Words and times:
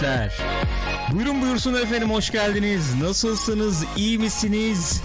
gençler. 0.00 0.32
Buyurun 1.12 1.42
buyursun 1.42 1.74
efendim 1.74 2.10
hoş 2.10 2.30
geldiniz. 2.30 2.94
Nasılsınız? 3.02 3.84
İyi 3.96 4.18
misiniz? 4.18 5.00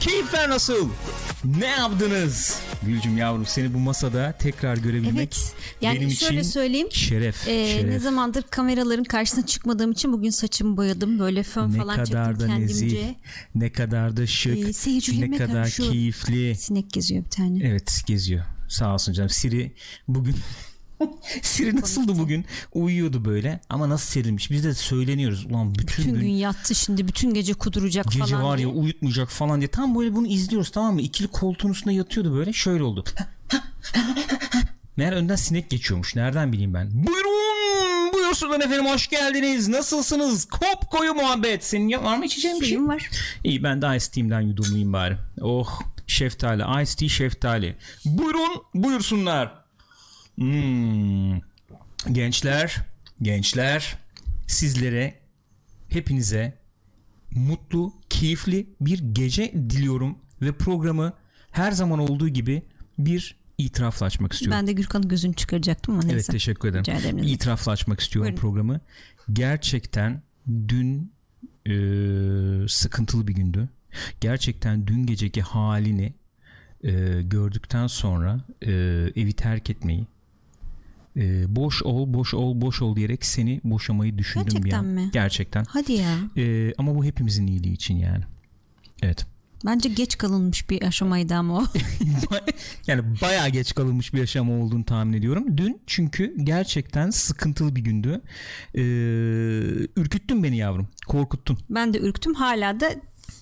Keyifler 0.00 0.50
nasıl? 0.50 0.88
Ne 1.58 1.66
yaptınız? 1.66 2.60
Gülcüm 2.82 3.18
yavrum 3.18 3.46
seni 3.46 3.74
bu 3.74 3.78
masada 3.78 4.34
tekrar 4.38 4.76
görebilmek 4.76 5.16
Evet. 5.38 5.54
Yani 5.80 6.00
benim 6.00 6.10
şöyle 6.10 6.40
için 6.40 6.50
söyleyeyim. 6.50 6.88
şeref. 6.90 7.48
Ee, 7.48 7.66
şeref. 7.66 7.84
Ne 7.90 7.98
zamandır 7.98 8.42
kameraların 8.42 9.04
karşısına 9.04 9.46
çıkmadığım 9.46 9.92
için 9.92 10.12
bugün 10.12 10.30
saçımı 10.30 10.76
boyadım. 10.76 11.18
Böyle 11.18 11.42
fön 11.42 11.72
ne 11.72 11.76
falan 11.78 11.96
kadar 12.04 12.30
çektim 12.32 12.48
da 12.48 12.52
kendimce. 12.52 12.84
nezih, 12.86 13.04
ne 13.54 13.72
kadar 13.72 14.16
da 14.16 14.26
şık, 14.26 14.56
Ee, 14.56 15.30
ne 15.30 15.36
kadar 15.36 15.62
karşı- 15.64 15.90
keyifli. 15.90 16.56
Sinek 16.56 16.90
geziyor 16.92 17.24
bir 17.24 17.30
tane. 17.30 17.64
Evet 17.64 18.02
geziyor. 18.06 18.44
Sağ 18.68 18.94
olsun 18.94 19.12
canım. 19.12 19.30
Siri 19.30 19.72
bugün 20.08 20.36
Siri 21.42 21.76
nasıldı 21.80 22.18
bugün? 22.18 22.44
Uyuyordu 22.72 23.24
böyle 23.24 23.60
ama 23.68 23.88
nasıl 23.88 24.06
serilmiş? 24.12 24.50
Biz 24.50 24.64
de 24.64 24.74
söyleniyoruz. 24.74 25.46
Ulan 25.50 25.74
bütün, 25.74 25.86
Bütün 25.86 26.14
gün, 26.14 26.20
gün 26.20 26.28
yattı 26.28 26.74
şimdi 26.74 27.08
bütün 27.08 27.34
gece 27.34 27.54
kuduracak 27.54 28.04
gece 28.12 28.18
falan 28.26 28.44
var 28.44 28.52
ya 28.52 28.56
diye. 28.58 28.66
uyutmayacak 28.66 29.28
falan 29.30 29.60
diye. 29.60 29.68
Tam 29.68 29.98
böyle 29.98 30.14
bunu 30.14 30.26
izliyoruz 30.26 30.70
tamam 30.70 30.94
mı? 30.94 31.00
İkili 31.00 31.28
koltuğun 31.28 31.70
üstünde 31.70 31.94
yatıyordu 31.94 32.34
böyle. 32.34 32.52
Şöyle 32.52 32.82
oldu. 32.82 33.04
Meğer 34.96 35.12
önden 35.12 35.36
sinek 35.36 35.70
geçiyormuş. 35.70 36.16
Nereden 36.16 36.52
bileyim 36.52 36.74
ben? 36.74 36.90
Buyurun. 37.06 38.12
Buyursunlar 38.14 38.60
efendim 38.60 38.86
hoş 38.86 39.08
geldiniz. 39.08 39.68
Nasılsınız? 39.68 40.44
Kop 40.44 40.90
koyu 40.90 41.14
muhabbet. 41.14 41.64
Senin 41.64 41.88
ya- 41.88 42.04
var 42.04 42.16
mı 42.18 42.24
içeceğin 42.26 42.60
bir 42.60 42.66
şey? 42.66 42.80
Var. 42.80 43.10
İyi 43.44 43.62
ben 43.62 43.82
de 43.82 43.96
Ice 43.96 44.06
Tea'mden 44.10 44.40
yudumlayayım 44.40 44.92
bari. 44.92 45.16
Oh 45.40 45.80
şeftali. 46.06 46.82
Ice 46.82 46.92
Tea 46.96 47.08
şeftali. 47.08 47.76
Buyurun 48.04 48.62
buyursunlar. 48.74 49.65
Hmm. 50.36 51.40
Gençler, 52.12 52.76
gençler 53.22 53.98
sizlere 54.46 55.14
hepinize 55.88 56.58
mutlu, 57.30 57.92
keyifli 58.10 58.66
bir 58.80 58.98
gece 58.98 59.52
diliyorum 59.52 60.18
ve 60.42 60.52
programı 60.52 61.12
her 61.50 61.72
zaman 61.72 61.98
olduğu 61.98 62.28
gibi 62.28 62.62
bir 62.98 63.36
itirafla 63.58 64.06
açmak 64.06 64.32
istiyorum. 64.32 64.58
Ben 64.58 64.66
de 64.66 64.72
Gürkan'ın 64.72 65.08
gözünü 65.08 65.34
çıkaracaktım 65.34 65.94
ama 65.94 66.02
neyse. 66.02 66.14
Evet 66.16 66.26
teşekkür 66.26 66.68
ederim. 66.68 66.84
Ederim. 67.00 67.18
İtirafla 67.18 67.72
açmak 67.72 68.00
istiyorum 68.00 68.28
Buyurun. 68.28 68.40
programı. 68.40 68.80
Gerçekten 69.32 70.22
dün 70.68 71.12
e, 71.66 71.74
sıkıntılı 72.68 73.28
bir 73.28 73.34
gündü. 73.34 73.68
Gerçekten 74.20 74.86
dün 74.86 75.06
geceki 75.06 75.42
halini 75.42 76.14
e, 76.84 77.22
gördükten 77.22 77.86
sonra 77.86 78.44
e, 78.62 78.72
evi 79.16 79.32
terk 79.32 79.70
etmeyi 79.70 80.06
e, 81.16 81.56
boş 81.56 81.82
ol 81.82 82.14
boş 82.14 82.34
ol 82.34 82.60
boş 82.60 82.82
ol 82.82 82.96
diyerek 82.96 83.24
seni 83.24 83.60
boşamayı 83.64 84.18
düşündüm 84.18 84.46
bir 84.46 84.52
Gerçekten 84.52 84.78
an. 84.78 84.86
mi? 84.86 85.10
Gerçekten. 85.12 85.64
Hadi 85.68 85.92
ya. 85.92 86.18
E, 86.36 86.72
ama 86.78 86.94
bu 86.94 87.04
hepimizin 87.04 87.46
iyiliği 87.46 87.72
için 87.74 87.96
yani. 87.96 88.24
Evet. 89.02 89.26
Bence 89.66 89.88
geç 89.88 90.18
kalınmış 90.18 90.70
bir 90.70 90.82
aşamaydı 90.82 91.34
ama 91.34 91.58
o. 91.58 91.64
yani 92.86 93.02
bayağı 93.22 93.48
geç 93.48 93.74
kalınmış 93.74 94.14
bir 94.14 94.18
yaşam 94.18 94.50
olduğunu 94.50 94.84
tahmin 94.84 95.12
ediyorum. 95.12 95.58
Dün 95.58 95.80
çünkü 95.86 96.34
gerçekten 96.44 97.10
sıkıntılı 97.10 97.76
bir 97.76 97.80
gündü. 97.80 98.20
Ee, 98.74 98.80
ürküttün 99.96 100.42
beni 100.42 100.56
yavrum. 100.56 100.88
Korkuttun. 101.06 101.58
ben 101.70 101.94
de 101.94 101.98
ürktüm. 101.98 102.34
Hala 102.34 102.80
da 102.80 102.90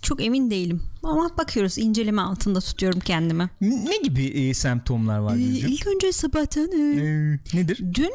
çok 0.02 0.22
emin 0.24 0.50
değilim. 0.50 0.82
Ama 1.02 1.30
bakıyoruz 1.38 1.78
inceleme 1.78 2.22
altında 2.22 2.60
tutuyorum 2.60 3.00
kendimi. 3.00 3.50
Ne 3.60 3.96
gibi 4.04 4.24
e, 4.24 4.54
semptomlar 4.54 5.18
var 5.18 5.36
Gülcüm? 5.36 5.68
ilk 5.72 5.86
önce 5.86 6.12
sabahtan 6.12 6.72
e, 6.72 6.76
Ee, 6.76 7.38
nedir? 7.58 7.78
dün 7.94 8.10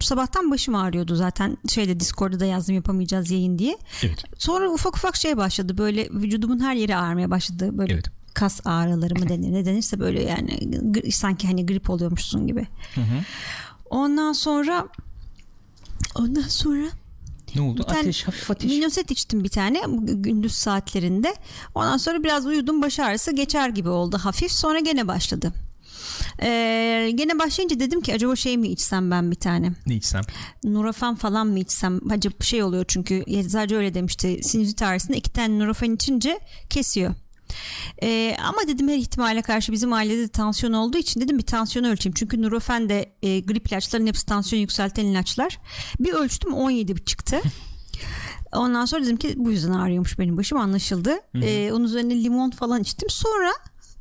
sabahtan 0.00 0.50
başım 0.50 0.74
ağrıyordu 0.74 1.16
zaten 1.16 1.56
şeyde 1.68 2.00
Discord'da 2.00 2.40
da 2.40 2.44
yazdım 2.44 2.74
yapamayacağız 2.74 3.30
yayın 3.30 3.58
diye. 3.58 3.78
Evet. 4.02 4.24
Sonra 4.38 4.70
ufak 4.70 4.96
ufak 4.96 5.16
şey 5.16 5.36
başladı 5.36 5.78
böyle 5.78 6.08
vücudumun 6.10 6.58
her 6.60 6.74
yeri 6.74 6.96
ağrımaya 6.96 7.30
başladı 7.30 7.78
böyle 7.78 7.92
Evet. 7.94 8.06
kas 8.34 8.60
ağrıları 8.64 9.14
mı 9.14 9.28
denir 9.28 9.52
ne 9.52 9.64
denirse 9.64 10.00
böyle 10.00 10.22
yani 10.22 10.60
sanki 11.12 11.46
hani 11.46 11.66
grip 11.66 11.90
oluyormuşsun 11.90 12.46
gibi. 12.46 12.66
Ondan 13.90 14.32
sonra 14.32 14.88
ondan 16.14 16.42
sonra 16.48 16.86
Ne 17.54 17.60
oldu? 17.62 17.82
tane 17.82 17.98
Ateş, 17.98 18.26
hafif 18.26 18.50
ateş. 18.50 18.70
Minoset 18.70 19.10
içtim 19.10 19.44
bir 19.44 19.48
tane 19.48 19.82
gündüz 19.98 20.52
saatlerinde. 20.52 21.34
Ondan 21.74 21.96
sonra 21.96 22.22
biraz 22.22 22.46
uyudum 22.46 22.82
baş 22.82 23.00
ağrısı 23.00 23.32
geçer 23.32 23.68
gibi 23.68 23.88
oldu 23.88 24.18
hafif 24.18 24.52
sonra 24.52 24.78
gene 24.80 25.08
başladı. 25.08 25.52
Ee, 26.42 27.12
gene 27.14 27.38
başlayınca 27.38 27.80
dedim 27.80 28.00
ki 28.00 28.14
acaba 28.14 28.36
şey 28.36 28.56
mi 28.56 28.68
içsem 28.68 29.10
ben 29.10 29.30
bir 29.30 29.36
tane 29.36 29.72
Ne 29.86 29.94
içsem? 29.94 30.22
Nurofen 30.64 31.14
falan 31.14 31.46
mı 31.46 31.58
içsem 31.58 32.00
acaba 32.10 32.34
şey 32.40 32.62
oluyor 32.62 32.84
çünkü 32.88 33.24
eczacı 33.26 33.76
öyle 33.76 33.94
demişti 33.94 34.40
sinüzit 34.42 34.82
ağrısında 34.82 35.16
iki 35.16 35.32
tane 35.32 35.58
Nurofen 35.58 35.90
içince 35.94 36.40
kesiyor. 36.70 37.14
Ee, 38.02 38.36
ama 38.44 38.58
dedim 38.68 38.88
her 38.88 38.96
ihtimale 38.96 39.42
karşı 39.42 39.72
bizim 39.72 39.92
ailede 39.92 40.22
de 40.22 40.28
tansiyon 40.28 40.72
olduğu 40.72 40.98
için 40.98 41.20
dedim 41.20 41.38
bir 41.38 41.46
tansiyon 41.46 41.84
ölçeyim. 41.84 42.14
Çünkü 42.14 42.42
Nurofen 42.42 42.88
de 42.88 43.12
e, 43.22 43.40
grip 43.40 43.68
ilaçların 43.68 44.06
hepsi 44.06 44.26
tansiyon 44.26 44.60
yükselten 44.60 45.06
ilaçlar. 45.06 45.58
Bir 46.00 46.12
ölçtüm 46.12 46.54
17 46.54 47.04
çıktı. 47.04 47.40
Ondan 48.52 48.84
sonra 48.84 49.04
dedim 49.04 49.16
ki 49.16 49.34
bu 49.36 49.50
yüzden 49.50 49.72
ağrıyormuş 49.72 50.18
benim 50.18 50.36
başım 50.36 50.58
anlaşıldı. 50.58 51.18
Ee, 51.42 51.72
onun 51.72 51.84
üzerine 51.84 52.24
limon 52.24 52.50
falan 52.50 52.82
içtim. 52.82 53.10
Sonra 53.10 53.52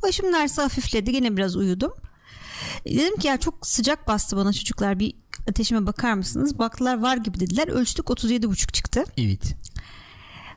başım 0.04 0.32
neredeyse 0.32 0.62
hafifledi. 0.62 1.12
Gene 1.12 1.38
biraz 1.38 1.56
uyudum. 1.56 1.94
Dedim 2.86 3.18
ki 3.18 3.28
ya 3.28 3.38
çok 3.38 3.68
sıcak 3.68 4.08
bastı 4.08 4.38
bana 4.38 4.54
çocuklar 4.54 5.00
bir 5.00 5.14
ateşime 5.50 5.86
bakar 5.86 6.14
mısınız? 6.14 6.60
Baktılar 6.60 7.02
var 7.02 7.18
gibi 7.18 7.40
dediler. 7.40 7.68
Ölçtük 7.68 8.06
37,5 8.06 8.72
çıktı. 8.72 9.04
Evet. 9.18 9.56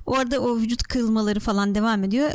O 0.06 0.14
arada 0.14 0.40
o 0.40 0.56
vücut 0.56 0.82
kırılmaları 0.82 1.40
falan 1.40 1.74
devam 1.74 2.04
ediyor. 2.04 2.30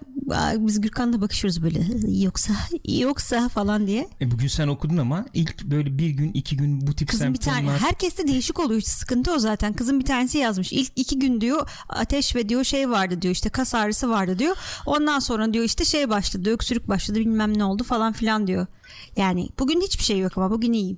Biz 0.57 0.81
Gürkan'la 0.81 1.21
bakışıyoruz 1.21 1.63
böyle 1.63 1.79
yoksa 2.23 2.53
yoksa 2.85 3.49
falan 3.49 3.87
diye. 3.87 4.09
E, 4.21 4.31
bugün 4.31 4.47
sen 4.47 4.67
okudun 4.67 4.97
ama 4.97 5.25
ilk 5.33 5.63
böyle 5.63 5.97
bir 5.97 6.09
gün 6.09 6.31
iki 6.33 6.57
gün 6.57 6.87
bu 6.87 6.95
tip 6.95 7.09
Kızın 7.09 7.33
bir 7.33 7.39
tane 7.39 7.55
semptomlar. 7.57 7.81
herkeste 7.81 8.27
değişik 8.27 8.59
oluyor 8.59 8.79
işte 8.79 8.91
sıkıntı 8.91 9.33
o 9.33 9.39
zaten. 9.39 9.73
Kızın 9.73 9.99
bir 9.99 10.05
tanesi 10.05 10.37
yazmış. 10.37 10.73
İlk 10.73 10.91
iki 10.95 11.19
gün 11.19 11.41
diyor 11.41 11.69
ateş 11.89 12.35
ve 12.35 12.49
diyor 12.49 12.63
şey 12.63 12.89
vardı 12.89 13.21
diyor 13.21 13.33
işte 13.33 13.49
kas 13.49 13.75
ağrısı 13.75 14.09
vardı 14.09 14.39
diyor. 14.39 14.55
Ondan 14.85 15.19
sonra 15.19 15.53
diyor 15.53 15.65
işte 15.65 15.85
şey 15.85 16.09
başladı 16.09 16.49
öksürük 16.49 16.87
başladı 16.87 17.19
bilmem 17.19 17.57
ne 17.57 17.63
oldu 17.63 17.83
falan 17.83 18.13
filan 18.13 18.47
diyor. 18.47 18.67
Yani 19.15 19.49
bugün 19.59 19.81
hiçbir 19.81 20.03
şey 20.03 20.19
yok 20.19 20.37
ama 20.37 20.51
bugün 20.51 20.73
iyiyim. 20.73 20.97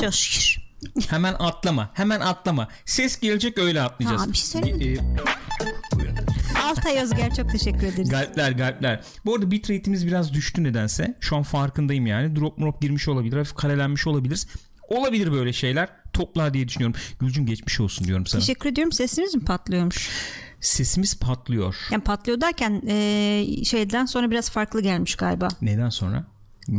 Çok 0.00 0.14
şükür. 0.14 0.65
Hemen 1.08 1.34
atlama. 1.38 1.90
Hemen 1.94 2.20
atlama. 2.20 2.68
Ses 2.84 3.20
gelecek 3.20 3.58
öyle 3.58 3.82
atlayacağız. 3.82 4.22
Ha, 4.22 4.32
bir 4.32 4.36
şey 4.36 4.46
söyleyeyim 4.46 4.76
mi? 4.78 4.84
E, 4.84 5.96
buyurun. 5.96 6.16
Altay 6.64 6.98
Özger 6.98 7.34
çok 7.34 7.50
teşekkür 7.50 7.86
ederiz. 7.86 8.08
Galpler 8.08 8.52
galpler. 8.52 9.00
Bu 9.24 9.34
arada 9.34 9.50
bitrate'imiz 9.50 10.06
biraz 10.06 10.32
düştü 10.32 10.64
nedense. 10.64 11.14
Şu 11.20 11.36
an 11.36 11.42
farkındayım 11.42 12.06
yani. 12.06 12.36
Drop 12.36 12.60
drop 12.60 12.82
girmiş 12.82 13.08
olabilir. 13.08 13.36
Hafif 13.36 13.54
karelenmiş 13.54 14.06
olabiliriz. 14.06 14.46
Olabilir 14.88 15.32
böyle 15.32 15.52
şeyler. 15.52 15.88
Toplar 16.12 16.54
diye 16.54 16.68
düşünüyorum. 16.68 17.00
Gülcüm 17.20 17.46
geçmiş 17.46 17.80
olsun 17.80 18.06
diyorum 18.06 18.26
sana. 18.26 18.40
Teşekkür 18.40 18.70
ediyorum. 18.70 18.92
Sesiniz 18.92 19.34
mi 19.34 19.44
patlıyormuş? 19.44 20.10
Sesimiz 20.60 21.18
patlıyor. 21.18 21.76
Yani 21.90 22.02
patlıyor 22.04 22.40
derken 22.40 22.82
e, 22.88 23.64
şeyden 23.64 24.06
sonra 24.06 24.30
biraz 24.30 24.50
farklı 24.50 24.80
gelmiş 24.80 25.14
galiba. 25.14 25.48
Neden 25.62 25.90
sonra? 25.90 26.24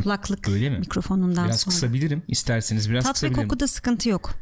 Kulaklık 0.03 0.47
Öyle 0.49 0.69
mi? 0.69 0.79
mikrofonundan 0.79 1.45
Biraz 1.45 1.59
sonra. 1.61 1.73
kısabilirim. 1.73 2.21
İsterseniz 2.27 2.89
biraz 2.89 3.03
Tat 3.03 3.09
ve 3.09 3.13
kısabilirim. 3.13 3.43
kokuda 3.47 3.67
sıkıntı 3.67 4.09
yok. 4.09 4.33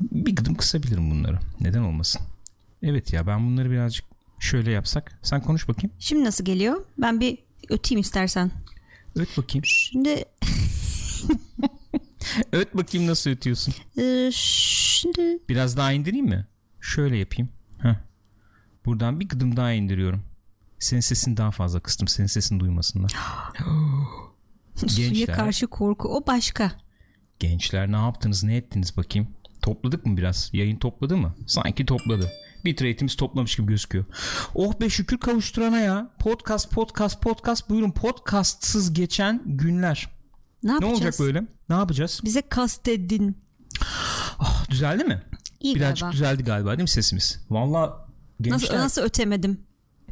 Bir 0.00 0.36
gıdım 0.36 0.54
kısabilirim 0.54 1.10
bunları. 1.10 1.38
Neden 1.60 1.82
olmasın? 1.82 2.22
Evet 2.82 3.12
ya 3.12 3.26
ben 3.26 3.46
bunları 3.46 3.70
birazcık 3.70 4.04
şöyle 4.38 4.70
yapsak. 4.70 5.18
Sen 5.22 5.40
konuş 5.40 5.68
bakayım. 5.68 5.90
Şimdi 5.98 6.24
nasıl 6.24 6.44
geliyor? 6.44 6.84
Ben 6.98 7.20
bir 7.20 7.38
öteyim 7.68 8.00
istersen. 8.00 8.50
Öt 9.16 9.38
bakayım. 9.38 9.64
Şimdi 9.64 10.24
Öt 12.52 12.76
bakayım 12.76 13.06
nasıl 13.06 13.30
ötüyorsun. 13.30 13.74
e, 13.98 14.30
şimdi 14.34 15.38
Biraz 15.48 15.76
daha 15.76 15.92
indireyim 15.92 16.26
mi? 16.26 16.46
Şöyle 16.80 17.16
yapayım. 17.16 17.48
Heh. 17.78 17.94
Buradan 18.86 19.20
bir 19.20 19.28
gıdım 19.28 19.56
daha 19.56 19.72
indiriyorum. 19.72 20.22
Senin 20.78 21.00
sesini 21.00 21.36
daha 21.36 21.50
fazla 21.50 21.80
kıstım. 21.80 22.08
Senin 22.08 22.26
sesini 22.26 22.60
duymasınlar. 22.60 23.12
suya 24.88 25.08
Gençler. 25.08 25.36
karşı 25.36 25.66
korku 25.66 26.08
o 26.16 26.26
başka. 26.26 26.72
Gençler 27.38 27.92
ne 27.92 27.96
yaptınız 27.96 28.44
ne 28.44 28.56
ettiniz 28.56 28.96
bakayım. 28.96 29.28
Topladık 29.62 30.06
mı 30.06 30.16
biraz? 30.16 30.50
Yayın 30.52 30.76
topladı 30.76 31.16
mı? 31.16 31.34
Sanki 31.46 31.86
topladı. 31.86 32.30
Bitrate'imiz 32.64 33.16
toplamış 33.16 33.56
gibi 33.56 33.66
gözüküyor. 33.66 34.04
Oh 34.54 34.80
be 34.80 34.88
şükür 34.90 35.18
kavuşturana 35.18 35.80
ya. 35.80 36.10
Podcast 36.18 36.70
podcast 36.70 37.22
podcast 37.22 37.70
buyurun 37.70 37.90
podcastsız 37.90 38.92
geçen 38.94 39.42
günler. 39.46 40.08
Ne 40.62 40.68
Ne 40.68 40.72
yapacağız? 40.72 40.94
olacak 41.02 41.14
böyle? 41.20 41.46
Ne 41.68 41.74
yapacağız? 41.74 42.20
Bize 42.24 42.42
kastedin. 42.42 43.38
Ah, 44.38 44.70
düzeldi 44.70 45.04
mi? 45.04 45.22
İyi 45.60 45.74
Birazcık 45.74 46.00
galiba. 46.00 46.12
düzeldi 46.12 46.44
galiba 46.44 46.70
değil 46.70 46.80
mi 46.82 46.88
sesimiz? 46.88 47.46
Valla 47.50 48.06
gençler 48.40 48.56
Nasıl, 48.62 48.74
nasıl 48.74 49.02
ötemedim? 49.02 49.60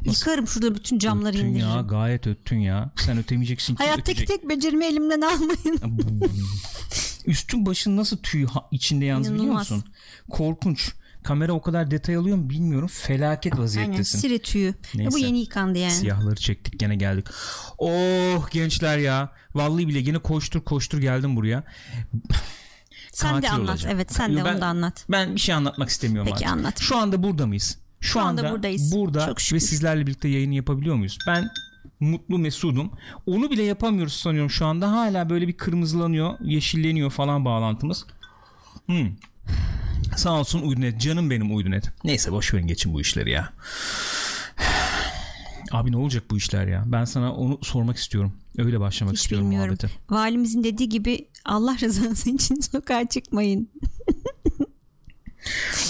Yıkarım 0.05 0.47
şurada 0.47 0.75
bütün 0.75 0.99
camları 0.99 1.33
öttün 1.37 1.45
indiririm. 1.45 1.69
ya 1.69 1.81
gayet 1.81 2.27
öttün 2.27 2.57
ya. 2.59 2.91
Sen 3.05 3.17
ötemeyeceksin 3.17 3.75
ki 3.75 3.83
Hayattaki 3.83 4.11
ötecek. 4.11 4.27
tek 4.27 4.49
becerimi 4.49 4.85
elimden 4.85 5.21
almayın. 5.21 5.79
Üstün 7.25 7.65
başın 7.65 7.97
nasıl 7.97 8.17
tüy 8.17 8.45
içinde 8.71 9.05
yalnız 9.05 9.27
biliyor 9.27 9.43
İnanılmaz. 9.45 9.71
musun? 9.71 9.91
Korkunç. 10.29 10.91
Kamera 11.23 11.53
o 11.53 11.61
kadar 11.61 11.91
detay 11.91 12.15
alıyor 12.15 12.37
mu 12.37 12.49
bilmiyorum. 12.49 12.87
Felaket 12.91 13.53
Aynen 13.53 13.63
vaziyettesin. 13.63 14.19
sire 14.19 14.39
tüyü. 14.39 14.73
Neyse. 14.95 15.11
bu 15.11 15.17
yeni 15.19 15.39
yıkandı 15.39 15.79
yani. 15.79 15.91
Siyahları 15.91 16.35
çektik 16.35 16.79
gene 16.79 16.95
geldik. 16.95 17.27
Oh 17.77 18.49
gençler 18.51 18.97
ya. 18.97 19.31
Vallahi 19.55 19.87
bile 19.87 20.01
gene 20.01 20.17
koştur 20.19 20.61
koştur 20.61 20.97
geldim 20.97 21.35
buraya. 21.35 21.63
Sen 23.11 23.41
de 23.41 23.49
anlat. 23.49 23.69
olacağım. 23.69 23.95
Evet 23.95 24.13
sen 24.13 24.37
de 24.37 24.45
Ben- 24.45 24.53
onu 24.53 24.61
da 24.61 24.65
anlat. 24.65 25.05
Ben 25.09 25.35
bir 25.35 25.39
şey 25.39 25.55
anlatmak 25.55 25.89
istemiyorum 25.89 26.31
Peki, 26.33 26.45
artık. 26.47 26.59
anlat. 26.59 26.79
Şu 26.79 26.97
anda 26.97 27.23
burada 27.23 27.47
mıyız? 27.47 27.77
Şu, 28.01 28.11
Şu 28.11 28.19
anda 28.19 28.41
anda, 28.41 28.51
buradayız. 28.51 28.95
Burada 28.95 29.25
Çok 29.25 29.41
şükür. 29.41 29.55
ve 29.55 29.59
sizlerle 29.59 30.07
birlikte 30.07 30.27
yayını 30.27 30.53
yapabiliyor 30.55 30.95
muyuz? 30.95 31.17
Ben 31.27 31.49
mutlu 31.99 32.37
mesudum. 32.39 32.91
Onu 33.25 33.51
bile 33.51 33.63
yapamıyoruz 33.63 34.13
sanıyorum 34.13 34.49
şu 34.49 34.65
anda. 34.65 34.91
Hala 34.91 35.29
böyle 35.29 35.47
bir 35.47 35.53
kırmızılanıyor, 35.57 36.33
yeşilleniyor 36.41 37.09
falan 37.11 37.45
bağlantımız. 37.45 38.05
Hmm. 38.85 39.07
Sağ 40.15 40.39
olsun 40.39 40.61
Uydunet. 40.61 41.01
Canım 41.01 41.29
benim 41.29 41.55
Uydunet. 41.55 41.91
Neyse 42.03 42.31
boş 42.31 42.53
verin 42.53 42.67
geçin 42.67 42.93
bu 42.93 43.01
işleri 43.01 43.31
ya. 43.31 43.53
Abi 45.71 45.91
ne 45.91 45.97
olacak 45.97 46.23
bu 46.31 46.37
işler 46.37 46.67
ya? 46.67 46.83
Ben 46.85 47.05
sana 47.05 47.33
onu 47.35 47.59
sormak 47.61 47.97
istiyorum. 47.97 48.33
Öyle 48.57 48.79
başlamak 48.79 49.13
Hiç 49.15 49.21
istiyorum 49.21 49.47
bilmiyorum. 49.47 49.77
muhabbete. 49.81 49.99
Valimizin 50.15 50.63
dediği 50.63 50.89
gibi 50.89 51.27
Allah 51.45 51.77
rızası 51.81 52.29
için 52.29 52.55
sokağa 52.71 53.07
çıkmayın. 53.09 53.69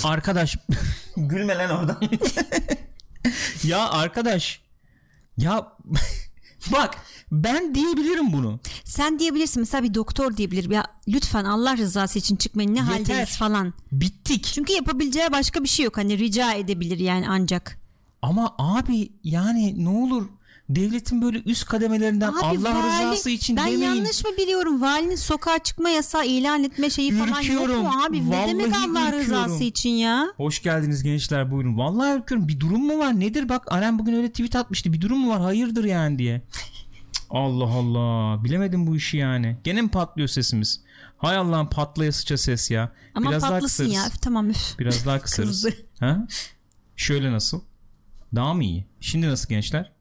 Arkadaş 0.03 0.57
gülme 1.17 1.57
lan 1.57 1.69
oradan. 1.69 1.99
ya 3.63 3.89
arkadaş 3.89 4.61
ya 5.37 5.73
bak 6.71 6.97
ben 7.31 7.75
diyebilirim 7.75 8.33
bunu. 8.33 8.59
Sen 8.83 9.19
diyebilirsin 9.19 9.59
mesela 9.61 9.83
bir 9.83 9.93
doktor 9.93 10.37
diyebilir. 10.37 10.71
Ya 10.71 10.85
lütfen 11.07 11.45
Allah 11.45 11.77
rızası 11.77 12.19
için 12.19 12.35
çıkmayın 12.35 12.75
ne 12.75 12.79
Yeter. 12.79 12.93
haldeyiz 12.93 13.37
falan. 13.37 13.73
Bittik. 13.91 14.43
Çünkü 14.43 14.73
yapabileceği 14.73 15.31
başka 15.31 15.63
bir 15.63 15.69
şey 15.69 15.85
yok. 15.85 15.97
Hani 15.97 16.17
rica 16.17 16.53
edebilir 16.53 16.99
yani 16.99 17.25
ancak. 17.29 17.79
Ama 18.21 18.55
abi 18.57 19.11
yani 19.23 19.85
ne 19.85 19.89
olur 19.89 20.25
devletin 20.69 21.21
böyle 21.21 21.41
üst 21.45 21.65
kademelerinden 21.65 22.27
Abi 22.29 22.39
Allah 22.43 22.69
vali- 22.69 22.87
rızası 23.11 23.29
için 23.29 23.57
ben 23.57 23.65
demeyin. 23.65 23.81
yanlış 23.81 24.23
mı 24.25 24.31
biliyorum? 24.37 24.81
Valinin 24.81 25.15
sokağa 25.15 25.59
çıkma 25.59 25.89
yasağı 25.89 26.25
ilan 26.25 26.63
etme 26.63 26.89
şeyi 26.89 27.11
falan 27.17 27.27
yok 27.27 27.37
Ürküyorum. 27.43 27.81
mu 27.83 27.91
abi? 28.07 28.29
Ne 28.31 28.35
Vallahi 28.37 28.49
demek 28.49 28.65
Allah 28.75 29.05
ürküyorum. 29.05 29.19
rızası 29.19 29.63
için 29.63 29.89
ya? 29.89 30.27
Hoş 30.37 30.61
geldiniz 30.61 31.03
gençler 31.03 31.51
buyurun. 31.51 31.77
Vallahi 31.77 32.17
ürküyorum. 32.19 32.47
Bir 32.47 32.59
durum 32.59 32.85
mu 32.85 32.99
var? 32.99 33.19
Nedir 33.19 33.49
bak 33.49 33.71
Aren 33.71 33.99
bugün 33.99 34.13
öyle 34.13 34.29
tweet 34.31 34.55
atmıştı. 34.55 34.93
Bir 34.93 35.01
durum 35.01 35.17
mu 35.19 35.29
var? 35.29 35.41
Hayırdır 35.41 35.83
yani 35.83 36.19
diye. 36.19 36.41
Allah 37.29 37.65
Allah. 37.69 38.43
Bilemedim 38.43 38.87
bu 38.87 38.95
işi 38.95 39.17
yani. 39.17 39.57
Gene 39.63 39.81
mi 39.81 39.89
patlıyor 39.89 40.27
sesimiz? 40.27 40.81
Hay 41.17 41.37
Allah'ım 41.37 41.69
patlaya 41.69 42.11
sıça 42.11 42.37
ses 42.37 42.71
ya. 42.71 42.91
Ama 43.15 43.29
Biraz 43.29 43.43
daha 43.43 43.59
kısarız. 43.59 43.93
ya. 43.93 44.01
Tamam 44.21 44.49
üf. 44.49 44.79
Biraz 44.79 45.05
daha 45.05 45.19
kısarız. 45.21 45.65
Ha? 45.99 46.27
Şöyle 46.95 47.31
nasıl? 47.31 47.61
Daha 48.35 48.53
mı 48.53 48.63
iyi? 48.63 48.85
Şimdi 48.99 49.27
nasıl 49.27 49.49
gençler? 49.49 49.91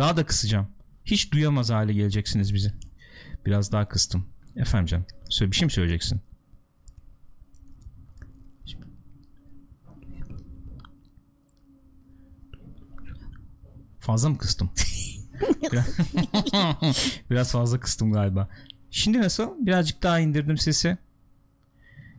Daha 0.00 0.16
da 0.16 0.26
kısacağım. 0.26 0.68
Hiç 1.04 1.32
duyamaz 1.32 1.70
hale 1.70 1.92
geleceksiniz 1.92 2.54
bizi. 2.54 2.72
Biraz 3.46 3.72
daha 3.72 3.88
kıstım. 3.88 4.26
Efendim 4.56 4.86
canım. 4.86 5.06
Söyle, 5.28 5.50
bir 5.52 5.56
şey 5.56 5.66
mi 5.66 5.72
söyleyeceksin? 5.72 6.20
Fazla 14.00 14.28
mı 14.28 14.38
kıstım? 14.38 14.70
Biraz, 17.30 17.52
fazla 17.52 17.80
kıstım 17.80 18.12
galiba. 18.12 18.48
Şimdi 18.90 19.20
nasıl? 19.20 19.66
Birazcık 19.66 20.02
daha 20.02 20.20
indirdim 20.20 20.58
sesi. 20.58 20.98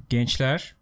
Gençler. 0.09 0.75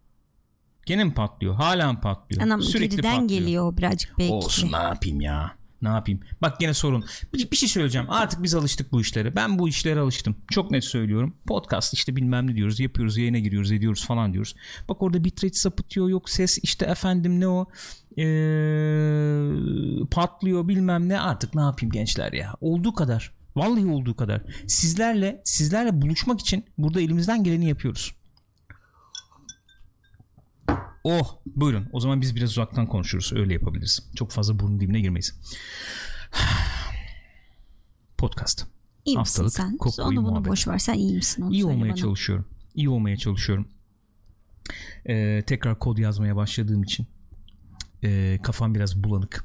Gene 0.86 1.04
mi 1.04 1.14
patlıyor? 1.14 1.54
Hala 1.54 1.92
mı 1.92 2.00
patlıyor? 2.00 2.42
Anam 2.42 2.62
Sürekli 2.62 2.96
geriden 2.96 3.20
patlıyor. 3.20 3.40
geliyor 3.40 3.76
birazcık 3.76 4.18
belki. 4.18 4.32
Olsun 4.32 4.72
ne 4.72 4.76
yapayım 4.76 5.20
ya. 5.20 5.59
Ne 5.82 5.88
yapayım? 5.88 6.20
Bak 6.42 6.60
gene 6.60 6.74
sorun. 6.74 7.04
Bir, 7.34 7.50
bir 7.50 7.56
şey 7.56 7.68
söyleyeceğim. 7.68 8.10
Artık 8.10 8.42
biz 8.42 8.54
alıştık 8.54 8.92
bu 8.92 9.00
işlere. 9.00 9.36
Ben 9.36 9.58
bu 9.58 9.68
işlere 9.68 10.00
alıştım. 10.00 10.36
Çok 10.50 10.70
net 10.70 10.84
söylüyorum. 10.84 11.36
Podcast 11.46 11.94
işte 11.94 12.16
bilmem 12.16 12.46
ne 12.46 12.54
diyoruz. 12.56 12.80
Yapıyoruz, 12.80 13.16
yayına 13.16 13.38
giriyoruz, 13.38 13.72
ediyoruz 13.72 14.06
falan 14.06 14.32
diyoruz. 14.32 14.54
Bak 14.88 15.02
orada 15.02 15.24
bitrate 15.24 15.54
sapıtıyor. 15.54 16.08
Yok 16.08 16.30
ses 16.30 16.58
işte 16.62 16.86
efendim 16.86 17.40
ne 17.40 17.48
o 17.48 17.66
ee, 18.18 19.50
patlıyor 20.10 20.68
bilmem 20.68 21.08
ne. 21.08 21.20
Artık 21.20 21.54
ne 21.54 21.60
yapayım 21.60 21.92
gençler 21.92 22.32
ya. 22.32 22.54
Olduğu 22.60 22.94
kadar. 22.94 23.32
Vallahi 23.56 23.86
olduğu 23.86 24.16
kadar. 24.16 24.42
Sizlerle 24.66 25.42
sizlerle 25.44 26.02
buluşmak 26.02 26.40
için 26.40 26.64
burada 26.78 27.00
elimizden 27.00 27.44
geleni 27.44 27.68
yapıyoruz. 27.68 28.14
Oh 31.04 31.36
buyurun 31.46 31.88
o 31.92 32.00
zaman 32.00 32.20
biz 32.20 32.36
biraz 32.36 32.50
uzaktan 32.50 32.86
konuşuruz 32.86 33.32
öyle 33.32 33.52
yapabiliriz 33.54 34.10
çok 34.16 34.30
fazla 34.32 34.58
burun 34.58 34.80
dibine 34.80 35.00
girmeyiz 35.00 35.34
podcast 38.18 38.66
İyi 39.04 39.18
misin 39.18 39.18
haftalık 39.18 39.52
sen? 39.52 39.76
koku 39.76 40.02
Onu 40.02 40.16
bunu 40.16 40.30
muhabbet. 40.30 40.50
boş 40.50 40.68
ver. 40.68 40.78
Sen 40.78 40.94
iyi 40.94 41.14
misin? 41.14 41.42
Onu 41.42 41.52
iyi 41.54 41.64
olmaya 41.64 41.88
bana. 41.90 41.96
çalışıyorum 41.96 42.46
iyi 42.74 42.88
olmaya 42.88 43.16
çalışıyorum 43.16 43.68
Ee, 45.08 45.42
tekrar 45.46 45.78
kod 45.78 45.98
yazmaya 45.98 46.36
başladığım 46.36 46.82
için 46.82 47.06
ee, 48.04 48.38
kafam 48.42 48.74
biraz 48.74 48.96
bulanık 49.04 49.44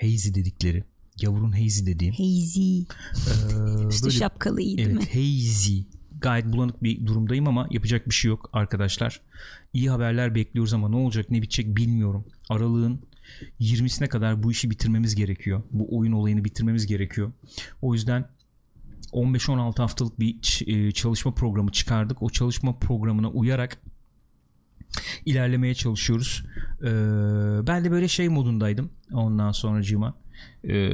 hazy 0.00 0.34
dedikleri 0.34 0.84
gavurun 1.22 1.52
hazy 1.52 1.86
dediğim 1.86 2.14
Hazy. 2.14 2.78
ee, 2.80 2.84
Üstü 3.88 4.04
böyle- 4.06 4.16
şapkalı 4.16 4.60
iyi 4.60 4.76
değil 4.78 4.88
mi? 4.88 4.98
Evet 5.02 5.14
hazy. 5.14 5.78
Gayet 6.20 6.46
bulanık 6.46 6.82
bir 6.82 7.06
durumdayım 7.06 7.48
ama 7.48 7.66
yapacak 7.70 8.08
bir 8.08 8.14
şey 8.14 8.28
yok 8.28 8.50
arkadaşlar. 8.52 9.20
İyi 9.72 9.90
haberler 9.90 10.34
bekliyoruz 10.34 10.74
ama 10.74 10.88
ne 10.88 10.96
olacak 10.96 11.30
ne 11.30 11.42
bitecek 11.42 11.76
bilmiyorum. 11.76 12.24
Aralığın 12.48 13.00
20'sine 13.60 14.08
kadar 14.08 14.42
bu 14.42 14.52
işi 14.52 14.70
bitirmemiz 14.70 15.14
gerekiyor. 15.14 15.62
Bu 15.70 15.98
oyun 15.98 16.12
olayını 16.12 16.44
bitirmemiz 16.44 16.86
gerekiyor. 16.86 17.32
O 17.82 17.94
yüzden 17.94 18.28
15-16 19.12 19.76
haftalık 19.76 20.20
bir 20.20 20.62
e, 20.66 20.92
çalışma 20.92 21.34
programı 21.34 21.72
çıkardık. 21.72 22.22
O 22.22 22.30
çalışma 22.30 22.78
programına 22.78 23.30
uyarak 23.30 23.78
ilerlemeye 25.26 25.74
çalışıyoruz. 25.74 26.44
Ee, 26.82 26.86
ben 27.66 27.84
de 27.84 27.90
böyle 27.90 28.08
şey 28.08 28.28
modundaydım 28.28 28.90
ondan 29.12 29.52
sonracığıma. 29.52 30.14
Ee, 30.64 30.90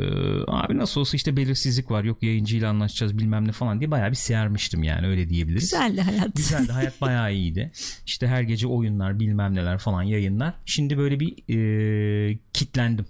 abi 0.46 0.78
nasıl 0.78 1.00
olsa 1.00 1.16
işte 1.16 1.36
belirsizlik 1.36 1.90
var 1.90 2.04
yok 2.04 2.22
yayıncıyla 2.22 2.70
anlaşacağız 2.70 3.18
bilmem 3.18 3.48
ne 3.48 3.52
falan 3.52 3.80
diye 3.80 3.90
bayağı 3.90 4.10
bir 4.10 4.16
sermiştim 4.16 4.82
yani 4.82 5.06
öyle 5.06 5.28
diyebiliriz. 5.28 5.62
Güzeldi 5.62 6.00
hayat. 6.00 6.36
Güzeldi 6.36 6.72
hayat 6.72 7.00
bayağı 7.00 7.34
iyiydi. 7.34 7.72
İşte 8.06 8.26
her 8.26 8.42
gece 8.42 8.66
oyunlar 8.66 9.20
bilmem 9.20 9.54
neler 9.54 9.78
falan 9.78 10.02
yayınlar. 10.02 10.54
Şimdi 10.64 10.98
böyle 10.98 11.20
bir 11.20 11.54
e, 11.54 12.38
kitlendim. 12.52 13.06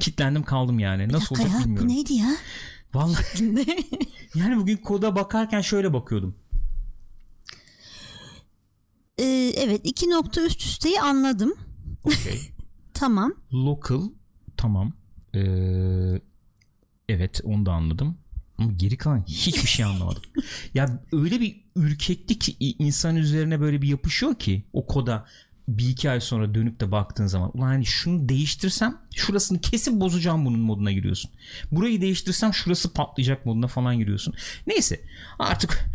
Kitlendim 0.00 0.42
kaldım 0.42 0.78
yani. 0.78 1.08
Nasıl 1.08 1.34
Dakika 1.34 1.42
olacak 1.42 1.60
ya, 1.60 1.64
bilmiyorum. 1.64 1.88
Bu 1.88 1.94
neydi 1.94 2.12
ya? 2.12 2.28
Vallahi 2.94 3.24
yani 4.34 4.56
bugün 4.56 4.76
koda 4.76 5.16
bakarken 5.16 5.60
şöyle 5.60 5.92
bakıyordum. 5.92 6.34
Ee, 9.18 9.52
evet 9.56 9.80
iki 9.84 10.10
nokta 10.10 10.40
üst 10.40 10.60
üsteyi 10.60 11.00
anladım. 11.00 11.54
Okay. 12.04 12.38
Tamam. 12.94 13.34
Local 13.52 14.02
tamam. 14.56 14.92
Ee, 15.34 16.20
evet 17.08 17.40
onu 17.44 17.66
da 17.66 17.72
anladım. 17.72 18.18
Ama 18.58 18.72
geri 18.72 18.96
kalan 18.96 19.24
hiçbir 19.26 19.68
şey 19.68 19.84
anlamadım. 19.84 20.22
ya 20.74 21.02
öyle 21.12 21.40
bir 21.40 21.64
ürkeklik 21.76 22.56
insan 22.60 23.16
üzerine 23.16 23.60
böyle 23.60 23.82
bir 23.82 23.88
yapışıyor 23.88 24.34
ki 24.34 24.64
o 24.72 24.86
koda 24.86 25.26
bir 25.68 25.88
iki 25.88 26.10
ay 26.10 26.20
sonra 26.20 26.54
dönüp 26.54 26.80
de 26.80 26.92
baktığın 26.92 27.26
zaman 27.26 27.50
ulan 27.54 27.66
hani 27.66 27.86
şunu 27.86 28.28
değiştirsem 28.28 28.96
şurasını 29.14 29.60
kesin 29.60 30.00
bozacağım 30.00 30.44
bunun 30.44 30.60
moduna 30.60 30.92
giriyorsun. 30.92 31.30
Burayı 31.72 32.00
değiştirsem 32.00 32.54
şurası 32.54 32.92
patlayacak 32.92 33.46
moduna 33.46 33.66
falan 33.66 33.98
giriyorsun. 33.98 34.34
Neyse 34.66 35.00
artık 35.38 35.90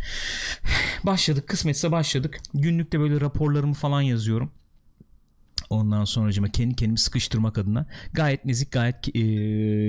başladık 1.04 1.48
kısmetse 1.48 1.92
başladık. 1.92 2.40
Günlükte 2.54 3.00
böyle 3.00 3.20
raporlarımı 3.20 3.74
falan 3.74 4.00
yazıyorum. 4.00 4.52
Ondan 5.70 6.04
sonracıma 6.04 6.48
kendi 6.48 6.76
kendimi 6.76 6.98
sıkıştırmak 6.98 7.58
adına 7.58 7.86
gayet 8.12 8.44
nezik 8.44 8.72
gayet 8.72 9.16
e, 9.16 9.20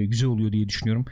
güzel 0.05 0.29
oluyor 0.29 0.51
diye 0.51 0.69
düşünüyorum. 0.69 1.05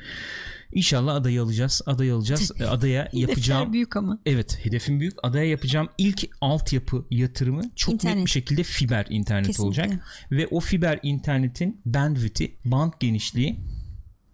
İnşallah 0.73 1.15
adayı 1.15 1.41
alacağız. 1.41 1.81
Adayı 1.85 2.15
alacağız. 2.15 2.51
Adaya 2.69 3.09
yapacağım 3.13 3.73
büyük 3.73 3.95
ama. 3.95 4.19
Evet 4.25 4.65
hedefim 4.65 4.99
büyük. 4.99 5.13
Adaya 5.23 5.45
yapacağım 5.49 5.89
ilk 5.97 6.29
altyapı 6.41 7.05
yatırımı 7.11 7.61
çok 7.75 7.93
net 7.93 8.03
İnternet. 8.03 8.25
bir 8.25 8.31
şekilde 8.31 8.63
fiber 8.63 9.05
internet 9.09 9.47
Kesinlikle. 9.47 9.81
olacak. 9.83 10.05
Ve 10.31 10.47
o 10.47 10.59
fiber 10.59 10.99
internetin 11.03 11.81
bandwidth'i, 11.85 12.57
band 12.65 12.93
genişliği 12.99 13.59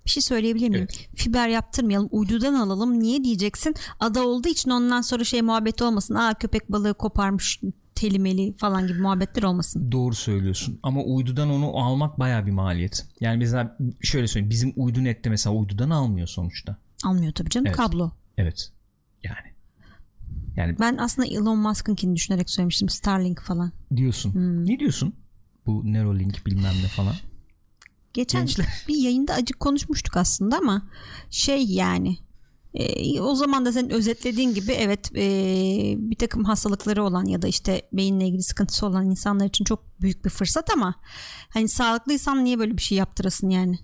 Bir 0.06 0.10
şey 0.12 0.24
söyleyebilir 0.24 0.70
miyim? 0.70 0.88
Fiber 1.16 1.48
yaptırmayalım 1.48 2.10
uydudan 2.12 2.54
alalım. 2.54 3.00
Niye 3.00 3.24
diyeceksin? 3.24 3.76
Ada 4.00 4.28
olduğu 4.28 4.50
için 4.50 4.70
ondan 4.70 5.02
sonra 5.02 5.24
şey 5.24 5.42
muhabbeti 5.42 5.84
olmasın. 5.84 6.16
Aa 6.16 6.34
köpek 6.34 6.72
balığı 6.72 6.94
koparmış 6.94 7.60
telimeli 8.00 8.54
falan 8.58 8.88
gibi 8.88 9.00
muhabbetler 9.02 9.44
olmasın. 9.44 9.92
doğru 9.92 10.16
söylüyorsun. 10.16 10.80
Ama 10.84 11.02
uydudan 11.04 11.50
onu 11.50 11.78
almak 11.78 12.20
baya 12.20 12.46
bir 12.46 12.52
maliyet. 12.52 13.06
Yani 13.22 13.38
mesela 13.38 13.78
şöyle 14.02 14.28
söyleyeyim 14.28 14.50
bizim 14.50 14.74
uydu 14.76 15.04
nette 15.04 15.30
mesela 15.30 15.56
uydudan 15.56 15.90
almıyor 15.90 16.28
sonuçta. 16.28 16.78
Almıyor 17.04 17.34
tabii 17.34 17.50
canım 17.50 17.68
Evet. 17.68 17.78
kablo. 17.78 18.12
Evet. 18.38 18.72
Yani. 19.24 19.54
Yani 20.56 20.80
Ben 20.80 20.98
aslında 20.98 21.28
Elon 21.28 21.58
Musk'ınkini 21.60 22.16
düşünerek 22.16 22.50
söylemiştim. 22.50 22.90
Starlink 22.90 23.42
falan. 23.42 23.72
diyorsun. 23.96 24.34
Hmm. 24.34 24.66
Ne 24.66 24.80
diyorsun? 24.80 25.14
Bu 25.66 25.94
Neuralink 25.94 26.46
bilmem 26.46 26.74
ne 26.84 26.88
falan. 26.88 27.16
Geçen 28.14 28.42
Gençler. 28.42 28.68
bir 28.88 28.96
yayında 28.96 29.34
acık 29.34 29.60
konuşmuştuk 29.60 30.18
aslında 30.18 30.58
ama 30.58 30.88
şey 31.30 31.66
yani 31.66 32.18
e, 32.74 33.22
o 33.22 33.36
zaman 33.36 33.66
da 33.66 33.72
senin 33.72 33.90
özetlediğin 33.90 34.54
gibi 34.54 34.72
evet 34.72 35.12
e, 35.16 35.26
bir 35.98 36.16
takım 36.16 36.44
hastalıkları 36.44 37.04
olan 37.04 37.26
ya 37.26 37.42
da 37.42 37.48
işte 37.48 37.82
beyinle 37.94 38.28
ilgili 38.28 38.44
sıkıntısı 38.44 38.86
olan 38.86 39.10
insanlar 39.10 39.46
için 39.46 39.66
çok 39.66 40.02
büyük 40.02 40.26
bir 40.26 40.30
fırsat 40.30 40.70
ama 40.74 40.96
hani 41.50 41.70
sağlıklıysan 41.70 42.44
niye 42.44 42.60
böyle 42.60 42.78
bir 42.78 42.82
şey 42.82 42.98
yaptırasın 42.98 43.50
yani? 43.50 43.80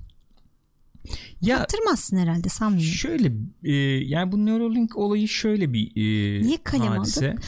Ya 1.41 1.57
Yaptırmazsın 1.57 2.17
herhalde 2.17 2.49
sanmıyorum. 2.49 2.93
şöyle 2.93 3.31
e, 3.63 3.73
yani 4.05 4.31
bu 4.31 4.45
Neuralink 4.45 4.97
olayı 4.97 5.27
şöyle 5.27 5.73
bir 5.73 5.87
e, 5.95 6.41
Niye 6.41 6.57
kalem 6.63 6.87
hadise. 6.87 7.29
aldın? 7.29 7.39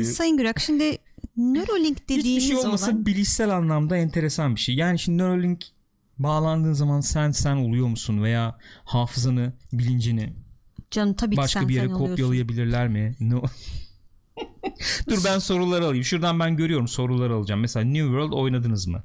E, 0.00 0.04
Sayın 0.04 0.36
Gürak 0.36 0.60
şimdi 0.60 0.98
Neuralink 1.36 1.98
Hiçbir 2.00 2.18
dediğimiz 2.18 2.46
şey 2.48 2.56
olmasa 2.56 2.90
olay 2.92 3.06
bilişsel 3.06 3.56
anlamda 3.56 3.96
enteresan 3.96 4.54
bir 4.54 4.60
şey. 4.60 4.74
Yani 4.74 4.98
şimdi 4.98 5.18
Neuralink 5.18 5.64
bağlandığın 6.18 6.72
zaman 6.72 7.00
sen 7.00 7.30
sen 7.30 7.56
oluyor 7.56 7.86
musun 7.86 8.22
veya 8.22 8.58
hafızanı, 8.84 9.52
bilincini 9.72 10.32
canım 10.90 11.14
tabii 11.14 11.34
ki 11.34 11.36
başka 11.36 11.60
sen 11.60 11.68
bir 11.68 11.74
yere 11.74 11.86
sen 11.86 11.94
oluyorsun. 11.94 12.10
kopyalayabilirler 12.12 12.88
mi? 12.88 13.14
No. 13.20 13.42
Dur 15.08 15.18
ben 15.24 15.38
soruları 15.38 15.86
alayım. 15.86 16.04
Şuradan 16.04 16.40
ben 16.40 16.56
görüyorum 16.56 16.88
soruları 16.88 17.34
alacağım. 17.34 17.60
Mesela 17.60 17.84
New 17.84 18.02
World 18.06 18.32
oynadınız 18.32 18.86
mı? 18.86 19.02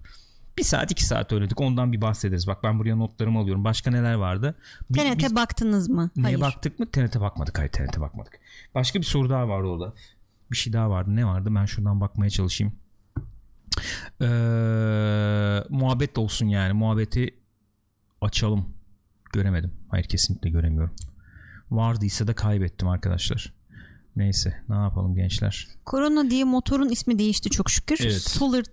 Bir 0.57 0.63
saat 0.63 0.91
iki 0.91 1.05
saat 1.05 1.33
oynadık. 1.33 1.61
Ondan 1.61 1.91
bir 1.93 2.01
bahsederiz. 2.01 2.47
Bak 2.47 2.63
ben 2.63 2.79
buraya 2.79 2.95
notlarımı 2.95 3.39
alıyorum. 3.39 3.63
Başka 3.63 3.91
neler 3.91 4.13
vardı? 4.13 4.55
Bir- 4.89 4.99
TNT 4.99 5.17
biz- 5.23 5.35
baktınız 5.35 5.89
mı? 5.89 6.09
Neye 6.15 6.23
Hayır. 6.23 6.41
baktık 6.41 6.79
mı? 6.79 6.85
TNT 6.91 7.19
bakmadık. 7.21 7.57
Hayır 7.59 7.71
TNT 7.71 8.01
bakmadık. 8.01 8.39
Başka 8.75 8.99
bir 8.99 9.05
soru 9.05 9.29
daha 9.29 9.47
vardı 9.47 9.67
orada. 9.67 9.93
Bir 10.51 10.57
şey 10.57 10.73
daha 10.73 10.89
vardı. 10.89 11.15
Ne 11.15 11.25
vardı? 11.25 11.49
Ben 11.55 11.65
şuradan 11.65 12.01
bakmaya 12.01 12.29
çalışayım. 12.29 12.73
Ee, 14.21 14.25
muhabbet 15.69 16.15
de 16.15 16.19
olsun 16.19 16.45
yani. 16.45 16.73
Muhabbeti 16.73 17.33
açalım. 18.21 18.65
Göremedim. 19.33 19.71
Hayır 19.89 20.05
kesinlikle 20.05 20.49
göremiyorum. 20.49 20.95
Vardıysa 21.71 22.27
da 22.27 22.33
kaybettim 22.33 22.87
arkadaşlar. 22.87 23.53
Neyse 24.15 24.53
ne 24.69 24.75
yapalım 24.75 25.15
gençler. 25.15 25.67
Korona 25.85 26.29
diye 26.29 26.43
motorun 26.43 26.89
ismi 26.89 27.19
değişti 27.19 27.49
çok 27.49 27.69
şükür. 27.69 27.97
Evet. 28.01 28.21
Solar 28.21 28.63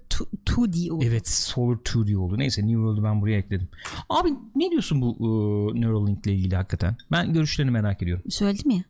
2 0.66 0.72
diye 0.72 0.92
oldu. 0.92 1.04
Evet 1.04 1.28
Solar 1.28 1.76
2 1.76 2.06
diye 2.06 2.18
oldu. 2.18 2.38
Neyse 2.38 2.62
New 2.62 2.74
World'u 2.74 3.04
ben 3.04 3.20
buraya 3.20 3.38
ekledim. 3.38 3.68
Abi 4.08 4.28
ne 4.54 4.70
diyorsun 4.70 5.00
bu 5.00 5.16
e, 5.20 5.80
Neuralink 5.80 6.26
ile 6.26 6.34
ilgili 6.34 6.56
hakikaten? 6.56 6.96
Ben 7.12 7.32
görüşlerini 7.32 7.70
merak 7.70 8.02
ediyorum. 8.02 8.24
Söyledim 8.30 8.70
ya. 8.70 8.82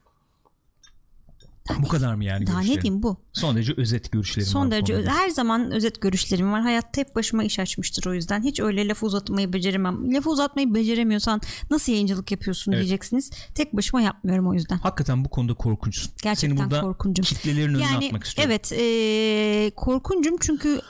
Bu 1.82 1.88
kadar 1.88 2.14
mı 2.14 2.24
yani 2.24 2.46
Daha 2.46 2.60
ne 2.60 2.66
diyeyim 2.82 3.02
bu? 3.02 3.16
Son 3.32 3.56
derece 3.56 3.72
özet 3.76 4.12
görüşlerim 4.12 4.46
var 4.48 4.52
Son 4.52 4.70
derece 4.70 4.94
konuda. 4.94 5.10
her 5.14 5.28
zaman 5.30 5.70
özet 5.70 6.00
görüşlerim 6.00 6.52
var. 6.52 6.62
Hayatta 6.62 7.00
hep 7.00 7.14
başıma 7.16 7.44
iş 7.44 7.58
açmıştır 7.58 8.06
o 8.06 8.14
yüzden. 8.14 8.42
Hiç 8.42 8.60
öyle 8.60 8.88
lafı 8.88 9.06
uzatmayı 9.06 9.52
beceremem. 9.52 10.14
Lafı 10.14 10.30
uzatmayı 10.30 10.74
beceremiyorsan 10.74 11.40
nasıl 11.70 11.92
yayıncılık 11.92 12.30
yapıyorsun 12.30 12.72
Evet. 12.72 12.82
diyeceksiniz. 12.82 13.30
Tek 13.54 13.76
başıma 13.76 14.02
yapmıyorum 14.02 14.48
o 14.48 14.54
yüzden. 14.54 14.78
Hakikaten 14.78 15.24
bu 15.24 15.28
konuda 15.28 15.54
korkunçsun. 15.54 16.12
Gerçekten 16.22 16.56
Seni 16.56 16.64
burada 16.64 16.80
korkuncum. 16.80 17.24
kitlelerin 17.24 17.74
önüne 17.74 17.82
Yani 17.82 18.06
atmak 18.06 18.24
istiyorum. 18.24 18.50
evet 18.52 18.72
e, 18.72 19.70
korkuncum 19.76 20.36
çünkü 20.40 20.80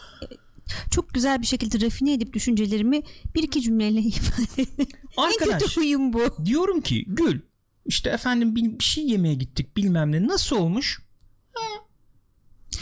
çok 0.90 1.14
güzel 1.14 1.40
bir 1.42 1.46
şekilde 1.46 1.80
rafine 1.86 2.12
edip 2.12 2.32
düşüncelerimi 2.32 3.02
bir 3.34 3.42
iki 3.42 3.62
cümleyle 3.62 4.00
ifade 4.00 4.62
ederim. 4.62 4.88
En 5.18 5.22
Arkadaş 5.22 5.62
kötü 5.62 5.80
huyum 5.80 6.12
bu. 6.12 6.20
diyorum 6.44 6.80
ki 6.80 7.04
Gül 7.08 7.40
işte 7.86 8.10
efendim 8.10 8.56
bir 8.56 8.78
bir 8.78 8.84
şey 8.84 9.06
yemeye 9.06 9.34
gittik 9.34 9.76
bilmem 9.76 10.12
ne 10.12 10.26
nasıl 10.26 10.56
olmuş? 10.56 11.02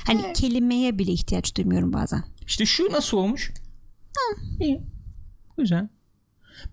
Hani 0.06 0.32
kelimeye 0.32 0.99
bile 0.99 1.12
ihtiyaç 1.12 1.56
duymuyorum 1.56 1.92
bazen. 1.92 2.25
İşte 2.46 2.66
şu 2.66 2.92
nasıl 2.92 3.16
olmuş? 3.16 3.52
Ha, 4.16 4.42
iyi. 4.61 4.80
Güzel. 5.58 5.88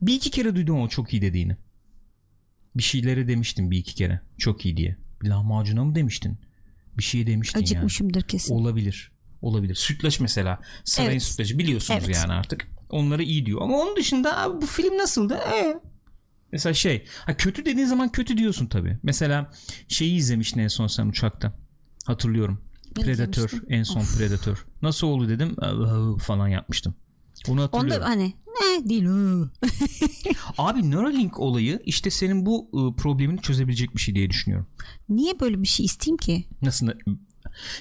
Bir 0.01 0.13
iki 0.13 0.31
kere 0.31 0.55
duydum 0.55 0.81
o 0.81 0.87
çok 0.87 1.13
iyi 1.13 1.21
dediğini. 1.21 1.57
Bir 2.75 2.83
şeyleri 2.83 3.27
demiştin 3.27 3.71
bir 3.71 3.77
iki 3.77 3.95
kere. 3.95 4.21
Çok 4.37 4.65
iyi 4.65 4.77
diye. 4.77 4.97
Lahmacuna 5.23 5.83
mı 5.85 5.95
demiştin? 5.95 6.37
Bir 6.97 7.03
şey 7.03 7.27
demiştin 7.27 7.59
yani. 7.59 7.63
Acıkmışımdır 7.63 8.21
kesin. 8.21 8.55
Olabilir. 8.55 9.11
Olabilir. 9.41 9.75
Sütlaç 9.75 10.19
mesela. 10.19 10.59
Sarayın 10.83 11.11
Evet. 11.11 11.23
sütlacı 11.23 11.57
biliyorsunuz 11.59 12.03
Evet. 12.05 12.15
yani 12.15 12.33
artık. 12.33 12.67
Onları 12.89 13.23
iyi 13.23 13.45
diyor. 13.45 13.61
Ama 13.61 13.77
onun 13.77 13.95
dışında 13.95 14.37
abi 14.37 14.61
bu 14.61 14.65
film 14.65 14.97
nasıldı? 14.97 15.39
Ee. 15.53 15.79
Mesela 16.51 16.73
şey. 16.73 17.05
Ha, 17.25 17.37
kötü 17.37 17.65
dediğin 17.65 17.87
zaman 17.87 18.11
kötü 18.11 18.37
diyorsun 18.37 18.65
tabii. 18.67 18.97
Mesela 19.03 19.51
şeyi 19.87 20.15
izlemiştin 20.15 20.59
en 20.59 20.67
son 20.67 20.87
sen 20.87 21.05
uçakta. 21.07 21.53
Hatırlıyorum. 22.05 22.61
Ne 22.97 23.03
Predator. 23.03 23.31
izlemiştim? 23.45 23.65
En 23.69 23.83
son 23.83 24.03
Predator. 24.17 24.65
Nasıl 24.81 25.07
oldu 25.07 25.29
dedim. 25.29 25.55
"Aa, 25.61 26.17
falan 26.17 26.47
yapmıştım. 26.47 26.95
Onu 27.47 27.61
hatırlıyorum. 27.61 28.01
Onda 28.01 28.09
hani 28.09 28.33
ne 28.61 28.89
değil. 28.89 29.03
Abi 30.57 30.91
Neuralink 30.91 31.39
olayı 31.39 31.79
işte 31.85 32.09
senin 32.09 32.45
bu 32.45 32.69
ıı, 32.73 32.95
problemini 32.95 33.41
çözebilecek 33.41 33.95
bir 33.95 34.01
şey 34.01 34.15
diye 34.15 34.29
düşünüyorum. 34.29 34.67
Niye 35.09 35.39
böyle 35.39 35.61
bir 35.61 35.67
şey 35.67 35.85
isteyeyim 35.85 36.17
ki? 36.17 36.45
Nasıl? 36.61 36.87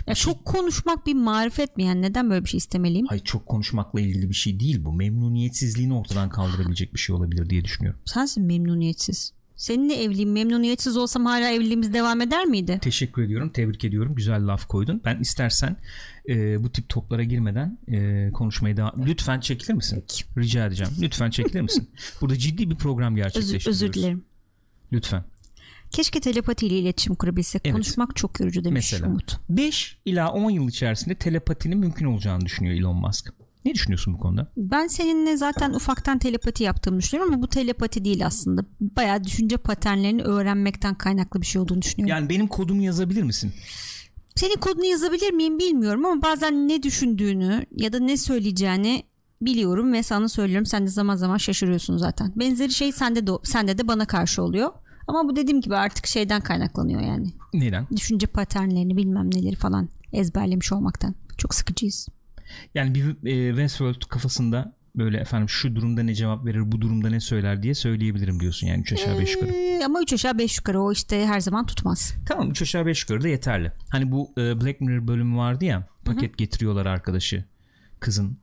Ya 0.07 0.15
çok 0.15 0.45
konuşmak 0.45 1.07
bir 1.07 1.15
marifet 1.15 1.77
mi 1.77 1.85
yani 1.85 2.03
neden 2.03 2.31
böyle 2.31 2.45
bir 2.45 2.49
şey 2.50 2.59
istemeliyim? 2.59 3.07
Hayır 3.07 3.25
çok 3.25 3.47
konuşmakla 3.47 4.00
ilgili 4.00 4.29
bir 4.29 4.35
şey 4.35 4.61
değil 4.61 4.85
bu. 4.85 4.93
Memnuniyetsizliğini 4.93 5.95
ortadan 5.95 6.31
kaldırabilecek 6.31 6.95
bir 6.95 6.99
şey 6.99 7.17
olabilir 7.17 7.50
diye 7.50 7.65
düşünüyorum. 7.65 8.00
Sensin 8.05 8.45
memnuniyetsiz. 8.45 9.33
Seninle 9.57 10.03
evliyim 10.03 10.33
memnuniyetsiz 10.33 10.97
olsam 10.97 11.27
hala 11.27 11.50
evliliğimiz 11.50 11.95
devam 11.95 12.21
eder 12.21 12.45
miydi? 12.45 12.79
Teşekkür 12.83 13.23
ediyorum. 13.23 13.50
Tebrik 13.50 13.85
ediyorum. 13.85 14.15
Güzel 14.15 14.47
laf 14.47 14.67
koydun. 14.67 15.03
Ben 15.05 15.21
istersen 15.21 15.77
e, 16.29 16.65
bu 16.65 16.73
tip 16.73 16.89
toplara 16.89 17.23
girmeden 17.23 17.79
e, 17.89 18.31
konuşmayı 18.33 18.77
daha 18.77 18.95
lütfen 19.07 19.41
çekilir 19.41 19.75
misin? 19.75 20.05
Rica 20.39 20.67
edeceğim. 20.67 20.93
Lütfen 21.00 21.31
çekilir 21.31 21.61
misin? 21.61 21.91
Burada 22.21 22.39
ciddi 22.39 22.71
bir 22.71 22.77
program 22.77 23.15
Özür, 23.15 23.23
gerçekleştiriyoruz. 23.23 23.83
özür 23.83 23.93
dilerim. 23.93 24.25
Lütfen. 24.93 25.25
Keşke 25.90 26.20
telepatiyle 26.20 26.78
iletişim 26.78 27.14
kurabilsek. 27.14 27.62
Evet. 27.64 27.73
Konuşmak 27.73 28.16
çok 28.16 28.40
yorucu 28.40 28.64
demiş 28.64 28.92
Mesela. 28.92 29.11
Umut. 29.11 29.40
5 29.49 29.99
ila 30.04 30.32
10 30.32 30.50
yıl 30.50 30.68
içerisinde 30.68 31.14
telepatinin 31.14 31.78
mümkün 31.78 32.06
olacağını 32.06 32.44
düşünüyor 32.44 32.75
Elon 32.75 32.97
Musk. 32.97 33.32
Ne 33.64 33.75
düşünüyorsun 33.75 34.14
bu 34.14 34.18
konuda? 34.18 34.52
Ben 34.56 34.87
seninle 34.87 35.37
zaten 35.37 35.73
ufaktan 35.75 36.18
telepati 36.18 36.62
yaptığımı 36.62 36.99
düşünüyorum 36.99 37.35
ama 37.35 37.42
bu 37.42 37.49
telepati 37.49 38.04
değil 38.04 38.26
aslında. 38.26 38.64
Bayağı 38.80 39.25
düşünce 39.25 39.56
paternlerini 39.56 40.23
öğrenmekten 40.23 40.94
kaynaklı 40.94 41.40
bir 41.40 41.47
şey 41.47 41.62
olduğunu 41.62 41.82
düşünüyorum. 41.82 42.16
Yani 42.16 42.28
benim 42.28 42.47
kodumu 42.47 42.82
yazabilir 42.82 43.23
misin? 43.23 43.52
Senin 44.35 44.56
kodunu 44.56 44.85
yazabilir 44.85 45.30
miyim 45.32 45.59
bilmiyorum 45.59 46.04
ama 46.04 46.23
bazen 46.23 46.68
ne 46.68 46.82
düşündüğünü 46.82 47.66
ya 47.76 47.92
da 47.92 47.99
ne 47.99 48.16
söyleyeceğini 48.16 49.02
biliyorum 49.42 49.92
ve 49.92 50.02
sana 50.02 50.28
söylüyorum. 50.28 50.66
Sen 50.66 50.87
de 50.87 50.90
zaman 50.90 51.16
zaman 51.16 51.37
şaşırıyorsun 51.37 51.97
zaten. 51.97 52.32
Benzeri 52.37 52.73
şey 52.73 52.92
sende 52.92 53.26
de 53.26 53.30
sende 53.42 53.78
de 53.78 53.88
bana 53.88 54.06
karşı 54.06 54.42
oluyor. 54.42 54.70
Ama 55.07 55.28
bu 55.28 55.37
dediğim 55.37 55.61
gibi 55.61 55.76
artık 55.76 56.07
şeyden 56.07 56.40
kaynaklanıyor 56.40 57.00
yani. 57.00 57.33
Neden? 57.54 57.87
Düşünce 57.97 58.26
paternlerini 58.26 58.97
bilmem 58.97 59.35
neleri 59.35 59.57
falan 59.57 59.88
ezberlemiş 60.12 60.73
olmaktan. 60.73 61.14
Çok 61.38 61.54
sıkıcıyız. 61.54 62.09
Yani 62.75 62.95
bir 62.95 63.26
e, 63.26 63.49
Westworld 63.50 64.09
kafasında 64.09 64.75
böyle 64.97 65.19
efendim 65.19 65.49
şu 65.49 65.76
durumda 65.76 66.02
ne 66.02 66.14
cevap 66.14 66.47
verir 66.47 66.73
bu 66.73 66.80
durumda 66.80 67.09
ne 67.11 67.21
söyler 67.21 67.62
diye 67.62 67.75
söyleyebilirim 67.75 68.40
diyorsun 68.40 68.66
yani 68.66 68.80
3 68.80 68.92
aşağı 68.92 69.19
5 69.19 69.35
yukarı. 69.35 69.52
Ee, 69.52 69.85
ama 69.85 70.02
3 70.02 70.12
aşağı 70.12 70.38
5 70.38 70.59
yukarı 70.59 70.83
o 70.83 70.92
işte 70.92 71.26
her 71.26 71.40
zaman 71.40 71.66
tutmaz. 71.66 72.14
Tamam 72.26 72.50
3 72.50 72.62
aşağı 72.62 72.87
5 72.87 73.02
yukarı 73.02 73.23
da 73.23 73.28
yeterli. 73.28 73.73
Hani 73.88 74.12
bu 74.12 74.33
e, 74.38 74.61
Black 74.61 74.80
Mirror 74.80 75.09
bölümü 75.09 75.37
vardı 75.37 75.64
ya 75.64 75.88
paket 76.04 76.38
getiriyorlar 76.38 76.87
arkadaşı 76.87 77.45
kızın 78.00 78.38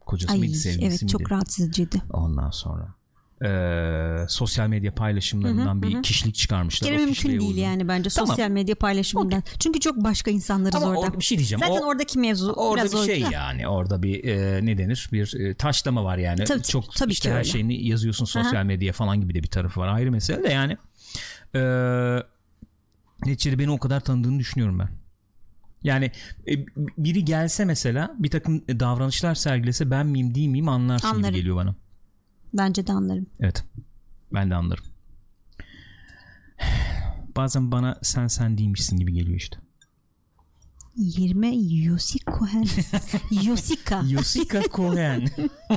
kocası 0.00 0.32
Ay 0.32 0.38
mıydı 0.38 0.54
sevgilisi 0.54 0.86
evet 0.86 1.02
miydi? 1.02 1.12
çok 1.12 1.32
rahatsız 1.32 1.64
ediciydi. 1.66 2.02
Ondan 2.12 2.50
sonra 2.50 2.94
e, 3.44 4.28
sosyal 4.28 4.68
medya 4.68 4.94
paylaşımlarından 4.94 5.82
bir 5.82 6.02
kişilik 6.02 6.34
çıkarmışlar. 6.34 6.88
Gene 6.88 7.04
mümkün 7.04 7.28
değil 7.28 7.40
uygun. 7.40 7.60
yani 7.60 7.88
bence 7.88 8.10
Tamam. 8.10 8.28
sosyal 8.28 8.50
medya 8.50 8.74
paylaşımından. 8.74 9.42
Çünkü 9.58 9.80
çok 9.80 9.96
başka 9.96 10.30
insanlarız 10.30 10.74
Ama 10.82 10.86
orada. 10.86 11.00
orada 11.00 11.18
bir 11.18 11.24
şey 11.24 11.38
diyeceğim. 11.38 11.60
Zaten 11.60 11.82
O- 11.82 11.86
oradaki 11.88 12.18
mevzu 12.18 12.52
Orada 12.52 12.82
biraz 12.82 12.92
bir 13.06 13.12
şey 13.14 13.24
oydu. 13.24 13.32
yani 13.34 13.68
orada 13.68 14.02
bir 14.02 14.24
e, 14.24 14.66
ne 14.66 14.78
denir 14.78 15.08
bir 15.12 15.40
e, 15.40 15.54
taşlama 15.54 16.04
var 16.04 16.18
yani 16.18 16.44
Tabii, 16.44 16.62
çok 16.62 16.94
tabii 16.94 17.12
işte 17.12 17.28
ki 17.28 17.32
her 17.32 17.38
öyle. 17.38 17.48
şeyini 17.48 17.86
yazıyorsun 17.86 18.24
sosyal 18.24 18.64
medyaya 18.64 18.92
falan 18.92 19.20
gibi 19.20 19.34
de 19.34 19.42
bir 19.42 19.48
tarafı 19.48 19.80
var 19.80 19.88
ayrı 19.88 20.10
mesele 20.12 20.42
de 20.44 20.48
yani 20.48 20.76
e, 21.54 21.60
neticede 23.26 23.58
beni 23.58 23.70
o 23.70 23.78
kadar 23.78 24.00
tanıdığını 24.00 24.38
düşünüyorum 24.38 24.78
ben 24.78 24.88
yani 25.82 26.10
e, 26.48 26.52
biri 26.98 27.24
gelse 27.24 27.64
mesela 27.64 28.14
bir 28.18 28.30
takım 28.30 28.60
davranışlar 28.68 29.34
sergilese 29.34 29.90
ben 29.90 30.06
miyim 30.06 30.34
değil 30.34 30.48
miyim 30.48 30.68
anlarsın 30.68 31.08
Anlarım. 31.08 31.28
gibi 31.28 31.36
geliyor 31.36 31.56
bana 31.56 31.74
Bence 32.54 32.86
de 32.86 32.92
anlarım. 32.92 33.26
evet 33.40 33.64
ben 34.34 34.50
de 34.50 34.54
anlarım 34.54 34.84
bazen 37.36 37.72
bana 37.72 37.98
sen 38.02 38.26
sen 38.26 38.58
değilmişsin 38.58 38.96
gibi 38.96 39.12
geliyor 39.12 39.36
işte 39.36 39.56
20 40.96 41.74
Yossi 41.84 42.18
Cohen. 42.18 42.66
Yosika. 43.44 44.02
Yosika 44.08 44.62
Cohen 44.72 45.28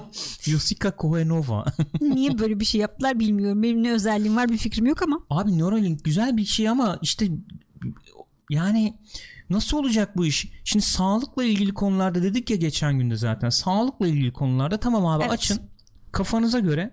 Yosika 0.47 0.93
Cohenova 0.99 1.65
Niye 2.01 2.39
böyle 2.39 2.59
bir 2.59 2.65
şey 2.65 2.81
yaptılar 2.81 3.19
bilmiyorum. 3.19 3.63
Benim 3.63 3.83
ne 3.83 3.91
özelliğim 3.91 4.35
var 4.35 4.49
bir 4.49 4.57
fikrim 4.57 4.85
yok 4.85 5.01
ama. 5.01 5.19
Abi 5.29 5.57
Neuralink 5.57 6.03
güzel 6.05 6.37
bir 6.37 6.45
şey 6.45 6.69
ama 6.69 6.99
işte 7.01 7.27
Yani 8.49 8.97
nasıl 9.49 9.77
olacak 9.77 10.17
bu 10.17 10.25
iş? 10.25 10.47
Şimdi 10.63 10.85
sağlıkla 10.85 11.43
ilgili 11.43 11.73
konularda 11.73 12.23
dedik 12.23 12.49
ya 12.49 12.55
geçen 12.55 12.97
günde 12.99 13.15
zaten. 13.15 13.49
Sağlıkla 13.49 14.07
ilgili 14.07 14.33
konularda 14.33 14.79
tamam 14.79 15.05
abi 15.05 15.23
Evet. 15.23 15.33
açın. 15.33 15.59
Kafanıza 16.11 16.59
göre, 16.59 16.91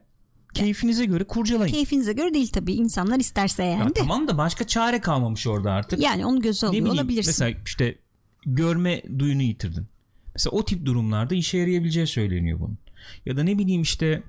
keyfinize 0.55 1.05
göre 1.05 1.25
kurcalayın. 1.25 1.73
Keyfinize 1.73 2.13
göre 2.13 2.35
değil 2.35 2.49
tabii. 2.53 2.73
insanlar 2.73 3.19
isterse 3.21 3.65
yani 3.65 3.83
Ya 3.85 3.93
tamam 3.93 4.29
da 4.29 4.39
başka 4.39 4.67
çare 4.67 5.01
kalmamış 5.01 5.47
orada 5.47 5.73
artık. 5.73 6.01
Yani 6.03 6.27
onu 6.27 6.41
göze 6.41 6.67
ne 6.67 6.69
alıyor 6.69 6.85
bileyim 6.85 6.99
olabilirsin. 7.01 7.31
mesela 7.31 7.61
işte 7.67 7.99
görme 8.47 9.03
duyunu 9.19 9.43
yitirdin. 9.43 9.87
Mesela 10.35 10.57
o 10.57 10.65
tip 10.65 10.85
durumlarda 10.85 11.35
işe 11.35 11.59
yarayabileceği 11.59 12.07
söyleniyor 12.07 12.61
bunun. 12.61 12.79
Ya 13.27 13.37
da 13.37 13.43
ne 13.43 13.59
bileyim 13.59 13.83
işte 13.83 14.23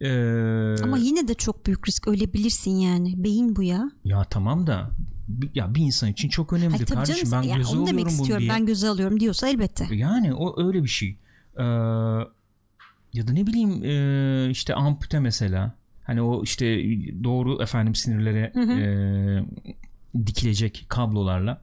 eee, 0.00 0.76
Ama 0.82 0.98
yine 0.98 1.28
de 1.28 1.34
çok 1.34 1.66
büyük 1.66 1.88
risk 1.88 2.08
ölebilirsin 2.08 2.70
yani. 2.70 3.24
Beyin 3.24 3.56
bu 3.56 3.62
ya. 3.62 3.90
ya 4.04 4.24
tamam 4.24 4.66
da 4.66 4.90
ya 5.54 5.74
bir 5.74 5.80
insan 5.80 6.10
için 6.10 6.28
çok 6.28 6.52
önemlidir 6.52 6.86
Hayır, 6.86 6.86
kardeşim 6.86 7.30
canım, 7.30 7.44
ben 7.44 7.48
yani 7.48 7.58
göze 7.58 7.76
alıyorum 7.76 8.12
bunu 8.18 8.38
diye. 8.38 8.48
Ben 8.50 8.66
göze 8.66 8.88
alıyorum 8.88 9.20
diyorsa 9.20 9.48
elbette. 9.48 9.88
Yani 9.92 10.34
o 10.34 10.66
öyle 10.66 10.82
bir 10.84 10.88
şey. 10.88 11.08
Ee, 11.58 11.62
ya 13.12 13.28
da 13.28 13.32
ne 13.32 13.46
bileyim 13.46 13.84
e, 13.84 14.50
işte 14.50 14.74
ampute 14.74 15.18
mesela. 15.20 15.74
Hani 16.04 16.22
o 16.22 16.42
işte 16.42 16.66
doğru 17.24 17.62
efendim 17.62 17.94
sinirlere 17.94 18.50
Hı 18.54 18.60
hı. 18.60 18.72
e, 18.72 18.86
dikilecek 20.26 20.84
kablolarla 20.88 21.62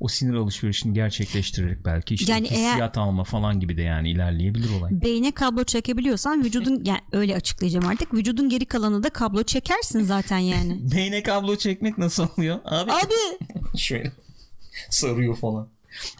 o 0.00 0.08
sinir 0.08 0.34
alışverişini 0.34 0.94
gerçekleştirerek 0.94 1.84
belki 1.84 2.14
işte 2.14 2.32
Yani 2.32 2.46
eğer- 2.46 2.68
hissiyat 2.70 2.98
alma 2.98 3.24
falan 3.24 3.60
gibi 3.60 3.76
de 3.76 3.82
yani 3.82 4.10
ilerleyebilir 4.10 4.70
olay. 4.70 4.90
Beyne 5.02 5.30
kablo 5.32 5.64
çekebiliyorsan 5.64 6.44
vücudun 6.44 6.82
yani 6.84 7.00
öyle 7.12 7.36
açıklayacağım 7.36 7.86
artık. 7.86 8.14
Vücudun 8.14 8.48
geri 8.48 8.64
kalanı 8.66 9.02
da 9.02 9.10
kablo 9.10 9.42
çekersin 9.42 10.02
zaten 10.02 10.38
yani. 10.38 10.78
Beyne 10.96 11.22
kablo 11.22 11.56
çekmek 11.56 11.98
nasıl 11.98 12.26
oluyor? 12.36 12.58
Abi, 12.64 12.92
Abi 12.92 13.12
şöyle 13.78 14.12
sarıyor 14.90 15.36
falan. 15.36 15.68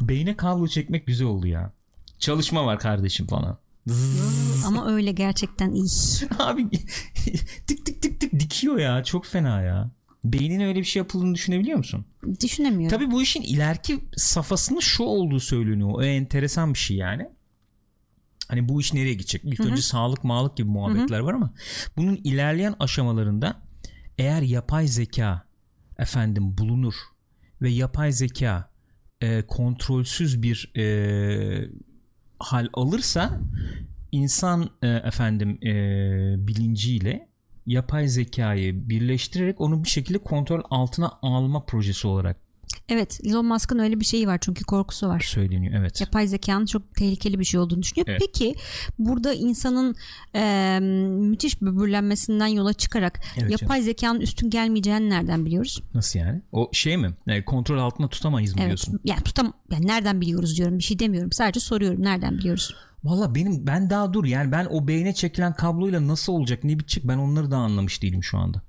Beyne 0.00 0.36
kablo 0.36 0.66
çekmek 0.66 1.06
güzel 1.06 1.26
oldu 1.26 1.46
ya. 1.46 1.72
Çalışma 2.18 2.66
var 2.66 2.78
kardeşim 2.78 3.26
falan. 3.26 3.58
Ama 4.66 4.92
öyle 4.92 5.12
gerçekten 5.12 5.72
iyi. 5.72 5.88
Abi 6.38 6.70
tık 7.66 7.86
tık 7.86 8.02
tık 8.02 8.20
tık 8.20 8.32
dikiyor 8.32 8.78
ya 8.78 9.04
çok 9.04 9.26
fena 9.26 9.62
ya. 9.62 9.90
Beynine 10.24 10.66
öyle 10.66 10.78
bir 10.78 10.84
şey 10.84 11.00
yapıldığını 11.00 11.34
düşünebiliyor 11.34 11.78
musun? 11.78 12.04
Düşünemiyorum. 12.42 12.98
Tabii 12.98 13.10
bu 13.10 13.22
işin 13.22 13.42
ileriki 13.42 14.04
safhasında 14.16 14.80
şu 14.80 15.02
olduğu 15.02 15.40
söyleniyor. 15.40 15.90
O 15.92 16.02
enteresan 16.02 16.74
bir 16.74 16.78
şey 16.78 16.96
yani. 16.96 17.28
Hani 18.48 18.68
bu 18.68 18.80
iş 18.80 18.94
nereye 18.94 19.12
gidecek? 19.12 19.44
İlk 19.44 19.60
önce 19.60 19.82
sağlık 19.82 20.24
mağlık 20.24 20.56
gibi 20.56 20.68
muhabbetler 20.68 21.18
var 21.18 21.34
ama 21.34 21.54
bunun 21.96 22.20
ilerleyen 22.24 22.74
aşamalarında 22.78 23.62
eğer 24.18 24.42
yapay 24.42 24.86
zeka 24.86 25.42
efendim 25.98 26.58
bulunur 26.58 26.94
ve 27.62 27.70
yapay 27.70 28.12
zeka 28.12 28.70
e, 29.20 29.46
kontrolsüz 29.46 30.42
bir 30.42 30.72
e, 30.76 30.84
hal 32.38 32.68
alırsa 32.74 33.40
insan 34.12 34.70
e, 34.82 34.88
efendim 34.88 35.58
e, 35.62 35.72
bilinciyle 36.46 37.28
yapay 37.66 38.08
zekayı 38.08 38.88
birleştirerek 38.88 39.60
onu 39.60 39.84
bir 39.84 39.88
şekilde 39.88 40.18
kontrol 40.18 40.62
altına 40.70 41.12
alma 41.22 41.64
projesi 41.64 42.06
olarak 42.06 42.43
Evet 42.88 43.20
Elon 43.24 43.46
Musk'ın 43.46 43.78
öyle 43.78 44.00
bir 44.00 44.04
şeyi 44.04 44.26
var 44.26 44.38
çünkü 44.40 44.64
korkusu 44.64 45.08
var. 45.08 45.20
söyleniyor. 45.20 45.74
Evet. 45.76 46.00
Yapay 46.00 46.26
zekanın 46.26 46.66
çok 46.66 46.94
tehlikeli 46.94 47.38
bir 47.38 47.44
şey 47.44 47.60
olduğunu 47.60 47.82
düşünüyor. 47.82 48.06
Evet. 48.08 48.20
Peki 48.26 48.54
burada 48.98 49.34
insanın 49.34 49.96
e, 50.34 50.78
müthiş 51.30 51.60
böbürlenmesinden 51.62 52.46
yola 52.46 52.72
çıkarak 52.72 53.20
Evet 53.38 53.50
yapay 53.50 53.82
zekanın 53.82 54.20
üstün 54.20 54.50
gelmeyeceğini 54.50 55.10
nereden 55.10 55.46
biliyoruz? 55.46 55.82
Nasıl 55.94 56.18
yani? 56.18 56.42
O 56.52 56.70
şey 56.72 56.96
mi? 56.96 57.14
E, 57.26 57.44
kontrol 57.44 57.78
altında 57.78 58.08
tutamayız 58.08 58.50
mı 58.54 58.56
Evet. 58.60 58.68
diyorsun? 58.68 59.00
Yani 59.04 59.22
tutam 59.22 59.52
yani 59.70 59.86
nereden 59.86 60.20
biliyoruz 60.20 60.56
diyorum. 60.58 60.78
Bir 60.78 60.84
şey 60.84 60.98
demiyorum. 60.98 61.32
Sadece 61.32 61.60
soruyorum. 61.60 62.02
Nereden 62.02 62.38
biliyoruz? 62.38 62.74
Valla 63.04 63.34
benim 63.34 63.66
ben 63.66 63.90
daha 63.90 64.12
dur 64.12 64.24
yani 64.24 64.52
ben 64.52 64.66
o 64.70 64.88
beyne 64.88 65.14
çekilen 65.14 65.54
kabloyla 65.54 66.06
nasıl 66.08 66.32
olacak 66.32 66.64
ne 66.64 66.78
bitecek 66.78 67.08
ben 67.08 67.18
onları 67.18 67.50
da 67.50 67.56
anlamış 67.56 68.02
değilim 68.02 68.24
şu 68.24 68.38
anda. 68.38 68.62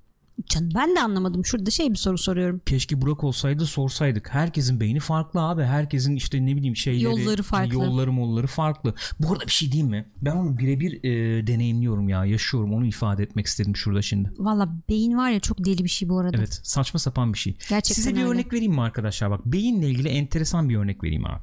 Canım 0.49 0.69
ben 0.75 0.95
de 0.95 1.01
anlamadım. 1.01 1.45
Şurada 1.45 1.71
şey 1.71 1.89
bir 1.91 1.95
soru 1.95 2.17
soruyorum. 2.17 2.61
Keşke 2.65 3.01
Burak 3.01 3.23
olsaydı 3.23 3.65
sorsaydık. 3.65 4.29
Herkesin 4.33 4.79
beyni 4.79 4.99
farklı 4.99 5.41
abi. 5.41 5.63
Herkesin 5.63 6.15
işte 6.15 6.45
ne 6.45 6.55
bileyim 6.55 6.75
şeyleri. 6.75 7.03
Yolları 7.03 7.43
farklı. 7.43 7.73
Yolları 7.73 8.11
molları 8.11 8.47
farklı. 8.47 8.95
Bu 9.19 9.31
arada 9.31 9.45
bir 9.45 9.51
şey 9.51 9.71
diyeyim 9.71 9.91
mi? 9.91 10.11
Ben 10.21 10.35
onu 10.35 10.57
birebir 10.57 11.03
e, 11.03 11.47
deneyimliyorum 11.47 12.09
ya. 12.09 12.25
Yaşıyorum. 12.25 12.73
Onu 12.73 12.85
ifade 12.85 13.23
etmek 13.23 13.45
istedim 13.45 13.75
şurada 13.75 14.01
şimdi. 14.01 14.31
Valla 14.37 14.75
beyin 14.89 15.17
var 15.17 15.29
ya 15.29 15.39
çok 15.39 15.65
deli 15.65 15.83
bir 15.83 15.89
şey 15.89 16.09
bu 16.09 16.19
arada. 16.19 16.37
Evet. 16.37 16.59
Saçma 16.63 16.99
sapan 16.99 17.33
bir 17.33 17.37
şey. 17.37 17.57
Gerçekten 17.69 18.03
Size 18.03 18.15
bir 18.15 18.19
öyle. 18.19 18.29
örnek 18.29 18.53
vereyim 18.53 18.73
mi 18.73 18.81
arkadaşlar? 18.81 19.31
Bak 19.31 19.45
beyinle 19.45 19.89
ilgili 19.89 20.07
enteresan 20.07 20.69
bir 20.69 20.77
örnek 20.77 21.03
vereyim 21.03 21.25
abi. 21.25 21.41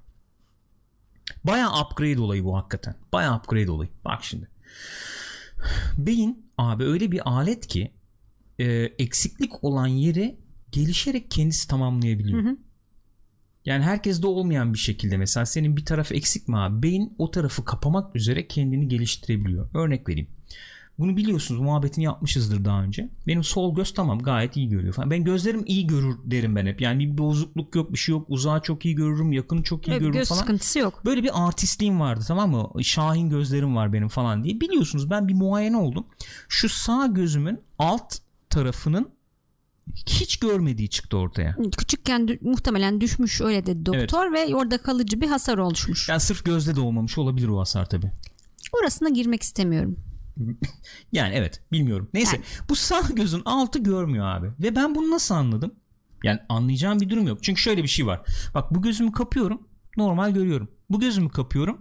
Baya 1.44 1.68
upgrade 1.81 2.20
olayı 2.20 2.44
bu 2.44 2.57
hakikaten. 2.57 2.94
Baya 3.12 3.37
upgrade 3.37 3.70
olayı. 3.70 3.90
Bak 4.05 4.24
şimdi. 4.24 4.48
Beyin 5.98 6.46
abi 6.59 6.85
öyle 6.85 7.12
bir 7.12 7.28
alet 7.31 7.66
ki 7.66 7.92
e, 8.58 8.64
eksiklik 8.98 9.64
olan 9.64 9.86
yeri 9.86 10.38
gelişerek 10.72 11.30
kendisi 11.30 11.68
tamamlayabiliyor. 11.68 12.44
Hı 12.44 12.48
hı. 12.48 12.56
Yani 13.64 13.84
herkeste 13.84 14.26
olmayan 14.26 14.74
bir 14.74 14.78
şekilde 14.78 15.16
mesela 15.16 15.46
senin 15.46 15.76
bir 15.76 15.84
taraf 15.84 16.12
eksik 16.12 16.48
mi 16.48 16.58
abi? 16.58 16.82
Beyin 16.82 17.14
o 17.18 17.30
tarafı 17.30 17.64
kapamak 17.64 18.16
üzere 18.16 18.48
kendini 18.48 18.88
geliştirebiliyor. 18.88 19.68
Örnek 19.74 20.08
vereyim. 20.08 20.28
Bunu 20.98 21.16
biliyorsunuz 21.16 21.60
muhabbetini 21.60 22.04
yapmışızdır 22.04 22.64
daha 22.64 22.82
önce. 22.82 23.08
Benim 23.26 23.44
sol 23.44 23.74
göz 23.74 23.94
tamam 23.94 24.18
gayet 24.18 24.56
iyi 24.56 24.68
görüyor 24.68 24.94
falan. 24.94 25.10
Ben 25.10 25.24
gözlerim 25.24 25.62
iyi 25.66 25.86
görür 25.86 26.16
derim 26.24 26.56
ben 26.56 26.66
hep. 26.66 26.80
Yani 26.80 27.12
bir 27.12 27.18
bozukluk 27.18 27.74
yok 27.74 27.92
bir 27.92 27.98
şey 27.98 28.12
yok. 28.12 28.26
Uzağı 28.28 28.62
çok 28.62 28.84
iyi 28.84 28.94
görürüm 28.94 29.32
yakını 29.32 29.62
çok 29.62 29.88
iyi 29.88 29.90
bir 29.90 29.98
görürüm 29.98 30.12
göz 30.12 30.28
falan. 30.28 30.40
sıkıntısı 30.40 30.78
yok. 30.78 31.02
Böyle 31.04 31.22
bir 31.22 31.46
artistliğim 31.46 32.00
vardı 32.00 32.24
tamam 32.28 32.50
mı? 32.50 32.84
Şahin 32.84 33.30
gözlerim 33.30 33.76
var 33.76 33.92
benim 33.92 34.08
falan 34.08 34.44
diye. 34.44 34.60
Biliyorsunuz 34.60 35.10
ben 35.10 35.28
bir 35.28 35.34
muayene 35.34 35.76
oldum. 35.76 36.06
Şu 36.48 36.68
sağ 36.68 37.06
gözümün 37.06 37.60
alt 37.78 38.18
tarafının 38.52 39.10
hiç 40.06 40.36
görmediği 40.36 40.90
çıktı 40.90 41.16
ortaya. 41.16 41.56
Küçükken 41.78 42.20
dü- 42.20 42.38
muhtemelen 42.48 43.00
düşmüş 43.00 43.40
öyle 43.40 43.66
dedi 43.66 43.86
doktor 43.86 44.32
ve 44.32 44.54
orada 44.56 44.78
kalıcı 44.78 45.20
bir 45.20 45.28
hasar 45.28 45.58
oluşmuş. 45.58 46.08
Yani 46.08 46.20
sırf 46.20 46.44
gözde 46.44 46.76
de 46.76 46.80
olmamış 46.80 47.18
olabilir 47.18 47.48
o 47.48 47.60
hasar 47.60 47.88
tabii. 47.88 48.12
Orasına 48.80 49.08
girmek 49.08 49.42
istemiyorum. 49.42 49.96
Yani 51.12 51.34
evet 51.34 51.62
bilmiyorum. 51.72 52.08
Neyse 52.14 52.40
bu 52.68 52.76
sağ 52.76 53.00
gözün 53.14 53.42
altı 53.44 53.78
görmüyor 53.78 54.26
abi. 54.26 54.50
Ve 54.60 54.76
ben 54.76 54.94
bunu 54.94 55.10
nasıl 55.10 55.34
anladım? 55.34 55.74
Yani 56.24 56.38
anlayacağım 56.48 57.00
bir 57.00 57.08
durum 57.08 57.26
yok. 57.26 57.38
Çünkü 57.42 57.60
şöyle 57.62 57.82
bir 57.82 57.88
şey 57.88 58.06
var. 58.06 58.20
Bak 58.54 58.74
bu 58.74 58.82
gözümü 58.82 59.12
kapıyorum 59.12 59.68
normal 59.96 60.30
görüyorum. 60.30 60.70
Bu 60.90 61.00
gözümü 61.00 61.28
kapıyorum 61.30 61.80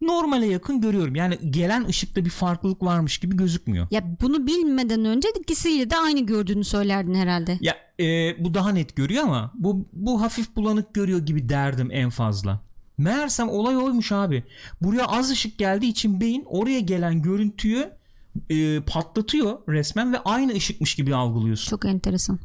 normale 0.00 0.46
yakın 0.46 0.80
görüyorum. 0.80 1.14
Yani 1.14 1.38
gelen 1.50 1.84
ışıkta 1.84 2.24
bir 2.24 2.30
farklılık 2.30 2.82
varmış 2.82 3.18
gibi 3.18 3.36
gözükmüyor. 3.36 3.86
Ya 3.90 4.16
bunu 4.20 4.46
bilmeden 4.46 5.04
önce 5.04 5.28
ikisiyle 5.40 5.90
de 5.90 5.96
aynı 5.96 6.26
gördüğünü 6.26 6.64
söylerdin 6.64 7.14
herhalde. 7.14 7.58
Ya 7.60 7.76
e, 8.00 8.04
bu 8.44 8.54
daha 8.54 8.70
net 8.70 8.96
görüyor 8.96 9.24
ama 9.24 9.52
bu 9.54 9.88
bu 9.92 10.22
hafif 10.22 10.56
bulanık 10.56 10.94
görüyor 10.94 11.18
gibi 11.26 11.48
derdim 11.48 11.88
en 11.92 12.10
fazla. 12.10 12.60
Meğersem 12.98 13.48
olay 13.48 13.76
oymuş 13.76 14.12
abi. 14.12 14.44
Buraya 14.82 15.06
az 15.06 15.30
ışık 15.30 15.58
geldiği 15.58 15.88
için 15.90 16.20
beyin 16.20 16.44
oraya 16.46 16.80
gelen 16.80 17.22
görüntüyü 17.22 17.90
e, 18.50 18.80
patlatıyor 18.80 19.58
resmen 19.68 20.12
ve 20.12 20.18
aynı 20.18 20.52
ışıkmış 20.52 20.94
gibi 20.94 21.14
algılıyorsun. 21.14 21.70
Çok 21.70 21.84
enteresan. 21.84 22.38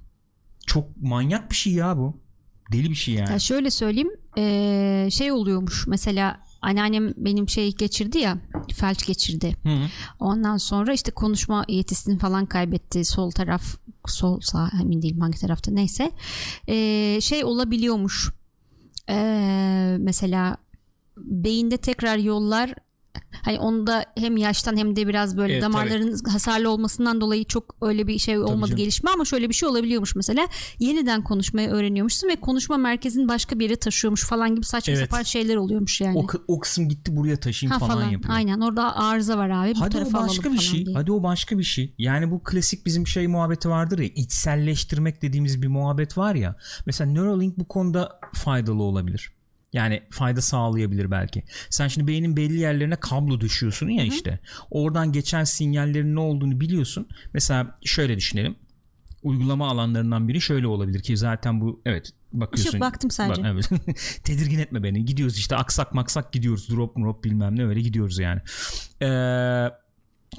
Çok 0.65 1.01
manyak 1.01 1.51
bir 1.51 1.55
şey 1.55 1.73
ya 1.73 1.97
bu. 1.97 2.17
Deli 2.71 2.89
bir 2.89 2.95
şey 2.95 3.13
yani. 3.15 3.31
Ya 3.31 3.39
şöyle 3.39 3.71
söyleyeyim 3.71 4.11
eee, 4.37 5.07
şey 5.11 5.31
oluyormuş 5.31 5.87
mesela 5.87 6.39
anneannem 6.61 7.13
benim 7.17 7.49
şey 7.49 7.73
geçirdi 7.75 8.17
ya 8.17 8.37
felç 8.75 9.05
geçirdi. 9.07 9.55
Hı. 9.63 9.77
Ondan 10.19 10.57
sonra 10.57 10.93
işte 10.93 11.11
konuşma 11.11 11.65
yetisini 11.67 12.17
falan 12.19 12.45
kaybetti. 12.45 13.05
Sol 13.05 13.31
taraf 13.31 13.63
sol 14.07 14.39
sağ 14.41 14.71
emin 14.81 15.01
değilim 15.01 15.21
hangi 15.21 15.39
tarafta 15.39 15.71
neyse. 15.71 16.11
Eee, 16.67 17.19
şey 17.21 17.43
olabiliyormuş. 17.43 18.31
Eee, 19.09 19.97
mesela 19.99 20.57
beyinde 21.17 21.77
tekrar 21.77 22.17
yollar 22.17 22.73
hani 23.41 23.59
onda 23.59 24.05
hem 24.17 24.37
yaştan 24.37 24.77
hem 24.77 24.95
de 24.95 25.07
biraz 25.07 25.37
böyle 25.37 25.53
Evet, 25.53 25.63
damarların 25.63 26.19
hasarlı 26.29 26.69
olmasından 26.69 27.21
dolayı 27.21 27.45
çok 27.45 27.75
öyle 27.81 28.07
bir 28.07 28.19
şey 28.19 28.39
olmadı 28.39 28.75
gelişme 28.75 29.11
ama 29.11 29.25
şöyle 29.25 29.49
bir 29.49 29.53
şey 29.53 29.69
olabiliyormuş 29.69 30.15
mesela 30.15 30.47
yeniden 30.79 31.23
konuşmayı 31.23 31.69
öğreniyormuşsun 31.69 32.27
ve 32.27 32.35
konuşma 32.35 32.77
merkezini 32.77 33.27
başka 33.27 33.59
bir 33.59 33.63
yere 33.63 33.75
taşıyormuş 33.75 34.25
falan 34.25 34.55
gibi 34.55 34.65
saçma 34.65 34.93
Evet. 34.93 35.09
sapan 35.09 35.23
şeyler 35.23 35.55
oluyormuş 35.55 36.01
yani. 36.01 36.17
O, 36.17 36.27
o 36.47 36.59
kısım 36.59 36.89
gitti 36.89 37.15
buraya 37.15 37.37
taşıyayım 37.39 37.79
ha 37.79 37.87
falan, 37.87 37.99
falan, 37.99 38.09
yapıyor. 38.09 38.35
aynen 38.35 38.59
orada 38.59 38.95
arıza 38.95 39.37
var 39.37 39.49
abi 39.49 39.75
bu 39.75 39.81
Hadi 39.81 39.97
o 39.97 40.13
başka 40.13 40.53
bir 40.53 40.57
şey. 40.57 40.85
diye. 40.85 40.95
Hadi 40.95 41.11
o 41.11 41.23
başka 41.23 41.57
bir 41.57 41.63
şey. 41.63 41.95
Yani 41.97 42.31
bu 42.31 42.43
klasik 42.43 42.85
bizim 42.85 43.07
şey 43.07 43.27
muhabbeti 43.27 43.69
vardır 43.69 43.99
ya 43.99 44.09
içselleştirmek 44.15 45.21
dediğimiz 45.21 45.61
bir 45.61 45.67
muhabbet 45.67 46.17
var 46.17 46.35
ya. 46.35 46.55
Mesela 46.85 47.11
Neuralink 47.11 47.59
bu 47.59 47.67
konuda 47.67 48.19
faydalı 48.33 48.83
olabilir. 48.83 49.38
Yani 49.73 50.03
fayda 50.09 50.41
sağlayabilir 50.41 51.11
belki. 51.11 51.43
Sen 51.69 51.87
şimdi 51.87 52.07
beynin 52.07 52.37
belli 52.37 52.59
yerlerine 52.59 52.95
kablo 52.95 53.39
düşüyorsun 53.39 53.89
ya 53.89 54.03
işte. 54.03 54.39
Oradan 54.71 55.11
geçen 55.11 55.43
sinyallerin 55.43 56.15
ne 56.15 56.19
olduğunu 56.19 56.59
biliyorsun. 56.59 57.07
Mesela 57.33 57.79
şöyle 57.85 58.17
düşünelim. 58.17 58.55
Uygulama 59.23 59.69
alanlarından 59.69 60.27
biri 60.27 60.41
şöyle 60.41 60.67
olabilir 60.67 61.03
ki 61.03 61.17
zaten 61.17 61.61
bu 61.61 61.81
evet 61.85 62.11
bakıyorsun. 62.33 62.77
Yok 62.77 62.81
baktım 62.81 63.11
sadece. 63.11 63.43
Bak, 63.43 63.51
evet. 63.53 63.69
Tedirgin 64.23 64.59
etme 64.59 64.83
beni. 64.83 65.05
Gidiyoruz 65.05 65.37
işte 65.37 65.55
aksak 65.55 65.93
maksak 65.93 66.33
gidiyoruz. 66.33 66.69
Drop 66.69 66.97
drop 66.97 67.23
bilmem 67.23 67.55
ne 67.57 67.65
öyle 67.65 67.81
gidiyoruz 67.81 68.19
yani. 68.19 68.41
Ee, 69.01 69.69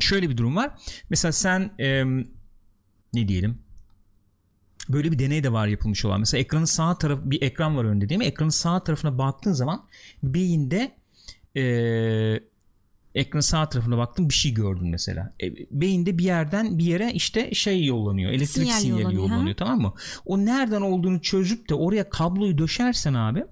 şöyle 0.00 0.30
bir 0.30 0.36
durum 0.36 0.56
var. 0.56 0.70
Mesela 1.10 1.32
sen 1.32 1.70
e, 1.78 2.04
ne 3.14 3.28
diyelim 3.28 3.58
böyle 4.88 5.12
bir 5.12 5.18
deney 5.18 5.44
de 5.44 5.52
var 5.52 5.66
yapılmış 5.66 6.04
olan. 6.04 6.20
Mesela 6.20 6.40
ekranın 6.40 6.64
sağ 6.64 6.98
tarafı 6.98 7.30
bir 7.30 7.42
ekran 7.42 7.76
var 7.76 7.84
önünde 7.84 8.08
değil 8.08 8.18
mi? 8.18 8.24
Ekranın 8.24 8.50
sağ 8.50 8.84
tarafına 8.84 9.18
baktığın 9.18 9.52
zaman 9.52 9.84
beyinde 10.22 10.96
e, 11.56 11.62
ekranın 13.14 13.40
sağ 13.40 13.68
tarafına 13.68 13.98
baktım 13.98 14.28
bir 14.28 14.34
şey 14.34 14.54
gördüm 14.54 14.90
mesela. 14.90 15.34
E, 15.42 15.54
beyinde 15.70 16.18
bir 16.18 16.24
yerden 16.24 16.78
bir 16.78 16.84
yere 16.84 17.12
işte 17.12 17.54
şey 17.54 17.84
yollanıyor. 17.84 18.30
Elektrik 18.30 18.48
Sinyal 18.48 18.78
sinyali 18.78 19.02
yollanıyor, 19.02 19.22
yollanıyor, 19.22 19.48
ha? 19.48 19.56
tamam 19.56 19.80
mı? 19.80 19.94
O 20.24 20.38
nereden 20.38 20.80
olduğunu 20.80 21.22
çözüp 21.22 21.68
de 21.68 21.74
oraya 21.74 22.10
kabloyu 22.10 22.58
döşersen 22.58 23.14
abi 23.14 23.44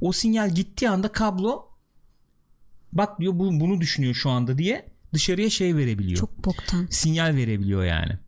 o 0.00 0.12
sinyal 0.12 0.54
gittiği 0.54 0.88
anda 0.88 1.08
kablo 1.08 1.68
bak 2.92 3.20
diyor 3.20 3.32
bu, 3.38 3.60
bunu 3.60 3.80
düşünüyor 3.80 4.14
şu 4.14 4.30
anda 4.30 4.58
diye 4.58 4.86
dışarıya 5.14 5.50
şey 5.50 5.76
verebiliyor. 5.76 6.18
Çok 6.18 6.44
boktan. 6.44 6.86
Sinyal 6.90 7.36
verebiliyor 7.36 7.84
yani. 7.84 8.18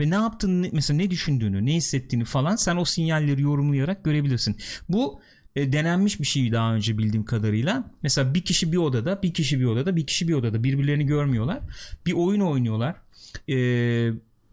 Ve 0.00 0.10
ne 0.10 0.14
yaptığını 0.14 0.68
mesela 0.72 0.96
ne 0.96 1.10
düşündüğünü 1.10 1.66
ne 1.66 1.74
hissettiğini 1.74 2.24
falan 2.24 2.56
sen 2.56 2.76
o 2.76 2.84
sinyalleri 2.84 3.42
yorumlayarak 3.42 4.04
görebilirsin. 4.04 4.56
Bu 4.88 5.20
e, 5.56 5.72
denenmiş 5.72 6.20
bir 6.20 6.26
şey 6.26 6.52
daha 6.52 6.74
önce 6.74 6.98
bildiğim 6.98 7.24
kadarıyla. 7.24 7.90
Mesela 8.02 8.34
bir 8.34 8.44
kişi 8.44 8.72
bir 8.72 8.76
odada, 8.76 9.22
bir 9.22 9.34
kişi 9.34 9.60
bir 9.60 9.64
odada, 9.64 9.96
bir 9.96 10.06
kişi 10.06 10.28
bir 10.28 10.34
odada 10.34 10.64
birbirlerini 10.64 11.06
görmüyorlar. 11.06 11.60
Bir 12.06 12.12
oyun 12.12 12.40
oynuyorlar. 12.40 12.96
Ee, 13.48 14.10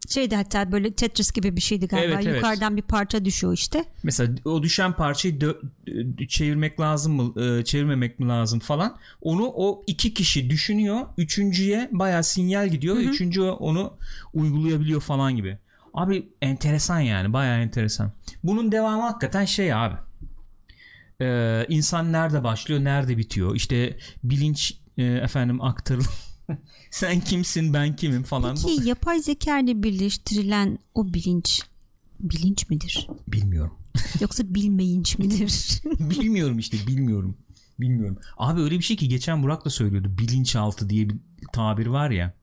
Şeydi 0.08 0.36
hatta 0.36 0.72
böyle 0.72 0.94
Tetris 0.94 1.32
gibi 1.32 1.56
bir 1.56 1.62
şeydi 1.62 1.88
galiba. 1.88 2.14
Evet, 2.14 2.26
evet. 2.28 2.36
Yukarıdan 2.36 2.78
bir 2.78 2.82
parça 2.82 3.26
düşüyor 3.26 3.54
işte. 3.54 3.86
mesela 4.04 4.36
o 4.46 4.64
düşen 4.64 4.94
parçayı 4.94 5.40
çevirmek 6.28 6.80
lazım 6.80 7.14
mı, 7.14 7.44
e, 7.44 7.64
çevirmemek 7.64 8.20
mi 8.20 8.28
lazım 8.28 8.60
falan. 8.60 8.98
Onu 9.22 9.52
o 9.56 9.84
iki 9.88 10.14
kişi 10.14 10.50
düşünüyor. 10.50 11.02
Üçüncüye 11.18 11.90
bayağı 11.92 12.24
sinyal 12.24 12.70
gidiyor. 12.70 12.96
Üçüncü 12.98 13.42
onu 13.42 13.98
uygulayabiliyor 14.34 15.02
falan 15.02 15.36
gibi. 15.36 15.58
Abi 15.94 16.30
enteresan 16.42 17.00
yani 17.00 17.34
bayağı 17.34 17.60
enteresan. 17.60 18.12
Bunun 18.44 18.72
devamı 18.72 19.02
hakikaten 19.02 19.46
şey 19.46 19.74
abi. 19.74 19.96
Ee, 21.22 21.66
insan 21.70 22.12
nerede 22.12 22.44
başlıyor, 22.44 22.84
nerede 22.84 23.18
bitiyor? 23.18 23.56
İşte 23.56 23.98
bilinç 24.24 24.78
e, 24.98 25.04
efendim 25.04 25.62
aktarıl. 25.62 26.04
Sen 26.92 27.20
kimsin, 27.20 27.74
ben 27.74 27.96
kimim 27.96 28.24
falan. 28.24 28.56
Bu... 28.56 28.68
Ki 28.68 28.88
yapay 28.88 29.20
zeka 29.20 29.60
ile 29.60 29.84
birleştirilen 29.84 30.80
o 30.96 31.14
bilinç 31.14 31.62
bilinç 32.20 32.70
midir? 32.70 33.08
Bilmiyorum. 33.28 33.74
Yoksa 34.22 34.44
bilmeyinç 34.56 35.18
midir? 35.18 35.82
bilmiyorum 36.00 36.60
işte 36.60 36.78
bilmiyorum. 36.88 37.38
Bilmiyorum. 37.80 38.18
Abi 38.38 38.62
öyle 38.62 38.78
bir 38.78 38.84
şey 38.84 38.98
ki 38.98 39.10
geçen 39.10 39.44
Burak 39.44 39.66
da 39.66 39.70
söylüyordu. 39.70 40.18
Bilinçaltı 40.18 40.90
diye 40.90 41.10
bir 41.10 41.18
tabir 41.54 41.88
var 41.88 42.10
ya. 42.10 42.34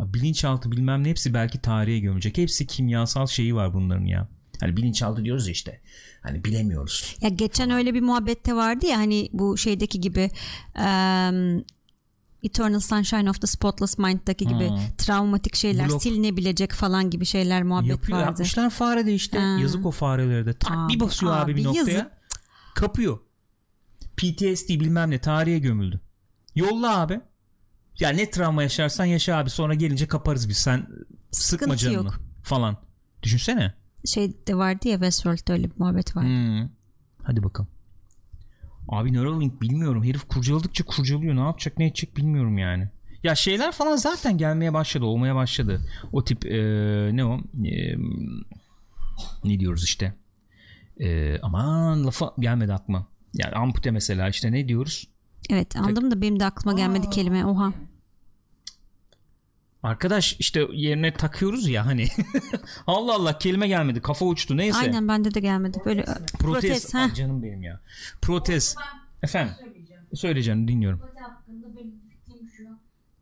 Bilinçaltı 0.00 0.72
bilmem 0.72 1.04
ne 1.04 1.08
hepsi 1.08 1.34
belki 1.34 1.60
tarihe 1.60 1.98
gömecek. 1.98 2.38
Hepsi 2.38 2.66
kimyasal 2.66 3.26
şeyi 3.26 3.54
var 3.54 3.74
bunların 3.74 4.04
ya. 4.04 4.28
Hani 4.60 4.76
bilinçaltı 4.76 5.24
diyoruz 5.24 5.46
ya 5.46 5.52
işte. 5.52 5.80
Hani 6.22 6.44
bilemiyoruz. 6.44 7.16
ya 7.20 7.28
geçen 7.28 7.70
öyle 7.70 7.94
bir 7.94 8.00
muhabbette 8.00 8.54
vardı 8.56 8.86
ya 8.86 8.98
hani 8.98 9.28
bu 9.32 9.58
şeydeki 9.58 10.00
gibi 10.00 10.30
em, 10.74 11.62
Eternal 12.42 12.80
Sunshine 12.80 13.30
of 13.30 13.40
the 13.40 13.46
Spotless 13.46 13.98
Mind'daki 13.98 14.46
gibi 14.46 14.68
Ha. 14.68 14.78
travmatik 14.98 15.56
şeyler 15.56 15.88
Blok. 15.88 16.02
silinebilecek 16.02 16.72
falan 16.72 17.10
gibi 17.10 17.24
şeyler 17.26 17.62
muhabbet 17.62 17.88
Yapıyor, 17.90 18.18
vardı. 18.18 18.28
yapmışlar 18.30 18.70
fare 18.70 19.06
de 19.06 19.14
işte. 19.14 19.38
Ha. 19.38 19.58
Yazık 19.60 19.86
o 19.86 19.90
farelere 19.90 20.46
de. 20.46 20.52
Tak 20.54 20.72
Abi, 20.76 20.94
bir 20.94 21.00
basıyor 21.00 21.36
abi, 21.36 21.56
bir 21.56 21.60
abi, 21.60 21.64
noktaya. 21.78 21.92
yazık. 21.96 22.10
Kapıyor. 22.74 23.18
PTSD 24.16 24.68
bilmem 24.68 25.10
ne 25.10 25.18
tarihe 25.20 25.58
gömüldü. 25.58 26.00
Yolla 26.54 27.00
abi. 27.00 27.20
Ya 27.98 28.08
ne 28.10 28.30
travma 28.30 28.62
yaşarsan 28.62 29.04
yaşa 29.04 29.36
abi 29.36 29.50
sonra 29.50 29.74
gelince 29.74 30.06
kaparız 30.08 30.48
biz 30.48 30.56
sen 30.56 30.78
sıkma 31.30 31.30
Sıkıntı 31.30 31.76
canını 31.76 31.96
yok. 31.96 32.20
falan. 32.42 32.76
Düşünsene. 33.22 33.74
Şey 34.06 34.46
de 34.46 34.54
vardı 34.56 34.88
ya 34.88 34.94
Westworld'da 34.94 35.52
öyle 35.52 35.70
bir 35.70 35.74
muhabbet 35.78 36.16
var. 36.16 36.24
Hmm. 36.24 36.68
Hadi 37.22 37.42
bakalım. 37.42 37.70
Abi 38.90 39.12
Neuralink 39.12 39.62
bilmiyorum. 39.62 40.04
Herif 40.04 40.28
kurcaladıkça 40.28 40.84
kurcalıyor. 40.84 41.36
Ne 41.36 41.40
yapacak 41.40 41.78
ne 41.78 41.86
edecek 41.86 42.16
bilmiyorum 42.16 42.58
yani. 42.58 42.88
Ya 43.22 43.34
şeyler 43.34 43.72
falan 43.72 43.96
zaten 43.96 44.38
gelmeye 44.38 44.74
başladı. 44.74 45.04
Olmaya 45.04 45.34
başladı. 45.34 45.80
O 46.12 46.24
tip 46.24 46.46
e, 46.46 46.60
ne 47.12 47.24
o? 47.24 47.38
E, 47.64 47.96
ne 49.44 49.60
diyoruz 49.60 49.84
işte. 49.84 50.14
E, 51.00 51.38
aman 51.42 52.06
lafa 52.06 52.34
gelmedi 52.38 52.72
aklıma. 52.72 53.06
Yani 53.34 53.54
ampute 53.54 53.90
mesela 53.90 54.28
işte 54.28 54.52
ne 54.52 54.68
diyoruz? 54.68 55.08
Evet 55.50 55.76
anladım 55.76 56.10
da 56.10 56.22
benim 56.22 56.40
de 56.40 56.44
aklıma 56.44 56.78
gelmedi 56.78 57.10
kelime. 57.10 57.46
Oha. 57.46 57.72
Arkadaş 59.82 60.36
işte 60.38 60.66
yerine 60.72 61.14
takıyoruz 61.14 61.68
ya 61.68 61.86
hani. 61.86 62.06
Allah 62.86 63.14
Allah 63.14 63.38
kelime 63.38 63.68
gelmedi. 63.68 64.00
Kafa 64.00 64.24
uçtu 64.24 64.56
neyse. 64.56 64.78
Aynen 64.78 65.08
bende 65.08 65.34
de 65.34 65.40
gelmedi. 65.40 65.78
Böyle 65.84 66.04
Protez. 66.04 66.38
protez. 66.38 66.94
Ah, 66.94 67.10
ha. 67.10 67.14
canım 67.14 67.42
benim 67.42 67.62
ya. 67.62 67.80
Protez. 68.22 68.74
Efendim. 69.22 69.54
söyleyeceğim. 69.58 70.02
Söyleyeceğim 70.14 70.68
dinliyorum. 70.68 70.98
Telepati 70.98 71.20
hakkında 71.20 71.76
benim 71.76 71.94
fikrim 72.08 72.48
şu. 72.56 72.64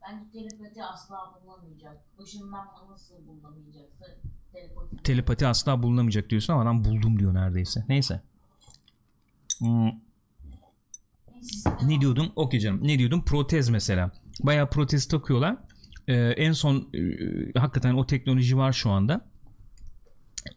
Bence 0.02 0.24
telepati 0.32 0.84
asla 0.84 1.16
bulunamayacak. 1.34 1.96
Işınlanma 2.24 2.86
nasıl 2.90 3.14
bulunamayacaksa 3.26 4.06
telepati. 4.52 5.02
telepati 5.02 5.46
asla 5.46 5.82
bulunamayacak 5.82 6.30
diyorsun 6.30 6.52
ama 6.52 6.62
adam 6.62 6.84
buldum 6.84 7.18
diyor 7.18 7.34
neredeyse. 7.34 7.84
Neyse. 7.88 8.20
Hmm, 9.58 9.90
ne 11.82 12.00
diyordum? 12.00 12.32
Okey 12.36 12.60
canım. 12.60 12.80
Ne 12.82 12.98
diyordum? 12.98 13.24
Protez 13.24 13.68
mesela. 13.68 14.10
Bayağı 14.40 14.70
protez 14.70 15.08
takıyorlar. 15.08 15.56
Ee, 16.08 16.14
en 16.14 16.52
son 16.52 16.88
e, 17.54 17.58
hakikaten 17.58 17.94
o 17.94 18.06
teknoloji 18.06 18.56
var 18.56 18.72
şu 18.72 18.90
anda. 18.90 19.28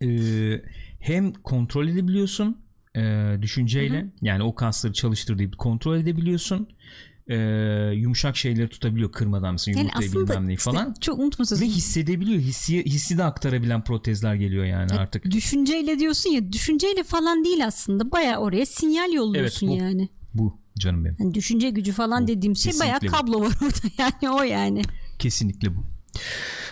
Ee, 0.02 0.62
hem 1.00 1.34
kontrol 1.34 1.88
edebiliyorsun 1.88 2.58
e, 2.96 3.36
düşünceyle 3.42 4.08
yani 4.22 4.44
o 4.44 4.56
kasları 4.56 4.94
çalıştırdığı 4.94 5.52
kontrol 5.52 5.98
edebiliyorsun. 5.98 6.68
Ee, 7.28 7.36
yumuşak 7.96 8.38
şeyleri 8.38 8.70
tutabiliyor 8.70 9.12
kırmadan 9.12 9.52
mesela 9.54 9.78
Yani 9.80 9.88
yumurtayı 9.88 10.28
bilmem 10.28 10.48
neyi 10.48 10.58
işte 10.58 10.72
falan. 10.72 10.94
çok 11.02 11.20
unutmasın. 11.20 11.62
Ve 11.62 11.66
hissedebiliyor. 11.66 12.40
Hissi, 12.40 12.86
hissi 12.86 13.18
de 13.18 13.24
aktarabilen 13.24 13.84
protezler 13.84 14.36
geliyor 14.36 14.66
yani 14.66 14.92
artık. 14.92 15.32
Düşünceyle 15.32 16.00
diyorsun 16.00 16.30
ya 16.30 16.52
düşünceyle 16.54 17.04
falan 17.04 17.46
değil 17.46 17.66
aslında. 17.66 18.12
Baya 18.12 18.38
oraya 18.40 18.66
sinyal 18.66 19.14
yolluyorsun 19.14 19.68
Evet, 19.68 19.80
bu- 19.80 19.84
yani. 19.84 20.10
Bu 20.34 20.60
canım 20.80 21.06
benim. 21.06 21.16
Yani 21.20 21.34
düşünce 21.34 21.70
gücü 21.70 21.92
falan 21.92 22.24
Bu 22.24 22.28
dediğim 22.28 22.56
şey 22.56 22.74
bu. 23.04 23.08
kablo 23.08 23.42
var 23.42 23.54
orada 23.62 23.88
yani 23.98 24.34
o 24.36 24.44
yani. 24.44 24.82
Kesinlikle 25.22 25.76
bu. 25.76 25.86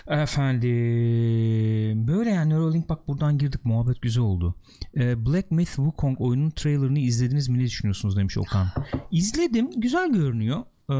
Efendim 0.08 2.06
böyle 2.08 2.30
yani 2.30 2.50
Neuralink 2.50 2.88
bak 2.88 3.08
buradan 3.08 3.38
girdik 3.38 3.64
muhabbet 3.64 4.02
güzel 4.02 4.22
oldu. 4.22 4.54
Ee, 4.96 5.26
Black 5.26 5.50
Myth 5.50 5.70
Wukong 5.76 6.20
oyunun 6.20 6.50
trailerını 6.50 6.98
izlediniz 6.98 7.48
mi 7.48 7.58
ne 7.58 7.62
düşünüyorsunuz 7.62 8.16
demiş 8.16 8.38
Okan. 8.38 8.68
İzledim 9.10 9.70
güzel 9.80 10.12
görünüyor. 10.12 10.60
Ee, 10.90 10.94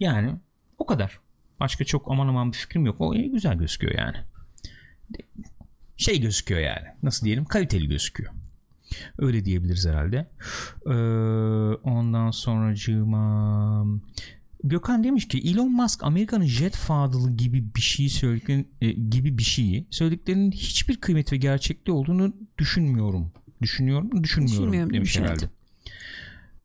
yani 0.00 0.34
o 0.78 0.86
kadar. 0.86 1.20
Başka 1.60 1.84
çok 1.84 2.10
aman 2.10 2.28
aman 2.28 2.52
bir 2.52 2.56
fikrim 2.56 2.86
yok. 2.86 3.00
O 3.00 3.12
güzel 3.12 3.54
gözüküyor 3.54 3.94
yani. 3.98 4.16
Şey 5.96 6.20
gözüküyor 6.20 6.60
yani. 6.60 6.86
Nasıl 7.02 7.26
diyelim? 7.26 7.44
Kaliteli 7.44 7.88
gözüküyor. 7.88 8.32
Öyle 9.18 9.44
diyebiliriz 9.44 9.86
herhalde. 9.86 10.30
Ee, 10.86 10.92
ondan 11.90 12.30
sonracığıma 12.30 13.86
Gökhan 14.66 15.04
demiş 15.04 15.28
ki 15.28 15.38
Elon 15.38 15.72
Musk 15.72 16.04
Amerika'nın 16.04 16.44
jet 16.46 16.76
fadılı 16.76 17.36
gibi 17.36 17.64
bir 17.76 17.80
şeyi 17.80 18.10
söylediklerin, 18.10 18.68
e, 18.80 18.92
gibi 18.92 19.38
bir 19.38 19.42
şeyi 19.42 19.86
söylediklerinin 19.90 20.50
hiçbir 20.52 20.96
kıymet 20.96 21.32
ve 21.32 21.36
gerçekliği 21.36 21.96
olduğunu 21.96 22.32
düşünmüyorum. 22.58 23.32
Düşünüyorum, 23.62 24.22
düşünmüyorum, 24.22 24.58
Düşünmüyorum 24.58 24.92
demiş 24.94 25.16
demiş, 25.16 25.28
herhalde. 25.30 25.48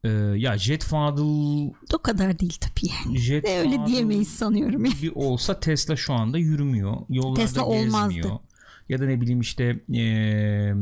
Ee, 0.04 0.10
ya 0.40 0.58
jet 0.58 0.84
fadıl 0.84 1.68
O 1.94 1.98
kadar 2.04 2.40
değil 2.40 2.58
tabii 2.62 2.92
yani. 3.06 3.18
jet 3.18 3.46
De 3.46 3.60
öyle 3.60 3.76
fadıl 3.76 3.88
diyemeyiz 3.92 4.28
sanıyorum. 4.28 4.86
ya. 4.86 4.92
gibi 4.92 5.12
olsa 5.12 5.60
Tesla 5.60 5.96
şu 5.96 6.14
anda 6.14 6.38
yürümüyor. 6.38 6.98
Yollarda 7.10 7.42
Tesla 7.42 7.66
olmazdı. 7.66 8.14
gezmiyor. 8.14 8.40
Ya 8.90 9.00
da 9.00 9.06
ne 9.06 9.22
bileyim 9.22 9.42
işte 9.42 9.80
eee, 9.90 10.76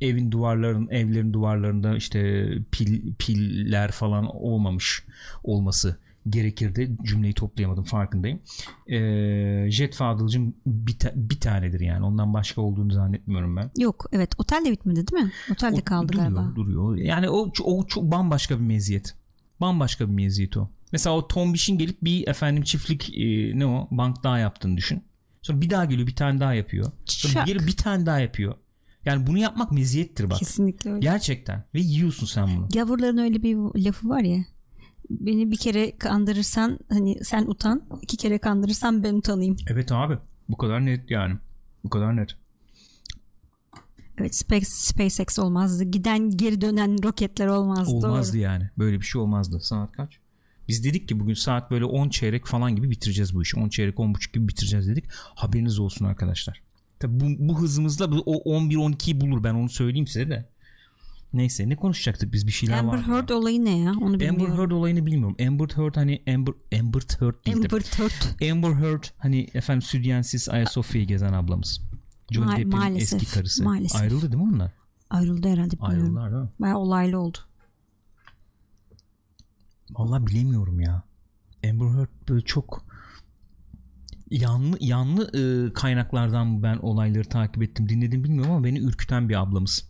evin 0.00 0.30
duvarların 0.32 0.88
evlerin 0.88 1.32
duvarlarında 1.32 1.96
işte 1.96 2.48
pil 2.72 3.14
piller 3.18 3.90
falan 3.92 4.36
olmamış 4.36 5.04
olması 5.44 5.96
gerekirdi. 6.30 6.96
Cümleyi 7.04 7.34
toplayamadım 7.34 7.84
farkındayım. 7.84 8.40
Eee 8.86 9.66
jet 9.70 9.94
fadılcım 9.94 10.54
bir, 10.66 10.98
ta- 10.98 11.12
bir 11.16 11.40
tanedir 11.40 11.80
yani. 11.80 12.04
Ondan 12.04 12.34
başka 12.34 12.60
olduğunu 12.60 12.92
zannetmiyorum 12.92 13.56
ben. 13.56 13.70
Yok 13.78 14.06
evet 14.12 14.30
otel 14.38 14.64
de 14.64 14.70
bitmedi 14.72 15.06
değil 15.08 15.22
mi? 15.24 15.32
Otel 15.52 15.72
de 15.72 15.80
O 15.80 15.84
kaldı 15.84 16.08
duruyor, 16.12 16.24
galiba. 16.24 16.56
Duruyor. 16.56 16.96
Yani 16.96 17.28
o, 17.30 17.52
o 17.64 17.86
çok 17.86 18.04
bambaşka 18.04 18.56
bir 18.56 18.64
meziyet. 18.64 19.14
Bambaşka 19.60 20.08
bir 20.08 20.14
meziyet 20.14 20.56
o. 20.56 20.70
Mesela 20.92 21.16
o 21.16 21.28
Tombiş'in 21.28 21.78
gelip 21.78 22.04
bir 22.04 22.28
efendim 22.28 22.62
çiftlik 22.62 23.18
e, 23.18 23.58
ne 23.58 23.66
o 23.66 23.88
bank 23.90 24.22
daha 24.24 24.38
yaptığını 24.38 24.76
düşün. 24.76 25.02
Sonra 25.42 25.60
bir 25.60 25.70
daha 25.70 25.84
geliyor 25.84 26.06
bir 26.06 26.16
tane 26.16 26.40
daha 26.40 26.54
yapıyor. 26.54 26.90
Sonra 27.04 27.32
Şak. 27.32 27.46
geri 27.46 27.66
bir 27.66 27.76
tane 27.76 28.06
daha 28.06 28.20
yapıyor. 28.20 28.54
Yani 29.04 29.26
bunu 29.26 29.38
yapmak 29.38 29.72
meziyettir 29.72 30.30
bak. 30.30 30.38
Kesinlikle 30.38 30.90
öyle. 30.90 31.00
Gerçekten. 31.00 31.64
Ve 31.74 31.80
yiyorsun 31.80 32.26
sen 32.26 32.48
bunu. 32.56 32.68
Gavurların 32.74 33.18
öyle 33.18 33.42
bir 33.42 33.54
lafı 33.84 34.08
var 34.08 34.20
ya. 34.20 34.38
Beni 35.10 35.50
bir 35.50 35.56
kere 35.56 35.96
kandırırsan 35.98 36.78
hani 36.88 37.24
sen 37.24 37.46
utan. 37.46 37.82
iki 38.02 38.16
kere 38.16 38.38
kandırırsan 38.38 39.02
ben 39.02 39.14
utanayım. 39.14 39.56
Evet 39.70 39.92
abi. 39.92 40.18
Bu 40.48 40.56
kadar 40.56 40.86
net 40.86 41.10
yani. 41.10 41.34
Bu 41.84 41.90
kadar 41.90 42.16
net. 42.16 42.30
Evet 44.18 44.34
Space, 44.36 44.64
SpaceX 44.66 45.38
olmazdı. 45.38 45.84
Giden 45.84 46.30
geri 46.30 46.60
dönen 46.60 47.02
roketler 47.04 47.46
olmazdı. 47.46 47.92
Olmazdı 47.94 48.32
Doğru. 48.32 48.42
yani. 48.42 48.70
Böyle 48.78 49.00
bir 49.00 49.04
şey 49.04 49.20
olmazdı. 49.20 49.60
Saat 49.60 49.92
kaç? 49.92 50.18
Biz 50.68 50.84
dedik 50.84 51.08
ki 51.08 51.20
bugün 51.20 51.34
saat 51.34 51.70
böyle 51.70 51.84
10 51.84 52.08
çeyrek 52.08 52.46
falan 52.46 52.76
gibi 52.76 52.90
bitireceğiz 52.90 53.34
bu 53.34 53.42
işi. 53.42 53.60
10 53.60 53.68
çeyrek 53.68 54.00
10 54.00 54.14
buçuk 54.14 54.34
gibi 54.34 54.48
bitireceğiz 54.48 54.88
dedik. 54.88 55.04
Haberiniz 55.12 55.78
olsun 55.78 56.04
arkadaşlar. 56.04 56.62
Tabi 56.98 57.20
bu, 57.20 57.48
bu 57.48 57.60
hızımızla 57.60 58.12
bu- 58.12 58.22
o 58.26 58.58
11-12'yi 58.58 59.20
bulur 59.20 59.44
ben 59.44 59.54
onu 59.54 59.68
söyleyeyim 59.68 60.06
size 60.06 60.30
de. 60.30 60.48
Neyse 61.32 61.68
ne 61.68 61.76
konuşacaktık 61.76 62.32
biz 62.32 62.46
bir 62.46 62.52
şeyler 62.52 62.78
Amber 62.78 62.92
var. 62.92 63.06
Heard 63.06 63.28
olayı 63.28 63.64
ne 63.64 63.78
ya? 63.78 63.90
Onu 63.92 64.20
bilmiyorum. 64.20 64.42
Amber 64.42 64.56
Heard 64.58 64.70
olayını 64.70 65.06
bilmiyorum. 65.06 65.36
Amber 65.48 65.68
Heard 65.68 65.96
hani 65.96 66.22
Amber 66.34 66.54
Amber 66.80 67.02
Heard 67.18 67.46
değil 67.46 67.56
Amber. 67.56 67.80
Heard. 67.80 68.50
Amber 68.52 68.72
Heard 68.72 69.04
hani 69.18 69.46
efendim 69.54 69.82
Südyensiz 69.82 70.48
Ayasofya'yı 70.48 71.06
gezen 71.06 71.32
ablamız. 71.32 71.80
Johnny 72.30 72.46
Ma- 72.50 72.56
Depp'in 72.56 72.96
eski 73.00 73.30
karısı. 73.30 73.64
maalesef. 73.64 74.00
Ayrıldı 74.00 74.32
değil 74.32 74.42
mi 74.42 74.50
onlar? 74.54 74.72
Ayrıldı 75.10 75.48
herhalde 75.48 75.70
bilmiyorum. 75.70 76.00
Ayrıldılar 76.02 76.32
değil 76.32 76.42
mi? 76.42 76.50
Bayağı 76.58 76.78
olaylı 76.78 77.18
oldu. 77.18 77.38
Vallahi 79.90 80.26
bilemiyorum 80.26 80.80
ya. 80.80 81.02
Amber 81.70 81.86
Heard 81.86 82.08
böyle 82.28 82.44
çok 82.44 82.84
yanlı 84.30 84.76
yanlı 84.80 85.30
e, 85.38 85.72
kaynaklardan 85.72 86.62
ben 86.62 86.76
olayları 86.76 87.28
takip 87.28 87.62
ettim 87.62 87.88
dinledim 87.88 88.24
bilmiyorum 88.24 88.50
ama 88.50 88.64
beni 88.64 88.78
ürküten 88.78 89.28
bir 89.28 89.40
ablamız. 89.40 89.87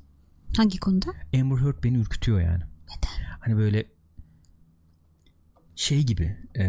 Hangi 0.56 0.78
konuda? 0.78 1.10
Amber 1.40 1.56
Heard 1.56 1.84
beni 1.84 1.98
ürkütüyor 1.98 2.40
yani. 2.40 2.62
Neden? 2.84 3.28
Hani 3.40 3.56
böyle 3.56 3.86
şey 5.76 6.02
gibi 6.02 6.36
e, 6.58 6.64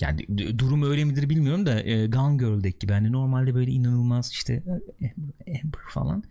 yani 0.00 0.26
durum 0.58 0.82
öyle 0.82 1.04
midir 1.04 1.28
bilmiyorum 1.28 1.66
da 1.66 1.80
e, 1.82 2.06
Gone 2.06 2.36
Girl'deki 2.36 2.78
gibi 2.78 2.92
hani 2.92 3.12
normalde 3.12 3.54
böyle 3.54 3.70
inanılmaz 3.70 4.30
işte 4.30 4.52
e, 4.54 5.06
Amber, 5.16 5.60
Amber 5.64 5.80
falan 5.90 6.22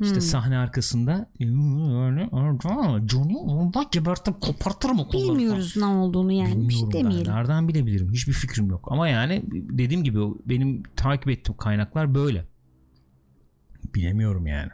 işte 0.00 0.14
Hmm. 0.14 0.20
sahne 0.20 0.58
arkasında 0.58 1.30
e, 1.40 1.44
öyle 1.44 2.28
Johnny 3.08 3.36
ondan 3.36 3.86
gebertip 3.92 4.40
kopartırım 4.40 5.00
o. 5.00 5.12
Bilmiyoruz 5.12 5.76
ne 5.76 5.84
olduğunu 5.84 6.32
yani. 6.32 6.68
Bir 6.68 6.74
şey 6.74 6.82
Bilmiyorum 6.82 6.90
ben. 6.94 7.00
demeyelim. 7.04 7.32
Nereden 7.32 7.68
bilebilirim? 7.68 8.12
Hiçbir 8.12 8.32
fikrim 8.32 8.70
yok. 8.70 8.88
Ama 8.90 9.08
yani 9.08 9.42
dediğim 9.52 10.04
gibi 10.04 10.18
benim 10.46 10.82
takip 10.96 11.28
ettiğim 11.28 11.56
kaynaklar 11.56 12.14
böyle. 12.14 12.44
Bilemiyorum 13.94 14.46
yani. 14.46 14.70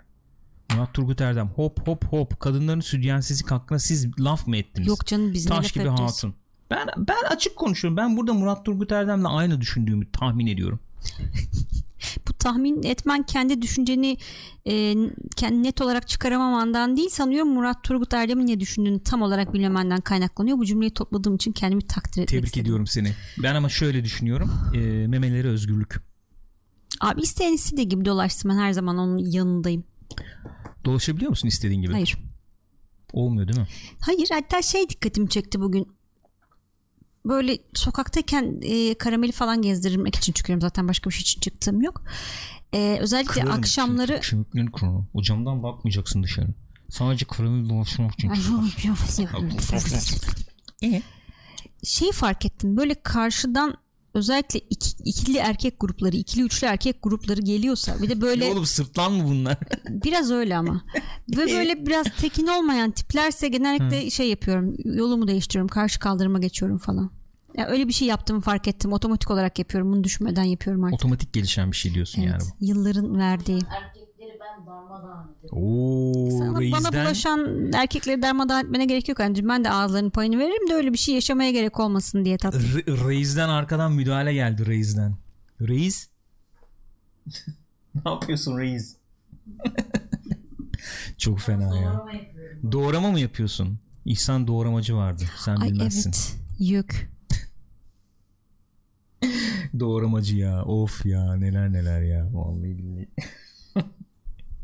Murat 0.74 0.94
Turgut 0.94 1.20
Erdem 1.20 1.48
hop 1.48 1.88
hop 1.88 2.04
hop 2.04 2.40
kadınların 2.40 2.80
sütyensizlik 2.80 3.50
hakkında 3.50 3.78
siz 3.78 4.18
laf 4.20 4.46
mı 4.46 4.56
ettiniz? 4.56 4.88
Yok 4.88 5.06
canım 5.06 5.32
biz 5.32 5.44
Taş 5.46 5.72
gibi 5.72 5.84
edeceğiz? 5.88 6.12
hatun. 6.16 6.34
Ben 6.70 6.86
ben 6.98 7.16
açık 7.30 7.56
konuşuyorum. 7.56 7.96
Ben 7.96 8.16
burada 8.16 8.34
Murat 8.34 8.64
Turgut 8.64 8.92
Erdem'le 8.92 9.24
aynı 9.24 9.60
düşündüğümü 9.60 10.10
tahmin 10.12 10.46
ediyorum. 10.46 10.80
Bu 12.28 12.32
tahmin 12.32 12.82
etmen 12.82 13.22
kendi 13.22 13.62
düşünceni 13.62 14.16
e, 14.66 14.94
kendi 15.36 15.62
net 15.62 15.80
olarak 15.80 16.08
çıkaramamandan 16.08 16.96
değil 16.96 17.08
sanıyorum 17.08 17.48
Murat 17.54 17.84
Turgut 17.84 18.14
Erdem'in 18.14 18.46
ne 18.46 18.60
düşündüğünü 18.60 19.02
tam 19.02 19.22
olarak 19.22 19.54
bilmemenden 19.54 20.00
kaynaklanıyor. 20.00 20.58
Bu 20.58 20.64
cümleyi 20.66 20.90
topladığım 20.94 21.34
için 21.34 21.52
kendimi 21.52 21.82
takdir 21.86 22.10
etmek 22.22 22.28
Tebrik 22.28 22.46
istedim. 22.46 22.62
ediyorum 22.62 22.86
seni. 22.86 23.14
Ben 23.42 23.54
ama 23.54 23.68
şöyle 23.68 24.04
düşünüyorum. 24.04 24.50
E, 24.74 24.78
memeleri 25.06 25.48
özgürlük. 25.48 26.00
Abi 27.00 27.20
isteyen 27.20 27.52
istediği 27.52 27.88
gibi 27.88 28.04
dolaşsın 28.04 28.50
ben 28.50 28.56
her 28.58 28.72
zaman 28.72 28.98
onun 28.98 29.18
yanındayım. 29.18 29.84
Dolaşabiliyor 30.84 31.30
musun 31.30 31.48
istediğin 31.48 31.82
gibi? 31.82 31.92
Hayır. 31.92 32.16
Olmuyor 33.12 33.48
değil 33.48 33.60
mi? 33.60 33.66
Hayır 34.00 34.28
hatta 34.32 34.62
şey 34.62 34.88
dikkatimi 34.88 35.28
çekti 35.28 35.60
bugün. 35.60 35.98
Böyle 37.26 37.58
sokaktayken 37.74 38.60
e, 38.62 38.94
karameli 38.94 39.32
falan 39.32 39.62
gezdirmek 39.62 40.16
için 40.16 40.32
çıkıyorum 40.32 40.60
zaten 40.60 40.88
başka 40.88 41.10
bir 41.10 41.14
şey 41.14 41.20
için 41.20 41.40
çıktığım 41.40 41.82
yok. 41.82 42.02
E, 42.72 42.98
özellikle 43.00 43.32
Kırarım 43.32 43.50
akşamları 43.52 44.12
Kemik- 44.12 44.30
Kemiklerini 44.30 44.72
kırarım. 44.72 45.08
O 45.14 45.22
camdan 45.22 45.62
bakmayacaksın 45.62 46.22
dışarı. 46.22 46.48
Sadece 46.90 47.26
kremi 47.26 47.68
dolaşmak 47.68 48.14
için. 48.14 48.28
Şey 51.84 52.12
fark 52.12 52.46
ettim 52.46 52.76
böyle 52.76 53.02
karşıdan 53.02 53.74
özellikle 54.14 54.60
iki- 54.70 55.02
ikili 55.04 55.38
erkek 55.38 55.80
grupları 55.80 56.16
ikili 56.16 56.42
üçlü 56.42 56.66
erkek 56.66 57.02
grupları 57.02 57.40
geliyorsa 57.40 58.02
bir 58.02 58.08
de 58.08 58.20
böyle 58.20 58.44
Oğlum 58.44 58.66
sırtlan 58.66 59.12
mı 59.12 59.24
bunlar? 59.28 59.56
biraz 59.88 60.30
öyle 60.30 60.56
ama 60.56 60.82
ve 61.36 61.46
böyle 61.46 61.86
biraz 61.86 62.06
tekin 62.20 62.46
olmayan 62.46 62.90
tiplerse 62.90 63.48
genellikle 63.48 64.10
şey 64.10 64.28
yapıyorum 64.30 64.76
yolumu 64.84 65.28
değiştiriyorum 65.28 65.68
karşı 65.68 66.00
kaldırıma 66.00 66.38
geçiyorum 66.38 66.78
falan. 66.78 67.10
Ya 67.56 67.66
öyle 67.66 67.88
bir 67.88 67.92
şey 67.92 68.08
yaptığımı 68.08 68.40
fark 68.40 68.68
ettim 68.68 68.92
otomatik 68.92 69.30
olarak 69.30 69.58
yapıyorum 69.58 69.92
bunu 69.92 70.04
düşünmeden 70.04 70.44
yapıyorum 70.44 70.84
artık. 70.84 70.94
Otomatik 70.94 71.32
gelişen 71.32 71.70
bir 71.72 71.76
şey 71.76 71.94
diyorsun 71.94 72.22
Evet, 72.22 72.30
yani 72.32 72.42
bu. 72.60 72.64
yılların 72.64 73.18
verdiği. 73.18 73.58
Ben 74.58 74.66
darmadağın 74.66 75.28
ederim. 75.34 75.48
Oo 75.52 76.30
Sana, 76.38 76.54
bana 76.54 76.60
reisden 76.60 77.04
bulaşan 77.04 77.72
erkekleri 77.72 78.22
darmadağın 78.22 78.64
etmene 78.64 78.84
gerek 78.84 79.08
yok. 79.08 79.18
Yani 79.20 79.48
ben 79.48 79.64
de 79.64 79.70
ağızlarının 79.70 80.10
payını 80.10 80.38
veririm 80.38 80.70
de 80.70 80.74
öyle 80.74 80.92
bir 80.92 80.98
şey 80.98 81.14
yaşamaya 81.14 81.50
gerek 81.50 81.80
olmasın 81.80 82.24
diye 82.24 82.38
tatlım. 82.38 82.62
Re- 82.62 83.08
reisden 83.08 83.48
arkadan 83.48 83.92
müdahale 83.92 84.34
geldi 84.34 84.66
reisden. 84.66 85.14
Reis? 85.60 86.08
ne 88.04 88.10
yapıyorsun 88.10 88.58
reis? 88.58 88.96
Çok 91.18 91.40
fena 91.40 91.76
ya. 91.78 91.92
Doğrama. 91.92 92.12
Doğrama 92.72 93.10
mı 93.10 93.20
yapıyorsun? 93.20 93.78
İhsan 94.04 94.46
doğramacı 94.46 94.96
vardı. 94.96 95.24
Sen 95.38 95.56
Ay 95.56 95.68
bilmezsin. 95.70 96.10
evet 96.10 96.36
yük. 96.58 97.10
Doğramacı 99.80 100.36
ya. 100.36 100.64
Of 100.64 101.06
ya 101.06 101.34
neler 101.34 101.72
neler 101.72 102.02
ya. 102.02 102.28
Vallahi 102.32 102.78
billahi. 102.78 103.08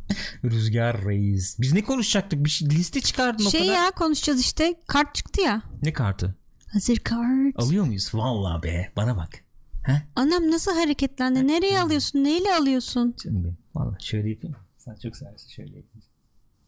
Rüzgar 0.44 1.04
reis. 1.04 1.60
Biz 1.60 1.72
ne 1.72 1.82
konuşacaktık? 1.84 2.44
Bir 2.44 2.50
şey, 2.50 2.68
liste 2.70 3.00
çıkardın 3.00 3.46
o 3.46 3.50
Şey 3.50 3.60
kadar. 3.60 3.74
ya 3.74 3.90
konuşacağız 3.90 4.40
işte 4.40 4.74
kart 4.86 5.14
çıktı 5.14 5.40
ya. 5.40 5.62
Ne 5.82 5.92
kartı? 5.92 6.34
Hazır 6.72 6.96
kart. 6.96 7.62
Alıyor 7.62 7.84
muyuz? 7.84 8.10
Vallahi 8.14 8.62
be. 8.62 8.92
Bana 8.96 9.16
bak. 9.16 9.44
He? 9.82 10.02
Anam 10.16 10.50
nasıl 10.50 10.72
hareketlendi? 10.74 11.48
Nereye 11.48 11.80
alıyorsun? 11.80 12.24
Neyle 12.24 12.54
alıyorsun? 12.54 13.14
Canım 13.24 13.44
benim. 13.44 13.58
Vallahi 13.74 14.04
şöyle 14.06 14.30
yapayım. 14.30 14.56
Sen 14.78 14.94
çok 15.02 15.16
seversin 15.16 15.48
şöyle 15.48 15.68
yapayım. 15.76 16.02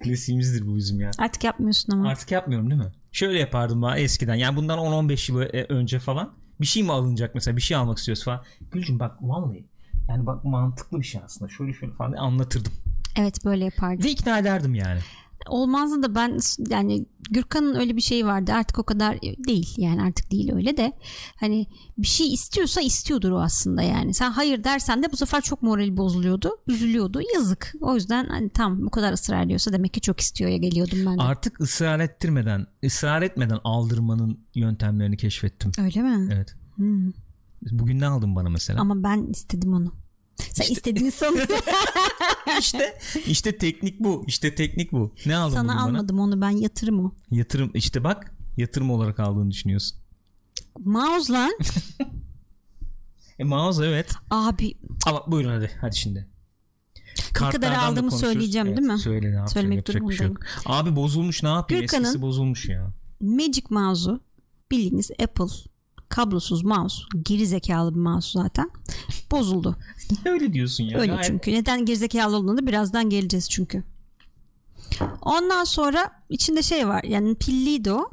Klasiğimizdir 0.01 0.67
bu 0.67 0.77
bizim 0.77 1.01
ya. 1.01 1.11
Artık 1.19 1.45
yapmıyorsun 1.45 1.93
ama. 1.93 2.09
Artık 2.09 2.31
yapmıyorum 2.31 2.71
değil 2.71 2.83
mi? 2.83 2.93
Şöyle 3.13 3.39
yapardım 3.39 3.83
ben 3.83 3.97
eskiden. 3.97 4.35
Yani 4.35 4.57
bundan 4.57 4.79
10-15 4.79 5.33
yıl 5.33 5.41
e- 5.41 5.67
önce 5.69 5.99
falan. 5.99 6.35
Bir 6.61 6.67
şey 6.67 6.83
mi 6.83 6.93
alınacak 6.93 7.35
mesela? 7.35 7.57
Bir 7.57 7.63
şey 7.63 7.77
almak 7.77 7.99
istiyoruz 7.99 8.25
falan. 8.25 8.43
Gülcüm 8.73 8.99
bak 8.99 9.17
vallahi. 9.21 9.65
Yani 10.09 10.27
bak 10.27 10.45
mantıklı 10.45 11.01
bir 11.01 11.07
şey 11.07 11.21
aslında. 11.25 11.51
Şöyle 11.51 11.73
şöyle 11.73 11.93
falan 11.93 12.13
anlatırdım. 12.13 12.73
Evet 13.17 13.45
böyle 13.45 13.65
yapardım. 13.65 14.05
Ve 14.05 14.11
ikna 14.11 14.39
ederdim 14.39 14.75
yani. 14.75 15.01
Olmazdı 15.49 16.03
da 16.03 16.15
ben 16.15 16.39
yani 16.71 17.07
Gürkan'ın 17.31 17.75
öyle 17.75 17.97
bir 17.97 18.01
şeyi 18.01 18.27
vardı. 18.27 18.53
Artık 18.53 18.79
o 18.79 18.83
kadar 18.83 19.21
değil 19.23 19.75
yani 19.79 20.03
artık 20.03 20.31
değil 20.31 20.53
öyle 20.55 20.77
de. 20.77 20.93
Hani 21.41 21.67
bir 21.99 22.07
şey 22.07 22.35
istiyorsa 22.35 22.81
istiyordur 22.81 23.31
o 23.31 23.41
aslında 23.41 23.83
yani. 23.83 24.15
Sen 24.15 24.31
hayır 24.31 24.65
dersen 24.65 25.03
de 25.03 25.13
bu 25.13 25.17
sefer 25.17 25.41
çok 25.41 25.63
morali 25.63 25.97
bozuluyordu. 25.97 26.51
Üzülüyordu. 26.67 27.21
Yazık. 27.35 27.73
O 27.81 27.95
yüzden 27.95 28.27
hani 28.27 28.51
tam 28.51 28.87
bu 28.87 28.91
kadar 28.91 29.13
ısrar 29.13 29.45
ediyorsa 29.45 29.73
demek 29.73 29.95
ki 29.95 30.01
çok 30.01 30.21
istiyor 30.21 30.51
ya 30.51 30.57
geliyordum 30.57 30.99
ben 31.07 31.19
de. 31.19 31.23
Artık 31.23 31.61
ısrar 31.61 32.01
ettirmeden, 32.01 32.67
ısrar 32.85 33.23
etmeden 33.23 33.59
aldırmanın 33.65 34.39
yöntemlerini 34.55 35.17
keşfettim. 35.17 35.73
Öyle 35.79 36.03
mi? 36.03 36.29
Evet. 36.33 36.55
Hmm. 36.77 37.13
Bugün 37.63 38.01
ne 38.01 38.07
aldın 38.07 38.37
bana 38.37 38.49
mesela? 38.49 38.81
Ama 38.81 39.03
ben 39.03 39.27
istedim 39.27 39.73
onu. 39.75 39.93
Sen 40.39 40.63
İşte- 40.63 40.73
istediğini 40.75 41.11
sanıyorsun. 41.11 41.57
işte 42.61 42.99
işte 43.27 43.59
teknik 43.59 44.01
bu. 44.01 44.25
İşte 44.27 44.55
teknik 44.55 44.93
bu. 44.93 45.15
Ne 45.27 45.37
aldın 45.37 45.55
Sana 45.55 45.69
bugün 45.69 45.79
bana? 45.79 45.85
almadım 45.99 46.21
onu 46.21 46.41
ben 46.41 46.51
yatırım 46.51 47.05
o. 47.05 47.15
Yatırım 47.31 47.71
işte 47.75 48.05
bak 48.05 48.35
yatırım 48.57 48.91
olarak 48.91 49.21
aldığını 49.21 49.51
düşünüyorsun. 49.51 49.99
Mouse 50.85 51.33
lan. 51.33 51.53
E 53.39 53.45
mouse 53.45 53.87
evet. 53.87 54.13
Abi 54.31 54.75
Ama 55.07 55.25
buyurun 55.27 55.51
hadi 55.51 55.71
hadi 55.81 55.97
şimdi. 55.97 56.29
Kartlardan 57.33 57.61
kadar 57.61 57.75
da 57.75 57.83
aldığımı 57.83 58.11
söyleyeceğim, 58.13 58.67
Evet, 58.67 58.79
değil 58.79 58.89
mi? 58.89 58.99
Söyle 58.99 59.21
ne 59.21 59.35
yapacağım 59.35 59.49
Söylemek 59.49 59.77
yapacak 59.77 60.09
bir 60.09 60.15
şey 60.17 60.27
yok. 60.27 60.39
Abi 60.67 60.97
bozulmuş 60.97 61.43
ne 61.43 61.49
yapayım 61.49 61.81
Gürkan'ın- 61.83 62.03
eskisi 62.03 62.23
bozulmuş 62.23 62.69
ya. 62.69 62.93
Magic 63.21 63.63
Mouse'u 63.71 64.21
bildiğiniz 64.71 65.11
Apple 65.11 65.45
kablosuz 66.09 66.65
mouse 66.65 66.97
geri 67.23 67.47
zekalı 67.47 67.95
bir 67.95 68.01
mouse 68.01 68.39
zaten 68.39 68.71
bozuldu. 69.31 69.77
Niye 70.11 70.35
öyle 70.35 70.53
diyorsun 70.53 70.85
ya? 70.85 70.99
Öyle 70.99 71.13
Gayet- 71.13 71.27
çünkü. 71.27 71.53
Neden 71.53 71.85
gerizekalı 71.85 72.37
olduğunu 72.37 72.59
da 72.59 72.67
birazdan 72.67 73.11
geleceğiz 73.11 73.51
çünkü. 73.51 73.85
Ondan 75.23 75.65
sonra 75.65 76.11
içinde 76.29 76.63
şey 76.63 76.89
var 76.89 77.03
yani 77.05 77.35
pilliydi 77.35 77.93
o. 77.93 78.11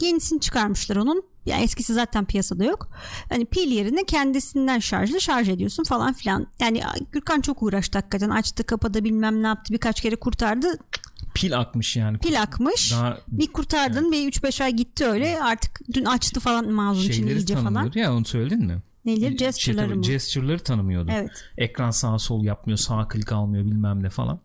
Yenisini 0.00 0.40
çıkarmışlar 0.40 0.96
onun. 0.96 1.22
Ya 1.46 1.58
eskisi 1.58 1.94
zaten 1.94 2.24
piyasada 2.24 2.64
yok. 2.64 2.88
Hani 3.28 3.44
pil 3.44 3.70
yerine 3.70 4.04
kendisinden 4.04 4.78
şarjlı 4.78 5.20
şarj 5.20 5.48
ediyorsun 5.48 5.84
falan 5.84 6.12
filan. 6.12 6.46
Yani 6.60 6.82
Gürkan 7.12 7.40
çok 7.40 7.62
uğraştı 7.62 7.98
hakikaten. 7.98 8.30
Açtı 8.30 8.64
kapadı 8.64 9.04
bilmem 9.04 9.42
ne 9.42 9.46
yaptı. 9.46 9.72
Birkaç 9.72 10.00
kere 10.00 10.16
kurtardı. 10.16 10.78
Pil 11.34 11.58
akmış 11.58 11.96
yani. 11.96 12.18
Pil 12.18 12.42
akmış. 12.42 12.92
Daha 12.92 13.18
bir 13.28 13.46
kurtardın 13.46 14.12
bir 14.12 14.32
3-5 14.32 14.64
ay 14.64 14.72
gitti 14.72 15.04
öyle. 15.04 15.42
Artık 15.42 15.80
dün 15.92 16.04
açtı 16.04 16.40
falan 16.40 16.72
mağazın 16.72 17.00
içini 17.08 17.32
iyice 17.32 17.56
falan. 17.56 17.92
ya 17.94 18.14
onu 18.14 18.24
söyledin 18.24 18.66
mi? 18.66 18.82
Neleri? 19.08 19.36
Gesture'ları 19.36 19.88
Şey, 19.88 19.96
mı? 19.96 20.02
Gesture'ları 20.02 20.58
tanımıyordu. 20.58 21.10
Evet. 21.14 21.30
Ekran 21.58 21.90
sağ 21.90 22.18
sol 22.18 22.44
yapmıyor, 22.44 22.78
sağ 22.78 23.08
klik 23.08 23.32
almıyor 23.32 23.64
bilmem 23.64 24.02
ne 24.02 24.10
falan. 24.10 24.40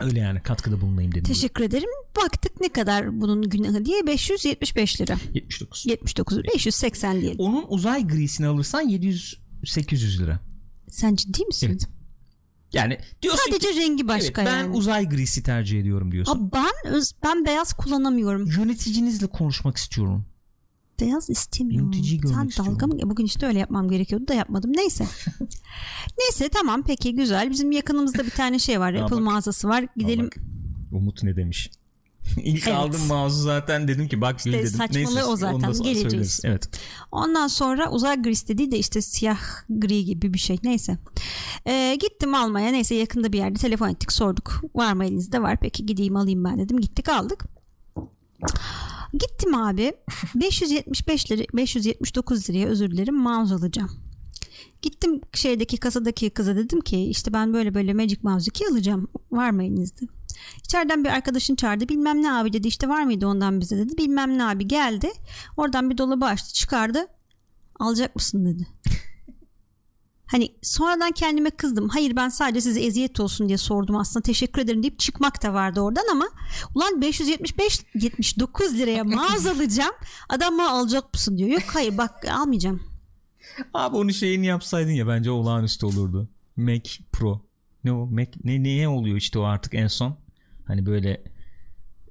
Öyle 0.00 0.20
yani 0.20 0.42
katkıda 0.42 0.80
bulunayım 0.80 1.12
dedim. 1.12 1.24
Teşekkür 1.24 1.64
ederim. 1.64 1.88
Baktık 2.16 2.60
ne 2.60 2.68
kadar 2.68 3.20
bunun 3.20 3.42
günahı 3.42 3.84
diye 3.84 4.06
575 4.06 5.00
lira. 5.00 5.16
79. 5.34 5.86
79 5.86 6.44
580 6.44 7.20
diyelim. 7.20 7.38
Onun 7.40 7.64
uzay 7.68 8.06
grisini 8.06 8.46
alırsan 8.46 8.80
700 8.80 9.40
800 9.64 10.20
lira. 10.20 10.40
Sen 10.88 11.14
ciddi 11.14 11.44
misin? 11.44 11.66
Evet. 11.70 11.88
Yani 12.72 12.98
diyorsun 13.22 13.42
Sadece 13.50 13.72
ki, 13.72 13.80
rengi 13.80 14.08
başka 14.08 14.42
evet, 14.42 14.52
ben 14.52 14.58
yani. 14.58 14.76
uzay 14.76 15.08
grisi 15.08 15.42
tercih 15.42 15.80
ediyorum 15.80 16.12
diyorsun. 16.12 16.48
Aa, 16.48 16.52
ben 16.52 16.92
öz, 16.92 17.12
ben 17.24 17.44
beyaz 17.44 17.72
kullanamıyorum. 17.72 18.46
Yöneticinizle 18.46 19.26
konuşmak 19.26 19.76
istiyorum. 19.76 20.26
Beyaz 21.00 21.30
istemiyorum. 21.30 21.92
Yöneticiyi 21.92 22.20
Sen 22.28 22.66
dalga 22.66 22.86
mı? 22.86 22.94
Bugün 23.02 23.24
işte 23.24 23.46
öyle 23.46 23.58
yapmam 23.58 23.88
gerekiyordu 23.88 24.28
da 24.28 24.34
yapmadım. 24.34 24.72
Neyse. 24.76 25.06
Neyse 26.18 26.48
tamam 26.48 26.82
peki 26.86 27.14
güzel. 27.14 27.50
Bizim 27.50 27.72
yakınımızda 27.72 28.24
bir 28.24 28.30
tane 28.30 28.58
şey 28.58 28.80
var. 28.80 28.94
Apple 28.94 29.16
bak. 29.16 29.22
mağazası 29.22 29.68
var. 29.68 29.86
Gidelim. 29.96 30.30
Umut 30.92 31.22
ne 31.22 31.36
demiş? 31.36 31.70
İlk 32.36 32.68
Evet. 32.68 32.78
aldım 32.78 33.06
mouse'u 33.08 33.42
zaten 33.42 33.88
dedim 33.88 34.08
ki 34.08 34.20
bak 34.20 34.44
gül 34.44 34.52
dedim. 34.52 34.66
saçmalığı 34.66 35.26
o 35.26 35.36
zaten, 35.36 35.72
geleceğiz. 35.72 36.00
söyleriz. 36.02 36.40
Evet. 36.44 36.68
Ondan 37.12 37.46
sonra 37.46 37.90
uzay 37.90 38.22
gris 38.22 38.48
dediği 38.48 38.70
de 38.70 38.78
işte 38.78 39.02
siyah 39.02 39.40
gri 39.68 40.04
gibi 40.04 40.34
bir 40.34 40.38
şey. 40.38 40.58
Neyse. 40.62 40.98
Ee, 41.66 41.96
gittim 42.00 42.34
almaya. 42.34 42.70
Neyse 42.70 42.94
yakında 42.94 43.32
bir 43.32 43.38
yerde 43.38 43.58
telefon 43.58 43.88
ettik 43.88 44.12
sorduk. 44.12 44.62
Var 44.74 44.92
mı 44.92 45.04
elinizde? 45.04 45.42
Var. 45.42 45.58
Peki 45.60 45.86
gideyim 45.86 46.16
alayım 46.16 46.44
ben 46.44 46.58
dedim. 46.58 46.80
Gittik 46.80 47.08
aldık. 47.08 47.44
Gittim 49.18 49.54
abi 49.54 49.92
575 50.34 51.30
lira 51.30 51.42
579 51.54 52.50
liraya 52.50 52.66
özür 52.66 52.90
dilerim 52.90 53.14
mouse 53.14 53.54
alacağım. 53.54 53.90
Gittim 54.82 55.20
şeydeki 55.32 55.76
kasadaki 55.76 56.30
kıza 56.30 56.56
dedim 56.56 56.80
ki 56.80 57.04
işte 57.04 57.32
ben 57.32 57.54
böyle 57.54 57.74
böyle 57.74 57.94
Magic 57.94 58.18
Mouse 58.22 58.48
2 58.48 58.66
alacağım. 58.68 59.08
Var 59.30 59.50
mı 59.50 59.64
elinizde? 59.64 60.06
İçeriden 60.64 61.04
bir 61.04 61.08
arkadaşın 61.08 61.56
çağırdı. 61.56 61.88
Bilmem 61.88 62.22
ne 62.22 62.32
abi 62.32 62.52
dedi. 62.52 62.68
işte 62.68 62.88
var 62.88 63.02
mıydı 63.04 63.26
ondan 63.26 63.60
bize 63.60 63.78
dedi. 63.78 63.98
Bilmem 63.98 64.38
ne 64.38 64.44
abi 64.44 64.68
geldi. 64.68 65.12
Oradan 65.56 65.90
bir 65.90 65.98
dolabı 65.98 66.24
açtı 66.24 66.52
çıkardı. 66.52 67.06
Alacak 67.80 68.16
mısın 68.16 68.46
dedi. 68.46 68.66
Hani 70.34 70.54
sonradan 70.62 71.12
kendime 71.12 71.50
kızdım. 71.50 71.88
Hayır 71.88 72.16
ben 72.16 72.28
sadece 72.28 72.60
size 72.60 72.80
eziyet 72.80 73.20
olsun 73.20 73.48
diye 73.48 73.58
sordum 73.58 73.96
aslında. 73.96 74.22
Teşekkür 74.22 74.62
ederim 74.62 74.82
deyip 74.82 74.98
çıkmak 74.98 75.42
da 75.42 75.54
vardı 75.54 75.80
oradan 75.80 76.04
ama 76.12 76.28
ulan 76.74 77.00
575 77.00 77.80
79 77.94 78.78
liraya 78.78 79.04
mouse 79.04 79.50
alacağım. 79.54 79.92
Adam 80.28 80.58
bana 80.58 80.70
alacak 80.70 81.14
mısın 81.14 81.38
diyor. 81.38 81.50
Yok 81.50 81.62
hayır 81.66 81.98
bak 81.98 82.10
almayacağım. 82.30 82.82
Abi 83.74 83.96
onu 83.96 84.12
şeyini 84.12 84.46
yapsaydın 84.46 84.90
ya 84.90 85.08
bence 85.08 85.30
olağanüstü 85.30 85.86
olurdu. 85.86 86.28
Mac 86.56 86.90
Pro. 87.12 87.46
Ne 87.84 87.92
o? 87.92 88.06
Mac 88.06 88.30
ne 88.44 88.62
neye 88.62 88.88
oluyor 88.88 89.16
işte 89.16 89.38
o 89.38 89.42
artık 89.42 89.74
en 89.74 89.86
son? 89.86 90.16
Hani 90.66 90.86
böyle 90.86 91.24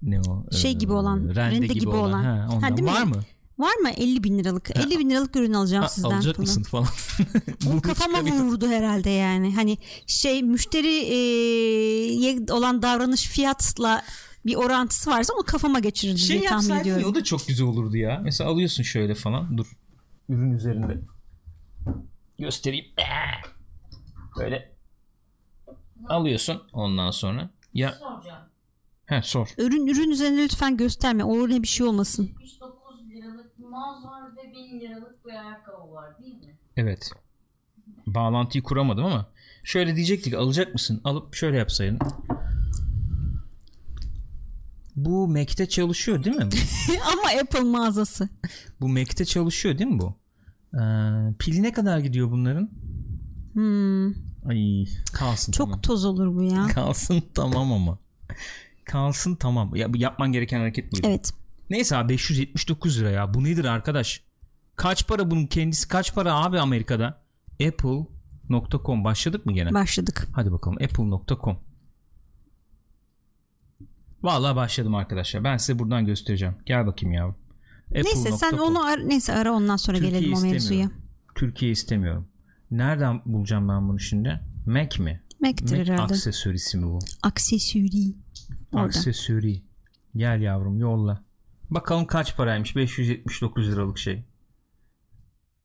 ne 0.01 0.21
o? 0.21 0.51
Şey 0.51 0.71
Ee, 0.71 0.73
gibi 0.73 0.93
olan, 0.93 1.35
rende 1.35 1.67
gibi 1.67 1.89
olan. 1.89 2.23
Ha, 2.23 2.47
ondan. 2.51 2.61
Ha, 2.61 2.77
değil 2.77 2.89
mi? 2.89 2.95
Var 2.95 3.03
mı? 3.03 3.23
Var 3.59 3.75
mı 3.75 3.89
50 3.89 4.23
bin 4.23 4.39
liralık? 4.39 4.77
50 4.77 4.99
bin 4.99 5.09
liralık 5.09 5.35
ürün 5.35 5.53
alacağım 5.53 5.83
Ha, 5.83 5.89
sizden. 5.89 6.09
alacak 6.09 6.35
falan. 6.35 6.47
mısın 6.47 6.63
falan. 6.63 6.87
Bu 7.65 7.81
kafama 7.81 8.17
çıkarıyor. 8.17 8.43
vurdu 8.45 8.67
herhalde 8.67 9.09
yani. 9.09 9.55
Hani 9.55 9.77
şey 10.07 10.43
müşteriye 10.43 12.39
olan 12.51 12.81
davranış 12.81 13.27
fiyatla 13.27 14.01
bir 14.45 14.55
orantısı 14.55 15.11
varsa 15.11 15.33
onu 15.33 15.43
kafama 15.43 15.79
geçirirdi 15.79 16.19
Şey 16.19 16.39
diye 16.39 16.49
tahmin 16.49 16.75
ediyorum. 16.75 17.01
ya 17.03 17.07
o 17.09 17.15
da 17.15 17.23
çok 17.23 17.47
güzel 17.47 17.67
olurdu 17.67 17.97
ya. 17.97 18.19
Mesela 18.23 18.49
alıyorsun 18.49 18.83
şöyle 18.83 19.15
falan. 19.15 19.57
Dur. 19.57 19.67
Ürün 20.29 20.51
üzerinde. 20.53 20.99
Göstereyim. 22.39 22.85
Böyle. 24.39 24.73
Alıyorsun 26.09 26.61
ondan 26.73 27.11
sonra. 27.11 27.49
Ya 27.73 27.91
soracağım. 27.93 28.43
he 29.05 29.21
sor. 29.23 29.47
Ürün 29.57 29.87
ürün 29.87 30.09
üzerinde 30.11 30.41
lütfen 30.43 30.77
gösterme. 30.77 31.23
O 31.23 31.49
ne 31.49 31.61
bir 31.63 31.67
şey 31.67 31.87
olmasın. 31.87 32.23
79 32.23 32.57
liralık 32.61 32.72
bir 32.72 32.72
mouse 33.73 34.07
var 34.07 34.23
ve 34.37 34.51
1000 34.53 34.79
liralık 34.79 35.25
bir 35.25 35.31
ayakkabı 35.31 35.91
var 35.93 36.19
değil 36.19 36.35
mi? 36.35 36.57
Evet. 36.77 37.11
Bağlantıyı 38.07 38.63
kuramadım 38.63 39.05
ama 39.05 39.25
şöyle 39.63 39.95
diyecektik 39.95 40.33
alacak 40.33 40.73
mısın? 40.73 41.01
Alıp 41.03 41.35
şöyle 41.35 41.57
yapsaydın. 41.57 41.99
Bu 44.95 45.27
Mac'te 45.27 45.69
çalışıyor 45.69 46.23
değil 46.23 46.35
mi? 46.35 46.49
Bu, 46.51 46.55
Ama 47.11 47.41
Apple 47.41 47.59
mağazası. 47.63 48.29
bu 48.81 48.89
Mac'te 48.89 49.25
çalışıyor 49.25 49.77
değil 49.77 49.89
mi 49.89 49.99
bu? 49.99 50.15
Ee, 50.73 50.79
pili 51.39 51.63
ne 51.63 51.71
kadar 51.71 51.99
gidiyor 51.99 52.31
bunların? 52.31 52.69
Hmm, 53.53 54.07
Ay 54.49 54.85
kalsın 55.13 55.51
çok 55.51 55.67
tamam. 55.67 55.81
toz 55.81 56.05
olur 56.05 56.35
bu 56.35 56.43
ya. 56.43 56.67
Kalsın 56.67 57.23
tamam 57.33 57.71
ama. 57.73 57.99
Kalsın 58.85 59.35
tamam. 59.35 59.75
Ya, 59.75 59.87
yapman 59.95 60.31
gereken 60.31 60.59
hareket 60.59 60.91
buydu. 60.93 61.07
Evet. 61.07 61.33
Neyse 61.69 61.97
abi 61.97 62.09
579 62.13 62.99
lira 62.99 63.09
ya. 63.09 63.33
Bu 63.33 63.43
nedir 63.43 63.65
arkadaş? 63.65 64.23
Kaç 64.75 65.07
para 65.07 65.31
bunun 65.31 65.45
kendisi 65.45 65.87
kaç 65.87 66.15
para 66.15 66.35
abi 66.35 66.59
Amerika'da? 66.59 67.21
Apple.com 67.67 69.03
başladık 69.03 69.45
mı 69.45 69.53
gene? 69.53 69.73
Başladık. 69.73 70.27
Hadi 70.33 70.51
bakalım 70.51 70.77
apple.com. 70.83 71.59
Vallahi 74.23 74.55
başladım 74.55 74.95
arkadaşlar. 74.95 75.43
Ben 75.43 75.57
size 75.57 75.79
buradan 75.79 76.05
göstereceğim. 76.05 76.55
Gel 76.65 76.87
bakayım 76.87 77.13
yavrum. 77.13 77.35
Neyse 77.91 78.31
sen 78.31 78.57
onu 78.57 78.85
ar- 78.85 79.09
neyse 79.09 79.33
ara 79.33 79.51
ondan 79.53 79.77
sonra 79.77 79.97
Türkiye 79.97 80.19
gelelim 80.19 80.37
o 80.37 80.41
mevzuya. 80.41 80.91
Türkiye 81.35 81.71
istemiyorum. 81.71 82.27
Nereden 82.71 83.21
bulacağım 83.25 83.69
ben 83.69 83.89
bunu 83.89 83.99
şimdi? 83.99 84.39
Mac 84.65 85.03
mi? 85.03 85.21
Mac'tir 85.41 85.77
Mac 85.77 85.91
herhalde. 85.91 86.13
aksesuarisi 86.13 86.77
mi 86.77 86.85
bu? 86.87 86.99
Orada. 88.71 88.85
Aksesuari. 88.85 89.61
Gel 90.15 90.41
yavrum 90.41 90.79
yolla. 90.79 91.23
Bakalım 91.73 92.07
kaç 92.07 92.37
paraymış 92.37 92.75
579 92.75 93.71
liralık 93.71 93.97
şey. 93.97 94.23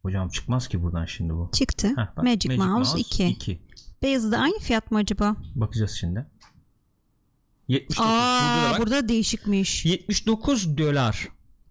Hocam 0.02 0.28
çıkmaz 0.28 0.68
ki 0.68 0.82
buradan 0.82 1.04
şimdi 1.04 1.32
bu. 1.32 1.50
Çıktı. 1.52 1.88
Heh, 1.88 2.16
bak, 2.16 2.24
Magic, 2.24 2.56
Mouse 2.56 2.98
2. 2.98 3.26
2. 3.26 3.62
Beyazı 4.02 4.32
da 4.32 4.38
aynı 4.38 4.58
fiyat 4.58 4.90
mı 4.90 4.98
acaba? 4.98 5.36
Bakacağız 5.54 5.90
şimdi. 5.90 6.26
79. 7.68 7.98
burada 7.98 8.12
da 8.12 8.68
Aa 8.68 8.70
bak. 8.72 8.78
burada 8.80 9.08
değişikmiş. 9.08 9.84
79 9.86 10.78
dolar. 10.78 11.28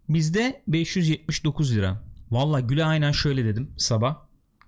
Bizde 0.10 0.64
579 0.68 1.76
lira. 1.76 2.04
Valla 2.32 2.60
Gül'e 2.60 2.86
aynen 2.86 3.12
şöyle 3.12 3.46
dedim 3.46 3.72
sabah. 3.78 4.18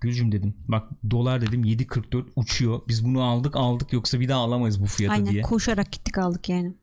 Gülcüm 0.00 0.32
dedim. 0.32 0.56
Bak 0.68 0.88
dolar 1.10 1.40
dedim 1.40 1.64
7.44 1.64 2.24
uçuyor. 2.36 2.80
Biz 2.88 3.04
bunu 3.04 3.22
aldık 3.22 3.56
aldık 3.56 3.92
yoksa 3.92 4.20
bir 4.20 4.28
daha 4.28 4.40
alamayız 4.40 4.82
bu 4.82 4.86
fiyata 4.86 5.14
Aynen 5.14 5.32
diye. 5.32 5.42
koşarak 5.42 5.92
gittik 5.92 6.18
aldık 6.18 6.48
yani. 6.48 6.74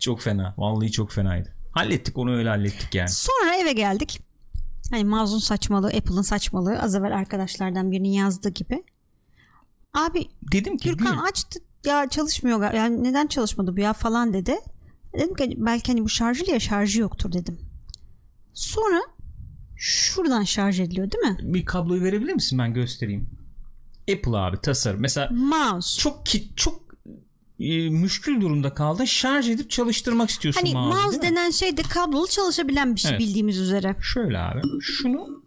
Çok 0.00 0.20
fena. 0.20 0.54
Vallahi 0.58 0.92
çok 0.92 1.12
fenaydı. 1.12 1.53
Hallettik 1.74 2.18
onu 2.18 2.36
öyle 2.36 2.48
hallettik 2.48 2.94
yani. 2.94 3.08
Sonra 3.08 3.56
eve 3.56 3.72
geldik. 3.72 4.20
Hani 4.90 5.04
Mouse'un 5.04 5.38
saçmalığı, 5.38 5.86
Apple'ın 5.86 6.22
saçmalığı 6.22 6.78
az 6.80 6.94
evvel 6.94 7.16
arkadaşlardan 7.16 7.90
birinin 7.90 8.08
yazdığı 8.08 8.48
gibi. 8.48 8.84
Abi 9.94 10.28
Dedim 10.52 10.76
ki 10.76 10.88
Gürkan 10.88 11.16
açtı 11.16 11.60
ya 11.84 12.08
çalışmıyor 12.08 12.72
yani 12.74 13.04
neden 13.04 13.26
çalışmadı 13.26 13.76
bu 13.76 13.80
ya 13.80 13.92
falan 13.92 14.32
dedi. 14.32 14.56
Dedim 15.14 15.34
ki 15.34 15.54
belki 15.56 15.92
hani 15.92 16.04
bu 16.04 16.08
şarjlı 16.08 16.52
ya 16.52 16.60
şarjı 16.60 17.00
yoktur 17.00 17.32
dedim. 17.32 17.58
Sonra 18.54 19.00
şuradan 19.76 20.44
şarj 20.44 20.80
ediliyor 20.80 21.10
değil 21.10 21.24
mi? 21.24 21.54
bir 21.54 21.64
kabloyu 21.64 22.02
verebilir 22.02 22.32
misin 22.34 22.58
ben 22.58 22.74
göstereyim. 22.74 23.30
Apple 24.12 24.36
abi 24.36 24.60
tasarım. 24.60 25.00
Mesela 25.00 25.28
Mouse. 25.30 26.00
çok 26.00 26.26
ki 26.26 26.48
çok 26.56 26.83
e, 27.60 27.90
müşkül 27.90 28.40
durumda 28.40 28.74
kaldın. 28.74 29.04
Şarj 29.04 29.48
edip 29.48 29.70
çalıştırmak 29.70 30.30
istiyorsun 30.30 30.60
Hani 30.60 30.74
mouse 30.74 31.16
mi? 31.16 31.22
denen 31.22 31.50
şey 31.50 31.76
de 31.76 31.82
kablolu 31.82 32.26
çalışabilen 32.26 32.94
bir 32.94 33.00
şey 33.00 33.10
Evet. 33.10 33.20
bildiğimiz 33.20 33.58
üzere. 33.58 33.96
Şöyle 34.00 34.38
abi. 34.38 34.60
Şunu 34.80 35.42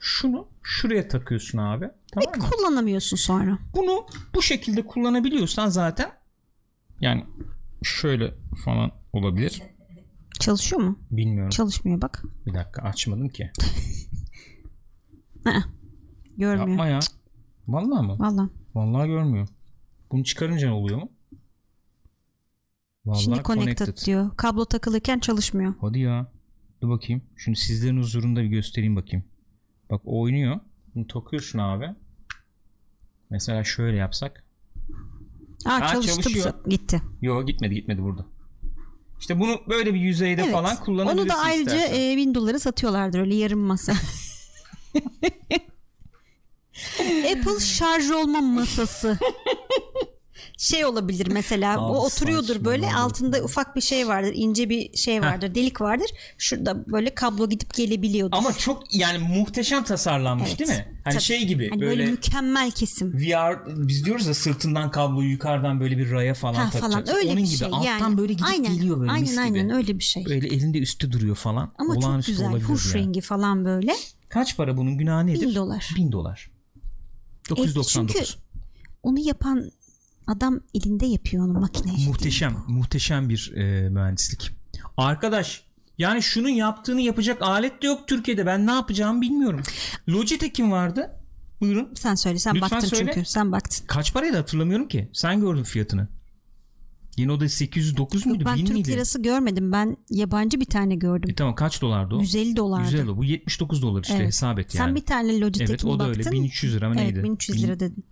şunu 0.00 0.48
şuraya 0.62 1.08
takıyorsun 1.08 1.58
abi. 1.58 1.88
Tamam 2.12 2.38
mı? 2.38 2.50
Kullanamıyorsun 2.50 3.16
sonra. 3.16 3.58
Bunu 3.76 4.06
bu 4.34 4.42
şekilde 4.42 4.86
kullanabiliyorsan 4.86 5.68
zaten 5.68 6.10
yani 7.00 7.24
şöyle 7.82 8.34
falan 8.64 8.90
olabilir. 9.12 9.62
Çalışıyor 10.40 10.82
mu? 10.82 10.98
Bilmiyorum. 11.10 11.50
Çalışmıyor 11.50 12.02
bak. 12.02 12.22
Bir 12.46 12.54
dakika 12.54 12.82
açmadım 12.82 13.28
ki. 13.28 13.50
Aa, 15.46 15.60
görmüyor. 16.36 16.68
Yapma 16.68 16.86
ya. 16.86 17.00
Vallahi 17.68 18.06
mı? 18.06 18.16
Valla. 18.18 18.48
Vallahi 18.74 19.08
görmüyor. 19.08 19.48
Bunu 20.12 20.24
çıkarınca 20.24 20.68
ne 20.68 20.74
oluyor 20.74 20.98
mu? 20.98 21.08
Vallahi 23.06 23.22
Şimdi 23.22 23.42
connected, 23.42 23.96
diyor. 24.06 24.30
Kablo 24.36 24.64
takılırken 24.64 25.18
çalışmıyor. 25.18 25.74
Hadi 25.80 25.98
ya. 25.98 26.26
Dur 26.82 26.88
bakayım. 26.88 27.22
Şunu 27.36 27.56
sizlerin 27.56 27.98
huzurunda 27.98 28.42
bir 28.42 28.46
göstereyim 28.48 28.96
bakayım. 28.96 29.24
Bak 29.90 30.00
oynuyor. 30.04 30.60
Bunu 30.94 31.06
takıyorsun 31.06 31.58
abi. 31.58 31.86
Mesela 33.30 33.64
şöyle 33.64 33.96
yapsak. 33.96 34.44
Aa, 35.66 35.80
Ha, 35.80 35.88
çalıştı 35.92 36.22
çalışıyor. 36.22 36.54
gitti. 36.68 37.02
Yo 37.22 37.46
gitmedi 37.46 37.74
gitmedi 37.74 38.02
burada. 38.02 38.26
İşte 39.20 39.40
bunu 39.40 39.60
böyle 39.68 39.94
bir 39.94 40.00
yüzeyde 40.00 40.42
Evet. 40.42 40.52
falan 40.52 40.76
kullanabilirsin 40.76 41.22
Onu 41.22 41.28
da 41.28 41.42
ayrıca 41.42 41.76
istersen. 41.76 42.10
e, 42.12 42.16
1000 42.16 42.34
dolara 42.34 42.58
satıyorlardır 42.58 43.18
öyle 43.20 43.34
yarım 43.34 43.60
masa. 43.60 43.92
Apple 47.32 47.60
şarj 47.60 48.10
olma 48.10 48.40
masası. 48.40 49.18
şey 50.56 50.84
olabilir 50.84 51.26
mesela 51.32 51.80
o 51.88 52.04
oturuyordur 52.06 52.64
böyle 52.64 52.94
altında 52.94 53.42
ufak 53.42 53.76
bir 53.76 53.80
şey 53.80 54.08
vardır 54.08 54.32
ince 54.34 54.70
bir 54.70 54.96
şey 54.96 55.20
vardır 55.22 55.54
delik 55.54 55.80
vardır 55.80 56.06
şurada 56.38 56.86
böyle 56.86 57.14
kablo 57.14 57.48
gidip 57.48 57.74
gelebiliyordur. 57.74 58.36
Ama 58.36 58.52
çok 58.52 58.94
yani 58.94 59.18
muhteşem 59.18 59.84
tasarlanmış 59.84 60.48
Evet. 60.48 60.58
değil 60.58 60.70
mi? 60.70 60.88
Hani 61.04 61.12
Tabii. 61.14 61.22
şey 61.24 61.44
gibi 61.46 61.70
Hani 61.70 61.80
böyle, 61.80 61.98
böyle 62.00 62.10
mükemmel 62.10 62.70
kesim. 62.70 63.12
VR 63.12 63.66
biz 63.88 64.04
diyoruz 64.04 64.26
ya 64.26 64.34
sırtından 64.34 64.90
kabloyu 64.90 65.30
yukarıdan 65.30 65.80
böyle 65.80 65.98
bir 65.98 66.10
raya 66.10 66.34
falan 66.34 66.54
Ha 66.54 66.70
takacaksın. 66.70 66.90
falan 67.04 67.16
öyle 67.16 67.28
Onun 67.28 67.36
bir 67.36 67.42
gibi 67.46 67.56
şey 67.56 67.68
alttan 67.68 67.82
yani. 67.84 68.18
böyle 68.18 68.32
gidip 68.32 68.46
aynen, 68.48 68.74
geliyor 68.76 69.00
böyle 69.00 69.10
aynen, 69.10 69.22
mis 69.22 69.30
gibi. 69.32 69.40
Aynen 69.40 69.70
öyle 69.70 69.98
bir 69.98 70.04
şey. 70.04 70.24
Böyle 70.24 70.46
elinde 70.48 70.78
üstü 70.78 71.12
duruyor 71.12 71.36
falan. 71.36 71.72
Ama 71.78 71.94
çok 71.94 72.04
Olağanüstü 72.04 72.32
güzel 72.32 72.48
olabilir 72.50 72.64
huş 72.68 72.94
yani. 72.94 73.04
rengi 73.04 73.20
falan 73.20 73.64
böyle. 73.64 73.92
Kaç 74.28 74.56
para 74.56 74.76
bunun 74.76 74.98
günahı 74.98 75.26
nedir? 75.26 75.40
1000 75.46 75.54
dolar. 75.54 75.90
1000 75.96 76.12
dolar. 76.12 76.50
E, 77.46 77.50
999. 77.50 78.14
çünkü 78.16 78.30
onu 79.02 79.18
yapan 79.18 79.70
adam 80.26 80.60
elinde 80.74 81.06
yapıyor 81.06 81.44
onu 81.44 81.52
makine. 81.60 81.92
Muhteşem, 82.06 82.56
muhteşem 82.68 83.28
bir 83.28 83.52
e, 83.56 83.88
mühendislik. 83.88 84.50
Arkadaş, 84.96 85.64
yani 85.98 86.22
şunun 86.22 86.48
yaptığını 86.48 87.00
yapacak 87.00 87.42
alet 87.42 87.82
de 87.82 87.86
yok 87.86 88.08
Türkiye'de. 88.08 88.46
Ben 88.46 88.66
ne 88.66 88.70
yapacağımı 88.72 89.20
bilmiyorum. 89.20 89.62
Logitech'in 90.08 90.70
vardı. 90.70 91.10
Buyurun. 91.60 91.88
Sen 91.94 92.14
söyle 92.14 92.38
sen 92.38 92.54
Lütfen 92.54 92.70
baktın 92.70 92.88
söyle. 92.88 93.12
çünkü 93.14 93.28
sen 93.28 93.52
baktın. 93.52 93.86
Kaç 93.86 94.12
paraydı 94.14 94.36
hatırlamıyorum 94.36 94.88
ki. 94.88 95.10
Sen 95.12 95.40
gördün 95.40 95.62
fiyatını. 95.62 96.08
Yine 97.16 97.32
o 97.32 97.40
da 97.40 97.48
809 97.48 98.26
muydu? 98.26 98.44
ben 98.46 98.56
1000 98.56 98.64
Türk 98.64 98.74
miydi? 98.76 98.92
lirası 98.92 99.22
görmedim 99.22 99.72
ben 99.72 99.96
yabancı 100.10 100.60
bir 100.60 100.64
tane 100.64 100.94
gördüm. 100.96 101.30
E 101.30 101.34
tamam 101.34 101.54
kaç 101.54 101.82
dolardı 101.82 102.14
o? 102.14 102.20
150 102.20 102.56
dolardı. 102.56 102.84
Güzel 102.90 103.08
o. 103.08 103.16
Bu 103.16 103.24
79 103.24 103.82
dolar 103.82 104.02
işte 104.02 104.14
Evet. 104.14 104.26
hesap 104.26 104.58
et 104.58 104.74
yani. 104.74 104.86
Sen 104.86 104.94
bir 104.94 105.00
tane 105.00 105.40
Logitech'in 105.40 105.70
Evet 105.72 105.84
o 105.84 105.98
da 105.98 106.08
baktın. 106.08 106.20
öyle 106.20 106.30
1300 106.30 106.74
lira 106.74 106.88
mı 106.88 106.94
Evet 106.98 107.12
neydi? 107.14 107.22
1300 107.24 107.62
lira 107.62 107.80
dedin. 107.80 108.04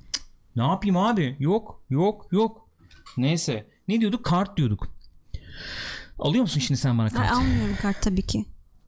Ne 0.57 0.63
yapayım 0.63 0.97
abi? 0.97 1.37
Yok 1.39 1.83
yok 1.91 2.27
yok. 2.33 2.69
Neyse. 3.17 3.67
Ne 3.89 4.01
diyorduk? 4.01 4.25
Kart 4.25 4.57
diyorduk. 4.57 4.89
Alıyor 6.19 6.43
musun 6.43 6.61
şimdi 6.61 6.81
sen 6.81 6.99
bana 6.99 7.07
Ay, 7.07 7.13
kart? 7.13 7.33
almıyorum 7.33 7.77
kart 7.83 8.03
tabii 8.03 8.27
ki. 8.27 8.45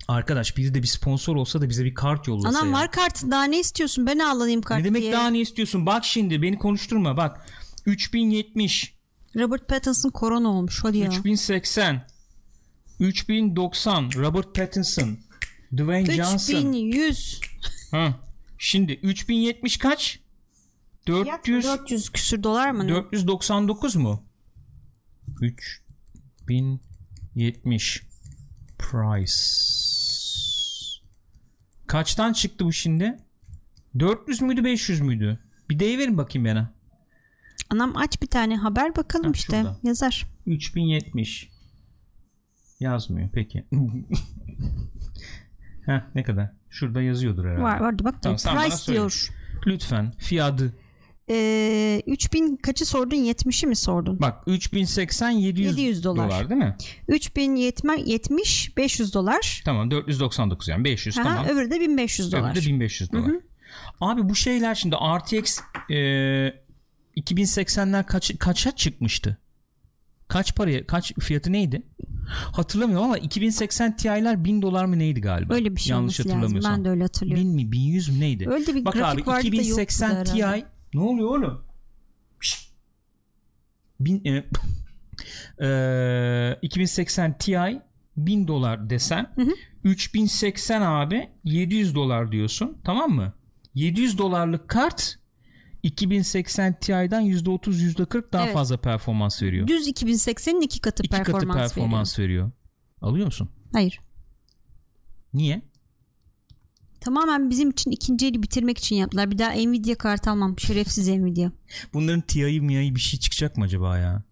Arkadaş 0.08 0.56
biri 0.56 0.74
de 0.74 0.82
bir 0.82 0.86
sponsor 0.86 1.36
olsa 1.36 1.60
da 1.60 1.68
bize 1.68 1.84
bir 1.84 1.94
kart 1.94 2.28
yollasa 2.28 2.48
Anam 2.48 2.66
ya. 2.68 2.72
var 2.72 2.90
kart 2.92 3.22
daha 3.30 3.44
ne 3.44 3.60
istiyorsun 3.60 4.06
ben 4.06 4.18
alayım 4.18 4.62
kart 4.62 4.78
Ne 4.78 4.84
demek 4.84 5.02
diye. 5.02 5.12
daha 5.12 5.28
ne 5.30 5.40
istiyorsun? 5.40 5.86
Bak 5.86 6.04
şimdi 6.04 6.42
beni 6.42 6.58
konuşturma 6.58 7.16
bak. 7.16 7.46
3070, 7.86 8.94
Robert 9.36 9.68
Pattinson 9.68 10.10
korona 10.10 10.48
olmuş 10.48 10.84
hadi 10.84 10.98
ya. 10.98 11.08
3080, 11.08 12.06
3090 13.00 14.10
Robert 14.16 14.54
Pattinson, 14.54 15.18
Dwayne 15.76 16.14
Johnson. 16.16 16.54
3100 16.72 17.40
Ha. 17.90 18.20
Şimdi 18.58 18.92
3070 18.92 19.76
kaç? 19.76 20.20
400 21.06 21.64
400 21.64 22.10
küsür 22.10 22.42
dolar 22.42 22.70
mı? 22.70 22.84
ne? 22.86 22.88
499 22.88 23.96
mu? 23.96 24.22
3070 25.40 28.02
price. 28.78 29.32
Kaçtan 31.86 32.32
çıktı 32.32 32.64
bu 32.64 32.72
şimdi? 32.72 33.18
400 33.98 34.42
müydü 34.42 34.64
500 34.64 35.00
müydü? 35.00 35.38
Bir 35.70 35.78
deyiverin 35.78 36.18
bakayım 36.18 36.48
bana. 36.48 36.72
Anam 37.70 37.96
aç 37.96 38.22
bir 38.22 38.26
tane 38.26 38.56
haber 38.56 38.96
bakalım 38.96 39.26
Ha, 39.26 39.32
işte 39.34 39.56
şurada. 39.56 39.78
yazar. 39.82 40.26
3070 40.46 41.48
yazmıyor 42.80 43.28
peki. 43.32 43.64
Heh, 45.86 46.00
ne 46.14 46.22
kadar? 46.22 46.50
Şurada 46.70 47.02
yazıyordur 47.02 47.44
herhalde. 47.44 47.62
Var 47.62 47.80
vardı 47.80 48.04
bak 48.04 48.22
Tamam, 48.22 48.36
price 48.38 48.92
diyor. 48.92 49.28
Lütfen 49.66 50.12
fiyatı. 50.18 50.74
Ee, 51.30 52.02
3000 52.06 52.56
kaçı 52.56 52.86
sordun 52.86 53.16
70'i 53.16 53.66
mi 53.68 53.76
sordun? 53.76 54.20
Bak 54.20 54.42
3080 54.46 55.30
700, 55.30 55.78
700 55.78 56.04
dolar. 56.04 56.28
dolar 56.28 56.50
değil 56.50 56.60
mi? 56.60 56.76
3070 57.08 58.76
500 58.76 59.14
dolar. 59.14 59.62
Tamam 59.64 59.90
499 59.90 60.68
yani 60.68 60.84
500 60.84 61.18
Aha, 61.18 61.24
tamam. 61.24 61.46
Öbürü 61.46 61.70
de 61.70 61.80
1500 61.80 62.32
dolar. 62.32 62.52
Öbürü 62.52 62.64
de 62.64 62.68
1500 62.68 63.12
dolar. 63.12 63.30
Abi 64.00 64.28
bu 64.28 64.34
şeyler 64.34 64.74
şimdi 64.74 64.96
RTX 64.96 65.58
e, 65.90 65.96
2080'ler 67.16 68.06
kaç, 68.06 68.38
kaça 68.38 68.70
çıkmıştı? 68.70 69.38
Kaç 70.28 70.54
paraya 70.56 70.86
kaç 70.86 71.12
fiyatı 71.20 71.52
neydi? 71.52 71.82
Hatırlamıyorum 72.28 73.04
ama 73.06 73.18
2080 73.18 73.96
Ti'ler 73.96 74.44
1000 74.44 74.62
dolar 74.62 74.84
mı 74.84 74.98
neydi 74.98 75.20
galiba? 75.20 75.54
Öyle 75.54 75.76
bir 75.76 75.80
şey 75.80 75.90
Yanlış 75.90 76.20
olması 76.20 76.28
lazım. 76.28 76.40
hatırlamıyorsam. 76.40 76.76
Ben 76.78 76.84
de 76.84 76.90
öyle 76.90 77.02
hatırlıyorum. 77.02 77.44
1000 77.44 77.54
mi 77.54 77.72
1100 77.72 78.08
mü 78.08 78.20
neydi? 78.20 78.48
Öyle 78.50 78.74
bir 78.74 78.84
Bak 78.84 78.94
grafik 78.94 79.20
abi 79.20 79.26
vardı 79.30 79.44
da 79.44 79.48
2080 79.48 80.08
yoktu 80.10 80.32
da 80.32 80.34
herhalde. 80.36 80.60
Ti 80.60 80.66
ne 80.96 81.00
oluyor 81.00 81.28
oğlum? 81.28 81.64
Şşt. 82.40 82.70
Bin, 84.00 84.24
e, 84.24 84.44
e, 85.66 86.58
2080 86.62 87.38
Ti 87.38 87.80
1000 88.16 88.48
dolar 88.48 88.90
desen 88.90 89.34
3080 89.84 90.80
abi 90.82 91.30
700 91.44 91.94
dolar 91.94 92.32
diyorsun 92.32 92.78
tamam 92.84 93.10
mı? 93.10 93.32
700 93.74 94.18
dolarlık 94.18 94.68
kart 94.68 95.18
2080 95.82 96.78
Ti'den 96.80 97.22
%30 97.22 97.70
%40 97.70 98.32
daha 98.32 98.44
Evet. 98.44 98.54
fazla 98.54 98.76
performans 98.76 99.42
veriyor. 99.42 99.66
Düz 99.66 99.88
2080'in 99.88 100.60
iki 100.60 100.80
katı 100.80 101.02
İki 101.02 101.16
katı 101.16 101.32
performans, 101.32 101.56
performans 101.56 102.18
veriyor. 102.18 102.50
Alıyor 103.00 103.26
musun? 103.26 103.48
veriyor. 103.48 103.70
Hayır. 103.72 104.00
Niye? 105.34 105.62
Tamamen 107.06 107.50
bizim 107.50 107.70
için 107.70 107.90
ikinci 107.90 108.26
eli 108.26 108.42
bitirmek 108.42 108.78
için 108.78 108.96
yaptılar. 108.96 109.30
Bir 109.30 109.38
daha 109.38 109.50
Nvidia 109.52 109.94
kart 109.94 110.28
almam. 110.28 110.58
Şerefsiz 110.58 111.08
Nvidia. 111.08 111.50
Bunların 111.94 112.20
Ti'yi 112.20 112.60
mi'yi 112.60 112.94
bir 112.94 113.00
şey 113.00 113.20
çıkacak 113.20 113.56
mı 113.56 113.64
acaba 113.64 113.98
ya? 113.98 114.22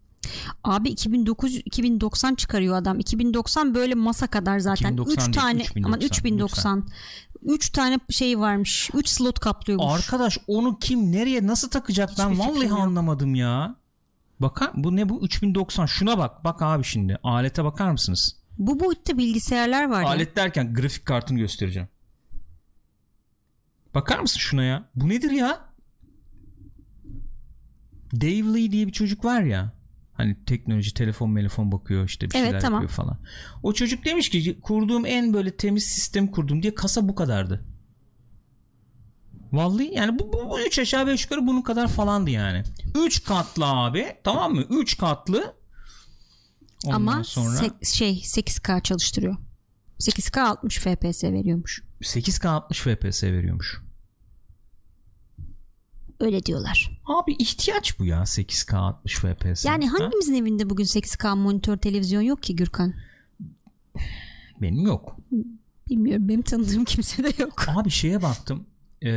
Abi 0.64 0.88
2009 0.88 1.56
2090 1.56 2.34
çıkarıyor 2.34 2.76
adam. 2.76 2.98
2090 2.98 3.74
böyle 3.74 3.94
masa 3.94 4.26
kadar 4.26 4.58
zaten. 4.58 4.92
2090 4.92 5.12
3 5.14 5.18
değil, 5.18 5.32
tane 5.32 5.62
3090, 5.62 5.82
aman 5.84 6.00
3090. 6.00 6.88
3 7.42 7.70
tane 7.70 7.98
şey 8.10 8.38
varmış. 8.38 8.90
3 8.94 9.08
slot 9.08 9.38
kaplıyormuş. 9.38 9.94
Arkadaş 9.94 10.38
onu 10.46 10.78
kim 10.78 11.12
nereye 11.12 11.46
nasıl 11.46 11.70
takacak 11.70 12.10
ben 12.18 12.30
Hiçbir 12.30 12.38
vallahi 12.38 12.52
fikrim 12.54 12.70
yok. 12.70 12.78
anlamadım 12.78 13.34
ya. 13.34 13.76
Bakar 14.40 14.70
bu 14.74 14.96
ne 14.96 15.08
bu 15.08 15.24
3090 15.24 15.86
şuna 15.86 16.18
bak 16.18 16.44
bak 16.44 16.62
abi 16.62 16.84
şimdi 16.84 17.18
alete 17.22 17.64
bakar 17.64 17.90
mısınız? 17.90 18.36
Bu 18.58 18.80
boyutta 18.80 19.18
bilgisayarlar 19.18 19.88
var 19.88 20.02
ya. 20.02 20.08
Alet 20.08 20.36
derken 20.36 20.74
grafik 20.74 21.06
kartını 21.06 21.38
göstereceğim. 21.38 21.88
Bakar 23.94 24.18
mısın 24.18 24.38
şuna 24.38 24.64
ya? 24.64 24.90
Bu 24.94 25.08
nedir 25.08 25.30
ya? 25.30 25.68
Dave 28.14 28.54
Lee 28.54 28.72
diye 28.72 28.86
bir 28.86 28.92
çocuk 28.92 29.24
var 29.24 29.42
ya. 29.42 29.72
Hani 30.12 30.44
teknoloji 30.44 30.94
telefon 30.94 31.34
telefon 31.36 31.72
bakıyor 31.72 32.04
işte 32.08 32.30
bir 32.30 32.34
Evet, 32.34 32.44
şeyler 32.46 32.60
tamam. 32.60 32.82
yapıyor 32.82 32.96
falan. 32.96 33.18
O 33.62 33.72
çocuk 33.72 34.04
demiş 34.04 34.30
ki 34.30 34.60
kurduğum 34.60 35.06
en 35.06 35.34
böyle 35.34 35.56
temiz 35.56 35.84
sistem 35.84 36.26
kurdum 36.26 36.62
diye 36.62 36.74
kasa 36.74 37.08
bu 37.08 37.14
kadardı. 37.14 37.64
Vallahi 39.52 39.90
yani 39.94 40.18
bu, 40.18 40.32
bu, 40.32 40.50
bu 40.50 40.56
aşağı 40.78 41.06
beş 41.06 41.22
yukarı 41.24 41.46
bunun 41.46 41.62
kadar 41.62 41.88
falandı 41.88 42.30
yani. 42.30 42.62
3 43.06 43.24
katlı 43.24 43.66
abi 43.66 44.06
tamam 44.24 44.54
mı? 44.54 44.62
3 44.70 44.98
katlı. 44.98 45.54
Ondan 46.84 46.96
Ama 46.96 47.24
sonra 47.24 47.56
se- 47.58 47.94
şey 47.96 48.12
8K 48.24 48.82
çalıştırıyor. 48.82 49.36
8K 49.98 50.40
60 50.40 50.78
FPS 50.78 51.24
veriyormuş. 51.24 51.82
8K 52.02 52.48
60 52.48 52.80
FPS 52.80 53.22
veriyormuş. 53.24 53.83
Öyle 56.24 56.46
diyorlar. 56.46 57.00
Abi 57.06 57.32
ihtiyaç 57.38 57.98
bu 57.98 58.04
ya 58.04 58.18
8K 58.22 58.76
60 58.76 59.14
FPS. 59.14 59.64
Yani 59.64 59.88
Ha? 59.88 59.98
hangimizin 59.98 60.34
evinde 60.34 60.70
bugün 60.70 60.84
8K 60.84 61.36
monitör 61.38 61.76
televizyon 61.76 62.22
yok 62.22 62.42
ki 62.42 62.56
Gürkan? 62.56 62.94
Benim 64.62 64.86
yok. 64.86 65.16
Bilmiyorum 65.90 66.28
benim 66.28 66.42
tanıdığım 66.42 66.84
kimse 66.84 67.24
de 67.24 67.42
yok. 67.42 67.68
Abi 67.76 67.90
şeye 67.90 68.22
baktım. 68.22 68.66
E, 69.02 69.10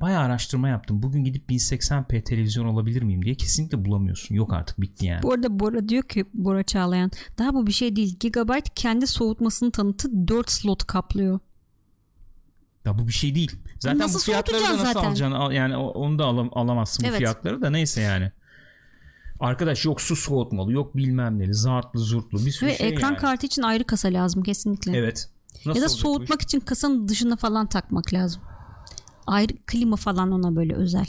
bayağı 0.00 0.22
araştırma 0.22 0.68
yaptım. 0.68 1.02
Bugün 1.02 1.24
gidip 1.24 1.50
1080p 1.50 2.22
televizyon 2.24 2.66
alabilir 2.66 3.02
miyim 3.02 3.24
diye 3.24 3.34
kesinlikle 3.34 3.84
bulamıyorsun. 3.84 4.34
Yok 4.34 4.52
artık 4.52 4.80
bitti 4.80 5.06
yani. 5.06 5.22
Bu 5.22 5.32
arada 5.32 5.58
Bora 5.60 5.88
diyor 5.88 6.02
ki 6.02 6.24
Bora 6.34 6.62
Çağlayan 6.62 7.10
daha 7.38 7.54
bu 7.54 7.66
bir 7.66 7.72
şey 7.72 7.96
değil. 7.96 8.16
Gigabyte 8.20 8.70
kendi 8.74 9.06
soğutmasını 9.06 9.70
tanıtı 9.70 10.28
4 10.28 10.50
slot 10.50 10.84
kaplıyor. 10.86 11.40
Ya 12.84 12.98
bu 12.98 13.08
bir 13.08 13.12
şey 13.12 13.34
değil. 13.34 13.52
Zaten 13.80 13.98
Nasıl 13.98 14.18
bu 14.18 14.22
fiyatları 14.22 14.62
da 14.64 14.72
nasıl 14.72 14.84
zaten? 14.84 15.08
alacaksın? 15.08 15.36
Al- 15.36 15.52
Yani 15.52 15.76
onu 15.76 16.18
da 16.18 16.24
alam- 16.24 16.50
alamazsın 16.52 17.04
bu 17.04 17.08
Evet. 17.08 17.18
fiyatları 17.18 17.62
da 17.62 17.70
neyse 17.70 18.00
yani. 18.00 18.32
Arkadaş 19.40 19.84
yok 19.84 20.00
su 20.00 20.16
soğutmalı 20.16 20.72
yok 20.72 20.96
bilmem 20.96 21.38
neli 21.38 21.54
zartlı 21.54 22.00
zurtlu 22.00 22.46
bir 22.46 22.50
sürü 22.50 22.70
Ve 22.70 22.76
şey 22.76 22.88
ekran 22.88 23.08
yani. 23.08 23.16
kartı 23.18 23.46
için 23.46 23.62
ayrı 23.62 23.84
kasa 23.84 24.08
lazım 24.08 24.42
kesinlikle. 24.42 24.96
Evet. 24.96 25.28
Nasıl 25.66 25.80
ya 25.80 25.86
da 25.86 25.92
bu 25.92 25.96
soğutmak 25.96 26.42
için 26.42 26.60
kasanın 26.60 27.08
dışına 27.08 27.36
falan 27.36 27.66
takmak 27.66 28.12
lazım. 28.14 28.42
Ayrı 29.26 29.52
klima 29.66 29.96
falan 29.96 30.32
ona 30.32 30.56
böyle 30.56 30.74
özel. 30.74 31.06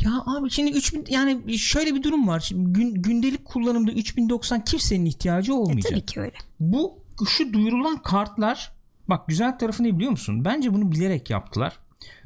Ya 0.00 0.10
abi 0.26 0.50
şimdi 0.50 0.70
3000 0.70 1.04
yani 1.08 1.58
şöyle 1.58 1.94
bir 1.94 2.02
durum 2.02 2.28
var. 2.28 2.40
Şimdi 2.40 2.72
gün, 2.72 2.94
gündelik 3.02 3.44
kullanımda 3.44 3.92
3090 3.92 4.64
kimsenin 4.64 5.04
ihtiyacı 5.06 5.52
E, 5.52 5.54
olmayacak. 5.54 5.90
tabii 5.92 6.06
ki 6.06 6.20
öyle. 6.20 6.34
Bu 6.60 6.98
şu 7.28 7.52
duyurulan 7.52 8.02
kartlar 8.02 8.72
bak 9.08 9.28
güzel 9.28 9.58
tarafı 9.58 9.82
ne 9.82 9.96
biliyor 9.96 10.10
musun? 10.10 10.44
Bence 10.44 10.74
bunu 10.74 10.92
bilerek 10.92 11.30
yaptılar. 11.30 11.78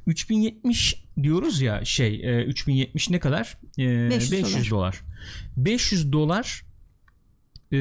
3070 0.07 1.05
diyoruz 1.23 1.61
ya 1.61 1.85
şey 1.85 2.21
e, 2.25 2.45
3070 2.45 3.11
ne 3.11 3.19
kadar? 3.21 3.59
E, 3.79 4.11
500 4.11 4.33
500, 4.33 4.71
dolar. 4.71 5.01
500 5.57 6.13
dolar 6.13 6.65
e, 7.73 7.77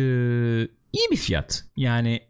iyi 0.93 1.11
bir 1.11 1.17
fiyat. 1.17 1.65
Yani 1.77 2.21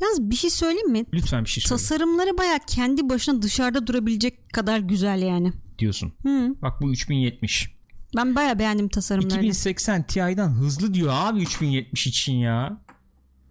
Yalnız 0.00 0.30
bir 0.30 0.36
şey 0.36 0.50
söyleyeyim 0.50 0.90
mi? 0.90 1.04
lütfen 1.12 1.44
bir 1.44 1.50
şey 1.50 1.62
söyle 1.62 1.78
Tasarımları 1.80 2.38
baya 2.38 2.58
kendi 2.66 3.08
başına 3.08 3.42
dışarıda 3.42 3.86
durabilecek 3.86 4.52
kadar 4.52 4.78
güzel 4.78 5.22
yani. 5.22 5.52
diyorsun. 5.78 6.12
Hı. 6.22 6.54
Bak 6.62 6.82
bu 6.82 6.90
3070. 6.92 7.76
Ben 8.16 8.34
baya 8.34 8.58
beğendim 8.58 8.88
tasarımlarını. 8.88 9.38
2080 9.38 10.02
Ti'den 10.02 10.48
hızlı 10.48 10.94
diyor 10.94 11.12
abi 11.12 11.42
3070 11.42 12.06
için 12.06 12.32
ya. 12.32 12.80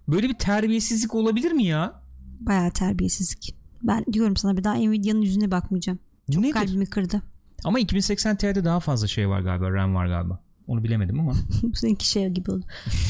Böyle 0.07 0.29
bir 0.29 0.33
terbiyesizlik 0.33 1.15
olabilir 1.15 1.51
mi 1.51 1.63
ya? 1.63 2.04
Baya 2.45 2.69
terbiyesizlik. 2.69 3.55
Ben 3.83 4.05
diyorum 4.13 4.37
sana 4.37 4.57
bir 4.57 4.63
daha 4.63 4.75
Nvidia'nın 4.75 5.21
yüzüne 5.21 5.51
bakmayacağım. 5.51 5.99
Bu 6.27 6.41
nedir? 6.41 6.51
Kalbimi 6.53 6.85
kırdı. 6.85 7.21
Ama 7.63 7.79
2080 7.79 8.35
Ti'de 8.35 8.63
daha 8.63 8.79
fazla 8.79 9.07
şey 9.07 9.29
var 9.29 9.39
galiba. 9.39 9.71
RAM 9.71 9.95
var 9.95 10.07
galiba. 10.07 10.39
Onu 10.67 10.83
bilemedim 10.83 11.19
ama. 11.19 11.33
Seninki 11.75 12.07
şey 12.07 12.29
gibi 12.29 12.51
oldu. 12.51 12.65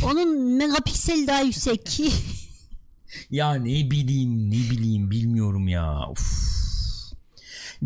Onun 0.05 0.57
megapiksel 0.57 1.27
daha 1.27 1.41
yüksek. 1.41 1.99
ya 3.31 3.53
ne 3.53 3.91
bileyim 3.91 4.49
ne 4.49 4.71
bileyim 4.71 5.11
bilmiyorum 5.11 5.67
ya. 5.67 6.09
Uf. 6.11 6.55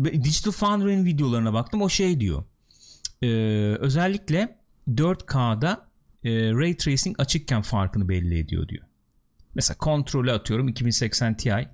Digital 0.04 0.50
Foundry'nin 0.52 1.04
videolarına 1.04 1.52
baktım. 1.52 1.82
O 1.82 1.88
şey 1.88 2.20
diyor. 2.20 2.44
Ee, 3.22 3.26
özellikle 3.80 4.58
4K'da 4.88 5.88
e, 6.24 6.52
Ray 6.52 6.76
Tracing 6.76 7.20
açıkken 7.20 7.62
farkını 7.62 8.08
belli 8.08 8.38
ediyor 8.38 8.68
diyor. 8.68 8.84
Mesela 9.54 9.78
kontrolü 9.78 10.32
atıyorum 10.32 10.68
2080 10.68 11.36
Ti 11.36 11.68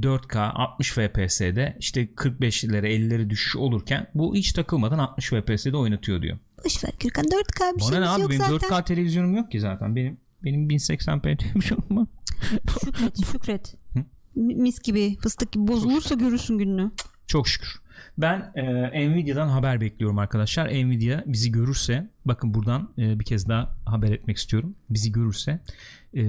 4K 0.00 0.38
60 0.38 0.90
FPS'de 0.92 1.76
işte 1.80 2.04
45'lere 2.04 2.86
50'lere 2.86 3.30
düşüş 3.30 3.56
olurken 3.56 4.06
bu 4.14 4.34
hiç 4.34 4.52
takılmadan 4.52 4.98
60 4.98 5.28
FPS'de 5.28 5.76
oynatıyor 5.76 6.22
diyor. 6.22 6.38
Boşver 6.64 6.90
Gürkan 7.00 7.24
4K 7.24 7.76
bir 7.76 7.80
Bana 7.80 8.00
ne 8.00 8.06
şeyimiz 8.06 8.10
abi 8.10 8.20
yok 8.20 8.30
benim 8.30 8.40
zaten. 8.40 8.68
4K 8.68 8.84
televizyonum 8.84 9.36
yok 9.36 9.50
ki 9.50 9.60
zaten. 9.60 9.96
Benim 9.96 10.16
benim 10.44 10.68
1080p 10.68 11.36
televizyonum 11.36 11.96
var. 11.96 12.06
Şükret 12.84 13.26
şükret. 13.32 13.74
Hı? 13.94 14.04
Mis 14.34 14.80
gibi 14.80 15.16
fıstık 15.16 15.52
gibi 15.52 15.68
bozulursa 15.68 16.14
görürsün 16.14 16.58
gününü. 16.58 16.90
Çok 17.26 17.48
şükür. 17.48 17.84
Ben 18.18 18.52
e, 18.54 19.10
Nvidia'dan 19.10 19.48
haber 19.48 19.80
bekliyorum 19.80 20.18
arkadaşlar. 20.18 20.68
Nvidia 20.68 21.22
bizi 21.26 21.52
görürse 21.52 22.10
bakın 22.24 22.54
buradan 22.54 22.88
e, 22.98 23.20
bir 23.20 23.24
kez 23.24 23.48
daha 23.48 23.76
haber 23.86 24.10
etmek 24.10 24.36
istiyorum. 24.36 24.74
Bizi 24.90 25.12
görürse 25.12 25.60
e, 26.16 26.20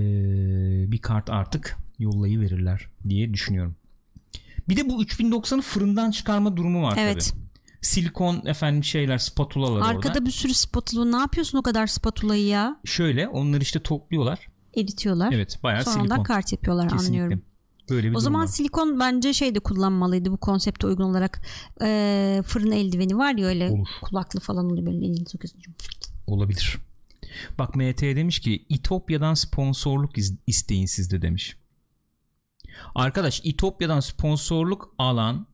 bir 0.91 0.97
kart 0.97 1.29
artık 1.29 1.77
yollayı 1.99 2.39
verirler 2.39 2.89
diye 3.09 3.33
düşünüyorum. 3.33 3.75
Bir 4.69 4.77
de 4.77 4.89
bu 4.89 5.03
3090'ı 5.03 5.61
fırından 5.61 6.11
çıkarma 6.11 6.57
durumu 6.57 6.83
var 6.83 6.95
Evet. 6.99 7.31
tabii. 7.33 7.45
Silikon 7.81 8.45
efendim 8.45 8.83
şeyler 8.83 9.17
spatulalar 9.17 9.81
Arkada 9.81 10.07
orada. 10.09 10.25
bir 10.25 10.31
sürü 10.31 10.53
spatula. 10.53 11.05
Ne 11.05 11.17
yapıyorsun 11.17 11.57
o 11.57 11.61
kadar 11.63 11.87
spatulayı 11.87 12.45
ya? 12.45 12.79
Şöyle 12.85 13.27
onları 13.27 13.61
işte 13.61 13.79
topluyorlar. 13.79 14.47
Eritiyorlar. 14.77 15.31
Evet 15.33 15.59
bayağı 15.63 15.83
Sonra 15.83 16.03
silikon. 16.03 16.23
kart 16.23 16.51
yapıyorlar 16.51 16.89
Kesinlikle. 16.89 17.07
anlıyorum. 17.23 17.41
Böyle 17.89 18.09
bir 18.11 18.15
O 18.15 18.19
zaman 18.19 18.41
var. 18.41 18.47
silikon 18.47 18.99
bence 18.99 19.33
şey 19.33 19.55
de 19.55 19.59
kullanmalıydı 19.59 20.31
bu 20.31 20.37
konsepte 20.37 20.87
uygun 20.87 21.03
olarak. 21.03 21.41
Ee, 21.81 22.41
fırın 22.47 22.71
eldiveni 22.71 23.17
var 23.17 23.33
ya 23.35 23.47
öyle 23.47 23.69
Olur. 23.69 23.87
kulaklı 24.01 24.39
falan 24.39 24.65
oluyor 24.65 24.85
böyle 24.85 24.97
elini 25.05 25.29
sokuyorsun. 25.29 25.61
Olabilir. 26.27 26.77
Bak 27.59 27.75
MT 27.75 28.01
demiş 28.01 28.39
ki 28.39 28.65
İtopya'dan 28.69 29.33
sponsorluk 29.33 30.11
isteyin 30.47 30.85
sizde 30.85 31.21
demiş. 31.21 31.57
Arkadaş 32.95 33.41
İtopya'dan 33.43 33.99
sponsorluk 33.99 34.95
alan 34.97 35.47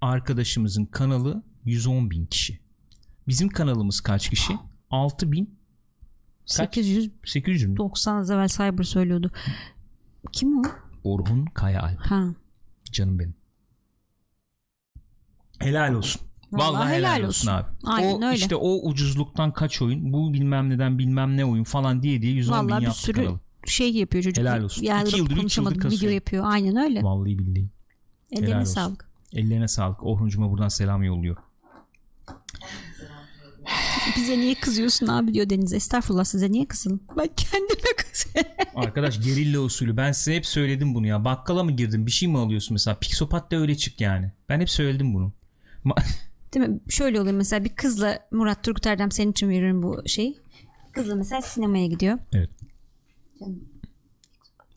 arkadaşımızın 0.00 0.84
kanalı 0.84 1.42
110 1.64 2.10
bin 2.10 2.26
kişi. 2.26 2.60
Bizim 3.28 3.48
kanalımız 3.48 4.00
kaç 4.00 4.30
kişi? 4.30 4.52
6 4.90 5.32
bin 5.32 5.58
890 6.46 7.12
800 7.24 7.70
mü? 7.70 7.76
az 8.06 8.30
evvel 8.30 8.48
Cyber 8.48 8.84
söylüyordu. 8.84 9.30
Kim 10.32 10.58
o? 10.58 10.62
Orhun 11.04 11.44
Kayaalp. 11.44 12.00
Ha. 12.00 12.34
Canım 12.92 13.18
benim. 13.18 13.34
Helal 15.58 15.94
olsun. 15.94 16.31
Vallahi, 16.52 16.74
Vallahi 16.74 16.94
helal, 16.94 17.14
helal 17.16 17.28
olsun 17.28 17.48
olsun. 17.48 17.52
abi. 17.52 17.66
Aynen 17.84 18.22
o 18.22 18.26
öyle. 18.26 18.36
işte 18.36 18.56
o 18.56 18.88
ucuzluktan 18.88 19.52
kaç 19.52 19.82
oyun, 19.82 20.12
bu 20.12 20.32
bilmem 20.32 20.70
neden 20.70 20.98
bilmem 20.98 21.36
ne 21.36 21.44
oyun 21.44 21.64
falan 21.64 22.02
diye 22.02 22.22
diye 22.22 22.32
110 22.32 22.52
bin 22.52 22.70
Vallahi 22.70 22.80
bir 22.80 22.84
yaptı 22.86 23.00
sürü 23.00 23.30
şey 23.66 23.92
yapıyor 23.92 24.24
çocuk. 24.24 24.44
Helal 24.44 24.62
olsun. 24.62 24.82
Yani 24.82 25.08
İki 25.08 25.18
yıldır, 25.18 25.32
üç 25.32 25.38
konuşamadım, 25.38 25.74
yıldır 25.74 25.88
kasıyor. 25.88 26.02
Video 26.02 26.14
yapıyor. 26.14 26.44
Aynen 26.46 26.76
öyle. 26.76 27.02
Vallahi 27.02 27.38
billahi. 27.38 27.68
Ellerine 28.32 28.60
olsun. 28.60 28.72
sağlık. 28.72 29.10
Ellerine 29.32 29.68
sağlık. 29.68 30.02
Orhuncuma 30.06 30.50
buradan 30.50 30.68
selam 30.68 31.02
yolluyor. 31.02 31.36
Bize 34.16 34.38
niye 34.38 34.54
kızıyorsun 34.54 35.06
abi 35.06 35.34
diyor 35.34 35.50
Deniz. 35.50 35.72
Estağfurullah 35.72 36.24
size 36.24 36.52
niye 36.52 36.66
kızın? 36.66 37.02
Ben 37.18 37.28
kendime 37.36 37.96
kızıyorum. 37.96 38.50
Arkadaş 38.74 39.24
gerilla 39.24 39.60
usulü. 39.60 39.96
Ben 39.96 40.12
size 40.12 40.36
hep 40.36 40.46
söyledim 40.46 40.94
bunu 40.94 41.06
ya. 41.06 41.24
Bakkala 41.24 41.64
mı 41.64 41.72
girdin? 41.72 42.06
Bir 42.06 42.10
şey 42.10 42.28
mi 42.28 42.38
alıyorsun 42.38 42.74
mesela? 42.74 42.94
Pixopat 43.00 43.50
da 43.50 43.56
öyle 43.56 43.76
çık 43.76 44.00
yani. 44.00 44.32
Ben 44.48 44.60
hep 44.60 44.70
söyledim 44.70 45.14
bunu. 45.14 45.32
Değil 46.54 46.66
mi? 46.68 46.80
Şöyle 46.88 47.20
oluyor 47.20 47.34
mesela 47.34 47.64
bir 47.64 47.74
kızla 47.76 48.18
Murat 48.30 48.64
Turgut 48.64 48.86
Erdem 48.86 49.10
senin 49.10 49.32
için 49.32 49.48
veriyorum 49.48 49.82
bu 49.82 50.02
şeyi. 50.08 50.38
Kızla 50.92 51.14
mesela 51.14 51.42
sinemaya 51.42 51.86
gidiyor. 51.86 52.18
evet. 52.32 52.50
Canım. 53.40 53.60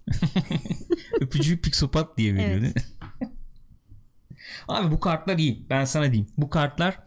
Öpücüğü 1.22 1.62
pixopat 1.62 2.18
diye 2.18 2.34
veriyor. 2.36 2.50
Evet. 2.50 2.62
değil 2.62 2.74
mi? 2.76 2.96
Abi 4.68 4.92
bu 4.92 5.00
kartlar 5.00 5.38
iyi. 5.38 5.66
Ben 5.70 5.86
sana 5.86 6.12
diyeyim. 6.12 6.28
Bu 6.38 6.50
kartlar 6.50 7.00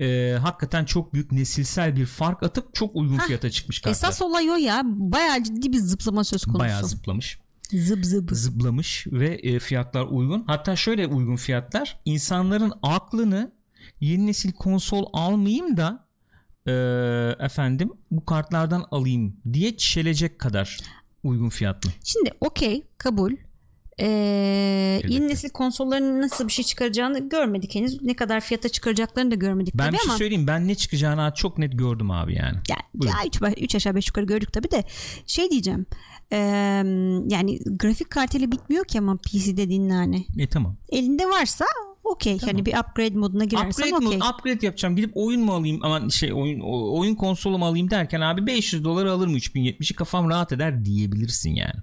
e, 0.00 0.36
hakikaten 0.40 0.84
çok 0.84 1.14
büyük 1.14 1.32
nesilsel 1.32 1.96
bir 1.96 2.06
fark 2.06 2.42
atıp 2.42 2.74
çok 2.74 2.96
uygun 2.96 3.18
fiyata 3.18 3.50
çıkmış 3.50 3.78
kartlar. 3.78 3.90
Esas 4.08 4.22
olay 4.22 4.50
o 4.50 4.56
ya. 4.56 4.82
Bayağı 4.84 5.42
ciddi 5.42 5.72
bir 5.72 5.78
zıplama 5.78 6.24
söz 6.24 6.44
konusu. 6.44 6.58
Bayağı 6.58 6.84
zıplamış. 6.84 7.38
Zıp 7.72 8.04
zıp. 8.04 8.30
zıplamış 8.32 9.06
ve 9.06 9.28
e, 9.34 9.58
fiyatlar 9.58 10.04
uygun. 10.04 10.44
Hatta 10.46 10.76
şöyle 10.76 11.06
uygun 11.06 11.36
fiyatlar 11.36 12.00
insanların 12.04 12.72
aklını 12.82 13.52
yeni 14.00 14.26
nesil 14.26 14.52
konsol 14.52 15.06
almayayım 15.12 15.76
da 15.76 16.06
e, 16.66 16.72
efendim 17.44 17.92
bu 18.10 18.24
kartlardan 18.24 18.84
alayım 18.90 19.36
diye 19.52 19.76
çelecek 19.76 20.38
kadar 20.38 20.78
uygun 21.22 21.48
fiyatlı. 21.48 21.90
Şimdi 22.04 22.30
okey 22.40 22.82
kabul. 22.98 23.32
Ee, 24.00 24.06
yeni 25.08 25.28
nesil 25.28 25.50
konsolların 25.50 26.20
nasıl 26.20 26.48
bir 26.48 26.52
şey 26.52 26.64
çıkaracağını 26.64 27.28
görmedik 27.28 27.74
henüz. 27.74 28.02
Ne 28.02 28.14
kadar 28.16 28.40
fiyata 28.40 28.68
çıkaracaklarını 28.68 29.30
da 29.30 29.34
görmedik 29.34 29.74
Ben 29.74 29.84
tabii 29.84 29.92
bir 29.92 29.98
şey 29.98 30.10
ama. 30.10 30.18
söyleyeyim 30.18 30.46
ben 30.46 30.68
ne 30.68 30.74
çıkacağını 30.74 31.32
çok 31.34 31.58
net 31.58 31.78
gördüm 31.78 32.10
abi 32.10 32.34
yani. 32.34 32.56
Ya, 32.68 32.76
Buyurun. 32.94 33.16
ya 33.16 33.52
üç, 33.60 33.74
aşağı 33.74 33.94
beş 33.94 34.06
yukarı 34.08 34.24
gördük 34.24 34.52
tabii 34.52 34.70
de 34.70 34.84
şey 35.26 35.50
diyeceğim 35.50 35.86
Yani 37.28 37.58
grafik 37.66 38.10
kartıyla 38.10 38.52
bitmiyor 38.52 38.84
ki 38.84 38.98
ama 38.98 39.16
PC 39.16 39.56
dediğin 39.56 39.90
hani 39.90 40.26
E 40.38 40.46
tamam. 40.48 40.76
elinde 40.88 41.26
varsa 41.26 41.64
okey 42.04 42.38
hani 42.40 42.66
bir 42.66 42.72
upgrade 42.78 43.14
moduna 43.18 43.44
girersen 43.44 43.68
Upgrade 43.86 44.06
okey 44.06 44.18
mi? 44.18 44.24
Upgrade 44.34 44.66
yapacağım. 44.66 44.96
Gidip 44.96 45.12
oyun 45.14 45.40
mu 45.40 45.52
alayım? 45.52 45.80
Ama 45.82 46.10
şey 46.10 46.32
oyun 46.32 46.60
oyun 46.98 47.14
konsolu 47.14 47.58
mu 47.58 47.66
alayım 47.66 47.90
derken 47.90 48.20
abi 48.20 48.46
500 48.46 48.84
dolar 48.84 49.06
alırım 49.06 49.36
3070'i 49.36 49.96
kafam 49.96 50.30
rahat 50.30 50.52
eder 50.52 50.84
diyebilirsin 50.84 51.54
yani. 51.54 51.80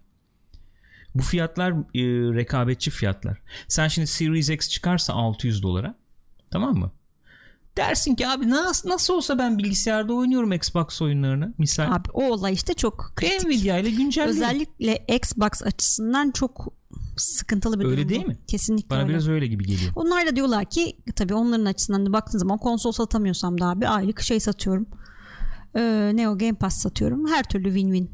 Bu 1.16 1.22
fiyatlar 1.22 1.72
e, 1.72 2.02
rekabetçi 2.36 2.92
fiyatlar. 2.92 3.38
Sen 3.68 3.88
şimdi 3.88 4.08
Series 4.08 4.50
X 4.50 4.70
çıkarsa 4.70 5.14
600 5.14 5.64
dolara 5.64 5.96
tamam 6.52 6.76
mı? 6.78 6.92
Dersin 7.78 8.16
ki 8.16 8.28
abi 8.28 8.50
nasıl 8.50 8.90
nasıl 8.90 9.14
olsa 9.14 9.38
ben 9.38 9.58
bilgisayarda 9.58 10.14
oynuyorum 10.14 10.52
Xbox 10.54 11.02
oyunlarını 11.02 11.54
misal. 11.58 11.96
abi 11.96 12.10
o 12.14 12.24
olay 12.32 12.54
işte 12.54 12.74
çok 12.74 13.12
kritik 13.16 13.48
Nvidia 13.48 13.78
ile 13.78 13.90
güncellerim. 13.90 14.32
özellikle 14.32 15.06
Xbox 15.16 15.64
açısından 15.64 16.32
çok 16.32 16.68
sıkıntılı 17.18 17.80
bir 17.80 17.86
Öyle 17.86 17.96
durum 17.98 18.06
bu. 18.06 18.10
değil 18.10 18.26
mi? 18.28 18.38
kesinlikle 18.48 18.90
Bana 18.90 19.00
öyle. 19.02 19.10
biraz 19.10 19.28
öyle 19.28 19.48
gibi 19.48 19.66
geliyor. 19.66 19.92
Onlar 19.96 20.28
da 20.28 20.36
diyorlar 20.36 20.66
ki 20.66 20.98
tabii 21.16 21.34
onların 21.34 21.66
açısından 21.66 22.06
da 22.06 22.14
baktığın 22.14 22.38
zaman 22.40 22.58
konsol 22.58 22.92
satamıyorsam 22.92 23.62
da 23.62 23.66
abi 23.66 23.88
aylık 23.88 24.22
şey 24.22 24.40
satıyorum. 24.40 24.88
Ee, 25.76 26.12
ne 26.14 26.30
o 26.30 26.38
Game 26.38 26.54
Pass 26.54 26.78
satıyorum. 26.82 27.28
Her 27.28 27.44
türlü 27.44 27.70
win-win. 27.70 28.08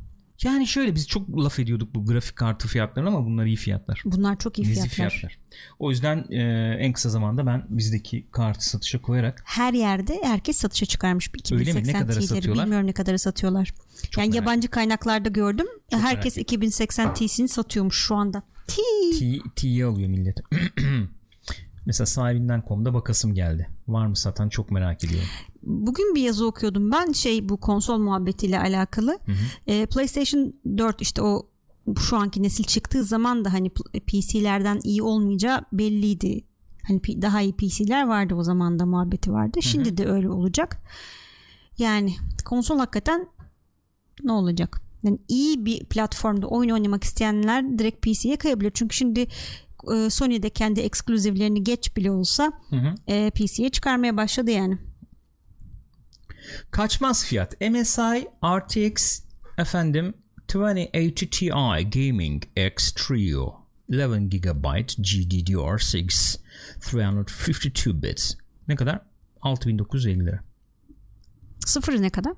Yani 0.43 0.67
şöyle 0.67 0.95
biz 0.95 1.07
çok 1.07 1.38
laf 1.38 1.59
ediyorduk 1.59 1.95
bu 1.95 2.05
grafik 2.05 2.35
kartı 2.35 2.67
fiyatlarına 2.67 3.09
ama 3.09 3.25
bunlar 3.25 3.45
iyi 3.45 3.55
fiyatlar. 3.55 4.01
Bunlar 4.05 4.39
çok 4.39 4.59
iyi 4.59 4.63
fiyatlar. 4.63 4.89
fiyatlar. 4.89 5.38
O 5.79 5.89
yüzden 5.91 6.25
e, 6.29 6.41
en 6.79 6.93
kısa 6.93 7.09
zamanda 7.09 7.45
ben 7.45 7.65
bizdeki 7.69 8.27
kartı 8.31 8.69
satışa 8.69 9.01
koyarak 9.01 9.41
Her 9.45 9.73
yerde 9.73 10.19
herkes 10.23 10.57
satışa 10.57 10.85
çıkarmış. 10.85 11.31
Öyle 11.51 11.63
mi? 11.63 11.65
Ne 11.65 11.71
2080 11.71 11.99
kadara 11.99 12.21
satıyorlar? 12.21 12.65
bilmiyorum 12.65 12.88
ne 12.88 12.93
kadara 12.93 13.17
satıyorlar. 13.17 13.73
Çok 14.11 14.23
yani 14.23 14.35
yabancı 14.35 14.67
kaynaklarda 14.67 15.29
gördüm. 15.29 15.67
Çok 15.91 16.01
herkes 16.01 16.38
merak 16.38 16.43
2080 16.43 17.13
Ti'sini 17.13 17.47
satıyormuş 17.47 17.97
şu 17.97 18.15
anda. 18.15 18.43
T, 18.67 18.81
T'yi 19.55 19.85
alıyor 19.85 20.09
millet. 20.09 20.38
Mesela 21.85 22.05
sahibinden.com'da 22.05 22.93
bakasım 22.93 23.33
geldi. 23.33 23.69
Var 23.88 24.05
mı 24.07 24.15
satan 24.15 24.49
çok 24.49 24.71
merak 24.71 25.03
ediyorum. 25.03 25.29
Bugün 25.68 26.15
bir 26.15 26.22
yazı 26.22 26.47
okuyordum 26.47 26.91
ben 26.91 27.11
şey 27.11 27.49
bu 27.49 27.57
konsol 27.57 27.97
muhabbetiyle 27.97 28.59
alakalı. 28.59 29.20
Ee, 29.68 29.86
PlayStation 29.86 30.53
4 30.78 31.01
işte 31.01 31.22
o 31.22 31.49
şu 31.99 32.18
anki 32.18 32.43
nesil 32.43 32.63
çıktığı 32.63 33.03
zaman 33.03 33.45
da 33.45 33.53
hani 33.53 33.70
PC'lerden 34.07 34.80
iyi 34.84 35.03
olmayacağı 35.03 35.61
belliydi. 35.74 36.43
Hani 36.88 37.22
daha 37.22 37.41
iyi 37.41 37.53
PC'ler 37.53 38.07
vardı 38.07 38.36
o 38.36 38.43
zaman 38.43 38.80
da 38.80 38.86
muhabbeti 38.86 39.32
vardı. 39.32 39.61
Şimdi 39.61 39.97
de 39.97 40.07
öyle 40.07 40.30
olacak. 40.30 40.82
Yani 41.78 42.15
konsol 42.45 42.80
hakikaten 42.80 43.28
ne 44.24 44.32
olacak? 44.32 44.82
Yani 45.03 45.20
iyi 45.28 45.65
bir 45.65 45.86
platformda 45.86 46.47
oyun 46.47 46.70
oynamak 46.70 47.03
isteyenler 47.03 47.80
direkt 47.80 48.01
PC'ye 48.01 48.36
kayabilir. 48.36 48.72
Çünkü 48.74 48.95
şimdi 48.95 49.28
e, 49.93 50.09
Sony 50.09 50.43
de 50.43 50.49
kendi 50.49 50.80
ekskluzivlerini 50.80 51.63
geç 51.63 51.97
bile 51.97 52.11
olsa 52.11 52.51
Hı 52.70 52.76
hı. 52.76 52.95
e, 53.07 53.30
PC'ye 53.30 53.70
çıkarmaya 53.70 54.18
başladı 54.18 54.51
yani. 54.51 54.78
Kaçmaz 56.72 57.26
fiyat. 57.26 57.62
MSI 57.62 58.28
RTX 58.45 59.22
efendim 59.58 60.14
2080 60.43 61.30
Ti 61.30 61.50
Gaming 61.89 62.43
X 62.56 62.91
Trio 62.91 63.68
11 63.89 64.39
GB 64.39 64.66
GDDR6 64.88 66.39
352 67.48 68.02
bits. 68.04 68.36
Ne 68.68 68.76
kadar? 68.76 69.02
6950 69.41 70.26
lira. 70.26 70.43
Sıfırı 71.66 72.02
ne 72.02 72.10
kadar? 72.10 72.34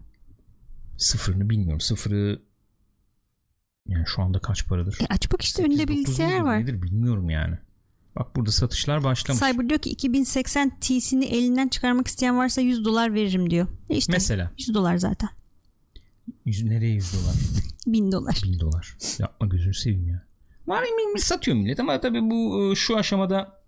Sıfırını 0.97 1.49
bilmiyorum. 1.49 1.81
Sıfırı 1.81 2.41
yani 3.87 4.03
şu 4.07 4.21
anda 4.21 4.39
kaç 4.39 4.67
paradır? 4.67 4.97
E 5.01 5.05
aç 5.09 5.31
bak 5.31 5.41
işte 5.41 5.63
önünde 5.63 5.77
8, 5.77 5.87
9 5.87 5.97
bilgisayar 5.97 6.41
var. 6.41 6.59
Nedir 6.59 6.81
bilmiyorum 6.81 7.29
yani. 7.29 7.57
Bak 8.15 8.35
burada 8.35 8.51
satışlar 8.51 9.03
başlamış. 9.03 9.41
Cyber 9.41 9.69
diyor 9.69 9.79
ki 9.79 9.89
2080 9.89 10.79
T'sini 10.79 11.25
elinden 11.25 11.67
çıkarmak 11.67 12.07
isteyen 12.07 12.37
varsa 12.37 12.61
100 12.61 12.85
dolar 12.85 13.13
veririm 13.13 13.49
diyor. 13.49 13.67
E 13.89 13.97
işte 13.97 14.13
Mesela 14.13 14.51
100 14.57 14.73
dolar 14.73 14.97
zaten. 14.97 15.29
yüz, 16.45 16.63
nereye 16.63 16.93
100 16.93 17.13
dolar? 17.13 17.35
1000 17.87 18.11
dolar. 18.11 18.41
1000 18.43 18.59
dolar. 18.59 18.97
Yapma 19.19 19.47
gözünü 19.47 19.73
seveyim 19.73 20.07
ya. 20.07 20.23
Var 20.67 20.81
mı 21.13 21.19
satıyor 21.19 21.57
millet 21.57 21.79
ama 21.79 22.01
tabii 22.01 22.21
bu 22.21 22.71
e, 22.71 22.75
şu 22.75 22.97
aşamada 22.97 23.58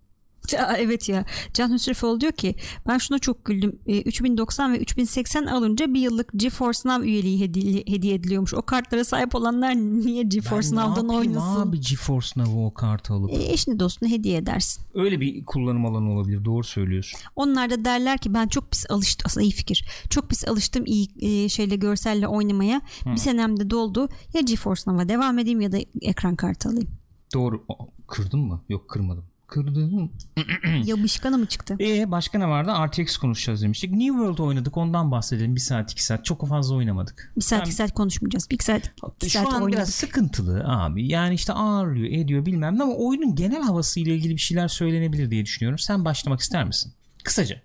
Evet 0.78 1.10
ya 1.10 1.26
Can 1.54 1.74
Hüsrefoğlu 1.74 2.22
diyor 2.22 2.32
ki 2.32 2.56
ben 2.88 2.98
şuna 2.98 3.20
çok 3.20 3.46
güldüm 3.46 3.80
E, 3.88 4.02
3090 4.02 4.74
ve 4.74 4.80
3080 4.80 5.46
alınca 5.46 5.94
bir 5.94 6.00
yıllık 6.00 6.30
GeForce 6.36 6.80
Now 6.86 7.08
üyeliği 7.08 7.40
hediye, 7.40 7.84
hediye 7.88 8.14
ediliyormuş 8.16 8.54
o 8.54 8.62
kartlara 8.62 9.04
sahip 9.04 9.36
olanlar 9.36 9.76
niye 9.76 10.24
GeForce 10.24 10.70
Ben 10.72 10.76
ne 10.78 10.82
Now'dan 10.82 11.04
yapayım 11.04 11.22
oynasın 11.38 11.62
Abi 11.70 11.80
GeForce 11.82 12.30
Now'u 12.38 12.66
o 12.66 12.74
kartı 12.74 13.14
alıp. 13.14 13.32
e, 13.32 13.52
eşine 13.54 13.80
dostuna 13.80 14.10
hediye 14.10 14.38
edersin 14.38 14.84
Öyle 14.94 15.20
bir 15.22 15.46
kullanım 15.46 15.86
alanı 15.86 16.12
olabilir. 16.12 16.46
Doğru 16.46 16.64
söylüyorsun. 16.64 17.20
onlar 17.36 17.70
da 17.70 17.86
derler 17.86 18.18
ki 18.18 18.34
ben 18.34 18.48
çok 18.48 18.72
pis 18.72 18.86
alıştım 18.90 19.24
aslında 19.26 19.44
iyi 19.44 19.52
fikir 19.54 19.86
çok 20.10 20.30
pis 20.30 20.48
alıştım 20.48 20.84
iyi 20.86 21.08
e, 21.20 21.50
şeyle 21.50 21.76
görselle 21.76 22.28
oynamaya 22.28 22.82
bir 23.06 23.18
senem 23.18 23.60
de 23.60 23.70
doldu 23.70 24.10
ya 24.34 24.42
GeForce 24.42 24.82
Now'a 24.88 25.10
devam 25.10 25.40
edeyim 25.40 25.62
ya 25.62 25.72
da 25.72 25.78
ekran 26.02 26.36
kartı 26.36 26.70
alayım 26.70 26.90
Doğru. 27.34 27.66
Kırdın 28.08 28.40
mı? 28.40 28.64
Yok 28.70 28.90
kırmadım. 28.90 29.24
Kırdım. 29.52 30.12
Yapışkanı 30.84 31.38
mı 31.38 31.46
çıktı? 31.46 31.76
Ee 31.80 32.12
başka 32.12 32.38
ne 32.38 32.48
vardı? 32.48 32.72
RTX 32.88 33.18
konuşacağız 33.18 33.62
demiştik. 33.62 33.92
New 33.92 34.08
World 34.08 34.38
oynadık. 34.38 34.78
Ondan 34.78 35.12
bahsedelim. 35.12 35.56
Bir 35.56 35.60
saat 35.62 35.92
iki 35.92 36.04
saat. 36.04 36.26
Çok 36.26 36.48
fazla 36.48 36.76
oynamadık. 36.76 37.34
Bir 37.38 37.42
saat 37.42 37.68
iki 37.68 37.76
saat 37.76 37.94
konuşmayacağız. 37.94 38.50
Bir 38.52 38.60
saat, 38.60 38.92
iki 39.22 39.30
Şu 39.30 39.40
saat 39.40 39.48
an 39.48 39.54
oynadık. 39.54 39.74
biraz 39.74 39.90
sıkıntılı 39.90 40.64
abi. 40.68 41.08
Yani 41.08 41.34
işte 41.34 41.54
ağırlıyor, 41.54 42.08
ediyor 42.12 42.46
bilmem 42.46 42.78
ne 42.80 42.84
ama 42.84 42.94
oyunun 42.94 43.36
genel 43.36 43.62
havasıyla 43.62 44.14
ilgili 44.14 44.34
bir 44.36 44.42
şeyler 44.42 44.68
söylenebilir 44.68 45.32
diye 45.32 45.46
düşünüyorum. 45.46 45.80
Sen 45.80 46.06
başlamak 46.06 46.40
ister 46.40 46.66
misin? 46.66 46.94
Kısaca. 47.24 47.62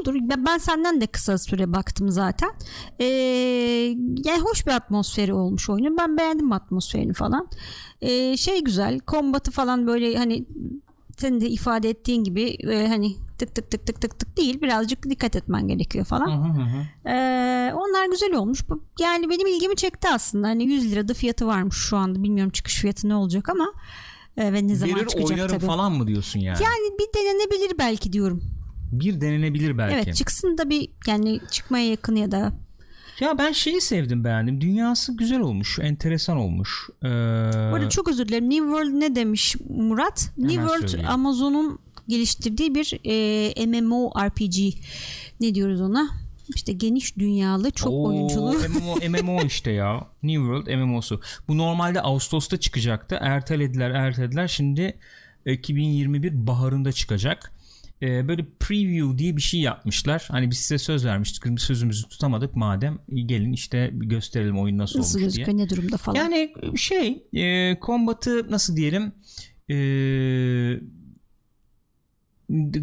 Olur. 0.00 0.14
Ben, 0.20 0.46
ben 0.46 0.58
senden 0.58 1.00
de 1.00 1.06
kısa 1.06 1.38
süre 1.38 1.72
baktım 1.72 2.08
zaten. 2.10 2.50
Ee, 3.00 3.04
yani 4.24 4.40
hoş 4.40 4.66
bir 4.66 4.72
atmosferi 4.72 5.34
olmuş 5.34 5.70
oyunun. 5.70 5.96
Ben 5.96 6.16
beğendim 6.16 6.52
atmosferini 6.52 7.12
falan. 7.12 7.48
Ee, 8.00 8.36
şey 8.36 8.64
güzel. 8.64 8.98
Kombatı 8.98 9.50
falan 9.50 9.86
böyle 9.86 10.18
hani 10.18 10.46
senin 11.20 11.40
de 11.40 11.48
ifade 11.48 11.90
ettiğin 11.90 12.24
gibi 12.24 12.42
e, 12.42 12.88
hani 12.88 13.16
tık 13.38 13.54
tık 13.54 13.70
tık 13.70 13.86
tık 13.86 14.00
tık 14.00 14.18
tık 14.18 14.36
değil. 14.36 14.60
Birazcık 14.60 15.10
dikkat 15.10 15.36
etmen 15.36 15.68
gerekiyor 15.68 16.04
falan. 16.04 16.26
Hı 16.26 16.60
hı 16.60 16.62
hı. 16.62 17.10
Ee, 17.10 17.72
onlar 17.74 18.10
güzel 18.10 18.34
olmuş. 18.34 18.60
Yani 19.00 19.30
benim 19.30 19.46
ilgimi 19.46 19.76
çekti 19.76 20.08
aslında. 20.08 20.48
Hani 20.48 20.64
100 20.64 20.92
lirada 20.92 21.14
fiyatı 21.14 21.46
varmış 21.46 21.76
şu 21.76 21.96
anda. 21.96 22.22
Bilmiyorum 22.22 22.50
çıkış 22.52 22.80
fiyatı 22.80 23.08
ne 23.08 23.14
olacak 23.14 23.48
ama 23.48 23.72
e, 24.36 24.52
ve 24.52 24.66
ne 24.68 24.74
zaman 24.74 24.96
Verir 24.96 25.06
çıkacak 25.06 25.30
oynarım 25.30 25.50
tabii. 25.50 25.66
falan 25.66 25.92
mı 25.92 26.06
diyorsun 26.06 26.40
yani? 26.40 26.58
Yani 26.62 26.98
bir 26.98 27.18
denenebilir 27.20 27.78
belki 27.78 28.12
diyorum. 28.12 28.42
Bir 28.92 29.20
denenebilir 29.20 29.78
belki. 29.78 29.96
Evet 29.96 30.16
çıksın 30.16 30.58
da 30.58 30.70
bir 30.70 30.90
yani 31.06 31.40
çıkmaya 31.50 31.86
yakın 31.86 32.16
ya 32.16 32.30
da 32.30 32.52
Ya 33.20 33.38
ben 33.38 33.52
şeyi 33.52 33.80
sevdim 33.80 34.24
beğendim. 34.24 34.60
Dünyası 34.60 35.16
güzel 35.16 35.40
olmuş. 35.40 35.78
Enteresan 35.82 36.36
olmuş. 36.36 36.88
Ee, 37.02 37.06
Bu 37.08 37.76
arada 37.76 37.88
çok 37.88 38.08
özür 38.08 38.28
dilerim. 38.28 38.50
New 38.50 38.64
World 38.64 39.00
ne 39.00 39.14
demiş 39.14 39.56
Murat? 39.68 40.30
New 40.38 40.54
World 40.54 40.88
söyleyeyim. 40.88 41.10
Amazon'un 41.10 41.78
geliştirdiği 42.08 42.74
bir 42.74 43.00
e, 43.04 43.66
MMORPG. 43.66 44.74
Ne 45.40 45.54
diyoruz 45.54 45.80
ona? 45.80 46.08
İşte 46.54 46.72
geniş 46.72 47.16
dünyalı, 47.18 47.70
çok 47.70 47.92
Oo, 47.92 48.04
oyunculu. 48.08 48.52
MMO, 48.52 49.22
MMO 49.22 49.42
işte 49.46 49.70
ya. 49.70 50.06
New 50.22 50.42
World 50.42 50.78
MMO'su. 50.78 51.20
Bu 51.48 51.58
normalde 51.58 52.02
Ağustos'ta 52.02 52.56
çıkacaktı. 52.56 53.18
Ertelediler 53.20 53.90
ertelediler. 53.90 54.48
Şimdi 54.48 54.98
2021 55.46 56.46
baharında 56.46 56.92
çıkacak. 56.92 57.52
Ee, 58.02 58.28
böyle 58.28 58.46
preview 58.60 59.18
diye 59.18 59.36
bir 59.36 59.42
şey 59.42 59.60
yapmışlar. 59.60 60.26
Hani 60.30 60.50
biz 60.50 60.58
size 60.58 60.78
söz 60.78 61.04
vermiştik. 61.04 61.60
Sözümüzü 61.60 62.08
tutamadık 62.08 62.56
madem. 62.56 62.98
Gelin 63.26 63.52
işte 63.52 63.90
gösterelim 63.92 64.58
oyun 64.58 64.78
nasıl, 64.78 64.98
Nasıl 64.98 65.20
olmuş 65.20 65.34
diye. 65.34 65.44
gözüküyor, 65.44 65.66
ne 65.66 65.70
durumda 65.70 65.96
falan. 65.96 66.16
Yani 66.16 66.52
şey 66.76 67.22
e, 67.32 67.78
kombatı 67.80 68.50
nasıl 68.50 68.76
diyelim 68.76 69.12
e, 69.70 69.76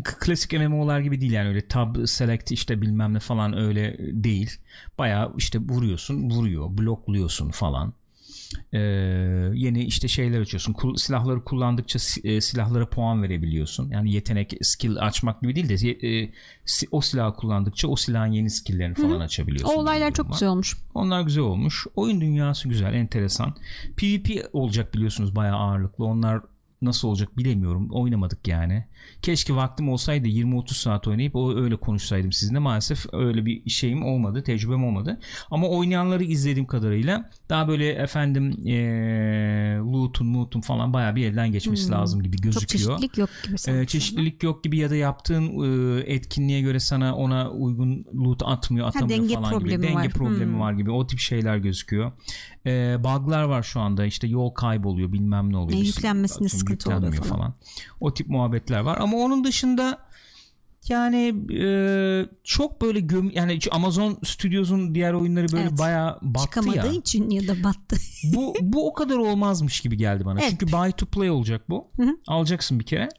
klasik 0.03 0.53
MMO'lar 0.53 0.99
gibi 0.99 1.21
değil 1.21 1.31
yani 1.31 1.49
öyle 1.49 1.67
tab 1.67 2.05
select 2.05 2.51
işte 2.51 2.81
bilmem 2.81 3.13
ne 3.13 3.19
falan 3.19 3.57
öyle 3.57 3.97
değil. 4.23 4.51
Baya 4.97 5.31
işte 5.37 5.59
vuruyorsun 5.59 6.29
vuruyor 6.29 6.77
blokluyorsun 6.77 7.51
falan. 7.51 7.93
Ee, 8.73 8.77
yeni 9.53 9.83
işte 9.83 10.07
şeyler 10.07 10.41
açıyorsun 10.41 10.73
Kul- 10.73 10.97
silahları 10.97 11.43
kullandıkça 11.43 11.99
e, 12.23 12.41
silahlara 12.41 12.89
puan 12.89 13.23
verebiliyorsun 13.23 13.89
yani 13.89 14.11
yetenek 14.11 14.53
skill 14.61 14.97
açmak 14.97 15.41
gibi 15.41 15.55
değil 15.55 15.69
de 15.69 16.07
e, 16.23 16.31
o 16.91 17.01
silahı 17.01 17.35
kullandıkça 17.35 17.87
o 17.87 17.95
silahın 17.95 18.31
yeni 18.31 18.49
skilllerini 18.49 18.93
falan 18.95 19.19
açabiliyorsun. 19.19 19.75
o 19.75 19.79
olaylar 19.79 20.13
çok 20.13 20.31
güzel 20.31 20.49
olmuş. 20.49 20.77
Onlar 20.93 21.21
güzel 21.21 21.43
olmuş. 21.43 21.87
Oyun 21.95 22.21
dünyası 22.21 22.69
güzel, 22.69 22.93
enteresan. 22.93 23.55
PvP 23.97 24.45
olacak 24.53 24.93
biliyorsunuz 24.93 25.35
bayağı 25.35 25.57
ağırlıklı. 25.57 26.05
Onlar 26.05 26.41
nasıl 26.81 27.07
olacak 27.07 27.37
bilemiyorum. 27.37 27.87
Oynamadık 27.91 28.47
yani. 28.47 28.85
Keşke 29.21 29.55
vaktim 29.55 29.89
olsaydı 29.89 30.27
20-30 30.27 30.73
saat 30.73 31.07
oynayıp 31.07 31.35
o 31.35 31.55
öyle 31.55 31.75
konuşsaydım 31.75 32.31
sizinle. 32.31 32.59
Maalesef 32.59 33.05
öyle 33.13 33.45
bir 33.45 33.69
şeyim 33.69 34.03
olmadı, 34.03 34.43
tecrübem 34.43 34.83
olmadı. 34.83 35.19
Ama 35.51 35.67
oynayanları 35.69 36.23
izlediğim 36.23 36.67
kadarıyla 36.67 37.29
daha 37.49 37.67
böyle 37.67 37.89
efendim 37.89 38.67
ee, 38.67 39.77
loot'un, 39.77 40.33
loot'un 40.33 40.61
falan 40.61 40.93
bayağı 40.93 41.15
bir 41.15 41.25
elden 41.25 41.51
geçmesi 41.51 41.91
lazım 41.91 42.23
gibi 42.23 42.37
Çok 42.37 42.43
gözüküyor. 42.43 42.99
çeşitlilik 42.99 43.17
yok 43.17 43.29
gibi 43.43 43.55
Ee, 43.81 43.85
çeşitlilik 43.85 44.43
yok 44.43 44.63
gibi 44.63 44.77
ya 44.77 44.89
da 44.89 44.95
yaptığın 44.95 45.43
e, 45.97 45.99
etkinliğe 46.13 46.61
göre 46.61 46.79
sana 46.79 47.15
ona 47.15 47.49
uygun 47.51 48.05
loot 48.15 48.41
atmıyor 48.45 48.87
atamıyor 48.87 49.19
denge 49.19 49.33
falan 49.33 49.59
gibi 49.59 49.69
denge 49.69 49.93
var. 49.93 50.09
problemi 50.09 50.51
Hmm. 50.51 50.59
var 50.59 50.73
gibi 50.73 50.91
o 50.91 51.07
tip 51.07 51.19
şeyler 51.19 51.57
gözüküyor 51.57 52.11
ee, 52.67 52.95
bug'lar 53.03 53.43
var 53.43 53.63
şu 53.63 53.79
anda 53.79 54.05
işte 54.05 54.27
yol 54.27 54.49
kayboluyor 54.49 55.13
bilmem 55.13 55.51
ne 55.53 55.57
oluyor 55.57 55.79
E, 55.79 55.81
yüklenmesinde 55.81 56.49
sıkıntı 56.49 56.89
oluyor 56.89 57.01
yüklenmiyor 57.01 57.23
falan. 57.37 57.53
o 57.99 58.13
tip 58.13 58.27
muhabbetler 58.29 58.79
var 58.79 58.97
ama 59.01 59.17
onun 59.17 59.43
dışında 59.43 60.07
yani 60.89 61.35
e, 61.63 61.69
çok 62.43 62.81
böyle 62.81 62.99
göm 62.99 63.29
yani 63.33 63.59
Amazon 63.71 64.17
Studios'un 64.23 64.95
diğer 64.95 65.13
oyunları 65.13 65.51
böyle 65.51 65.63
Evet. 65.63 65.79
bayağı 65.79 66.19
battı 66.21 66.43
Çıkamadığı 66.45 66.77
ya 66.77 66.91
için 66.93 67.29
ya 67.29 67.47
da 67.47 67.63
battı. 67.63 67.95
bu 68.35 68.55
bu 68.61 68.89
o 68.89 68.93
kadar 68.93 69.17
olmazmış 69.17 69.81
gibi 69.81 69.97
geldi 69.97 70.25
bana. 70.25 70.39
Evet. 70.39 70.49
Çünkü 70.49 70.71
buy 70.73 70.91
to 70.91 71.05
play 71.05 71.29
olacak 71.29 71.69
bu. 71.69 71.87
Hı 71.97 72.03
hı. 72.03 72.17
Alacaksın 72.27 72.79
bir 72.79 72.85
kere. 72.85 73.09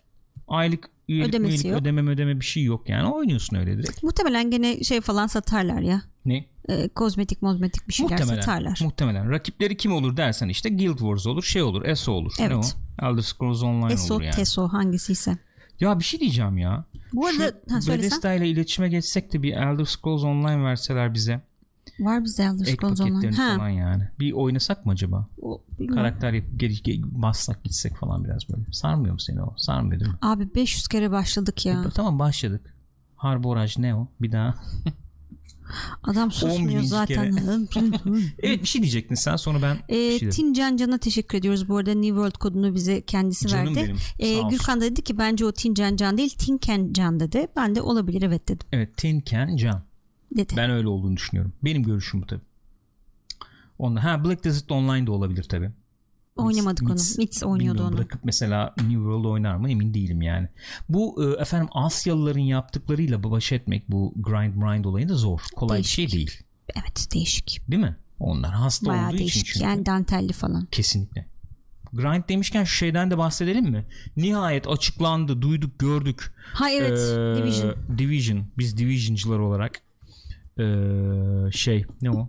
Aylık 0.49 0.90
üyelik, 1.09 1.28
Ödemesi 1.28 1.66
üyelik 1.66 1.82
ödeme 1.82 2.11
ödeme 2.11 2.40
bir 2.40 2.44
şey 2.44 2.62
yok 2.64 2.88
yani. 2.88 3.09
Oynuyorsun 3.09 3.57
öyle 3.57 3.78
direkt. 3.78 4.03
Muhtemelen 4.03 4.51
gene 4.51 4.84
şey 4.84 5.01
falan 5.01 5.26
satarlar 5.26 5.80
ya. 5.80 6.03
Ne? 6.24 6.44
E, 6.68 6.88
kozmetik 6.88 7.42
mozmetik 7.42 7.88
bir 7.88 7.92
şeyler 7.92 8.12
Muhtemelen. 8.12 8.40
satarlar. 8.40 8.80
Muhtemelen. 8.82 9.30
Rakipleri 9.30 9.76
kim 9.76 9.92
olur 9.92 10.16
dersen 10.16 10.48
işte 10.48 10.68
Guild 10.68 10.98
Wars 10.98 11.26
olur, 11.26 11.42
şey 11.42 11.62
olur, 11.62 11.84
ESO 11.84 12.12
olur. 12.12 12.32
Ne 12.38 12.44
Evet. 12.44 12.76
o? 13.00 13.06
Elder 13.06 13.22
Scrolls 13.22 13.62
Online 13.62 13.92
Eso, 13.92 14.14
olur 14.14 14.22
yani. 14.22 14.34
Teso 14.34 14.68
hangisiyse. 14.68 15.38
Ya 15.80 15.98
bir 15.98 16.04
şey 16.04 16.20
diyeceğim 16.20 16.58
ya. 16.58 16.84
Bu 17.12 17.26
arada 17.26 17.44
ha, 17.44 17.50
Şu 17.80 17.82
söylesen. 17.82 17.92
Bethesda 17.98 18.32
ile 18.34 18.48
iletişime 18.48 18.88
geçsek 18.88 19.32
de 19.32 19.42
bir 19.42 19.52
Elder 19.52 19.84
Scrolls 19.84 20.24
Online 20.24 20.64
verseler 20.64 21.14
bize. 21.14 21.40
Var 22.00 22.24
bizde 22.24 22.42
Elder 22.42 22.64
Scrolls 22.64 23.00
Online. 23.00 23.36
Ha. 23.36 23.56
falan 23.56 23.68
yani. 23.68 24.08
Bir 24.20 24.32
oynasak 24.32 24.86
mı 24.86 24.92
acaba? 24.92 25.26
O. 25.42 25.62
Karakter 25.94 26.32
yapıp 26.32 26.60
geri, 26.60 26.82
geri 26.82 27.00
bassak 27.22 27.64
gitsek 27.64 27.96
falan 27.96 28.24
biraz 28.24 28.48
böyle. 28.48 28.62
Sarmıyor 28.72 29.12
mu 29.14 29.20
seni 29.20 29.42
o? 29.42 29.54
Sarmıyor 29.56 30.00
değil 30.00 30.10
mi? 30.12 30.18
Abi 30.22 30.54
500 30.54 30.88
kere 30.88 31.10
başladık 31.10 31.66
ya. 31.66 31.84
E, 31.84 31.90
tamam 31.94 32.18
başladık. 32.18 32.74
Harboraj 33.16 33.78
ne 33.78 33.94
o? 33.94 34.08
Bir 34.20 34.32
daha. 34.32 34.54
Adam 36.02 36.32
susmuyor 36.32 36.78
11. 36.78 36.82
zaten. 36.82 37.32
evet 38.42 38.62
bir 38.62 38.68
şey 38.68 38.82
diyecektin 38.82 39.14
sen 39.14 39.36
sonra 39.36 39.62
ben 39.62 39.78
E, 39.88 39.94
şey 39.94 40.20
dedim. 40.20 40.30
Tin 40.30 40.52
Can 40.52 40.76
Can'a 40.76 40.98
teşekkür 40.98 41.38
ediyoruz. 41.38 41.68
Bu 41.68 41.76
arada 41.76 41.94
New 41.94 42.08
World 42.08 42.38
kodunu 42.38 42.74
bize 42.74 43.00
kendisi 43.00 43.48
Canım 43.48 43.76
verdi. 43.76 43.94
E. 44.18 44.42
Gürkan 44.42 44.80
da 44.80 44.84
dedi 44.84 45.02
ki 45.02 45.18
bence 45.18 45.44
o 45.44 45.52
Tin 45.52 45.74
Can 45.74 45.96
Can 45.96 46.18
değil 46.18 46.30
Tinken 46.30 46.92
Can 46.92 47.20
dedi. 47.20 47.46
Ben 47.56 47.74
de 47.74 47.82
olabilir 47.82 48.22
evet 48.22 48.48
dedim. 48.48 48.68
Evet 48.72 48.96
Tin 48.96 49.22
Can 49.26 49.56
Can. 49.56 49.82
Dedi. 50.36 50.54
Ben 50.56 50.70
öyle 50.70 50.88
olduğunu 50.88 51.16
düşünüyorum. 51.16 51.52
Benim 51.64 51.82
görüşüm 51.82 52.22
bu 52.22 52.26
tabii. 52.26 52.40
Onda, 53.78 54.04
ha 54.04 54.24
Black 54.24 54.44
Desert 54.44 54.72
Online 54.72 55.06
de 55.06 55.10
olabilir 55.10 55.42
tabii. 55.42 55.70
Oynamadık 56.39 56.82
onu. 56.82 56.93
Mits- 56.93 57.18
Mits 57.18 57.43
oynuyordu 57.43 57.82
onu. 57.86 57.97
Bırakıp 57.97 58.24
mesela 58.24 58.74
New 58.76 58.93
World 58.95 59.24
oynar 59.24 59.57
mı 59.57 59.70
emin 59.70 59.95
değilim 59.95 60.22
yani. 60.22 60.49
Bu 60.89 61.24
e, 61.24 61.43
efendim 61.43 61.68
Asyalıların 61.72 62.41
yaptıklarıyla 62.41 63.22
baş 63.24 63.53
etmek 63.53 63.91
bu 63.91 64.14
grind 64.16 64.55
grind 64.55 64.84
olayı 64.84 65.09
da 65.09 65.14
zor. 65.14 65.41
Kolay 65.57 65.78
bir 65.78 65.84
şey 65.84 66.03
Değişik. 66.11 66.16
değil. 66.16 66.43
Evet 66.76 67.09
değişik. 67.14 67.61
Değil 67.70 67.82
mi? 67.82 67.97
Onlar 68.18 68.51
hasta 68.53 68.86
Bayağı 68.86 69.07
olduğu 69.07 69.14
için 69.14 69.18
değişik. 69.24 69.47
çünkü. 69.47 69.64
Yani 69.66 69.86
dantelli 69.86 70.32
falan. 70.32 70.66
Kesinlikle. 70.70 71.26
Grind 71.93 72.22
demişken 72.28 72.64
şu 72.64 72.76
şeyden 72.76 73.11
de 73.11 73.18
bahsedelim 73.18 73.64
mi? 73.64 73.86
Nihayet 74.16 74.68
açıklandı, 74.68 75.43
duyduk, 75.43 75.78
gördük. 75.78 76.34
Ha 76.53 76.70
evet. 76.70 76.99
Ee, 76.99 77.43
Division. 77.43 77.74
Division. 77.99 78.47
Biz 78.59 78.78
Division'cılar 78.78 79.39
olarak 79.39 79.80
ee, 80.59 80.64
şey 81.53 81.84
ne 82.03 82.11
o? 82.11 82.28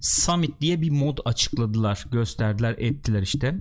Summit 0.00 0.60
diye 0.60 0.80
bir 0.80 0.90
mod 0.90 1.18
açıkladılar, 1.24 2.06
gösterdiler, 2.12 2.74
ettiler 2.78 3.22
işte. 3.22 3.54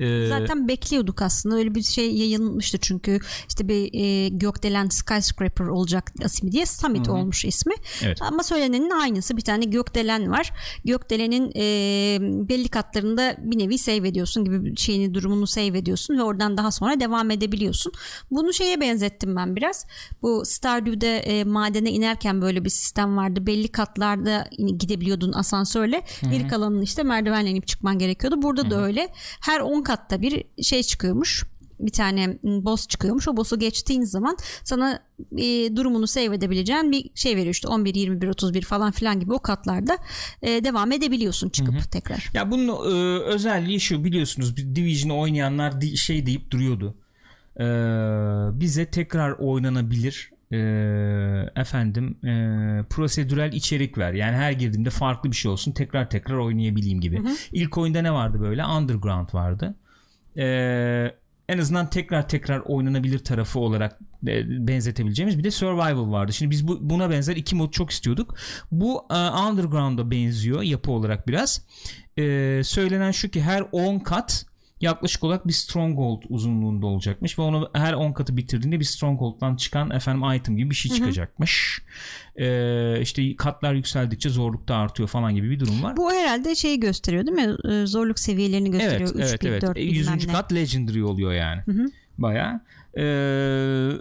Ee, 0.00 0.26
Zaten 0.28 0.68
bekliyorduk 0.68 1.22
aslında. 1.22 1.56
Öyle 1.56 1.74
bir 1.74 1.82
şey 1.82 2.16
yayınlanmıştı 2.16 2.78
çünkü 2.80 3.20
işte 3.48 3.68
bir 3.68 3.90
e, 3.92 4.28
gökdelen 4.28 4.88
skyscraper 4.88 5.64
olacak 5.64 6.12
ismi 6.24 6.52
diye 6.52 6.66
Summit 6.66 7.08
olmuş 7.08 7.44
ismi. 7.44 7.74
Evet. 8.02 8.22
Ama 8.22 8.42
söylenenin 8.42 8.90
aynısı. 8.90 9.36
Bir 9.36 9.42
tane 9.42 9.64
gökdelen 9.64 10.30
var. 10.30 10.52
Gökdelenin 10.84 11.52
e, 11.56 12.18
belli 12.48 12.68
katlarında 12.68 13.36
bir 13.38 13.58
nevi 13.58 13.78
save 13.78 14.08
ediyorsun 14.08 14.44
gibi 14.44 14.76
şeyini 14.76 15.14
durumunu 15.14 15.46
save 15.46 15.78
ediyorsun 15.78 16.18
ve 16.18 16.22
oradan 16.22 16.56
daha 16.56 16.70
sonra 16.70 17.00
devam 17.00 17.30
edebiliyorsun. 17.30 17.92
Bunu 18.30 18.52
şeye 18.52 18.80
benzettim 18.80 19.36
ben 19.36 19.56
biraz. 19.56 19.86
Bu 20.22 20.42
Stardew'de 20.44 21.16
e, 21.16 21.44
madene 21.44 21.90
inerken 21.90 22.42
böyle 22.42 22.64
bir 22.64 22.70
sistem 22.70 23.16
vardı. 23.16 23.46
Belli 23.46 23.68
katlarda 23.68 24.50
gidebiliyordun 24.78 25.32
asansörle. 25.70 26.02
Geri 26.30 26.48
kalanını 26.48 26.84
işte 26.84 27.02
merdivenle 27.02 27.50
inip 27.50 27.66
çıkman 27.66 27.98
gerekiyordu. 27.98 28.42
Burada 28.42 28.70
da 28.70 28.84
öyle. 28.84 29.08
Her 29.40 29.60
10 29.60 29.82
katta 29.82 30.22
bir 30.22 30.44
şey 30.62 30.82
çıkıyormuş 30.82 31.44
bir 31.80 31.92
tane 31.92 32.26
m, 32.26 32.64
boss 32.64 32.88
çıkıyormuş. 32.88 33.28
O 33.28 33.36
boss'u 33.36 33.58
geçtiğin 33.58 34.02
zaman 34.02 34.36
sana 34.64 35.02
e, 35.38 35.76
durumunu 35.76 36.06
save 36.06 36.34
edebileceğin 36.34 36.92
bir 36.92 37.10
şey 37.14 37.36
veriyor 37.36 37.54
işte 37.54 37.68
11, 37.68 37.94
21, 37.94 38.28
31 38.28 38.62
falan 38.62 38.90
filan 38.90 39.20
gibi 39.20 39.32
o 39.32 39.38
katlarda 39.38 39.98
e, 40.42 40.64
devam 40.64 40.92
edebiliyorsun 40.92 41.48
çıkıp 41.48 41.92
tekrar. 41.92 42.30
Ya 42.34 42.50
bunun 42.50 42.68
e, 42.68 43.20
özelliği 43.20 43.80
şu 43.80 44.04
biliyorsunuz 44.04 44.56
Division'ı 44.56 45.18
oynayanlar 45.18 45.80
şey 45.96 46.26
deyip 46.26 46.50
duruyordu. 46.50 46.94
E, 47.56 47.64
bize 48.60 48.86
tekrar 48.86 49.32
oynanabilir 49.32 50.30
e, 50.52 50.58
efendim 51.56 52.18
e, 52.24 52.28
prosedürel 52.90 53.52
içerik 53.52 53.98
ver. 53.98 54.12
Yani 54.12 54.36
her 54.36 54.52
girdiğimde 54.52 54.90
farklı 54.90 55.30
bir 55.30 55.36
şey 55.36 55.50
olsun 55.50 55.72
tekrar 55.72 56.10
tekrar 56.10 56.36
oynayabileyim 56.36 57.00
gibi. 57.00 57.22
İlk 57.52 57.78
oyunda 57.78 58.02
ne 58.02 58.12
vardı 58.12 58.40
böyle? 58.40 58.66
Underground 58.66 59.34
vardı. 59.34 59.74
E, 60.36 60.44
en 61.48 61.58
azından 61.58 61.90
tekrar 61.90 62.28
tekrar 62.28 62.60
oynanabilir 62.60 63.18
tarafı 63.18 63.58
olarak 63.58 63.98
e, 64.26 64.66
benzetebileceğimiz 64.66 65.38
bir 65.38 65.44
de 65.44 65.50
survival 65.50 66.12
vardı. 66.12 66.32
Şimdi 66.32 66.50
biz 66.50 66.68
bu, 66.68 66.90
buna 66.90 67.10
benzer 67.10 67.36
iki 67.36 67.56
mod 67.56 67.70
çok 67.72 67.90
istiyorduk. 67.90 68.34
Bu 68.72 69.06
e, 69.10 69.14
Underground'a 69.14 70.10
benziyor 70.10 70.62
yapı 70.62 70.92
olarak 70.92 71.28
biraz. 71.28 71.66
E, 72.16 72.60
söylenen 72.64 73.10
şu 73.10 73.30
ki 73.30 73.42
her 73.42 73.64
10 73.72 73.98
kat 73.98 74.46
yaklaşık 74.80 75.24
olarak 75.24 75.46
bir 75.48 75.52
stronghold 75.52 76.22
uzunluğunda 76.28 76.86
olacakmış 76.86 77.38
ve 77.38 77.42
onu 77.42 77.70
her 77.74 77.92
10 77.92 78.12
katı 78.12 78.36
bitirdiğinde 78.36 78.80
bir 78.80 78.84
stronghold'dan 78.84 79.56
çıkan 79.56 79.90
efendim 79.90 80.32
item 80.32 80.56
gibi 80.56 80.70
bir 80.70 80.74
şey 80.74 80.92
çıkacakmış. 80.92 81.82
E, 82.36 83.00
işte 83.00 83.36
katlar 83.36 83.74
yükseldikçe 83.74 84.28
zorluk 84.30 84.68
da 84.68 84.76
artıyor 84.76 85.08
falan 85.08 85.34
gibi 85.34 85.50
bir 85.50 85.60
durum 85.60 85.82
var. 85.82 85.96
Bu 85.96 86.12
herhalde 86.12 86.54
şeyi 86.54 86.80
gösteriyor 86.80 87.26
değil 87.26 87.48
mi? 87.48 87.56
E, 87.74 87.86
zorluk 87.86 88.18
seviyelerini 88.18 88.70
gösteriyor. 88.70 89.10
Evet, 89.14 89.24
3, 89.26 89.30
evet, 89.30 89.42
1, 89.42 89.48
evet. 89.48 89.62
4 89.62 89.78
E, 89.78 89.80
bilmem 89.80 90.14
100. 90.16 90.26
ne. 90.26 90.32
kat 90.32 90.52
legendary 90.52 91.02
oluyor 91.04 91.32
yani. 91.32 91.62
Baya. 92.18 92.60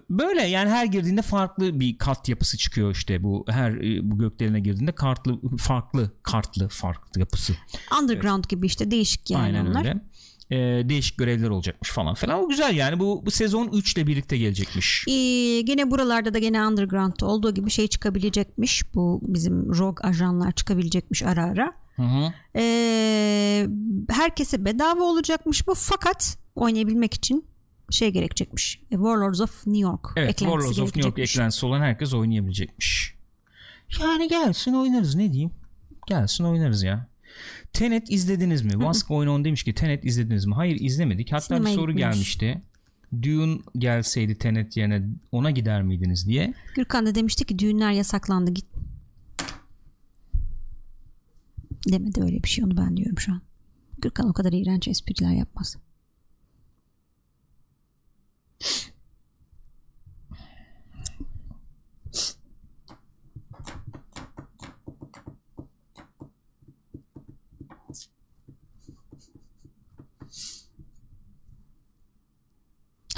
böyle 0.10 0.42
yani 0.42 0.70
her 0.70 0.86
girdiğinde 0.86 1.22
farklı 1.22 1.80
bir 1.80 1.98
kat 1.98 2.30
yapısı 2.30 2.58
çıkıyor 2.58 2.92
işte 2.92 3.24
bu 3.24 3.46
her 3.50 3.72
e, 3.72 4.12
bu 4.12 4.18
gökdeline 4.18 4.60
girdiğinde 4.60 4.92
kartlı 4.92 5.58
farklı 5.58 6.12
kartlı 6.24 6.68
farklı 6.70 7.20
yapısı. 7.20 7.54
Underground 8.02 8.44
gibi 8.50 8.66
işte 8.68 8.92
değişik 8.92 9.30
yani 9.30 9.44
Aynen 9.44 9.66
onlar. 9.66 9.80
öyle. 9.80 10.00
E, 10.52 10.56
değişik 10.90 11.18
görevler 11.18 11.50
olacakmış 11.50 11.92
falan 11.92 12.14
falan. 12.14 12.44
O 12.44 12.50
güzel 12.50 12.76
yani 12.76 13.00
bu, 13.00 13.26
bu 13.26 13.32
sezon 13.32 13.68
3 13.74 13.94
ile 13.98 14.08
birlikte 14.08 14.38
gelecekmiş. 14.38 15.06
Ee, 15.08 15.62
gene 15.62 15.92
buralarda 15.92 16.34
da 16.34 16.40
gene 16.40 16.68
Underground'da 16.68 17.26
olduğu 17.26 17.54
gibi 17.54 17.70
şey 17.70 17.88
çıkabilecekmiş. 17.88 18.96
Bu 18.96 19.20
bizim 19.24 19.76
rogue 19.78 20.10
ajanlar 20.10 20.52
çıkabilecekmiş 20.52 21.24
ara 21.24 21.44
ara. 21.44 21.74
Hı 21.96 22.04
hı. 22.04 22.34
Ee, 22.56 23.68
herkese 24.10 24.66
bedava 24.66 25.04
olacakmış 25.04 25.68
bu 25.68 25.74
fakat 25.76 26.38
oynayabilmek 26.56 27.14
için 27.14 27.46
şey 27.90 28.10
gerekecekmiş. 28.10 28.82
E, 28.92 28.96
Warlords 28.96 29.42
of 29.42 29.68
New 29.68 29.82
York 29.82 30.08
Evet 30.16 30.38
Warlords 30.38 30.80
of 30.80 30.96
New 30.96 31.10
York 31.10 31.20
eklentisi 31.20 31.66
olan 31.66 31.82
herkes 31.82 32.14
oynayabilecekmiş. 32.14 33.16
Yani 34.02 34.28
gelsin 34.28 34.74
oynarız 34.74 35.16
ne 35.16 35.32
diyeyim. 35.34 35.52
Gelsin 36.08 36.44
oynarız 36.44 36.84
ya. 36.84 37.08
Tenet 37.74 38.12
izlediniz 38.12 38.62
mi? 38.62 38.72
Vask 38.76 39.12
oyun 39.12 39.30
on 39.30 39.46
demiş 39.46 39.64
ki 39.64 39.74
Tenet 39.74 40.06
izlediniz 40.06 40.46
mi? 40.46 40.54
Hayır 40.56 40.78
izlemedik. 40.80 41.32
Hatta 41.32 41.42
Sinemaya 41.42 41.76
bir 41.76 41.82
soru 41.82 41.92
gitmemiş. 41.92 42.16
gelmişti. 42.16 42.62
Dune 43.22 43.60
gelseydi 43.78 44.38
Tenet 44.38 44.78
yerine 44.78 45.04
ona 45.32 45.52
gider 45.52 45.82
miydiniz 45.84 46.28
diye. 46.28 46.54
Gürkan 46.76 47.06
da 47.06 47.16
demişti 47.16 47.46
ki 47.46 47.60
düğünler 47.60 47.92
yasaklandı 47.92 48.52
git. 48.52 48.66
Demedi 51.92 52.22
öyle 52.22 52.44
bir 52.44 52.50
şey 52.50 52.64
onu 52.64 52.78
ben 52.78 52.98
diyorum 52.98 53.20
şu 53.20 53.32
an. 53.32 53.42
Gürkan 54.02 54.30
o 54.30 54.34
kadar 54.34 54.54
iğrenç 54.54 54.88
espriler 54.88 55.32
yapmaz. 55.32 55.78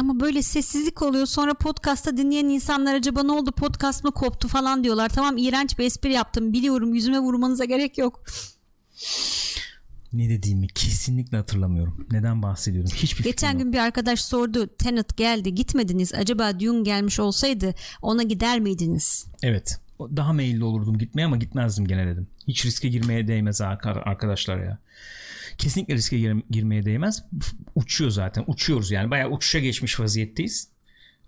Ama 0.02 0.20
böyle 0.20 0.42
sessizlik 0.42 1.02
oluyor 1.02 1.26
sonra 1.26 1.54
podcast'ta 1.54 2.18
dinleyen 2.18 2.46
insanlar 2.46 2.96
acaba 2.96 3.24
ne 3.24 3.32
oldu 3.32 3.52
podcast 3.52 4.04
mı 4.04 4.12
koptu 4.12 4.48
falan 4.48 4.84
diyorlar. 4.84 5.10
Tamam 5.10 5.38
iğrenç 5.38 5.80
bir 5.80 5.86
espri 5.86 6.14
yaptım 6.14 6.54
biliyorum 6.54 6.94
yüzüme 6.94 7.20
vurmanıza 7.20 7.66
gerek 7.66 7.98
yok. 7.98 8.24
Ne 10.14 10.30
dediğimi 10.30 10.68
kesinlikle 10.68 11.38
hatırlamıyorum. 11.38 12.08
Neden 12.12 12.42
bahsediyorum? 12.42 12.90
Hiçbir 12.96 13.24
Geçen 13.24 13.48
fikrim 13.48 13.60
yok. 13.60 13.64
gün 13.66 13.74
bir 13.74 13.78
arkadaş 13.78 14.22
sordu 14.22 14.68
Tenet 14.78 15.18
geldi 15.18 15.56
gitmediniz 15.56 16.14
acaba 16.14 16.60
Dune 16.60 16.82
gelmiş 16.84 17.20
olsaydı 17.20 17.74
ona 18.02 18.24
gider 18.24 18.60
miydiniz? 18.60 19.26
Evet. 19.44 19.80
Daha 20.00 20.34
meyilli 20.34 20.64
olurdum 20.64 20.98
gitmeye 20.98 21.26
ama 21.26 21.38
gitmezdim 21.38 21.88
gene 21.88 22.08
dedim. 22.08 22.28
Hiç 22.48 22.66
riske 22.66 22.90
girmeye 22.90 23.28
değmez 23.28 23.62
ar- 23.62 23.80
arkadaşlar 24.06 24.58
ya. 24.58 24.78
Kesinlikle 25.58 25.94
riske 25.94 26.18
gir- 26.20 26.44
girmeye 26.50 26.86
değmez. 26.86 27.24
Uçuyor 27.76 28.12
zaten. 28.12 28.44
Uçuyoruz 28.48 28.92
yani. 28.92 29.12
Bayağı 29.12 29.30
uçuşa 29.30 29.60
geçmiş 29.60 30.00
vaziyetteyiz. 30.00 30.70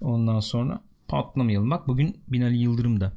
Ondan 0.02 0.40
sonra 0.40 0.82
patlamayalım. 1.08 1.70
Bak 1.72 1.88
bugün 1.88 2.18
Binali 2.28 2.58
Yıldırım 2.58 3.00
da 3.02 3.14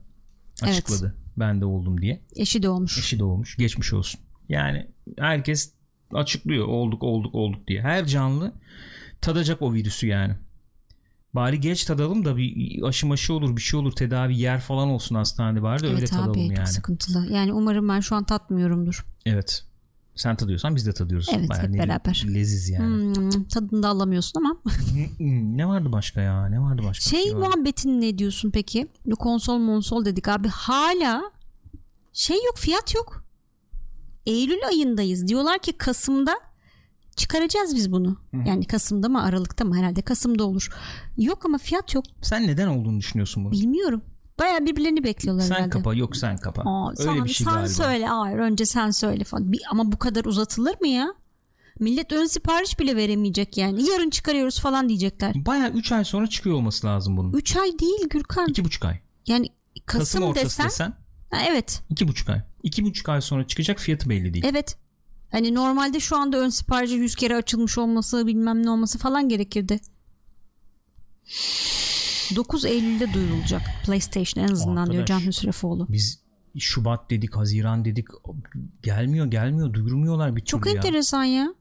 açıkladı. 0.63 1.17
Ben 1.37 1.61
de 1.61 1.65
oldum 1.65 2.01
diye. 2.01 2.21
Eşi 2.37 2.63
de 2.63 2.69
olmuş. 2.69 2.99
Eşi 2.99 3.19
de 3.19 3.25
olmuş. 3.25 3.57
Geçmiş 3.57 3.93
olsun. 3.93 4.21
Yani 4.49 4.87
herkes 5.19 5.73
açıklıyor. 6.13 6.67
Olduk 6.67 7.03
olduk 7.03 7.35
olduk 7.35 7.69
diye. 7.69 7.83
Her 7.83 8.07
canlı 8.07 8.53
tadacak 9.21 9.63
o 9.63 9.75
virüsü 9.75 10.07
yani. 10.07 10.35
Bari 11.35 11.61
geç 11.61 11.85
tadalım 11.85 12.25
da 12.25 12.37
bir 12.37 12.83
aşı 12.83 13.07
maşı 13.07 13.35
olur 13.35 13.57
bir 13.57 13.61
şey 13.63 13.81
olur 13.81 13.93
tedavi 13.93 14.39
yer 14.39 14.61
falan 14.61 14.89
olsun 14.89 15.15
hastanede 15.15 15.63
bari 15.63 15.83
de 15.83 15.87
öyle 15.87 15.99
Evet 15.99 16.11
tadalım 16.11 16.31
abi 16.31 16.49
çok 16.49 16.57
yani. 16.57 16.67
sıkıntılı. 16.67 17.27
Yani 17.33 17.53
umarım 17.53 17.89
ben 17.89 18.01
şu 18.01 18.15
an 18.17 18.25
tatmıyorumdur. 18.25 19.07
Evet. 19.27 19.65
Sen 20.17 20.37
tadıyorsan 20.37 20.77
biz 20.77 20.87
de 20.87 20.93
tadıyoruz. 20.93 21.29
Evet, 21.39 21.51
hep 21.63 21.71
ne- 21.71 21.79
beraber. 21.79 22.25
Leziz 22.35 22.69
yani. 22.69 23.15
Hmm, 23.17 23.43
tadını 23.43 23.83
da 23.83 23.89
alamıyorsun 23.89 24.41
ama. 24.41 24.57
Ne 25.31 25.69
vardı 25.69 25.93
başka 25.93 26.21
ya? 26.21 26.47
Ne 26.49 26.61
vardı 26.61 26.83
başka? 26.85 27.11
Şey 27.17 27.35
vardı. 27.35 27.39
muhabbetini 27.39 28.01
ne 28.01 28.19
diyorsun 28.19 28.51
peki? 28.51 28.89
Konsol 29.19 29.59
monsol 29.59 30.05
dedik 30.05 30.29
abi 30.29 30.49
hala 30.49 31.23
şey 32.13 32.37
yok 32.37 32.57
fiyat 32.59 32.95
yok. 32.95 33.25
Eylül 34.27 34.67
ayındayız. 34.69 35.29
Diyorlar 35.29 35.59
ki 35.59 35.73
Kasım'da 35.73 36.35
çıkaracağız 37.17 37.77
biz 37.77 37.93
bunu. 37.93 38.17
Yani 38.47 38.67
Kasım'da 38.67 39.09
mı 39.09 39.23
Aralık'ta 39.23 39.65
mı 39.65 39.77
herhalde 39.77 40.03
Kasım'da 40.03 40.45
olur. 40.45 40.69
Yok 41.19 41.45
ama 41.47 41.59
fiyat 41.59 41.95
yok. 41.95 42.05
Sen 42.23 42.47
neden 42.47 42.67
olduğunu 42.69 42.99
düşünüyorsun 42.99 43.45
bunu? 43.45 43.53
Bilmiyorum. 43.53 44.03
Baya 44.39 44.67
birbirlerini 44.67 45.05
bekliyorlar 45.05 45.43
Sen 45.45 45.55
herhalde. 45.55 45.71
kapa 45.71 45.95
yok 45.95 46.17
sen 46.17 46.37
kapa. 46.37 46.63
Aa, 46.63 46.91
Öyle 46.91 47.03
sen, 47.03 47.25
bir 47.25 47.29
şey 47.31 47.45
sen 47.45 47.55
galiba. 47.55 47.69
söyle. 47.69 48.07
Hayır 48.07 48.39
önce 48.39 48.67
sen 48.67 48.91
söyle 48.91 49.25
falan. 49.25 49.53
Bir, 49.53 49.61
ama 49.71 49.93
bu 49.93 49.99
kadar 49.99 50.25
uzatılır 50.25 50.81
mı 50.81 50.89
ya? 50.89 51.15
Millet 51.81 52.13
ön 52.13 52.27
sipariş 52.27 52.79
bile 52.81 52.97
veremeyecek 52.97 53.57
yani. 53.57 53.89
Yarın 53.91 54.11
çıkarıyoruz 54.11 54.61
falan 54.61 54.89
diyecekler. 54.89 55.33
Baya 55.47 55.71
3 55.71 55.93
ay 55.93 56.05
sonra 56.05 56.27
çıkıyor 56.27 56.57
olması 56.57 56.87
lazım 56.87 57.17
bunun. 57.17 57.33
3 57.33 57.57
ay 57.57 57.79
değil 57.79 58.09
Gürkan. 58.11 58.49
2,5 58.49 58.87
ay. 58.87 59.01
Yani 59.27 59.49
Kasım, 59.87 60.01
Kasım 60.01 60.23
ortası 60.23 60.45
desen. 60.47 60.67
desen 60.67 60.93
Ha, 61.31 61.39
evet. 61.49 61.83
2,5 61.91 62.33
ay. 62.33 62.41
2,5 62.65 63.13
ay 63.13 63.21
sonra 63.21 63.47
çıkacak 63.47 63.79
fiyatı 63.79 64.11
belli 64.11 64.35
değil. 64.35 64.45
Evet. 64.49 64.77
Hani 65.33 65.55
normalde 65.55 66.01
şu 66.01 66.17
anda 66.17 66.37
ön 66.39 66.49
siparişi 66.49 66.95
100 66.95 67.15
kere 67.17 67.37
açılmış 67.37 67.79
olması 67.79 68.27
bilmem 68.27 68.67
ne 68.67 68.71
olması 68.71 68.99
falan 68.99 69.29
gerekirdi. 69.29 69.81
9 72.37 72.65
Eylül'de 72.65 73.13
duyurulacak 73.15 73.63
PlayStation 73.87 74.45
en 74.45 74.49
azından 74.49 74.91
diyor 74.91 75.03
Arkadaş. 75.03 75.23
Can 75.23 75.29
Hüsrefoğlu. 75.29 75.87
Biz 75.89 76.21
Şubat 76.59 77.11
dedik, 77.11 77.37
Haziran 77.37 77.85
dedik. 77.85 78.07
Gelmiyor, 78.83 79.27
gelmiyor. 79.27 79.73
Duyurmuyorlar 79.73 80.37
bir 80.37 80.45
Çok 80.45 80.63
türlü 80.63 80.75
ya. 80.75 80.77
enteresan 80.81 81.25
ya. 81.25 81.55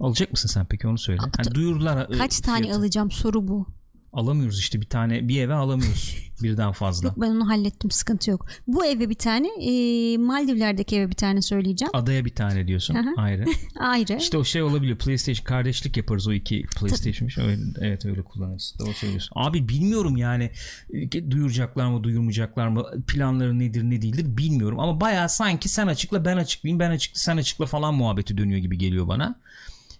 Alacak 0.00 0.32
mısın 0.32 0.48
sen 0.48 0.66
peki 0.66 0.88
onu 0.88 0.98
söyle. 0.98 1.20
Hani 1.36 1.54
duyurdular. 1.54 2.10
e, 2.14 2.18
Kaç 2.18 2.40
tane 2.40 2.62
fiyatı. 2.62 2.78
alacağım 2.80 3.10
soru 3.10 3.48
bu. 3.48 3.66
Alamıyoruz 4.12 4.58
işte 4.58 4.80
bir 4.80 4.86
tane 4.86 5.28
bir 5.28 5.40
eve 5.40 5.54
alamıyoruz 5.54 6.16
birden 6.42 6.72
fazla. 6.72 7.08
Yok 7.08 7.20
ben 7.20 7.30
onu 7.30 7.48
hallettim 7.48 7.90
sıkıntı 7.90 8.30
yok. 8.30 8.46
Bu 8.66 8.86
eve 8.86 9.08
bir 9.08 9.14
tane 9.14 9.48
e, 9.48 10.16
Maldivler'deki 10.18 10.96
eve 10.96 11.08
bir 11.08 11.14
tane 11.14 11.42
söyleyeceğim. 11.42 11.90
Adaya 11.94 12.24
bir 12.24 12.34
tane 12.34 12.66
diyorsun 12.66 12.94
hı. 12.94 13.08
ayrı. 13.16 13.44
Ayrı. 13.78 14.16
İşte 14.16 14.38
o 14.38 14.44
şey 14.44 14.62
olabiliyor. 14.62 14.98
PlayStation 14.98 15.44
kardeşlik 15.44 15.96
yaparız 15.96 16.28
o 16.28 16.32
iki 16.32 16.62
PlayStation'mış. 16.62 17.38
Öyle, 17.38 17.60
evet 17.80 18.06
öyle 18.06 18.22
kullanırız. 18.22 18.74
Doğru 18.78 18.92
söylüyorsun. 18.92 19.32
Abi 19.36 19.68
bilmiyorum 19.68 20.16
yani 20.16 20.50
e, 20.92 21.30
duyuracaklar 21.30 21.86
mı 21.86 22.04
duyurmayacaklar 22.04 22.68
mı 22.68 22.84
planları 23.06 23.58
nedir 23.58 23.82
ne 23.82 24.02
değildir 24.02 24.36
bilmiyorum 24.36 24.80
ama 24.80 25.00
bayağı 25.00 25.28
sanki 25.28 25.68
sen 25.68 25.86
açıkla 25.86 26.24
ben 26.24 26.36
açıklayayım 26.36 26.80
ben 26.80 26.90
açıkla 26.90 27.18
sen 27.18 27.36
açıkla 27.36 27.66
falan 27.66 27.94
muhabbeti 27.94 28.38
dönüyor 28.38 28.58
gibi 28.58 28.78
geliyor 28.78 29.08
bana. 29.08 29.40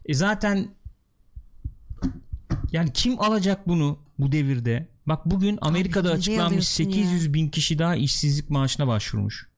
E 0.07 0.15
zaten 0.15 0.69
yani 2.73 2.91
kim 2.95 3.21
alacak 3.21 3.69
bunu 3.69 3.99
bu 4.19 4.33
devirde? 4.33 4.89
Bak 5.07 5.27
bugün 5.27 5.59
Amerika'da 5.61 6.09
nereye 6.09 6.19
açıklanmış 6.19 6.47
alıyorsun 6.47 6.85
800 6.85 7.35
bin 7.35 7.49
kişi 7.49 7.79
daha 7.79 7.97
işsizlik 7.97 8.51
maaşına 8.51 8.87
başvurmuş. 8.87 9.49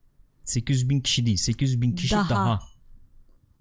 800 0.43 0.89
bin 0.89 1.01
kişi 1.01 1.25
değil 1.25 1.37
800 1.37 1.81
bin 1.81 1.95
kişi 1.95 2.15
Daha. 2.15 2.29
daha, 2.29 2.59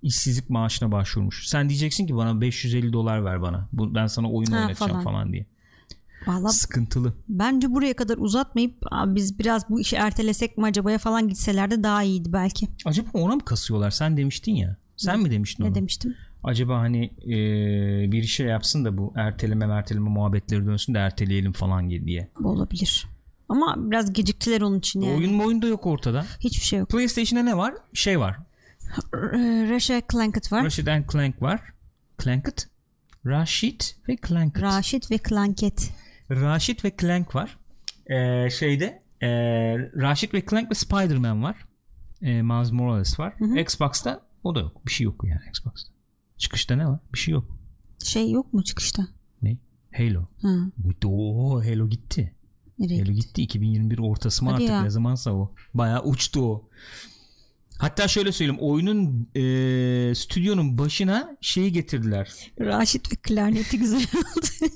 işsizlik 0.02 0.50
maaşına 0.50 0.92
başvurmuş. 0.92 1.46
Sen 1.48 1.68
diyeceksin 1.68 2.06
ki 2.06 2.16
bana 2.16 2.40
550 2.40 2.92
dolar 2.92 3.24
ver 3.24 3.42
bana. 3.42 3.68
Bu, 3.72 3.94
ben 3.94 4.06
sana 4.06 4.30
oyun 4.30 4.50
Ha, 4.50 4.56
oynatacağım 4.56 4.90
falan. 4.92 5.04
falan, 5.04 5.32
diye. 5.32 5.46
Valla 6.26 6.48
Sıkıntılı. 6.48 7.14
bence 7.28 7.70
buraya 7.70 7.96
kadar 7.96 8.16
uzatmayıp 8.18 8.74
"Aa, 8.90 9.14
biz 9.14 9.38
biraz 9.38 9.70
bu 9.70 9.80
işi 9.80 9.96
ertelesek 9.96 10.58
mi 10.58 10.64
acabaya 10.64 10.98
falan 10.98 11.28
gitseler 11.28 11.70
de 11.70 11.82
daha 11.82 12.02
iyiydi 12.02 12.32
belki. 12.32 12.68
Acaba 12.84 13.08
ona 13.12 13.34
mı 13.36 13.44
kasıyorlar? 13.44 13.90
Sen 13.90 14.16
demiştin 14.16 14.52
ya. 14.54 14.76
Sen 14.96 15.20
mi 15.20 15.30
demiştin 15.30 15.64
Ne 15.64 15.68
onu? 15.68 15.74
demiştim? 15.74 16.14
Acaba 16.44 16.78
hani 16.78 17.04
e, 17.04 18.12
bir 18.12 18.22
şey 18.22 18.46
yapsın 18.46 18.84
da 18.84 18.98
bu 18.98 19.12
erteleme 19.16 19.64
erteleme 19.64 20.08
muhabbetleri 20.10 20.66
dönsün 20.66 20.94
de 20.94 20.98
erteleyelim 20.98 21.52
falan 21.52 21.90
diye. 21.90 22.30
Olabilir. 22.44 23.06
Ama 23.48 23.74
biraz 23.78 24.12
geciktiler 24.12 24.60
onun 24.60 24.78
için 24.78 25.00
yani. 25.00 25.16
Oyun 25.16 25.34
mu 25.34 25.46
oyun 25.46 25.62
da 25.62 25.66
yok 25.66 25.86
ortada. 25.86 26.26
Hiçbir 26.40 26.64
şey 26.64 26.78
yok. 26.78 26.88
PlayStation'da 26.88 27.42
ne 27.44 27.56
var? 27.56 27.74
Şey 27.92 28.20
var. 28.20 28.36
R- 29.14 29.70
Ratchet 29.70 30.10
Clank 30.12 30.52
var. 30.52 30.64
Ratchet 30.64 30.88
and 30.88 31.04
Clank 31.12 31.42
var. 31.42 31.60
Clanket? 32.22 32.68
Rashid 33.26 33.80
ve 34.08 34.16
Clanket. 34.28 34.62
Raşit 34.62 35.10
ve 35.10 35.18
Clanket. 35.28 35.90
Rashid 36.30 36.84
ve 36.84 36.92
Clank 37.00 37.34
var. 37.34 37.58
Ee, 38.06 38.50
şeyde 38.50 39.02
ee, 39.20 39.28
Rashid 39.78 40.34
ve 40.34 40.44
Clank 40.50 40.70
ve 40.70 40.74
Spider-Man 40.74 41.42
var. 41.42 41.56
Ee, 42.22 42.42
Miles 42.42 42.70
Morales 42.72 43.20
var. 43.20 43.34
Xbox'ta 43.56 44.20
o 44.44 44.54
da 44.54 44.60
yok. 44.60 44.86
Bir 44.86 44.92
şey 44.92 45.04
yok 45.04 45.24
yani 45.24 45.40
Xbox'ta. 45.48 45.93
Çıkışta 46.38 46.76
ne 46.76 46.86
var? 46.86 47.00
Bir 47.12 47.18
şey 47.18 47.32
yok. 47.32 47.56
Şey 48.04 48.30
yok 48.30 48.52
mu 48.52 48.64
çıkışta? 48.64 49.06
Ne? 49.42 49.56
Halo. 49.96 50.24
Ha, 50.42 50.56
Gitti. 50.86 51.06
Oo, 51.06 51.64
Halo 51.64 51.88
gitti. 51.88 52.34
nereye? 52.78 53.02
Halo 53.02 53.12
gitti. 53.12 53.42
2021 53.42 53.98
ortası 53.98 54.44
mı 54.44 54.50
Hadi 54.50 54.62
artık 54.62 54.70
ya. 54.74 54.82
ne 54.82 54.90
zamansa 54.90 55.32
o. 55.32 55.54
Bayağı 55.74 56.02
uçtu 56.04 56.40
o. 56.52 56.68
Hatta 57.78 58.08
şöyle 58.08 58.32
söyleyeyim 58.32 58.60
oyunun 58.62 59.28
ee, 59.36 60.14
stüdyonun 60.14 60.78
başına 60.78 61.36
şeyi 61.40 61.72
getirdiler. 61.72 62.32
Raşit 62.60 63.12
ve 63.12 63.16
klarneti 63.16 63.78
güzel 63.78 64.00
oldu. 64.14 64.46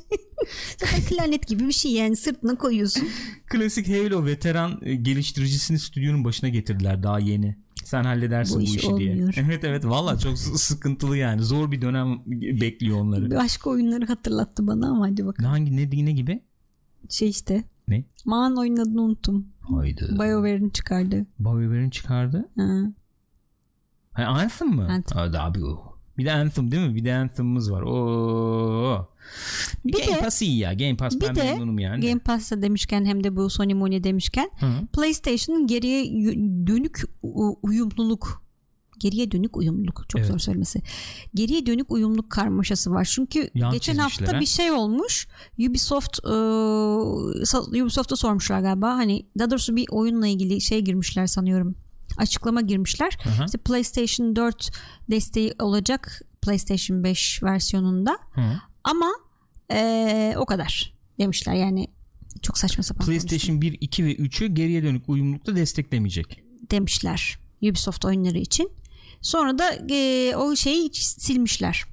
Zaten 0.79 1.01
klarnet 1.09 1.47
gibi 1.49 1.67
bir 1.67 1.73
şey 1.73 1.93
yani 1.93 2.17
sırtına 2.17 2.55
koyuyorsun. 2.55 3.09
Klasik 3.47 3.89
Halo 3.89 4.25
veteran 4.25 4.81
e, 4.83 4.95
geliştiricisini 4.95 5.79
stüdyonun 5.79 6.25
başına 6.25 6.49
getirdiler 6.49 7.03
daha 7.03 7.19
yeni. 7.19 7.57
Sen 7.89 8.05
halledersin 8.05 8.55
Bu 8.55 8.61
bu, 8.61 8.65
iş 8.65 8.77
işi 8.77 8.87
olmuyor. 8.87 9.15
diye. 9.15 9.45
Evet 9.47 9.65
evet 9.65 9.85
valla 9.85 10.19
çok 10.19 10.39
sıkıntılı 10.39 11.17
yani. 11.17 11.43
Zor 11.43 11.71
bir 11.71 11.83
dönem 11.83 12.19
bekliyor 12.61 13.01
onları. 13.01 13.31
Başka 13.31 13.71
oyunları 13.71 14.07
hatırlattı 14.07 14.67
bana 14.67 14.91
ama 14.91 15.07
hadi 15.07 15.27
bakalım. 15.27 15.51
Hangi 15.51 15.77
ne, 15.77 16.05
ne 16.07 16.13
gibi? 16.13 16.43
Şey 17.09 17.29
işte. 17.29 17.65
Ne? 17.89 18.05
Maan 18.25 18.57
oyunun 18.57 18.77
adını 18.77 19.03
unuttum. 19.03 19.47
Haydi. 19.61 20.09
BioWare'in 20.11 20.71
çıkardığı. 20.71 21.27
BioWare'in 21.39 21.91
çıkardı. 21.91 22.49
Ha. 22.57 22.83
Ha, 24.13 24.23
Anthem 24.25 24.69
mı? 24.69 24.89
Anthem. 24.91 25.19
Abi 25.19 25.65
o. 25.65 25.88
Bir 26.19 26.25
de 26.25 26.33
Anthem 26.33 26.71
değil 26.71 26.89
mi? 26.89 26.95
Bir 26.95 27.05
de 27.05 27.15
Anthem'ımız 27.15 27.73
var. 27.73 27.83
Oo. 27.83 29.09
Bir 29.85 29.93
Game 29.93 30.07
de- 30.07 30.21
Pass 30.21 30.43
iyi 30.43 30.59
ya. 30.59 30.73
Game 30.73 30.97
Pass 30.97 31.15
bir 31.17 31.21
ben 31.21 31.35
de 31.35 31.43
memnunum 31.43 31.79
yani. 31.79 32.07
Game 32.09 32.19
Pass'ta 32.21 32.63
demişken 32.63 33.05
hem 33.05 33.25
de 33.25 33.37
bu 33.37 33.51
Sony 33.51 33.75
Money 33.75 34.05
demişken 34.05 34.51
Hı. 34.61 34.87
PlayStation'ın 34.93 35.67
geriye 35.67 36.05
dönük 36.67 37.03
uyumluluk 37.63 38.43
geriye 38.99 39.31
dönük 39.31 39.57
uyumluluk 39.57 40.05
çok 40.09 40.21
Evet. 40.21 40.31
zor 40.31 40.39
söylemesi. 40.39 40.83
Geriye 41.35 41.67
dönük 41.67 41.91
uyumluluk 41.93 42.31
karmaşası 42.31 42.91
var. 42.91 43.09
Çünkü 43.15 43.51
Yan 43.55 43.73
geçen 43.73 43.97
hafta 43.97 44.37
ha? 44.37 44.41
bir 44.41 44.47
şey 44.47 44.71
olmuş. 44.71 45.29
Ubisoft 45.69 46.19
e, 46.25 47.83
Ubisoft'a 47.83 48.17
sormuşlar 48.17 48.61
galiba. 48.61 48.89
Hani 48.97 49.27
daha 49.39 49.51
doğrusu 49.51 49.77
bir 49.77 49.87
oyunla 49.91 50.27
ilgili 50.27 50.61
şey 50.61 50.81
girmişler 50.81 51.27
sanıyorum. 51.27 51.75
Açıklama 52.17 52.61
girmişler. 52.61 53.19
Hı 53.23 53.31
hı. 53.31 53.45
İşte 53.45 53.59
PlayStation 53.59 54.37
4 54.37 54.71
desteği 55.11 55.55
olacak 55.59 56.23
PlayStation 56.43 57.05
5 57.05 57.43
versiyonunda. 57.43 58.19
Hı. 58.33 58.61
Ama 58.85 59.11
e, 59.73 60.35
o 60.37 60.47
kadar 60.47 60.95
demişler. 61.19 61.55
Yani 61.55 61.89
çok 62.43 62.59
saçma 62.59 62.83
sapan. 62.85 63.07
PlayStation 63.07 63.61
1, 63.61 63.79
2 63.81 64.05
ve 64.05 64.15
3'ü 64.15 64.47
geriye 64.47 64.83
dönük 64.83 65.09
uyumlulukta 65.09 65.57
desteklemeyecek. 65.57 66.43
demişler 66.71 67.39
Ubisoft 67.63 68.05
oyunları 68.05 68.39
için. 68.39 68.71
Sonra 69.23 69.59
da 69.59 69.95
e, 69.95 70.37
o 70.37 70.57
şeyi 70.57 70.91
silmişler. 70.95 71.85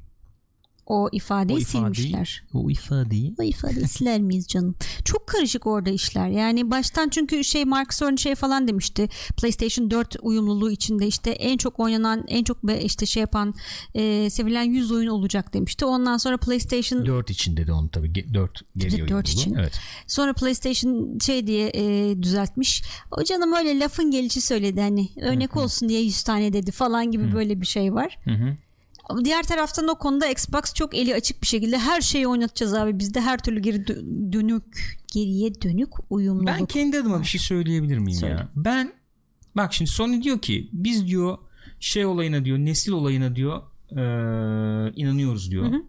O 0.88 1.09
ifadeyi 1.11 1.57
O 1.57 1.61
ifadeyi- 1.61 1.93
silmişler. 1.95 2.43
O 2.53 2.69
ifadeyi 2.69 3.36
O 3.39 3.43
ifadeyi 3.43 3.88
siler 3.88 4.21
miyiz 4.21 4.47
canım? 4.47 4.75
Çok 5.05 5.27
karışık 5.27 5.67
orada 5.67 5.89
işler. 5.89 6.27
Yani 6.27 6.71
baştan 6.71 7.09
çünkü 7.09 7.43
şey 7.43 7.65
Mark 7.65 7.91
Cerny 7.91 8.17
şey 8.17 8.36
falan 8.36 8.67
demişti. 8.67 9.09
PlayStation 9.38 9.91
4 9.91 10.15
uyumluluğu 10.21 10.71
içinde 10.71 11.07
işte 11.07 11.31
en 11.31 11.57
çok 11.57 11.79
oynanan, 11.79 12.23
en 12.27 12.43
çok 12.43 12.57
işte 12.83 13.05
şey 13.05 13.21
yapan, 13.21 13.53
e, 13.95 14.29
sevilen 14.29 14.63
100 14.63 14.91
oyun 14.91 15.07
olacak 15.07 15.53
demişti. 15.53 15.86
Ondan 15.86 16.17
sonra 16.17 16.38
PlayStation 16.38 17.05
4 17.05 17.29
için 17.29 17.57
dedi 17.57 17.71
onu 17.71 17.89
tabii. 17.89 18.07
Ge- 18.07 18.33
4 18.33 18.61
geriye 18.77 18.99
Evet, 18.99 19.09
dört 19.09 19.27
uyumluluğu. 19.27 19.41
için. 19.41 19.53
Evet. 19.53 19.79
Sonra 20.07 20.33
PlayStation 20.33 21.17
şey 21.25 21.47
diye 21.47 21.71
e, 21.75 22.15
düzeltmiş. 22.21 22.83
O 23.11 23.23
canım 23.23 23.53
öyle 23.53 23.79
lafın 23.79 24.11
gelişi 24.11 24.41
söyledi 24.41 24.81
hani 24.81 25.09
örnek 25.21 25.57
olsun 25.57 25.89
diye 25.89 26.01
100 26.01 26.23
tane 26.23 26.53
dedi 26.53 26.71
falan 26.71 27.11
gibi 27.11 27.33
böyle 27.33 27.61
bir 27.61 27.65
şey 27.65 27.93
var. 27.93 28.17
Hı 28.23 28.31
hı. 28.31 28.57
Ama 29.10 29.26
diğer 29.26 29.43
taraftan 29.43 29.88
o 29.88 29.95
konuda 29.97 30.28
Xbox 30.28 30.74
çok 30.74 30.95
eli 30.95 31.16
açık 31.16 31.41
bir 31.41 31.47
şekilde 31.47 31.78
her 31.80 32.01
şeyi 32.01 32.28
oynatacağız 32.28 32.74
abi. 32.74 32.99
Bizde 32.99 33.22
her 33.22 33.38
türlü 33.43 33.60
geri 33.60 33.78
dö- 33.78 34.34
dönük 34.34 34.99
geriye 35.14 35.62
dönük 35.62 35.89
uyumluluk. 36.10 36.47
Ben 36.47 36.66
kendi 36.66 36.97
adıma 36.99 37.20
bir 37.22 37.26
şey 37.26 37.41
söyleyebilir 37.41 37.97
miyim 37.97 38.20
Söyle. 38.20 38.34
ya? 38.34 38.49
Ben 38.56 38.93
bak 39.56 39.74
şimdi 39.74 39.91
Sony 39.91 40.24
diyor 40.24 40.39
ki 40.39 40.70
biz 40.74 41.08
diyor 41.08 41.38
şey 41.80 42.06
olayına 42.06 42.45
diyor 42.45 42.58
nesil 42.58 42.91
olayına 42.91 43.36
diyor 43.36 43.62
eee, 43.91 44.93
inanıyoruz 44.95 45.51
diyor. 45.51 45.66
Hı 45.72 45.76
hı. 45.76 45.82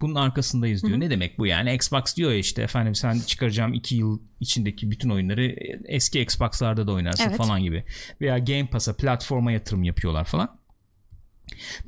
Bunun 0.00 0.14
arkasındayız 0.14 0.82
diyor. 0.84 1.00
Ne 1.00 1.10
demek 1.10 1.38
bu 1.38 1.46
yani? 1.46 1.74
Xbox 1.74 2.16
diyor 2.16 2.30
ya 2.30 2.38
işte 2.38 2.62
efendim 2.62 2.94
sen 2.94 3.20
çıkaracağım 3.26 3.74
2 3.74 3.96
yıl 3.96 4.18
içindeki 4.40 4.90
bütün 4.90 5.10
oyunları 5.10 5.46
eski 5.84 6.20
Xbox'larda 6.20 6.86
da 6.86 6.92
oynarsın 6.92 7.24
Evet. 7.28 7.36
falan 7.36 7.62
gibi. 7.62 7.84
Veya 8.20 8.38
Game 8.38 8.66
Pass'a 8.66 8.96
platforma 8.96 9.52
yatırım 9.52 9.82
yapıyorlar 9.82 10.24
falan. 10.24 10.61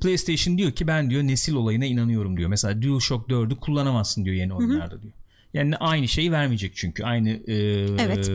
PlayStation 0.01 0.59
diyor 0.59 0.73
ki 0.73 0.87
ben 0.87 1.11
diyor 1.11 1.23
nesil 1.23 1.55
olayına 1.55 1.85
inanıyorum 1.85 2.37
diyor. 2.37 2.49
Mesela 2.51 2.83
DualShock 2.83 3.31
4'ü 3.31 3.57
kullanamazsın 3.57 4.25
diyor 4.25 4.37
yeni 4.37 4.55
oyunlarda 4.55 5.03
diyor. 5.03 5.13
Yani 5.55 5.77
aynı 5.77 6.09
şeyi 6.09 6.33
vermeyecek 6.33 6.73
çünkü 6.77 7.05
aynı 7.05 7.31
e, 7.31 7.55
Evet. 7.99 8.29
e, 8.29 8.33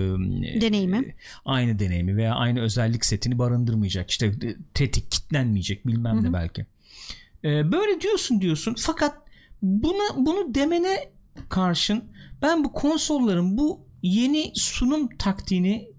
Deneyimi. 0.61 1.15
aynı 1.45 1.79
deneyimi 1.79 2.17
veya 2.17 2.35
aynı 2.35 2.61
özellik 2.61 3.05
setini 3.05 3.39
barındırmayacak. 3.39 4.11
İşte 4.11 4.25
e, 4.25 4.55
tetik 4.73 5.11
kitlenmeyecek 5.11 5.87
bilmem 5.87 6.23
ne 6.23 6.33
belki. 6.33 6.65
E, 7.43 7.71
böyle 7.71 8.01
diyorsun 8.01 8.41
diyorsun 8.41 8.75
fakat 8.79 9.17
bunu 9.61 10.25
bunu 10.25 10.55
demene 10.55 11.09
karşın 11.49 12.03
ben 12.41 12.63
bu 12.63 12.73
konsolların 12.73 13.57
bu 13.57 13.81
yeni 14.01 14.51
sunum 14.55 15.09
taktiğini 15.17 15.89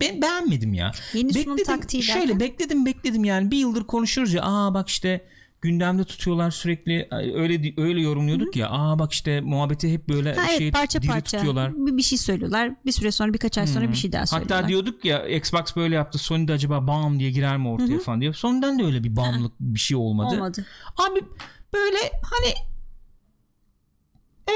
ben 0.00 0.22
beğenmedim 0.22 0.74
ya. 0.74 0.92
Yeni 1.14 1.32
sunum 1.32 1.56
bekledim, 1.56 1.64
taktiği 1.64 2.02
şöyle 2.02 2.20
derken? 2.20 2.40
bekledim 2.40 2.86
bekledim 2.86 3.24
yani 3.24 3.50
bir 3.50 3.58
yıldır 3.58 3.84
konuşuyoruz 3.84 4.34
ya 4.34 4.42
aa 4.42 4.74
bak 4.74 4.88
işte 4.88 5.24
gündemde 5.62 6.04
tutuyorlar 6.04 6.50
sürekli 6.50 7.08
öyle 7.10 7.74
öyle 7.76 8.00
yorumluyorduk 8.00 8.56
ya 8.56 8.70
aa 8.70 8.98
bak 8.98 9.12
işte 9.12 9.40
muhabbeti 9.40 9.92
hep 9.92 10.08
böyle 10.08 10.34
Ha, 10.34 10.46
şey 10.46 10.56
evet 10.56 10.72
parça 10.74 11.02
diri 11.02 11.10
parça 11.10 11.38
tutuyorlar. 11.38 11.72
bir, 11.86 11.96
bir 11.96 12.02
şey 12.02 12.18
söylüyorlar. 12.18 12.72
Bir 12.86 12.92
süre 12.92 13.12
sonra 13.12 13.32
birkaç 13.34 13.58
ay 13.58 13.66
sonra 13.66 13.88
bir 13.88 13.94
şey 13.96 14.12
daha 14.12 14.26
söylüyorlar. 14.26 14.56
Hatta 14.56 14.68
diyorduk 14.68 15.04
ya 15.04 15.28
Xbox 15.28 15.76
böyle 15.76 15.94
yaptı 15.94 16.18
Sony 16.18 16.48
de 16.48 16.52
acaba 16.52 16.86
bam 16.86 17.18
diye 17.18 17.30
girer 17.30 17.56
mi 17.56 17.68
ortaya 17.68 17.98
falan 17.98 18.20
diye. 18.20 18.32
Sony'den 18.32 18.78
de 18.78 18.84
öyle 18.84 19.04
bir 19.04 19.16
bamlık 19.16 19.52
bir 19.60 19.78
şey 19.78 19.96
olmadı. 19.96 20.34
Olmadı. 20.34 20.66
Abi 20.96 21.20
böyle 21.74 21.98
hani 22.22 22.54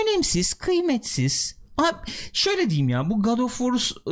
önemsiz, 0.02 0.54
kıymetsiz. 0.54 1.57
Abi 1.78 1.96
şöyle 2.32 2.70
diyeyim 2.70 2.88
ya 2.88 3.10
bu 3.10 3.22
God 3.22 3.38
of 3.38 3.58
War's 3.58 3.92
e, 4.06 4.10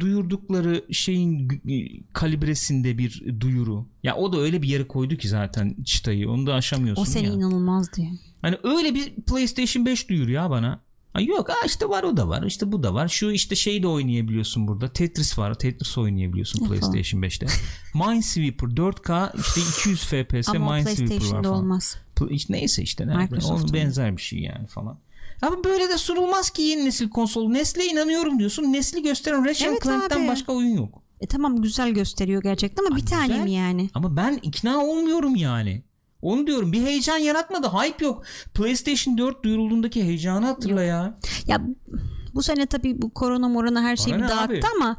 duyurdukları 0.00 0.84
şeyin 0.92 1.48
e, 1.68 2.02
kalibresinde 2.12 2.98
bir 2.98 3.40
duyuru. 3.40 3.86
Ya 4.02 4.16
o 4.16 4.32
da 4.32 4.40
öyle 4.40 4.62
bir 4.62 4.68
yere 4.68 4.86
koydu 4.88 5.16
ki 5.16 5.28
zaten 5.28 5.76
çıtayı. 5.84 6.30
Onu 6.30 6.46
da 6.46 6.54
aşamıyorsun 6.54 7.02
O 7.02 7.04
seni 7.04 7.26
ya. 7.26 7.32
inanılmaz 7.32 7.92
diyor. 7.92 8.08
Hani 8.42 8.56
öyle 8.62 8.94
bir 8.94 9.14
PlayStation 9.14 9.86
5 9.86 10.08
duyur 10.08 10.28
ya 10.28 10.50
bana. 10.50 10.80
Ha 11.12 11.20
yok 11.20 11.48
ha 11.48 11.54
işte 11.66 11.88
var 11.88 12.02
o 12.02 12.16
da 12.16 12.28
var 12.28 12.42
işte 12.42 12.72
bu 12.72 12.82
da 12.82 12.94
var. 12.94 13.08
Şu 13.08 13.30
işte 13.30 13.56
şeyi 13.56 13.82
de 13.82 13.86
oynayabiliyorsun 13.86 14.68
burada. 14.68 14.92
Tetris 14.92 15.38
var. 15.38 15.54
Tetris 15.54 15.98
oynayabiliyorsun. 15.98 16.66
PlayStation 16.68 17.22
5'te. 17.22 17.46
Minesweeper 17.94 18.66
4K 18.68 19.40
işte 19.40 19.60
200 19.80 20.04
FPS 20.04 20.48
Ama 20.48 20.70
o 20.70 20.74
Minesweeper 20.74 21.02
var 21.02 21.08
PlayStation'da 21.08 21.48
falan. 21.48 21.60
olmaz. 21.60 21.96
İşte 22.30 22.52
neyse 22.52 22.82
işte? 22.82 23.04
Microsoft'un. 23.04 23.54
Onun 23.64 23.72
benzer 23.72 24.16
bir 24.16 24.22
şey 24.22 24.38
yani 24.38 24.66
falan. 24.66 24.98
Ama 25.42 25.64
böyle 25.64 25.88
de 25.88 25.98
sunulmaz 25.98 26.50
ki 26.50 26.62
yeni 26.62 26.84
nesil 26.84 27.08
konsol. 27.08 27.48
Nesle 27.48 27.84
inanıyorum 27.86 28.38
diyorsun. 28.38 28.62
Nesli 28.72 29.02
gösteren 29.02 29.44
Ratchet 29.44 29.68
Evet 29.68 29.82
Clank'ten 29.82 30.20
abi. 30.20 30.28
başka 30.28 30.52
oyun 30.52 30.76
yok. 30.76 31.02
E 31.20 31.26
tamam 31.26 31.62
güzel 31.62 31.90
gösteriyor 31.90 32.42
gerçekten 32.42 32.84
ama 32.84 32.94
Ay, 32.96 33.00
bir 33.02 33.06
tane 33.06 33.44
mi 33.44 33.50
yani? 33.52 33.90
Ama 33.94 34.16
ben 34.16 34.38
ikna 34.42 34.84
olmuyorum 34.84 35.36
yani. 35.36 35.82
Onu 36.22 36.46
diyorum 36.46 36.72
bir 36.72 36.82
heyecan 36.82 37.16
yaratmadı. 37.18 37.66
Hype 37.68 38.04
yok. 38.04 38.22
PlayStation 38.54 39.18
4 39.18 39.42
duyurulduğundaki 39.44 40.04
heyecanı 40.04 40.46
hatırla 40.46 40.82
ya. 40.82 41.18
Ya 41.46 41.60
bu 42.34 42.42
sene 42.42 42.66
tabii 42.66 43.02
bu 43.02 43.14
korona 43.14 43.48
morona 43.48 43.82
her 43.82 43.96
şeyi 43.96 44.14
Bana 44.14 44.24
bir 44.24 44.28
dağıttı 44.28 44.52
abi? 44.52 44.60
ama 44.76 44.96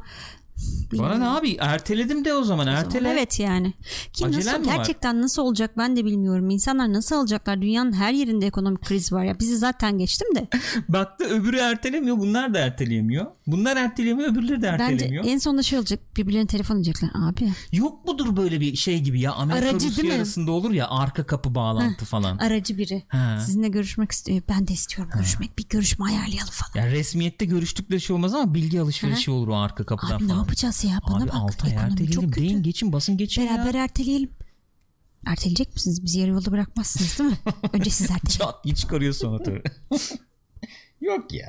Bana 0.98 1.18
ne 1.18 1.28
abi 1.28 1.56
erteledim 1.60 2.24
de 2.24 2.34
o 2.34 2.44
zaman 2.44 2.66
ertele. 2.66 3.08
Evet 3.10 3.40
yani. 3.40 3.72
Ki 4.12 4.26
Acelem 4.26 4.46
nasıl 4.46 4.60
mi 4.60 4.66
var? 4.66 4.76
gerçekten 4.76 5.22
nasıl 5.22 5.42
olacak 5.42 5.70
ben 5.78 5.96
de 5.96 6.04
bilmiyorum. 6.04 6.50
İnsanlar 6.50 6.92
nasıl 6.92 7.16
alacaklar? 7.16 7.62
Dünyanın 7.62 7.92
her 7.92 8.12
yerinde 8.12 8.46
ekonomik 8.46 8.82
kriz 8.84 9.12
var 9.12 9.24
ya. 9.24 9.38
Bizi 9.40 9.56
zaten 9.56 9.98
geçtim 9.98 10.28
de. 10.34 10.48
Baktı 10.88 11.24
öbürü 11.24 11.56
ertelemiyor 11.58 12.18
bunlar 12.18 12.54
da 12.54 12.58
erteleyemiyor. 12.58 13.26
Bunlar 13.46 13.76
erteleyemiyor 13.76 14.32
öbürleri 14.32 14.62
de 14.62 14.76
Bence 14.78 14.84
ertelemiyor. 14.92 15.24
en 15.26 15.38
sonunda 15.38 15.62
şey 15.62 15.78
olacak. 15.78 16.00
Birbirlerine 16.16 16.46
telefon 16.46 16.76
edecekler. 16.76 17.10
Abi 17.14 17.52
Yok 17.72 18.04
mudur 18.06 18.36
böyle 18.36 18.60
bir 18.60 18.76
şey 18.76 19.00
gibi 19.00 19.20
ya 19.20 19.32
Amerika 19.32 19.68
Aracı 19.70 19.88
Rusya 19.88 20.14
arasında 20.14 20.52
olur 20.52 20.70
ya 20.70 20.88
arka 20.88 21.26
kapı 21.26 21.54
bağlantı 21.54 22.04
falan. 22.04 22.38
aracı 22.38 22.78
biri. 22.78 23.02
Ha. 23.08 23.38
Sizinle 23.46 23.68
görüşmek 23.68 24.12
istiyor. 24.12 24.42
Ben 24.48 24.68
de 24.68 24.72
istiyorum 24.72 25.12
görüşmek. 25.14 25.58
Bir 25.58 25.68
görüşme 25.68 26.04
ayarlayalım 26.04 26.50
falan. 26.52 26.84
Yani 26.84 26.92
resmiyette 26.96 27.44
görüştükleri 27.44 28.00
şey 28.00 28.16
olmaz 28.16 28.34
ama 28.34 28.54
bilgi 28.54 28.80
alışverişi 28.80 29.30
olur 29.30 29.48
o 29.48 29.56
arka 29.56 29.86
kapıdan 29.86 30.16
Abi 30.16 30.28
falan. 30.28 30.46
Yapacağız 30.50 30.84
ya? 30.84 31.00
Bana 31.08 31.16
Abi 31.22 31.28
bak. 31.28 31.34
6 31.34 31.66
ay 31.66 31.72
erteleyelim. 31.72 32.32
Deyin 32.32 32.62
geçin 32.62 32.92
basın 32.92 33.16
geçin 33.16 33.46
Beraber 33.46 33.74
ya. 33.74 33.84
erteleyelim. 33.84 34.30
Erteleyecek 35.26 35.74
misiniz? 35.74 36.04
Bizi 36.04 36.20
yarı 36.20 36.30
yolda 36.30 36.52
bırakmazsınız 36.52 37.18
değil 37.18 37.30
mi? 37.30 37.36
Önce 37.72 37.90
siz 37.90 38.10
erteleyin. 38.10 38.38
Çat 38.38 38.64
diye 38.64 38.74
çıkarıyor 38.74 39.12
sonra 39.12 39.42
tabii. 39.42 39.62
Yok 41.00 41.32
ya. 41.34 41.48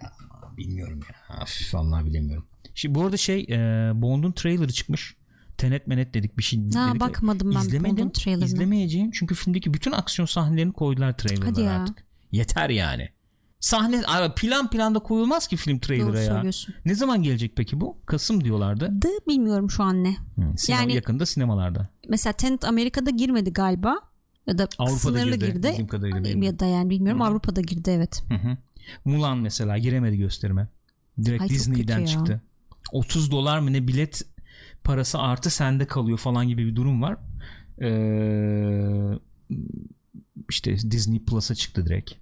Bilmiyorum 0.57 0.99
ya. 1.09 1.43
Üf, 1.43 1.73
vallahi 1.73 2.05
bilemiyorum. 2.05 2.45
Şimdi 2.75 2.95
bu 2.95 3.03
arada 3.03 3.17
şey 3.17 3.41
e, 3.49 3.57
Bond'un 3.95 4.31
trailerı 4.31 4.71
çıkmış. 4.73 5.15
Tenet 5.57 5.87
menet 5.87 6.13
dedik 6.13 6.37
bir 6.37 6.43
şey 6.43 6.59
Ha, 6.73 6.89
dedik. 6.89 7.01
bakmadım 7.01 7.51
ben 7.55 7.59
İzlemedim. 7.59 7.97
Bond'un 7.97 8.09
trailerına. 8.09 8.45
İzlemeyeceğim 8.45 9.11
çünkü 9.11 9.35
filmdeki 9.35 9.73
bütün 9.73 9.91
aksiyon 9.91 10.25
sahnelerini 10.25 10.73
koydular 10.73 11.17
trailerlara 11.17 11.71
artık. 11.81 12.03
Yeter 12.31 12.69
yani. 12.69 13.09
Sahne 13.61 14.01
plan 14.35 14.69
planda 14.69 14.99
koyulmaz 14.99 15.47
ki 15.47 15.57
film 15.57 15.79
trailer'a 15.79 16.21
ya. 16.21 16.43
Ne 16.85 16.95
zaman 16.95 17.23
gelecek 17.23 17.55
peki 17.55 17.81
bu? 17.81 17.97
Kasım 18.05 18.43
diyorlardı. 18.43 19.01
Da 19.01 19.09
bilmiyorum 19.27 19.69
şu 19.69 19.83
an 19.83 20.03
ne. 20.03 20.15
Hı, 20.35 20.57
sinema, 20.57 20.81
Yani- 20.81 20.95
yakında 20.95 21.25
sinemalarda. 21.25 21.89
Mesela 22.09 22.33
Tenet 22.33 22.65
Amerika'da 22.65 23.09
girmedi 23.09 23.53
galiba. 23.53 23.99
Ya 24.47 24.57
da 24.57 24.67
Avrupa'da 24.77 24.99
sınırlı 24.99 25.35
girdi, 25.35 25.73
girdi. 25.73 25.87
kadarıyla 25.87 26.23
benim. 26.23 26.41
Ya 26.43 26.59
da 26.59 26.65
yani 26.65 26.89
bilmiyorum 26.89 27.21
Avrupa'da 27.21 27.61
girdi 27.61 27.89
evet. 27.89 28.23
Hı 28.27 28.33
hı. 28.35 28.57
Mulan 29.05 29.37
mesela 29.37 29.77
giremedi 29.77 30.17
gösterime. 30.17 30.67
Direkt 31.23 31.41
Ay, 31.41 31.49
Disney'den 31.49 32.05
çıktı. 32.05 32.41
30 32.91 33.31
dolar 33.31 33.59
mı 33.59 33.73
ne 33.73 33.87
bilet 33.87 34.23
parası 34.83 35.19
artı 35.19 35.49
sende 35.49 35.85
kalıyor 35.85 36.17
falan 36.17 36.47
gibi 36.47 36.65
bir 36.65 36.75
durum 36.75 37.01
var. 37.01 37.17
Ee, 37.81 39.19
işte 40.49 40.91
Disney 40.91 41.19
Plus'a 41.19 41.55
çıktı 41.55 41.85
direkt. 41.85 42.20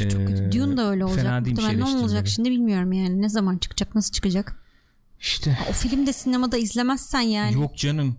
Ee, 0.00 0.52
Dune 0.52 0.76
da 0.76 0.90
öyle 0.90 1.04
olacak. 1.04 1.24
Fena 1.24 1.40
Muhtemelen 1.40 1.80
ne 1.80 1.84
olacak 1.84 2.28
şimdi 2.28 2.50
bilmiyorum 2.50 2.92
yani. 2.92 3.22
Ne 3.22 3.28
zaman 3.28 3.58
çıkacak 3.58 3.94
nasıl 3.94 4.12
çıkacak. 4.12 4.62
İşte 5.20 5.58
O 5.70 5.72
film 5.72 6.06
de 6.06 6.12
sinemada 6.12 6.56
izlemezsen 6.56 7.20
yani. 7.20 7.54
yok 7.54 7.76
canım. 7.76 8.16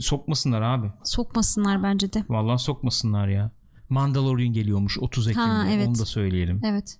Sokmasınlar 0.00 0.62
abi. 0.62 0.92
Sokmasınlar 1.04 1.82
bence 1.82 2.12
de. 2.12 2.24
Vallahi 2.28 2.62
sokmasınlar 2.62 3.28
ya. 3.28 3.50
Mandalorian 3.88 4.52
geliyormuş 4.52 4.98
30 4.98 5.28
Ekim'de. 5.28 5.72
evet. 5.74 5.88
Onu 5.88 5.98
da 5.98 6.06
söyleyelim. 6.06 6.60
Evet. 6.64 6.98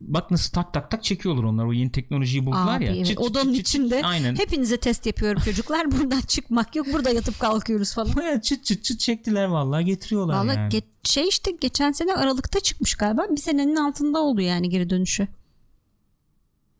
Bak 0.00 0.30
nasıl 0.30 0.52
tak 0.52 0.74
tak 0.74 0.90
tak 0.90 1.04
çekiyorlar 1.04 1.42
onlar. 1.42 1.64
O 1.64 1.72
yeni 1.72 1.92
teknolojiyi 1.92 2.46
buldular 2.46 2.76
Abi 2.76 2.84
ya. 2.84 2.92
evet. 2.94 3.06
Çıt 3.06 3.18
çıt 3.18 3.30
Odanın 3.30 3.44
çıt 3.54 3.56
çıt. 3.66 3.68
içinde 3.68 4.02
Aynen. 4.04 4.36
hepinize 4.36 4.76
test 4.76 5.06
yapıyorum 5.06 5.42
çocuklar. 5.44 5.92
Buradan 5.92 6.20
çıkmak 6.20 6.76
yok. 6.76 6.86
Burada 6.92 7.10
yatıp 7.10 7.40
kalkıyoruz 7.40 7.94
falan. 7.94 8.10
Baya 8.16 8.40
çıt 8.42 8.64
çıt 8.64 8.84
çıt 8.84 9.00
çektiler 9.00 9.44
vallahi 9.44 9.84
getiriyorlar 9.84 10.36
Valla 10.36 10.52
yani. 10.54 10.72
ge- 10.74 10.82
şey 11.04 11.28
işte 11.28 11.50
geçen 11.60 11.92
sene 11.92 12.14
Aralık'ta 12.14 12.60
çıkmış 12.60 12.94
galiba. 12.94 13.26
Bir 13.30 13.40
senenin 13.40 13.76
altında 13.76 14.18
oldu 14.18 14.40
yani 14.40 14.68
geri 14.68 14.90
dönüşü. 14.90 15.28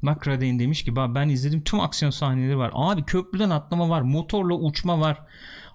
Bak 0.03 0.26
demiş 0.26 0.84
ki 0.84 0.96
"Bak 0.96 1.14
ben 1.14 1.28
izledim 1.28 1.64
tüm 1.64 1.80
aksiyon 1.80 2.11
sahneleri 2.11 2.59
var. 2.59 2.70
Abi 2.74 3.05
köprüden 3.05 3.51
atlama 3.51 3.88
var. 3.88 4.01
Motorla 4.03 4.55
uçma 4.55 5.01
var. 5.01 5.18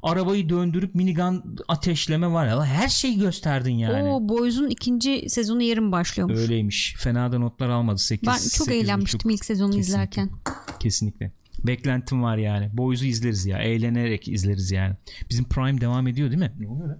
Arabayı 0.03 0.49
döndürüp 0.49 0.95
minigun 0.95 1.57
ateşleme 1.67 2.31
var. 2.31 2.47
Ya, 2.47 2.65
her 2.65 2.87
şeyi 2.87 3.19
gösterdin 3.19 3.73
yani. 3.73 4.09
O 4.09 4.29
Boys'un 4.29 4.69
ikinci 4.69 5.29
sezonu 5.29 5.61
yarın 5.61 5.91
başlıyormuş. 5.91 6.39
Öyleymiş. 6.39 6.95
Fena 6.97 7.31
da 7.31 7.39
notlar 7.39 7.69
almadı. 7.69 7.97
8, 7.97 8.27
ben 8.27 8.37
çok 8.57 8.71
eğlenmiştim 8.71 9.29
ilk 9.29 9.45
sezonu 9.45 9.71
Kesinlikle. 9.71 9.91
izlerken. 9.91 10.29
Kesinlikle. 10.79 11.31
Beklentim 11.67 12.23
var 12.23 12.37
yani. 12.37 12.69
Boys'u 12.73 13.05
izleriz 13.05 13.45
ya. 13.45 13.57
Eğlenerek 13.57 14.27
izleriz 14.27 14.71
yani. 14.71 14.95
Bizim 15.29 15.45
Prime 15.45 15.81
devam 15.81 16.07
ediyor 16.07 16.29
değil 16.29 16.39
mi? 16.39 16.53
Ne 16.59 16.67
oluyor 16.67 16.87
lan? 16.87 16.99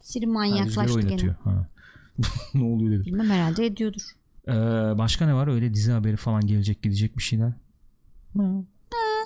Siri 0.00 0.26
Ha, 0.26 0.32
manyaklaştı 0.32 1.00
gene. 1.00 1.30
Ha. 1.44 1.68
ne 2.54 2.64
oluyor 2.64 2.92
dedim. 2.92 3.04
Bilmem 3.04 3.30
herhalde 3.30 3.66
ediyordur. 3.66 4.02
Ee, 4.48 4.52
başka 4.98 5.26
ne 5.26 5.34
var? 5.34 5.48
Öyle 5.48 5.74
dizi 5.74 5.92
haberi 5.92 6.16
falan 6.16 6.46
gelecek 6.46 6.82
gidecek 6.82 7.16
bir 7.16 7.22
şeyler. 7.22 7.52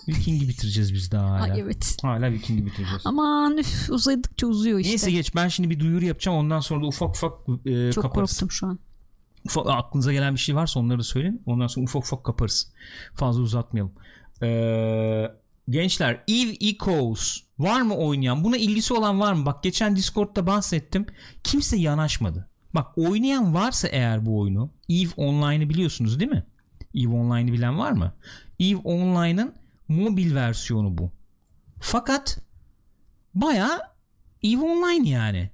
Viking'i 0.09 0.49
bitireceğiz 0.49 0.95
biz 0.95 1.13
daha 1.13 1.31
hala. 1.31 1.53
Ay 1.53 1.61
evet. 1.61 1.97
Hala 2.03 2.33
Viking'i 2.33 2.67
bitireceğiz. 2.67 3.03
Aman 3.05 3.59
üf, 3.59 3.91
uzadıkça 3.91 4.47
uzuyor 4.47 4.79
işte. 4.79 4.91
Neyse 4.91 5.11
geç 5.11 5.35
ben 5.35 5.49
şimdi 5.49 5.71
bir 5.71 5.81
duyuru 5.81 6.05
yapacağım 6.05 6.39
ondan 6.39 6.61
sonra 6.61 6.83
da 6.83 6.87
ufak 6.87 7.11
ufak 7.11 7.33
e, 7.67 7.93
Çok 7.93 8.03
kaparız. 8.03 8.31
korktum 8.31 8.51
şu 8.51 8.67
an. 8.67 8.79
Ufak, 9.47 9.67
aklınıza 9.67 10.13
gelen 10.13 10.35
bir 10.35 10.41
şey 10.41 10.55
varsa 10.57 10.81
onları 10.81 10.99
da 10.99 11.03
söyleyin. 11.03 11.43
Ondan 11.47 11.67
sonra 11.67 11.85
ufak 11.85 12.03
ufak 12.03 12.25
kaparız. 12.25 12.73
Fazla 13.15 13.43
uzatmayalım. 13.43 13.93
Ee, 14.43 15.25
gençler 15.69 16.25
Eve 16.29 16.57
Echoes 16.61 17.37
var 17.59 17.83
mı 17.83 17.97
oynayan? 17.97 18.45
Buna 18.45 18.57
ilgisi 18.57 18.95
olan 18.95 19.21
var 19.21 19.33
mı? 19.33 19.47
Bak 19.47 19.63
geçen 19.63 19.97
Discord'da 19.97 20.47
bahsettim. 20.47 21.07
Kimse 21.45 21.77
yanaşmadı. 21.77 22.49
Bak 22.75 22.87
oynayan 22.99 23.55
varsa 23.55 23.89
eğer 23.89 24.27
bu 24.27 24.41
oyunu 24.41 24.71
Eve 24.89 25.11
Online'ı 25.17 25.69
biliyorsunuz 25.71 26.21
değil 26.21 26.31
mi? 26.31 26.47
Eve 26.99 27.15
Online'ı 27.15 27.53
bilen 27.53 27.79
var 27.79 27.93
mı? 27.93 28.13
Eve 28.61 28.77
Online'ın 28.77 29.55
mobil 29.89 30.35
versiyonu 30.35 30.99
bu. 30.99 31.11
Fakat 31.81 32.39
baya 33.35 33.93
Eve 34.43 34.61
Online 34.63 35.09
yani. 35.09 35.51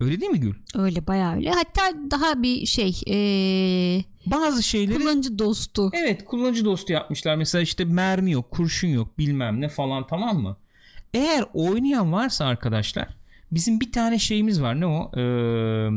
Öyle 0.00 0.20
değil 0.20 0.32
mi 0.32 0.40
Gül? 0.40 0.54
Öyle 0.74 1.06
bayağı 1.06 1.36
öyle. 1.36 1.50
Hatta 1.50 1.82
daha 2.10 2.42
bir 2.42 2.66
şey 2.66 3.00
ee, 3.08 4.04
Bazı 4.26 4.62
şeyleri 4.62 4.98
kullanıcı 4.98 5.38
dostu. 5.38 5.90
Evet 5.92 6.24
kullanıcı 6.24 6.64
dostu 6.64 6.92
yapmışlar. 6.92 7.36
Mesela 7.36 7.62
işte 7.62 7.84
mermi 7.84 8.32
yok, 8.32 8.50
kurşun 8.50 8.88
yok 8.88 9.18
bilmem 9.18 9.60
ne 9.60 9.68
falan 9.68 10.06
tamam 10.06 10.38
mı? 10.38 10.56
Eğer 11.14 11.44
oynayan 11.54 12.12
varsa 12.12 12.44
arkadaşlar 12.44 13.08
bizim 13.52 13.80
bir 13.80 13.92
tane 13.92 14.18
şeyimiz 14.18 14.62
var. 14.62 14.80
Ne 14.80 14.86
o? 14.86 15.10
Ee, 15.16 15.90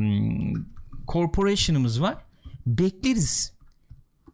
corporation'ımız 1.07 2.01
var. 2.01 2.17
Bekleriz 2.67 3.53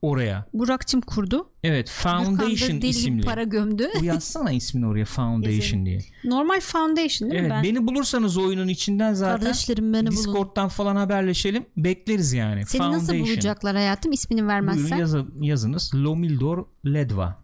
oraya. 0.09 0.45
Burak'cım 0.53 1.01
kurdu. 1.01 1.49
Evet 1.63 1.89
Foundation 1.89 2.79
isimli. 2.81 3.25
para 3.25 3.43
gömdü. 3.43 3.89
Bu 3.99 4.03
yazsana 4.05 4.51
ismini 4.51 4.87
oraya 4.87 5.05
Foundation 5.05 5.85
diye. 5.85 5.99
Normal 6.23 6.59
Foundation 6.59 7.31
değil 7.31 7.41
Evet 7.41 7.43
mi 7.43 7.49
ben? 7.49 7.63
beni 7.63 7.87
bulursanız 7.87 8.37
oyunun 8.37 8.67
içinden 8.67 9.13
zaten 9.13 9.39
Kardeşlerim 9.45 9.93
beni 9.93 10.01
bulun. 10.07 10.11
Discord'dan 10.17 10.67
falan 10.69 10.95
haberleşelim. 10.95 11.65
Bekleriz 11.77 12.33
yani. 12.33 12.65
Seni 12.65 12.81
nasıl 12.81 13.07
Foundation. 13.07 13.27
bulacaklar 13.27 13.75
hayatım 13.75 14.11
ismini 14.11 14.37
Buyurun 14.39 14.49
vermezsen? 14.53 14.97
yazı- 14.97 15.25
yazınız. 15.41 15.91
Lomildor 15.95 16.65
Ledva. 16.85 17.43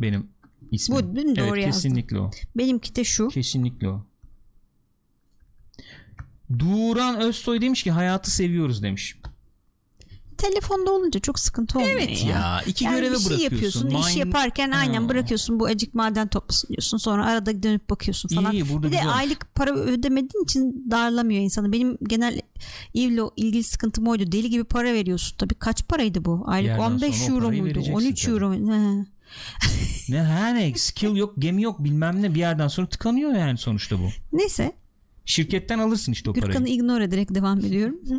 Benim 0.00 0.26
ismim. 0.70 0.98
Bu 0.98 1.16
değil 1.16 1.26
mi? 1.26 1.36
Doğru 1.36 1.46
evet, 1.46 1.66
yazdım. 1.66 1.82
kesinlikle 1.82 2.18
o. 2.18 2.30
Benimki 2.56 2.96
de 2.96 3.04
şu. 3.04 3.28
Kesinlikle 3.28 3.88
o. 3.88 4.06
Duran 6.58 7.20
Özsoy 7.20 7.60
demiş 7.60 7.82
ki 7.82 7.90
hayatı 7.90 8.30
seviyoruz 8.30 8.82
demiş. 8.82 9.16
Telefonda 10.42 10.90
olunca 10.92 11.20
çok 11.20 11.38
sıkıntı 11.38 11.78
olmuyor 11.78 11.96
Evet 11.98 12.24
ya. 12.24 12.30
ya. 12.30 12.62
iki 12.66 12.84
Yani 12.84 12.94
göreve 12.96 13.14
bir 13.14 13.18
şey 13.18 13.30
bırakıyorsun. 13.30 13.54
yapıyorsun, 13.88 13.88
iş 14.10 14.16
Mind- 14.16 14.18
yaparken 14.18 14.70
aynen 14.70 15.02
Ha. 15.02 15.08
bırakıyorsun 15.08 15.60
bu 15.60 15.66
acık 15.66 15.94
maden 15.94 16.28
toplasın 16.28 16.68
diyorsun. 16.68 16.98
Sonra 16.98 17.26
arada 17.26 17.62
dönüp 17.62 17.90
bakıyorsun 17.90 18.28
falan. 18.28 18.52
İyi, 18.52 18.68
burada 18.68 18.86
bir 18.86 18.92
de 18.92 18.96
güzel. 18.96 19.16
aylık 19.16 19.54
para 19.54 19.70
ödemediğin 19.74 20.44
için 20.44 20.86
darlamıyor 20.90 21.40
insanı. 21.42 21.72
Benim 21.72 21.98
genel 22.08 22.40
evle 22.94 23.20
ilgili 23.36 23.62
sıkıntım 23.62 24.06
oydu. 24.08 24.32
Deli 24.32 24.50
gibi 24.50 24.64
para 24.64 24.92
veriyorsun. 24.94 25.36
Tabii 25.36 25.54
kaç 25.54 25.88
paraydı 25.88 26.24
bu? 26.24 26.42
Aylık 26.46 26.68
yerden 26.68 26.82
15 26.84 27.16
sonra 27.16 27.32
o 27.34 27.36
euro 27.36 27.48
muydu? 27.48 27.64
vereceksin 27.64 27.92
13 27.92 28.22
tabii. 28.24 28.32
euro 28.34 28.48
muydu? 28.48 29.06
Ne 30.08 30.22
her 30.22 30.54
ne 30.54 30.74
skill 30.74 31.16
yok 31.16 31.34
gemi 31.38 31.62
yok 31.62 31.84
bilmem 31.84 32.22
ne 32.22 32.34
bir 32.34 32.38
yerden 32.40 32.68
sonra 32.68 32.86
tıkanıyor 32.88 33.32
yani 33.32 33.58
sonuçta 33.58 33.98
bu. 33.98 34.08
Neyse 34.32 34.72
Şirketten 35.24 35.78
alırsın 35.78 36.12
işte 36.12 36.30
o 36.30 36.34
Gürkan'ı 36.34 36.52
parayı. 36.54 36.74
ignore 36.74 37.04
ederek 37.04 37.34
devam 37.34 37.58
ediyorum. 37.58 37.96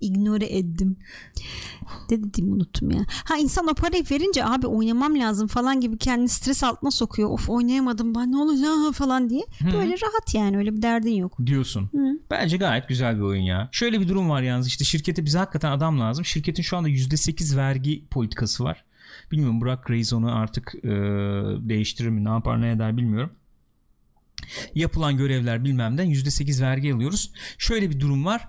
ignore 0.00 0.46
ettim. 0.46 0.96
Ne 2.10 2.22
dediğimi 2.24 2.52
unuttum 2.54 2.90
ya. 2.90 3.00
Ha 3.24 3.36
insan 3.36 3.66
o 3.68 3.74
parayı 3.74 4.04
verince 4.10 4.44
abi 4.44 4.66
oynamam 4.66 5.18
lazım 5.18 5.46
falan 5.48 5.80
gibi 5.80 5.98
kendini 5.98 6.28
stres 6.28 6.64
altına 6.64 6.90
sokuyor. 6.90 7.30
Of 7.30 7.50
oynayamadım 7.50 8.14
ben 8.14 8.32
ne 8.32 8.36
olacak 8.36 8.94
falan 8.94 9.30
diye. 9.30 9.42
Böyle 9.72 9.92
rahat 9.92 10.34
yani 10.34 10.56
öyle 10.58 10.76
bir 10.76 10.82
derdin 10.82 11.14
yok. 11.14 11.36
diyorsun. 11.46 11.90
Bence 12.30 12.56
gayet 12.56 12.88
güzel 12.88 13.16
bir 13.16 13.22
oyun 13.22 13.42
ya. 13.42 13.68
Şöyle 13.72 14.00
bir 14.00 14.08
durum 14.08 14.28
var 14.30 14.42
yalnız 14.42 14.68
işte 14.68 14.84
şirkete 14.84 15.24
bize 15.24 15.38
hakikaten 15.38 15.70
adam 15.72 16.00
lazım. 16.00 16.24
Şirketin 16.24 16.62
şu 16.62 16.76
anda 16.76 16.88
%8 16.88 17.56
vergi 17.56 18.04
politikası 18.10 18.64
var. 18.64 18.84
Bilmiyorum 19.32 19.60
Burak 19.60 19.90
Reis 19.90 20.12
onu 20.12 20.34
artık 20.36 20.74
e, 20.84 20.88
değiştirir 21.68 22.08
mi 22.08 22.24
ne 22.24 22.28
yapar 22.28 22.60
ne 22.60 22.70
eder 22.70 22.96
bilmiyorum. 22.96 23.30
Yapılan 24.74 25.16
görevler 25.16 25.64
bilmemden 25.64 26.06
%8 26.06 26.62
vergi 26.62 26.94
alıyoruz. 26.94 27.32
Şöyle 27.58 27.90
bir 27.90 28.00
durum 28.00 28.24
var. 28.24 28.48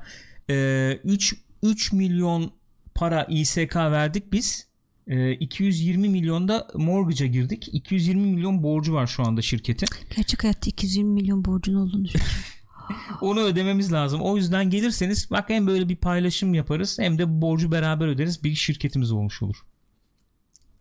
E, 0.50 1.00
3, 1.04 1.36
3 1.64 1.94
milyon 1.94 2.52
para 2.96 3.24
İSK 3.24 3.76
verdik 3.76 4.34
biz. 4.34 4.68
E, 5.08 5.32
220 5.32 6.10
milyonda 6.10 6.68
mortgage'a 6.76 7.28
girdik. 7.28 7.70
220 7.74 8.28
milyon 8.28 8.64
borcu 8.64 8.94
var 8.94 9.08
şu 9.08 9.24
anda 9.24 9.42
şirketin. 9.42 9.88
Gerçek 10.16 10.44
hayatta 10.44 10.70
220 10.70 11.14
milyon 11.14 11.46
borcun 11.46 11.76
olduğunu 11.76 12.06
düşün. 12.06 12.22
Onu 13.22 13.39
ödememiz 13.39 13.94
lazım. 13.94 14.22
O 14.22 14.38
yüzden 14.38 14.70
gelirseniz 14.70 15.32
bak 15.32 15.50
hem 15.50 15.68
böyle 15.68 15.89
bir 15.89 15.96
paylaşım 15.96 16.54
yaparız 16.54 17.00
hem 17.00 17.18
de 17.18 17.42
borcu 17.42 17.72
beraber 17.72 18.08
öderiz. 18.08 18.44
Bir 18.44 18.56
şirketimiz 18.56 19.12
olmuş 19.12 19.42
olur. 19.42 19.56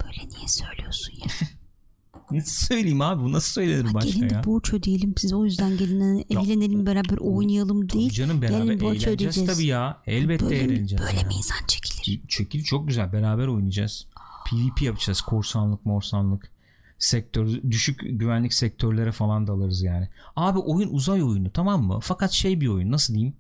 Böyle 0.05 0.29
niye 0.29 0.49
söylüyorsun 0.49 1.13
ya? 1.17 1.27
Nasıl 2.33 2.67
söyleyeyim 2.67 3.01
abi 3.01 3.23
bu 3.23 3.33
nasıl 3.33 3.53
söylenir 3.53 3.95
başka 3.95 4.11
gelin 4.11 4.31
de 4.31 4.35
ya? 4.35 4.45
borç 4.45 4.73
ödeyelim 4.75 5.15
siz 5.17 5.33
o 5.33 5.45
yüzden 5.45 5.77
gelin 5.77 6.25
eğlenelim 6.31 6.87
beraber 6.87 7.17
oynayalım 7.21 7.87
Tabii 7.87 7.99
değil. 8.01 8.11
canım 8.11 8.43
beraber 8.43 8.65
gelin 8.65 8.81
borç 8.81 8.97
eğleneceğiz 9.07 9.15
ödeyeceğiz. 9.15 9.51
tabii 9.55 9.67
ya. 9.67 10.03
Elbette 10.07 10.45
Böyle, 10.45 10.57
eğleneceğiz. 10.59 11.05
böyle 11.05 11.25
mi 11.29 11.35
insan 11.35 11.67
çekilir? 11.69 12.21
Çekil 12.29 12.65
çok 12.65 12.89
güzel 12.89 13.13
beraber 13.13 13.47
oynayacağız. 13.47 14.07
PvP 14.51 14.83
yapacağız. 14.83 15.21
Korsanlık 15.21 15.87
morsanlık. 15.87 16.51
Sektör, 16.99 17.49
düşük 17.71 18.01
güvenlik 18.01 18.55
sektörlere 18.55 19.13
falan 19.13 19.47
dalarız 19.47 19.83
yani. 19.83 20.09
Abi 20.37 20.59
oyun 20.59 20.89
uzay 20.93 21.23
oyunu 21.23 21.51
tamam 21.51 21.83
mı? 21.83 21.99
Fakat 22.03 22.33
şey 22.33 22.61
bir 22.61 22.67
oyun 22.69 22.93
nasıl 22.93 23.15
diyeyim? 23.15 23.35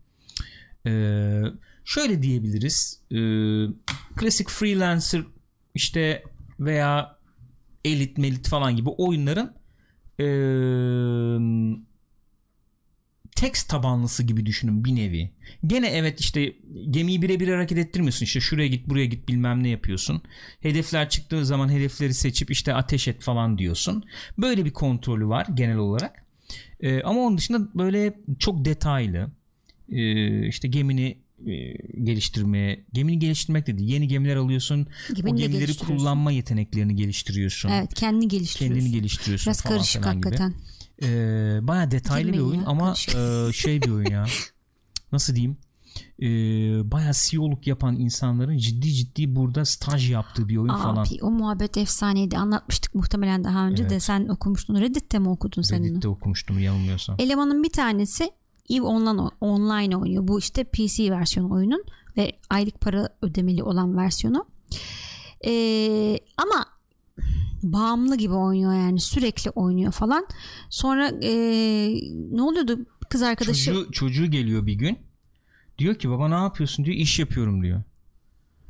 Ee, 0.86 1.42
şöyle 1.84 2.22
diyebiliriz. 2.22 3.00
Ee, 3.12 3.16
klasik 4.16 4.50
freelancer 4.50 5.22
işte 5.74 6.22
veya 6.60 7.16
elit 7.84 8.18
melit 8.18 8.48
falan 8.48 8.76
gibi 8.76 8.88
oyunların 8.88 9.54
ee, 10.20 10.24
text 13.36 13.68
tabanlısı 13.68 14.22
gibi 14.22 14.46
düşünün 14.46 14.84
bir 14.84 14.96
nevi. 14.96 15.30
Gene 15.66 15.88
evet 15.88 16.20
işte 16.20 16.52
gemiyi 16.90 17.22
birebir 17.22 17.48
hareket 17.48 17.78
ettirmiyorsun. 17.78 18.24
İşte 18.24 18.40
şuraya 18.40 18.68
git 18.68 18.88
buraya 18.88 19.06
git 19.06 19.28
bilmem 19.28 19.62
ne 19.62 19.68
yapıyorsun. 19.68 20.22
Hedefler 20.60 21.08
çıktığı 21.08 21.46
zaman 21.46 21.68
hedefleri 21.68 22.14
seçip 22.14 22.50
işte 22.50 22.74
ateş 22.74 23.08
et 23.08 23.22
falan 23.22 23.58
diyorsun. 23.58 24.04
Böyle 24.38 24.64
bir 24.64 24.70
kontrolü 24.70 25.28
var 25.28 25.46
genel 25.54 25.76
olarak. 25.76 26.24
Ee, 26.80 27.02
ama 27.02 27.20
onun 27.20 27.38
dışında 27.38 27.68
böyle 27.74 28.14
çok 28.38 28.64
detaylı 28.64 29.30
ee, 29.88 30.46
işte 30.46 30.68
gemini 30.68 31.18
geliştirmeye 32.04 32.84
gemini 32.92 33.18
geliştirmek 33.18 33.66
dedi. 33.66 33.82
Yeni 33.84 34.08
gemiler 34.08 34.36
alıyorsun. 34.36 34.86
Gemini 35.14 35.34
o 35.34 35.36
de 35.38 35.40
gemileri 35.42 35.76
kullanma 35.76 36.32
yeteneklerini 36.32 36.96
geliştiriyorsun. 36.96 37.68
Evet 37.68 37.94
kendini 37.94 38.28
geliştiriyorsun. 38.28 38.80
Kendini 38.80 38.98
geliştiriyorsun 39.00 39.46
Biraz 39.46 39.62
falan 39.62 39.76
karışık 39.76 40.02
gibi. 40.02 40.08
hakikaten. 40.08 40.54
Ee, 41.02 41.58
baya 41.62 41.90
detaylı 41.90 42.28
bir 42.28 42.32
Girmeyin 42.32 42.50
oyun 42.50 42.60
ya, 42.60 42.66
ama 42.66 42.84
karışık. 42.86 43.14
e, 43.14 43.52
şey 43.52 43.82
bir 43.82 43.90
oyun 43.90 44.10
ya. 44.10 44.26
Nasıl 45.12 45.34
diyeyim? 45.34 45.56
Ee, 46.22 46.26
baya 46.90 47.12
CEO'luk 47.14 47.66
yapan 47.66 47.96
insanların 47.96 48.58
ciddi 48.58 48.92
ciddi 48.92 49.36
burada 49.36 49.64
staj 49.64 50.10
yaptığı 50.10 50.48
bir 50.48 50.56
oyun 50.56 50.74
falan. 50.74 51.02
Abi 51.02 51.18
o 51.22 51.30
muhabbet 51.30 51.76
efsaneydi. 51.76 52.38
Anlatmıştık 52.38 52.94
muhtemelen 52.94 53.44
daha 53.44 53.66
önce 53.66 53.84
de 53.84 53.92
Evet. 53.92 54.02
sen 54.02 54.28
okumuştun. 54.28 54.80
Reddit'te 54.80 55.18
mi 55.18 55.28
okudun 55.28 55.62
sen 55.62 55.78
onu? 55.80 55.84
Reddit'te 55.86 56.08
okumuştum 56.08 56.58
yanılmıyorsam. 56.58 57.16
Elemanın 57.18 57.62
bir 57.62 57.70
tanesi 57.70 58.30
EVE 58.70 58.82
Online, 58.82 59.20
online 59.40 59.96
oynuyor. 59.96 60.28
Bu 60.28 60.38
işte 60.38 60.64
PC 60.64 61.10
versiyonu 61.10 61.54
oyunun 61.54 61.84
ve 62.16 62.32
aylık 62.50 62.80
para 62.80 63.08
ödemeli 63.22 63.62
olan 63.62 63.96
versiyonu. 63.96 64.46
Ee, 65.46 66.18
ama 66.36 66.66
bağımlı 67.62 68.16
gibi 68.16 68.34
oynuyor 68.34 68.72
yani 68.72 69.00
sürekli 69.00 69.50
oynuyor 69.50 69.92
falan. 69.92 70.26
Sonra 70.70 71.12
ee, 71.22 71.94
ne 72.32 72.42
oluyordu 72.42 72.78
kız 73.10 73.22
arkadaşı 73.22 73.64
Çocuğu, 73.64 73.92
çocuğu 73.92 74.26
geliyor 74.30 74.66
bir 74.66 74.74
gün. 74.74 74.98
Diyor 75.78 75.94
ki 75.94 76.10
baba 76.10 76.28
ne 76.28 76.34
yapıyorsun 76.34 76.84
diyor 76.84 76.96
iş 76.96 77.18
yapıyorum 77.18 77.62
diyor. 77.62 77.82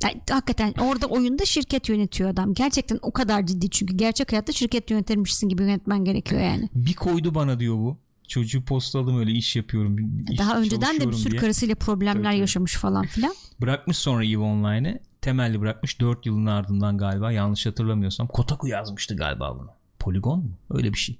Yani 0.03 0.21
hakikaten 0.29 0.73
orada 0.81 1.07
oyunda 1.07 1.45
şirket 1.45 1.89
yönetiyor 1.89 2.29
adam. 2.29 2.53
Gerçekten 2.53 2.99
o 3.01 3.11
kadar 3.11 3.45
ciddi 3.45 3.69
çünkü 3.69 3.97
gerçek 3.97 4.31
hayatta 4.31 4.51
şirket 4.51 4.91
yönetirmişsin 4.91 5.49
gibi 5.49 5.61
yönetmen 5.61 6.03
gerekiyor 6.03 6.41
yani. 6.41 6.69
Bir 6.75 6.93
koydu 6.93 7.35
bana 7.35 7.59
diyor 7.59 7.75
bu. 7.75 7.97
Çocuğu 8.31 8.65
postaladım 8.65 9.19
öyle 9.19 9.31
iş 9.31 9.55
yapıyorum. 9.55 9.97
iş 10.31 10.39
Daha 10.39 10.59
önceden 10.59 10.99
de 10.99 11.07
bir 11.07 11.13
sürü 11.13 11.31
diye. 11.31 11.41
karısıyla 11.41 11.75
problemler 11.75 12.13
Tabii, 12.13 12.23
tabii. 12.33 12.39
yaşamış 12.39 12.75
falan 12.75 13.05
filan. 13.07 13.33
Bırakmış 13.61 13.97
sonra 13.97 14.25
EVE 14.25 14.37
Online'ı. 14.37 14.99
Temelli 15.21 15.59
bırakmış 15.61 15.99
4 16.01 16.25
yılın 16.25 16.45
ardından 16.45 16.97
galiba 16.97 17.31
yanlış 17.31 17.65
hatırlamıyorsam. 17.65 18.27
Kotaku 18.27 18.67
yazmıştı 18.67 19.15
galiba 19.15 19.59
bunu. 19.59 19.69
Polygon 19.99 20.39
mu? 20.39 20.51
Öyle 20.69 20.93
bir 20.93 20.97
şey. 20.97 21.17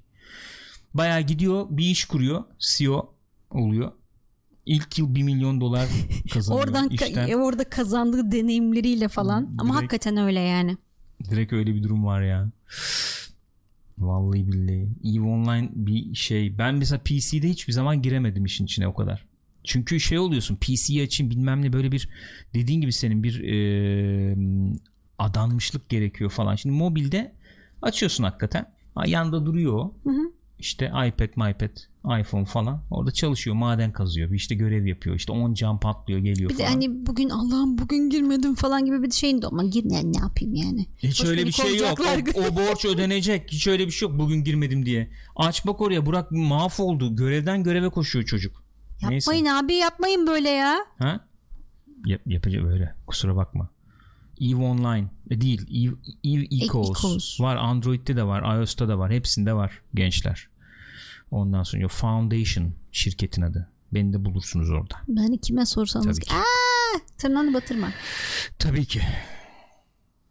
Bayağı 0.94 1.20
gidiyor 1.20 1.66
bir 1.70 1.84
iş 1.84 2.04
kuruyor. 2.04 2.44
CEO 2.58 3.12
oluyor. 3.50 3.92
İlk 4.66 4.98
yıl 4.98 5.14
1 5.14 5.22
milyon 5.22 5.60
dolar 5.60 5.88
kazanıyor 6.32 6.64
Oradan 6.66 6.88
ka- 6.88 6.94
işten. 7.08 7.28
e, 7.28 7.36
orada 7.36 7.64
kazandığı 7.64 8.32
deneyimleriyle 8.32 9.08
falan. 9.08 9.54
Ama 9.58 9.74
Direkt- 9.74 9.76
hakikaten 9.76 10.16
öyle 10.16 10.40
yani. 10.40 10.76
Direkt 11.30 11.52
öyle 11.52 11.74
bir 11.74 11.82
durum 11.82 12.04
var 12.04 12.22
ya. 12.22 12.48
Vallahi 13.98 14.52
billahi. 14.52 14.88
EVE 15.04 15.20
Online 15.20 15.70
bir 15.74 16.14
şey. 16.14 16.58
Ben 16.58 16.74
mesela 16.74 17.00
PC'de 17.04 17.48
hiçbir 17.48 17.72
zaman 17.72 18.02
giremedim 18.02 18.44
işin 18.44 18.64
içine 18.64 18.88
o 18.88 18.94
kadar. 18.94 19.24
Çünkü 19.64 20.00
şey 20.00 20.18
oluyorsun 20.18 20.56
PC'yi 20.56 21.02
açayım 21.02 21.30
bilmem 21.30 21.62
ne 21.62 21.72
böyle 21.72 21.92
bir 21.92 22.08
dediğin 22.54 22.80
gibi 22.80 22.92
senin 22.92 23.22
bir 23.22 23.40
e, 23.44 24.36
adanmışlık 25.18 25.88
gerekiyor 25.88 26.30
falan. 26.30 26.54
Şimdi 26.54 26.76
mobilde 26.76 27.32
açıyorsun 27.82 28.24
hakikaten. 28.24 28.66
Ha, 28.94 29.06
Yanda 29.06 29.46
duruyor. 29.46 29.90
Hı 30.04 30.10
hı. 30.10 30.32
İşte 30.58 30.86
iPad, 30.86 31.50
iPad, 31.50 31.76
iPhone 32.20 32.44
falan. 32.44 32.82
Orada 32.90 33.10
çalışıyor, 33.10 33.56
maden 33.56 33.92
kazıyor. 33.92 34.30
Bir 34.30 34.36
işte 34.36 34.54
görev 34.54 34.86
yapıyor. 34.86 35.16
İşte 35.16 35.32
10 35.32 35.54
cam 35.54 35.80
patlıyor, 35.80 36.20
geliyor 36.20 36.50
Bir 36.50 36.58
de 36.58 36.62
falan. 36.62 36.72
hani 36.72 37.06
bugün 37.06 37.28
Allah'ım 37.30 37.78
bugün 37.78 38.10
girmedim 38.10 38.54
falan 38.54 38.84
gibi 38.84 39.02
bir 39.02 39.10
şeyin 39.10 39.42
de 39.42 39.46
ama 39.46 39.64
gir 39.64 39.84
ne, 39.84 40.12
ne 40.12 40.18
yapayım 40.18 40.54
yani. 40.54 40.86
Hiç 40.98 41.20
Hoş 41.22 41.28
öyle 41.28 41.46
bir 41.46 41.52
şey 41.52 41.76
yok. 41.76 41.98
O, 42.34 42.40
o 42.40 42.56
borç 42.56 42.84
ödenecek. 42.94 43.52
Hiç 43.52 43.66
öyle 43.66 43.86
bir 43.86 43.92
şey 43.92 44.08
yok. 44.08 44.18
Bugün 44.18 44.44
girmedim 44.44 44.86
diye. 44.86 45.10
Aç 45.36 45.66
bak 45.66 45.80
oraya. 45.80 46.06
Burak 46.06 46.30
mahvoldu. 46.30 47.16
Görevden 47.16 47.62
göreve 47.64 47.88
koşuyor 47.88 48.24
çocuk. 48.24 48.62
Yapmayın 49.02 49.44
Neyse. 49.44 49.52
abi 49.56 49.74
yapmayın 49.74 50.26
böyle 50.26 50.48
ya. 50.48 50.78
Ha? 50.98 51.20
Yap, 52.06 52.20
yapacak 52.26 52.64
öyle. 52.64 52.94
Kusura 53.06 53.36
bakma. 53.36 53.70
EVE 54.42 54.62
Online 54.64 55.10
e, 55.30 55.40
değil. 55.40 55.62
EVE, 55.70 55.94
EVE 56.24 56.64
Ecos. 56.64 56.90
Ecos. 56.90 57.40
Var. 57.40 57.56
Android'de 57.56 58.16
de 58.16 58.24
var. 58.24 58.58
iOS'ta 58.58 58.88
da 58.88 58.98
var. 58.98 59.12
Hepsinde 59.12 59.54
var 59.54 59.80
gençler. 59.94 60.48
Ondan 61.30 61.62
sonra 61.62 61.88
Foundation 61.88 62.74
şirketin 62.92 63.42
adı. 63.42 63.68
Beni 63.92 64.12
de 64.12 64.24
bulursunuz 64.24 64.70
orada. 64.70 64.94
Ben 65.08 65.36
kime 65.36 65.66
sorsanız 65.66 66.06
Tabii 66.06 66.26
ki. 66.26 66.34
aa 66.34 66.98
Tırnağını 67.18 67.54
batırma. 67.54 67.88
Tabii 68.58 68.84
ki. 68.84 69.00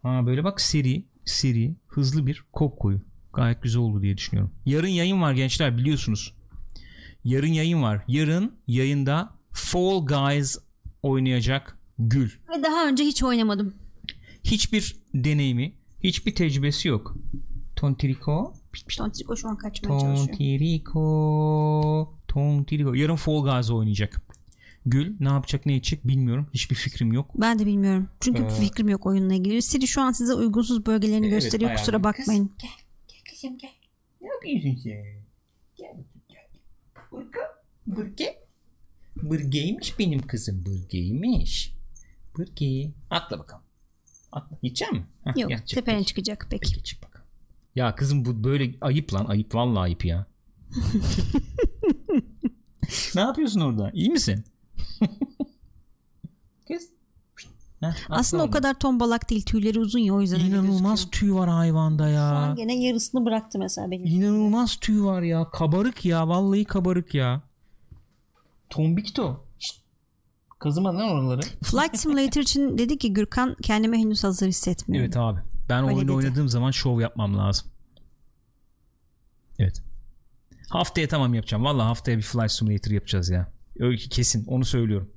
Ha 0.04 0.26
böyle 0.26 0.44
bak 0.44 0.62
seri, 0.62 1.06
seri, 1.26 1.76
hızlı 1.88 2.28
bir 2.28 2.44
kop 2.54 2.80
koyu. 2.80 3.02
Gayet 3.34 3.62
güzel 3.64 3.82
oldu 3.82 4.02
diye 4.02 4.18
düşünüyorum. 4.18 4.54
Yarın 4.66 4.88
yayın 4.88 5.22
var 5.22 5.34
gençler 5.34 5.78
biliyorsunuz. 5.78 6.34
Yarın 7.24 7.48
yayın 7.48 7.82
var. 7.82 8.04
Yarın 8.08 8.56
yayında 8.68 9.30
Fall 9.52 10.06
Guys 10.06 10.58
oynayacak 11.04 11.78
Gül. 12.00 12.30
Ve 12.50 12.64
daha 12.64 12.88
önce 12.88 13.04
hiç 13.04 13.24
oynamadım. 13.24 13.74
Hiçbir 14.43 14.95
deneyimi, 15.13 15.73
hiçbir 16.03 16.35
tecrübesi 16.35 16.88
yok. 16.88 17.15
Tontiriko. 17.76 18.53
Tontriko 18.97 19.38
şu 19.38 19.47
an 19.49 19.57
kaçmaya 19.57 19.99
çalışıyor. 19.99 20.27
Tontiriko. 20.27 22.13
Tontiriko. 22.27 22.93
Yarın 22.93 23.15
Fall 23.15 23.41
Guys 23.43 23.69
oynayacak. 23.72 24.22
Gül 24.85 25.15
ne 25.19 25.27
yapacak 25.30 25.65
ne 25.65 25.76
edecek 25.76 26.07
bilmiyorum. 26.07 26.47
Hiçbir 26.53 26.76
fikrim 26.76 27.13
yok. 27.13 27.31
Ben 27.35 27.59
de 27.59 27.65
bilmiyorum. 27.65 28.09
Çünkü 28.19 28.43
Ee, 28.43 28.49
fikrim 28.49 28.89
yok 28.89 29.05
oyunla 29.05 29.34
ilgili. 29.34 29.61
Siri 29.61 29.88
şu 29.88 30.01
an 30.01 30.11
size 30.11 30.34
uygunsuz 30.34 30.85
bölgelerini 30.85 31.27
Evet, 31.27 31.41
gösteriyor. 31.41 31.72
Kusura 31.76 31.95
ayarlı. 31.95 32.03
bakmayın. 32.03 32.51
Gel 32.61 32.69
kızım 33.30 33.57
gel. 33.57 33.69
Ne 34.22 34.27
yapıyorsun 34.27 34.81
sen? 34.84 35.03
Gel 35.77 35.95
gel. 36.30 36.47
Burka. 37.11 37.39
Burke. 37.88 38.41
Burgeymiş 39.23 39.99
benim 39.99 40.22
kızım. 40.27 40.65
Burgeymiş. 40.65 41.73
Burge. 42.38 42.91
Atla 43.09 43.39
bakalım. 43.39 43.63
Atla. 44.32 44.58
Gidecek 44.64 44.91
misin? 44.91 45.06
Heh, 45.24 45.38
Yok 45.38 45.52
çık 45.52 45.68
tepene 45.68 45.95
peki. 45.98 46.08
çıkacak 46.08 46.48
peki. 46.49 46.72
Peki 46.74 46.84
çık 46.84 47.03
bakalım. 47.03 47.26
Ya 47.76 47.95
kızım 47.95 48.26
bu 48.26 48.44
böyle 48.44 48.76
ayıp 48.82 49.14
lan. 49.14 49.26
Ayıp 49.26 49.56
vallahi 49.56 49.82
ayıp 49.84 50.06
ya. 50.06 50.26
ne 53.16 53.22
yapıyorsun 53.22 53.60
orada? 53.60 53.91
İyi 53.94 54.10
misin? 54.10 54.44
Kız. 56.68 56.90
Heh, 57.80 57.94
Aslında 58.10 58.44
o 58.44 58.45
oradan. 58.45 58.58
kadar 58.62 58.80
tombalak 58.80 59.30
değil. 59.30 59.45
Tüyleri 59.45 59.80
uzun 59.80 59.99
ya 59.99 60.14
o 60.14 60.22
yüzden 60.22 60.40
İnanılmaz 60.40 61.12
tüy 61.12 61.32
var 61.34 61.49
hayvanda 61.49 62.08
Şu 62.08 62.14
ya. 62.14 62.32
an 62.36 62.56
gene 62.56 62.84
yarısını 62.84 63.26
bıraktı 63.26 63.60
mesela 63.60 63.91
benim. 63.91 64.06
İnanılmaz 64.06 64.76
tüy 64.76 65.02
var 65.02 65.22
ya. 65.22 65.49
Kabarık 65.49 66.06
ya. 66.06 66.28
Vallahi 66.28 66.66
kabarık 66.66 67.14
ya. 67.14 67.41
Tombikto. 68.70 69.45
Kazıma 70.62 70.96
lan 70.96 71.10
oraları. 71.10 71.42
Flight 71.64 71.98
Simulator 72.00 72.42
için 72.42 72.78
dedi 72.78 72.98
ki 72.98 73.14
Gürkan 73.14 73.56
kendime 73.64 73.98
henüz 73.98 74.24
hazır 74.24 74.48
hissetmiyorum. 74.48 75.06
Evet 75.06 75.18
abi. 75.18 75.40
Ben 75.70 75.84
Öyle 75.84 75.96
oyunu 75.96 76.08
dedi. 76.08 76.12
oynadığım 76.12 76.50
zaman 76.50 76.72
şov 76.72 77.00
yapmam 77.00 77.38
lazım. 77.38 77.68
Evet. 79.60 79.84
Haftaya 80.70 81.08
tamam 81.08 81.34
yapacağım. 81.34 81.64
Vallahi 81.64 81.86
haftaya 81.86 82.18
bir 82.18 82.24
Flight 82.24 82.52
Simulator 82.52 82.92
yapacağız 82.92 83.30
ya. 83.30 83.52
Öyle 83.80 83.98
ki 83.98 84.10
kesin. 84.10 84.46
Onu 84.46 84.66
söylüyorum. 84.66 85.12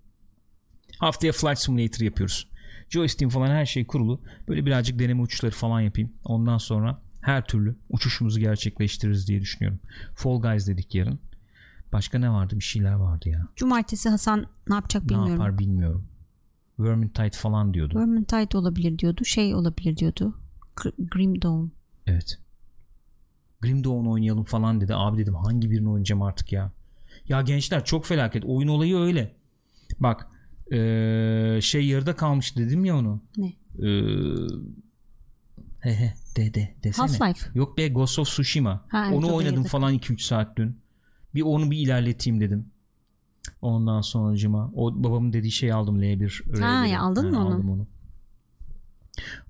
Haftaya 0.99 1.33
Flight 1.33 1.59
Simulator 1.59 2.05
yapıyoruz. 2.05 2.49
Joystick 2.89 3.33
falan 3.33 3.49
her 3.51 3.67
şey 3.67 3.87
kurulu. 3.87 4.23
Böyle 4.49 4.67
birazcık 4.67 4.99
deneme 4.99 5.23
uçuşları 5.23 5.53
falan 5.53 5.81
yapayım. 5.81 6.13
Ondan 6.25 6.59
sonra 6.59 7.03
her 7.21 7.47
türlü 7.47 7.77
uçuşumuzu 7.89 8.41
gerçekleştiririz 8.41 9.29
diye 9.29 9.41
düşünüyorum. 9.41 9.81
Fall 10.15 10.41
Guys 10.41 10.67
dedik 10.67 10.95
yarın. 10.95 11.21
Başka 11.95 12.19
ne 12.19 12.31
vardı? 12.31 12.55
Bir 12.57 12.65
şeyler 12.65 12.93
vardı 12.93 13.29
ya. 13.29 13.49
Cumartesi 13.57 14.09
Hasan 14.09 14.47
ne 14.69 14.75
yapacak 14.75 15.03
Ne 15.03 15.09
bilmiyorum. 15.09 15.33
yapar 15.33 15.59
bilmiyorum. 15.59 16.05
Vermintide 16.79 17.31
falan 17.31 17.75
diyordu. 17.75 17.99
Vermintide 17.99 18.59
olabilir 18.59 18.99
diyordu. 18.99 19.25
Şey 19.25 19.55
olabilir 19.55 19.97
diyordu. 19.97 20.39
Gr- 20.77 21.09
Grim 21.11 21.43
Dawn. 21.43 21.67
Evet. 22.07 22.39
Grim 23.61 23.85
Dawn 23.85 24.07
oynayalım 24.07 24.45
falan 24.45 24.81
dedi. 24.81 24.95
Abi 24.95 25.19
dedim 25.19 25.35
hangi 25.35 25.71
birini 25.71 25.89
oynayacağım 25.89 26.23
artık 26.23 26.53
ya. 26.53 26.73
Ya 27.29 27.43
gençler 27.43 27.85
çok 27.85 28.07
felaket. 28.07 28.45
Oyun 28.45 28.69
olayı 28.69 28.97
öyle. 28.97 29.37
Bak 30.01 30.27
eee, 30.71 31.59
şey 31.63 31.87
yarıda 31.87 32.17
kalmış 32.17 32.57
dedim 32.57 32.85
ya 32.85 32.97
onu. 32.99 33.23
Ne? 33.37 33.53
Eee, 33.79 34.47
he 35.81 35.95
he 35.95 36.15
de 36.37 36.55
de 36.55 36.75
desene. 36.85 37.07
Half-Life. 37.07 37.49
Yok 37.55 37.79
be 37.79 37.89
Ghost 37.89 38.19
of 38.19 38.27
Tsushima. 38.29 38.85
Ha, 38.89 39.05
evet, 39.09 39.19
onu 39.19 39.35
oynadım 39.35 39.65
falan 39.65 39.95
2-3 39.95 40.19
saat 40.25 40.57
dün. 40.57 40.84
Bir 41.35 41.43
onu 41.43 41.71
bir 41.71 41.79
ilerleteyim 41.79 42.41
dedim. 42.41 42.67
Ondan 43.63 44.01
sonracıma 44.01 44.71
o 44.75 45.05
babamın 45.05 45.33
dediği 45.33 45.53
şeyi 45.53 45.75
aldım 45.75 46.03
L1. 46.03 46.61
Ha, 46.61 46.67
R1'i. 46.85 46.91
ya 46.91 47.01
aldın 47.01 47.31
mı 47.31 47.47
onu? 47.47 47.55
Aldım 47.55 47.71
onu. 47.71 47.87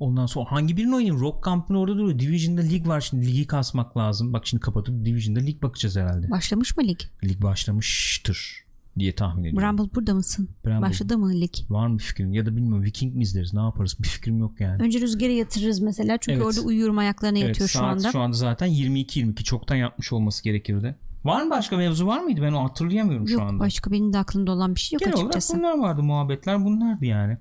Ondan 0.00 0.26
sonra 0.26 0.52
hangi 0.52 0.76
birini 0.76 0.94
oynayayım? 0.94 1.20
Rock 1.20 1.44
Camp'ın 1.44 1.74
orada 1.74 1.96
duruyor. 1.98 2.18
Division'da 2.18 2.60
lig 2.60 2.86
var 2.88 3.00
şimdi. 3.00 3.26
Ligi 3.26 3.46
kasmak 3.46 3.96
lazım. 3.96 4.32
Bak 4.32 4.46
şimdi 4.46 4.60
kapatıp 4.60 5.04
Division'da 5.04 5.40
lig 5.40 5.62
bakacağız 5.62 5.96
herhalde. 5.96 6.30
Başlamış 6.30 6.76
mı 6.76 6.84
lig? 6.84 6.98
Lig 7.24 7.42
başlamıştır 7.42 8.64
diye 8.98 9.14
tahmin 9.14 9.44
ediyorum. 9.44 9.58
Bramble 9.62 9.94
burada 9.94 10.14
mısın? 10.14 10.48
Bramble. 10.66 10.86
Başladı 10.88 11.18
mı 11.18 11.32
lig? 11.40 11.52
Var 11.70 11.86
mı 11.86 11.98
fikrin? 11.98 12.32
Ya 12.32 12.46
da 12.46 12.56
bilmiyorum 12.56 12.84
Viking 12.84 13.14
mi 13.14 13.22
izleriz? 13.22 13.54
Ne 13.54 13.60
yaparız? 13.60 13.96
Bir 14.02 14.08
fikrim 14.08 14.38
yok 14.38 14.60
yani. 14.60 14.82
Önce 14.82 15.00
rüzgara 15.00 15.32
yatırırız 15.32 15.80
mesela. 15.80 16.18
Çünkü 16.20 16.36
Evet. 16.36 16.46
orada 16.46 16.60
uyuyorum 16.60 16.98
ayaklarına 16.98 17.38
Evet, 17.38 17.48
yatıyor 17.48 17.68
şu 17.68 17.84
anda. 17.84 18.12
şu 18.12 18.20
anda 18.20 18.36
zaten 18.36 18.68
22-22 18.68 19.44
çoktan 19.44 19.76
yapmış 19.76 20.12
olması 20.12 20.44
gerekirdi. 20.44 20.96
Var 21.24 21.42
mı 21.42 21.50
başka 21.50 21.76
mevzu 21.76 22.06
var 22.06 22.20
mıydı? 22.20 22.42
Ben 22.42 22.52
hatırlayamıyorum 22.52 23.26
Yok 23.26 23.40
şu 23.40 23.42
anda. 23.48 23.58
başka 23.64 23.90
benim 23.90 24.12
de 24.12 24.18
aklımda 24.18 24.52
olan 24.52 24.74
bir 24.74 24.80
şey 24.80 24.96
yok 24.96 25.00
Genel 25.00 25.14
olarak 25.14 25.28
açıkçası. 25.36 25.58
bunlar 25.58 25.78
vardı 25.78 26.02
muhabbetler 26.02 26.64
bunlardı 26.64 27.04
yani. 27.04 27.38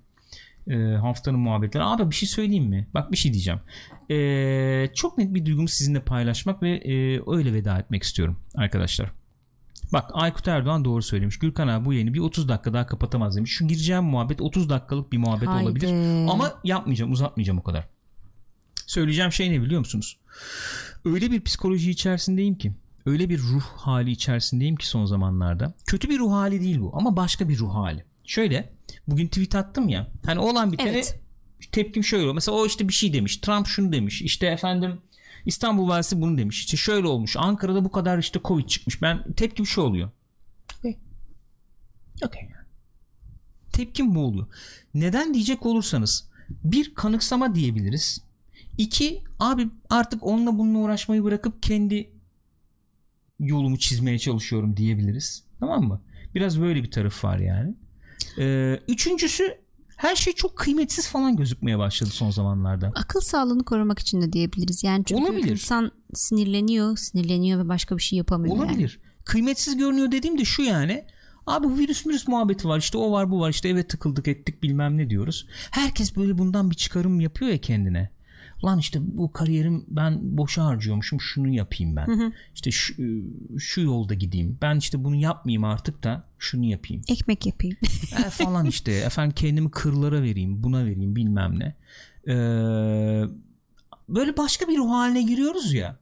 Ee, 0.68 0.76
haftanın 0.76 1.40
muhabbetleri. 1.40 1.84
Abi 1.84 2.10
bir 2.10 2.16
şey 2.16 2.30
söyleyeyim 2.30 2.66
mi? 2.66 2.88
Bak 2.94 3.12
bir 3.12 3.18
şey 3.18 3.34
diyeceğim. 3.34 3.60
Ee, 4.10 4.90
çok 4.96 5.18
net 5.18 5.34
bir 5.34 5.46
duygumu 5.46 5.68
sizinle 5.68 6.00
paylaşmak 6.02 6.64
ve 6.64 6.70
e, 6.72 7.22
öyle 7.28 7.54
veda 7.54 7.78
etmek 7.80 8.04
istiyorum 8.04 8.40
arkadaşlar. 8.56 9.12
Bak 9.94 10.10
Aykut 10.14 10.48
Erdoğan 10.48 10.86
doğru 10.86 11.02
söylemiş. 11.02 11.40
Gürkan 11.40 11.68
abi 11.68 11.86
bu 11.86 11.94
yayını 11.94 12.14
bir 12.14 12.20
30 12.20 12.50
dakika 12.50 12.74
daha 12.74 12.88
kapatamaz 12.88 13.36
demiş. 13.36 13.52
Şu 13.52 13.68
gireceğim 13.68 14.04
muhabbet 14.04 14.42
30 14.42 14.70
dakikalık 14.70 15.12
bir 15.12 15.18
muhabbet 15.18 15.48
Haydi. 15.50 15.66
olabilir. 15.66 15.90
Ama 16.32 16.52
yapmayacağım 16.64 17.12
uzatmayacağım 17.12 17.60
o 17.60 17.64
kadar. 17.64 17.88
Söyleyeceğim 18.88 19.32
şey 19.32 19.52
ne 19.52 19.62
biliyor 19.62 19.80
musunuz? 19.80 20.20
Öyle 21.06 21.32
bir 21.32 21.42
psikoloji 21.42 21.92
içerisindeyim 21.92 22.56
ki 22.58 22.74
öyle 23.06 23.30
bir 23.30 23.40
ruh 23.40 23.64
hali 23.64 24.12
içerisindeyim 24.12 24.76
ki 24.76 24.88
son 24.88 25.06
zamanlarda. 25.06 25.74
Kötü 25.86 26.10
bir 26.10 26.20
ruh 26.20 26.32
hali 26.32 26.62
değil 26.62 26.82
bu 26.82 26.92
ama 26.94 27.16
başka 27.16 27.50
bir 27.50 27.60
ruh 27.60 27.76
hali. 27.76 28.06
Şöyle 28.24 28.74
bugün 29.08 29.28
tweet 29.28 29.56
attım 29.56 29.90
ya. 29.90 30.12
Hani 30.26 30.40
olan 30.40 30.72
bir 30.72 30.78
tane 30.78 30.90
Evet. 30.90 31.20
tepkim 31.72 32.04
şöyle 32.04 32.22
oluyor. 32.22 32.36
Mesela 32.36 32.58
o 32.58 32.66
işte 32.66 32.88
bir 32.88 32.94
şey 32.94 33.14
demiş. 33.14 33.38
Trump 33.38 33.68
şunu 33.68 33.92
demiş. 33.92 34.22
İşte 34.22 34.48
efendim 34.48 35.02
İstanbul 35.46 35.88
Valisi 35.88 36.22
bunu 36.22 36.38
demiş. 36.38 36.60
İşte 36.60 36.78
şöyle 36.78 37.08
olmuş. 37.08 37.36
Ankara'da 37.38 37.86
bu 37.86 37.92
kadar 37.92 38.18
işte 38.18 38.40
Covid 38.44 38.68
çıkmış. 38.68 39.02
Ben 39.02 39.34
tepkim 39.34 39.66
şu 39.66 39.82
oluyor. 39.82 40.12
Okay. 40.80 40.98
Okay. 42.26 42.50
Tepkim 43.74 44.16
bu 44.16 44.20
oluyor. 44.20 44.48
Neden 44.94 45.34
diyecek 45.34 45.66
olursanız 45.66 46.30
bir 46.50 46.96
kanıksama 46.96 47.56
diyebiliriz. 47.56 48.22
İki 48.78 49.24
abi 49.40 49.68
artık 49.90 50.24
onunla 50.24 50.58
bununla 50.58 50.78
uğraşmayı 50.78 51.24
bırakıp 51.24 51.64
kendi 51.64 52.13
yolumu 53.40 53.78
çizmeye 53.80 54.20
çalışıyorum 54.20 54.78
diyebiliriz. 54.78 55.44
Tamam 55.60 55.84
mı? 55.84 56.02
Biraz 56.36 56.62
böyle 56.62 56.84
bir 56.84 56.92
taraf 56.92 57.24
var 57.24 57.40
yani. 57.40 57.76
Ee, 58.40 58.80
üçüncüsü 58.88 59.58
her 59.98 60.16
şey 60.16 60.34
çok 60.34 60.58
kıymetsiz 60.58 61.08
falan 61.08 61.38
gözükmeye 61.38 61.78
başladı 61.78 62.10
son 62.10 62.30
zamanlarda. 62.32 62.92
Akıl 62.96 63.20
sağlığını 63.20 63.64
korumak 63.64 64.00
için 64.00 64.22
de 64.22 64.34
diyebiliriz. 64.34 64.84
Yani 64.84 65.06
çünkü 65.06 65.24
Olabilir. 65.24 65.52
insan 65.52 65.92
sinirleniyor, 66.14 66.98
sinirleniyor 66.98 67.66
ve 67.66 67.68
başka 67.70 67.98
bir 67.98 68.02
şey 68.02 68.18
yapamıyor. 68.18 68.56
yani. 68.56 68.66
Olabilir. 68.66 69.00
Kıymetsiz 69.26 69.78
görünüyor 69.78 70.12
dediğim 70.12 70.38
de 70.38 70.46
şu 70.46 70.62
yani. 70.62 71.06
Abi 71.48 71.68
bu 71.68 71.78
virüs 71.78 72.08
virüs 72.08 72.28
muhabbeti 72.28 72.68
var 72.68 72.80
işte 72.80 72.98
o 72.98 73.12
var 73.12 73.32
bu 73.32 73.40
var 73.40 73.50
işte 73.50 73.70
eve 73.70 73.88
tıkıldık 73.88 74.28
ettik 74.28 74.64
bilmem 74.64 74.98
ne 74.98 75.10
diyoruz. 75.10 75.48
Herkes 75.72 76.16
böyle 76.16 76.38
bundan 76.38 76.72
bir 76.72 76.76
çıkarım 76.76 77.20
yapıyor 77.20 77.52
ya 77.52 77.62
kendine. 77.62 78.10
Lan 78.64 78.80
işte 78.80 79.00
bu 79.02 79.32
kariyerim 79.32 79.86
ben 79.88 80.38
boşa 80.38 80.66
harcıyormuşum 80.66 81.22
şunu 81.22 81.50
yapayım 81.50 81.96
ben. 81.96 82.34
İşte 82.56 82.72
şu, 82.72 82.94
şu 83.60 83.82
yolda 83.82 84.14
gideyim. 84.14 84.58
Ben 84.62 84.76
işte 84.76 85.04
bunu 85.04 85.16
yapmayayım 85.16 85.64
artık 85.64 86.04
da 86.04 86.24
şunu 86.40 86.66
yapayım. 86.66 87.04
Ekmek 87.08 87.46
yapayım. 87.46 87.78
E, 88.26 88.30
falan 88.30 88.66
işte 88.66 88.92
efendim 89.06 89.34
kendimi 89.36 89.72
kırlara 89.72 90.24
vereyim 90.24 90.64
buna 90.64 90.86
vereyim 90.86 91.16
bilmem 91.16 91.60
ne. 91.60 91.76
Ee, 92.28 92.34
böyle 94.10 94.38
başka 94.38 94.68
bir 94.68 94.78
ruh 94.78 94.90
haline 94.90 95.22
giriyoruz 95.22 95.74
ya. 95.74 95.98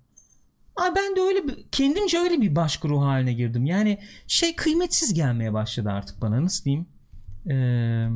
Ay 0.75 0.95
ben 0.95 1.15
de 1.15 1.21
öyle 1.21 1.47
bir, 1.47 1.65
kendimce 1.71 2.19
öyle 2.19 2.41
bir 2.41 2.55
başka 2.55 2.89
ruh 2.89 3.01
haline 3.01 3.33
girdim. 3.33 3.65
Yani 3.65 3.99
şey 4.27 4.55
kıymetsiz 4.55 5.13
gelmeye 5.13 5.53
başladı 5.53 5.89
artık 5.89 6.21
bana 6.21 6.43
nasıl 6.43 6.65
diyeyim. 6.65 6.85
Ee, 7.49 8.07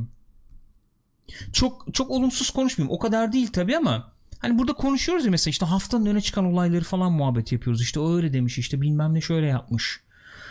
çok 1.53 1.93
çok 1.93 2.11
olumsuz 2.11 2.49
konuşmayayım. 2.49 2.95
O 2.95 2.99
kadar 2.99 3.31
değil 3.31 3.47
tabii 3.47 3.77
ama 3.77 4.14
hani 4.39 4.57
burada 4.57 4.73
konuşuyoruz 4.73 5.25
ya 5.25 5.31
mesela 5.31 5.51
işte 5.51 5.65
haftanın 5.65 6.05
öne 6.05 6.21
çıkan 6.21 6.45
olayları 6.45 6.83
falan 6.83 7.11
muhabbet 7.11 7.51
yapıyoruz. 7.51 7.81
İşte 7.81 7.99
o 7.99 8.15
öyle 8.15 8.33
demiş 8.33 8.57
işte 8.57 8.81
bilmem 8.81 9.13
ne 9.13 9.21
şöyle 9.21 9.47
yapmış. 9.47 9.99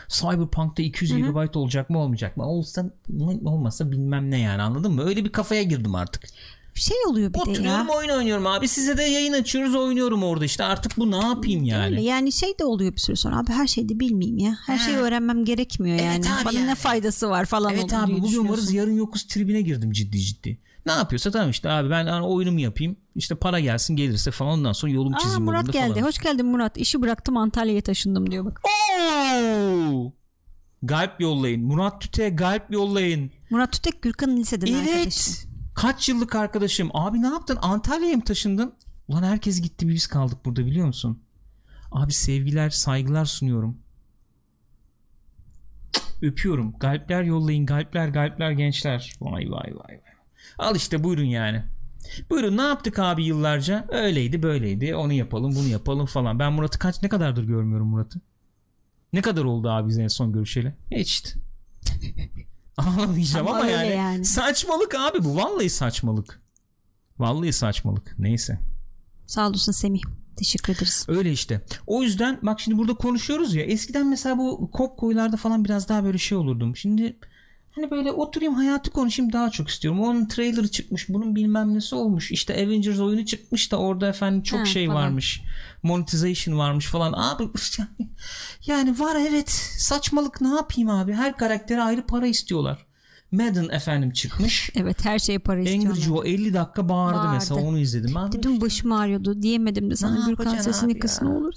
Cyberpunk'ta 0.09 0.83
200 0.83 1.13
GB 1.17 1.57
olacak 1.57 1.91
mı 1.91 1.99
olmayacak 1.99 2.37
mı? 2.37 2.47
Olsa 2.47 2.91
olmasa 3.45 3.91
bilmem 3.93 4.31
ne 4.31 4.41
yani 4.41 4.63
anladın 4.63 4.93
mı? 4.93 5.05
Öyle 5.05 5.25
bir 5.25 5.33
kafaya 5.33 5.63
girdim 5.63 5.95
artık. 5.95 6.23
şey 6.75 6.97
oluyor 7.09 7.29
bir 7.29 7.35
de 7.35 7.41
Oturuyorum 7.41 7.89
ya. 7.89 7.95
oyun 7.97 8.09
oynuyorum 8.09 8.47
abi. 8.47 8.69
Size 8.69 8.97
de 8.97 9.03
yayın 9.03 9.33
açıyoruz 9.33 9.75
oynuyorum 9.75 10.23
orada 10.23 10.45
işte. 10.45 10.65
Artık 10.65 10.99
bu 10.99 11.11
ne 11.11 11.17
yapayım 11.17 11.65
yani? 11.65 11.85
Öyle 11.87 12.03
yani 12.03 12.33
şey 12.33 12.59
de 12.59 12.65
oluyor 12.65 12.93
bir 12.93 13.01
süre 13.01 13.17
sonra 13.17 13.39
abi 13.39 13.53
her 13.53 13.67
şeyi 13.67 13.89
de 13.89 14.01
bilmeyeyim 14.01 14.39
ya. 14.39 14.57
Her 14.67 14.79
şeyi 14.79 14.97
öğrenmem 14.97 15.45
gerekmiyor 15.45 15.99
Evet 16.03 16.27
yani. 16.27 16.45
Bana 16.45 16.59
yani. 16.59 16.67
ne 16.67 16.75
faydası 16.75 17.31
var 17.31 17.45
falan 17.45 17.75
Evet 17.75 17.95
abi 17.95 18.23
bugün 18.23 18.49
varız 18.49 18.73
yarın 18.73 18.97
yokuz 18.97 19.27
tribine 19.27 19.61
girdim 19.61 19.93
ciddi 19.93 20.21
ciddi. 20.21 20.59
Ne 20.87 20.93
yapıyorsa 20.93 21.31
tamam 21.31 21.51
işte 21.51 21.71
abi 21.71 21.91
ben 21.91 22.07
hani 22.07 22.27
oyunumu 22.27 22.61
yapayım. 22.61 22.97
İşte 23.15 23.35
para 23.35 23.61
gelsin 23.61 23.97
gelirse 23.97 24.31
falan 24.31 24.53
ondan 24.53 24.73
sonra 24.73 24.93
yolum 24.93 25.15
Aa 25.15 25.19
çizeyim 25.19 25.45
Murat 25.45 25.73
geldi. 25.73 25.95
falan. 25.95 26.07
Hoş 26.07 26.19
geldin 26.19 26.47
Murat. 26.47 26.77
İşi 26.79 27.03
bıraktım 27.03 27.37
Antalya'ya 27.37 27.81
taşındım 27.81 28.31
diyor 28.31 28.45
bak. 28.45 28.61
Oo! 28.65 30.13
Galp 30.83 31.21
yollayın. 31.21 31.65
Murat 31.65 32.01
Tüte'ye 32.01 32.29
galp 32.31 32.73
yollayın. 32.73 33.31
Murat 33.51 33.73
Tütek 33.73 34.03
Gürkan'ın 34.03 34.37
liseden 34.37 34.73
arkadaşı. 34.75 34.97
Evet. 34.99 35.47
Kaç 35.75 36.09
yıllık 36.09 36.35
arkadaşım. 36.35 36.91
Abi 36.95 37.23
ne 37.23 37.27
yaptın? 37.27 37.59
Antalya'ya 37.63 38.17
mı 38.17 38.25
taşındın? 38.25 38.75
Ulan 39.09 39.23
herkes 39.23 39.61
gitti 39.61 39.89
biz 39.89 40.07
kaldık 40.07 40.45
burada 40.45 40.67
biliyor 40.67 40.87
musun? 40.87 41.23
Abi 41.93 42.13
sevgiler 42.13 42.71
saygılar 42.71 43.25
sunuyorum. 43.25 43.79
Öpüyorum. 46.23 46.73
Galpler 46.79 47.23
yollayın. 47.23 47.67
Galpler 47.67 48.09
galpler 48.09 48.51
gençler. 48.51 49.13
Vay 49.21 49.33
vay 49.51 49.73
vay 49.75 49.75
vay. 49.75 50.14
Al 50.59 50.77
işte 50.77 51.05
buyurun 51.05 51.25
yani. 51.25 51.63
Buyurun 52.31 52.57
ne 52.57 52.63
yaptık 52.63 52.99
abi 52.99 53.25
yıllarca? 53.25 53.87
Öyleydi 53.89 54.43
böyleydi. 54.43 54.95
Onu 54.95 55.13
yapalım 55.13 55.55
bunu 55.55 55.69
yapalım 55.69 56.07
falan. 56.07 56.39
Ben 56.39 56.53
Murat'ı 56.53 56.79
kaç 56.79 57.03
ne 57.03 57.09
kadardır 57.09 57.45
görmüyorum 57.45 57.89
Murat'ı? 57.89 58.21
Ne 59.13 59.23
kadar 59.23 59.45
oldu 59.45 59.71
abi 59.71 59.89
biz 59.89 59.99
en 59.99 60.09
son 60.09 60.33
görüşeli? 60.33 60.75
Hiç 60.91 61.11
işte. 61.13 61.31
Ağlamayacağım 62.77 63.49
Ama 63.49 63.59
ama, 63.59 63.67
yani, 63.71 63.91
yani. 63.91 64.25
saçmalık 64.25 64.95
abi 64.95 65.25
bu. 65.25 65.37
Vallahi 65.37 65.71
saçmalık. 65.71 66.43
Vallahi 67.19 67.53
saçmalık. 67.53 68.15
Neyse. 68.19 68.59
Sağ 69.27 69.49
olasın 69.49 69.73
Semih. 69.73 70.03
Teşekkür 70.37 70.73
ederiz. 70.75 71.07
Öyle 71.09 71.33
işte. 71.33 71.65
O 71.87 72.03
yüzden 72.03 72.39
bak 72.43 72.61
şimdi 72.61 72.79
burada 72.79 72.95
konuşuyoruz 72.95 73.55
ya. 73.55 73.63
Eskiden 73.63 74.07
mesela 74.07 74.39
bu 74.39 74.71
kop 74.71 74.99
koyularda 74.99 75.37
falan 75.37 75.65
biraz 75.65 75.89
daha 75.89 76.05
böyle 76.05 76.19
şey 76.19 76.39
olurdum. 76.39 76.77
Şimdi 76.77 77.19
hani 77.75 77.91
böyle 77.91 78.13
oturayım 78.13 78.55
hayatı 78.55 78.91
konuşayım 78.91 79.33
daha 79.33 79.51
çok 79.51 79.69
istiyorum. 79.69 80.01
Onun 80.01 80.27
trailerı 80.27 80.69
çıkmış. 80.69 81.09
Bunun 81.09 81.37
bilmem 81.37 81.75
nesi 81.75 81.95
olmuş. 81.95 82.31
İşte 82.33 82.55
Avengers 82.55 82.99
oyunu 83.01 83.27
çıkmış 83.27 83.73
da 83.73 83.77
orada 83.77 84.09
efendim 84.09 84.43
çok 84.43 84.61
Ha, 84.61 84.65
şey 84.65 84.87
falan. 84.87 85.03
varmış. 85.03 85.43
Monetization 85.83 86.59
varmış 86.59 86.87
falan. 86.87 87.13
Abi 87.13 87.49
yani, 88.67 88.99
var 88.99 89.17
evet 89.31 89.51
saçmalık 89.79 90.41
ne 90.41 90.49
yapayım 90.49 90.91
abi. 90.91 91.13
Her 91.13 91.37
karaktere 91.37 91.83
ayrı 91.83 92.07
para 92.07 92.27
istiyorlar. 92.27 92.87
Madden 93.33 93.69
efendim 93.69 94.11
çıkmış. 94.13 94.71
Evet 94.77 95.05
her 95.05 95.19
şeye 95.19 95.39
para 95.39 95.59
Angry 95.61 95.75
istiyorlar. 95.75 96.01
Joe 96.03 96.25
50 96.25 96.55
dakika 96.55 96.89
bağırdı, 96.89 97.19
Bağırdı. 97.19 97.33
mesela 97.35 97.61
onu 97.61 97.79
izledim. 97.79 98.17
Abi, 98.17 98.33
Dedim 98.33 98.61
başım 98.61 98.93
ağrıyordu 98.93 99.43
diyemedim 99.43 99.91
de 99.91 99.97
sana 99.97 100.27
Gürkan 100.27 100.57
sesini 100.59 100.93
abi 100.93 100.99
kıs 100.99 101.23
ya? 101.23 101.29
ne 101.29 101.35
olur. 101.35 101.55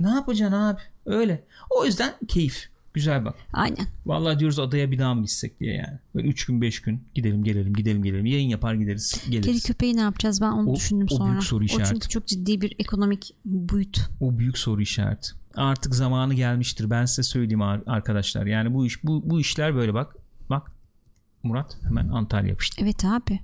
Ne 0.00 0.10
yapacaksın 0.10 0.56
abi? 0.56 0.80
Öyle. 1.06 1.44
O 1.70 1.84
yüzden 1.84 2.12
keyif. 2.28 2.68
Güzel 2.94 3.24
bak. 3.24 3.34
Aynen. 3.52 3.86
Vallahi 4.06 4.38
diyoruz 4.38 4.58
adaya 4.58 4.90
bir 4.90 4.98
daha 4.98 5.14
mı 5.14 5.22
gitsek 5.22 5.60
diye 5.60 5.74
yani. 5.74 5.98
Böyle 6.14 6.28
3 6.28 6.46
gün 6.46 6.60
5 6.60 6.82
gün 6.82 7.02
gidelim 7.14 7.44
gelelim 7.44 7.74
gidelim 7.74 8.02
gelelim. 8.02 8.26
Yayın 8.26 8.48
yapar 8.48 8.74
gideriz 8.74 9.12
Kedi 9.24 9.30
geliriz. 9.30 9.62
köpeği 9.62 9.96
ne 9.96 10.00
yapacağız 10.00 10.40
ben 10.40 10.50
onu 10.52 10.70
O- 10.70 10.74
düşündüm 10.76 11.06
o 11.10 11.14
sonra. 11.16 11.30
büyük 11.30 11.44
soru 11.44 11.64
O 11.64 11.66
çünkü 11.66 11.82
işareti. 11.82 12.08
çok 12.08 12.26
ciddi 12.26 12.60
bir 12.60 12.74
ekonomik 12.78 13.34
boyut. 13.44 14.10
O 14.20 14.38
büyük 14.38 14.58
soru 14.58 14.82
işareti. 14.82 15.28
Artık 15.54 15.94
zamanı 15.94 16.34
gelmiştir. 16.34 16.90
Ben 16.90 17.04
size 17.04 17.22
söyleyeyim 17.22 17.62
ar- 17.62 17.82
arkadaşlar. 17.86 18.46
Yani 18.46 18.74
bu 18.74 18.86
iş 18.86 19.04
bu 19.04 19.30
bu 19.30 19.40
işler 19.40 19.74
böyle 19.74 19.94
bak. 19.94 20.16
Bak 20.50 20.72
Murat 21.42 21.76
hemen 21.84 22.08
Antalya 22.08 22.48
yapıştı. 22.50 22.76
Evet 22.84 23.04
abi. 23.04 23.40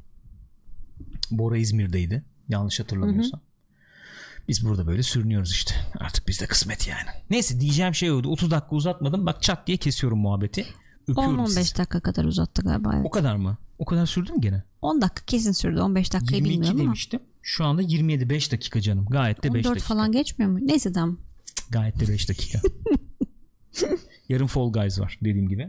Bora 1.31 1.57
İzmir'deydi. 1.57 2.25
Yanlış 2.49 2.81
hatırlamıyorsam. 2.81 3.41
Biz 4.49 4.65
burada 4.67 4.87
böyle 4.87 5.03
sürünüyoruz 5.03 5.51
işte. 5.53 5.75
Artık 5.99 6.29
bizde 6.29 6.47
kısmet 6.47 6.89
yani. 6.89 7.09
Neyse 7.31 7.61
diyeceğim 7.61 7.95
şey 7.95 8.11
oydu. 8.13 8.29
30 8.29 8.51
dakika 8.51 8.77
uzatmadım. 8.77 9.27
Bak 9.27 9.43
çat 9.43 9.67
diye 9.67 9.77
kesiyorum 9.77 10.19
muhabbeti. 10.19 10.67
Öpüyorum 11.09 11.39
10-15 11.39 11.47
sizi. 11.49 11.77
dakika 11.79 12.01
kadar 12.01 12.25
uzattı 12.25 12.63
galiba. 12.63 12.93
Evet. 12.95 13.07
O 13.07 13.11
kadar 13.11 13.37
mı? 13.37 13.59
O 13.79 13.85
kadar 13.85 14.07
sürdü 14.07 14.33
mü 14.33 14.41
gene? 14.41 14.63
10 14.83 15.01
dakika 15.03 15.23
kesin 15.27 15.53
sürdü. 15.53 15.81
15 15.81 16.13
dakikayı 16.13 16.43
22 16.43 16.55
bilmiyorum 16.55 16.81
ama. 16.81 16.87
demiştim. 16.87 17.21
Şu 17.43 17.65
anda 17.65 17.83
27 17.83 18.31
5 18.31 18.53
dakika 18.53 18.81
canım. 18.81 19.07
Gayet 19.11 19.43
de 19.43 19.55
5 19.55 19.67
14 19.67 19.75
dakika. 19.77 19.95
falan 19.95 20.13
geçmiyor 20.13 20.51
mu? 20.53 20.59
Neyse 20.63 20.93
tamam. 20.93 21.19
Gayet 21.71 22.01
de 22.01 22.09
5 22.09 22.29
dakika. 22.29 22.61
Yarın 24.29 24.47
Fall 24.47 24.73
Guys 24.73 25.01
var 25.01 25.19
dediğim 25.25 25.49
gibi. 25.49 25.69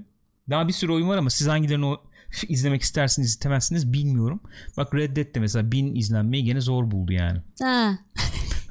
Daha 0.50 0.68
bir 0.68 0.74
sürü 0.74 0.92
oyun 0.92 1.10
var 1.10 1.18
ama 1.18 1.30
siz 1.30 1.48
hangilerini 1.48 1.86
o 1.86 2.02
izlemek 2.48 2.82
istersiniz 2.82 3.28
istemezsiniz 3.30 3.94
bilmiyorum. 3.94 4.40
Bak 4.78 4.94
Red 4.96 5.16
Dead 5.16 5.36
de 5.36 5.40
mesela 5.40 5.72
1000 5.72 5.96
izlenmeyi 5.96 6.44
gene 6.44 6.62
zor 6.62 6.92
buldu 6.92 7.14
yani. 7.14 7.42
Ha, 7.62 7.98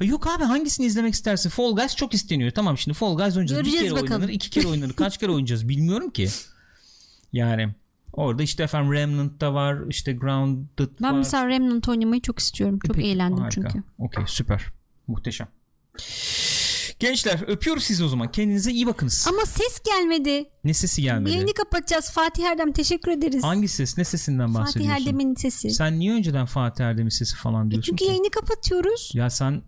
Ha 0.00 0.04
Yok 0.04 0.26
abi 0.26 0.44
hangisini 0.44 0.86
izlemek 0.86 1.14
istersin? 1.14 1.50
Fall 1.50 1.76
Guys 1.76 1.96
çok 1.96 2.14
isteniyor. 2.14 2.50
Tamam 2.50 2.78
şimdi 2.78 2.98
Fall 2.98 3.16
Guys 3.16 3.36
oynayacağız. 3.36 3.60
bir 3.60 3.64
Göreceğiz 3.64 3.94
kere 3.94 4.02
bakalım. 4.02 4.20
oynanır, 4.20 4.32
iki 4.34 4.50
kere 4.50 4.66
oynanır. 4.68 4.92
Kaç 4.92 5.18
kere 5.18 5.30
oynayacağız 5.30 5.68
bilmiyorum 5.68 6.10
ki. 6.10 6.28
Yani 7.32 7.74
orada 8.12 8.42
işte 8.42 8.62
efendim 8.62 8.92
Remnant 8.92 9.40
da 9.40 9.54
var. 9.54 9.78
işte 9.88 10.12
Grounded 10.12 10.88
ben 11.02 11.12
var. 11.12 11.18
mesela 11.18 11.48
Remnant 11.48 11.88
oynamayı 11.88 12.22
çok 12.22 12.38
istiyorum. 12.38 12.78
Çok 12.86 12.96
Peki, 12.96 13.08
eğlendim 13.08 13.38
harika. 13.42 13.68
çünkü. 13.70 13.82
Okey 13.98 14.24
süper. 14.26 14.64
Muhteşem. 15.06 15.48
Gençler 16.98 17.44
öpüyoruz 17.48 17.82
sizi 17.84 18.04
o 18.04 18.08
zaman. 18.08 18.30
Kendinize 18.32 18.72
iyi 18.72 18.86
bakınız. 18.86 19.26
Ama 19.28 19.46
ses 19.46 19.80
gelmedi. 19.86 20.44
Ne 20.64 20.74
sesi 20.74 21.02
gelmedi? 21.02 21.34
Yayını 21.34 21.54
kapatacağız. 21.54 22.10
Fatih 22.10 22.44
Erdem 22.44 22.72
teşekkür 22.72 23.10
ederiz. 23.12 23.44
Hangi 23.44 23.68
ses? 23.68 23.98
Ne 23.98 24.04
sesinden 24.04 24.52
Fatih 24.52 24.60
bahsediyorsun? 24.60 25.02
Erdem'in 25.02 25.34
sesi. 25.34 25.70
Sen 25.70 25.98
niye 25.98 26.12
önceden 26.12 26.46
Fatih 26.46 26.84
Erdem'in 26.84 27.08
sesi 27.08 27.36
falan 27.36 27.70
diyorsun 27.70 27.86
Çünkü 27.90 28.04
ki? 28.04 28.10
yayını 28.10 28.30
kapatıyoruz. 28.30 29.12
Ya 29.14 29.30
sen 29.30 29.62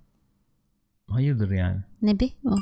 hayırdır 1.09 1.51
yani? 1.51 1.81
Ne 2.03 2.21
be 2.21 2.29
o? 2.45 2.57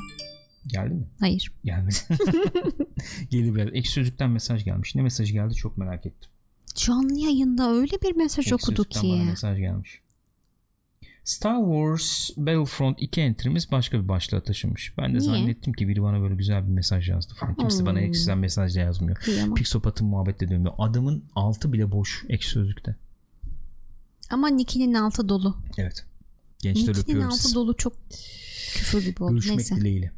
Geldi 0.67 0.93
mi? 0.93 1.07
Hayır. 1.19 1.51
Gelmedi. 1.65 1.95
Gelir 3.29 3.55
biraz. 3.55 3.69
Ekşi 3.73 3.91
Sözlük'ten 3.91 4.29
mesaj 4.29 4.65
gelmiş. 4.65 4.95
Ne 4.95 5.01
mesajı 5.01 5.33
geldi 5.33 5.53
çok 5.53 5.77
merak 5.77 6.05
ettim. 6.05 6.29
Canlı 6.75 7.19
yayında 7.19 7.71
öyle 7.71 8.01
bir 8.03 8.15
mesaj 8.15 8.45
Ekşi 8.45 8.55
okudu 8.55 8.83
ki. 8.83 9.09
bana 9.11 9.23
mesaj 9.23 9.57
gelmiş. 9.57 10.01
Star 11.23 11.57
Wars 11.63 12.29
Battlefront 12.37 12.97
2 13.01 13.21
entrimiz 13.21 13.71
başka 13.71 14.03
bir 14.03 14.07
başlığa 14.07 14.43
taşınmış. 14.43 14.93
Ben 14.97 15.05
de 15.05 15.09
Niye? 15.09 15.21
zannettim 15.21 15.73
ki 15.73 15.87
biri 15.87 16.01
bana 16.03 16.21
böyle 16.21 16.35
güzel 16.35 16.63
bir 16.67 16.71
mesaj 16.71 17.09
yazdı 17.09 17.33
falan. 17.33 17.55
Kimse 17.55 17.85
bana 17.85 17.99
Hmm. 17.99 18.05
eksiden 18.05 18.37
mesaj 18.37 18.75
da 18.75 18.79
yazmıyor. 18.79 19.17
Kıyamam. 19.17 19.55
Pixopat'ın 19.55 20.07
muhabbetle 20.07 20.49
dönüyor. 20.49 20.73
Adımın 20.77 21.23
altı 21.35 21.73
bile 21.73 21.91
boş 21.91 22.25
ekşi 22.29 22.49
sözlükte. 22.49 22.95
Ama 24.29 24.47
Niki'nin 24.47 24.93
altı 24.93 25.29
dolu. 25.29 25.57
Evet. 25.77 26.05
Gençler 26.61 26.81
Niki'nin 26.87 27.03
öpüyorum 27.03 27.27
altı 27.31 27.41
sizi. 27.43 27.55
dolu 27.55 27.77
çok 27.77 27.93
küfür 28.73 29.01
gibi 29.05 29.23
oldu. 29.23 29.31
Görüşmek 29.31 29.57
Neyse. 29.57 29.75
dileğiyle. 29.75 30.11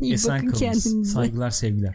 İyi 0.00 0.12
Esen 0.14 0.36
bakın 0.36 0.46
kalınız. 0.58 0.84
kendinize. 0.84 1.12
Saygılar 1.12 1.50
sevgiler. 1.50 1.94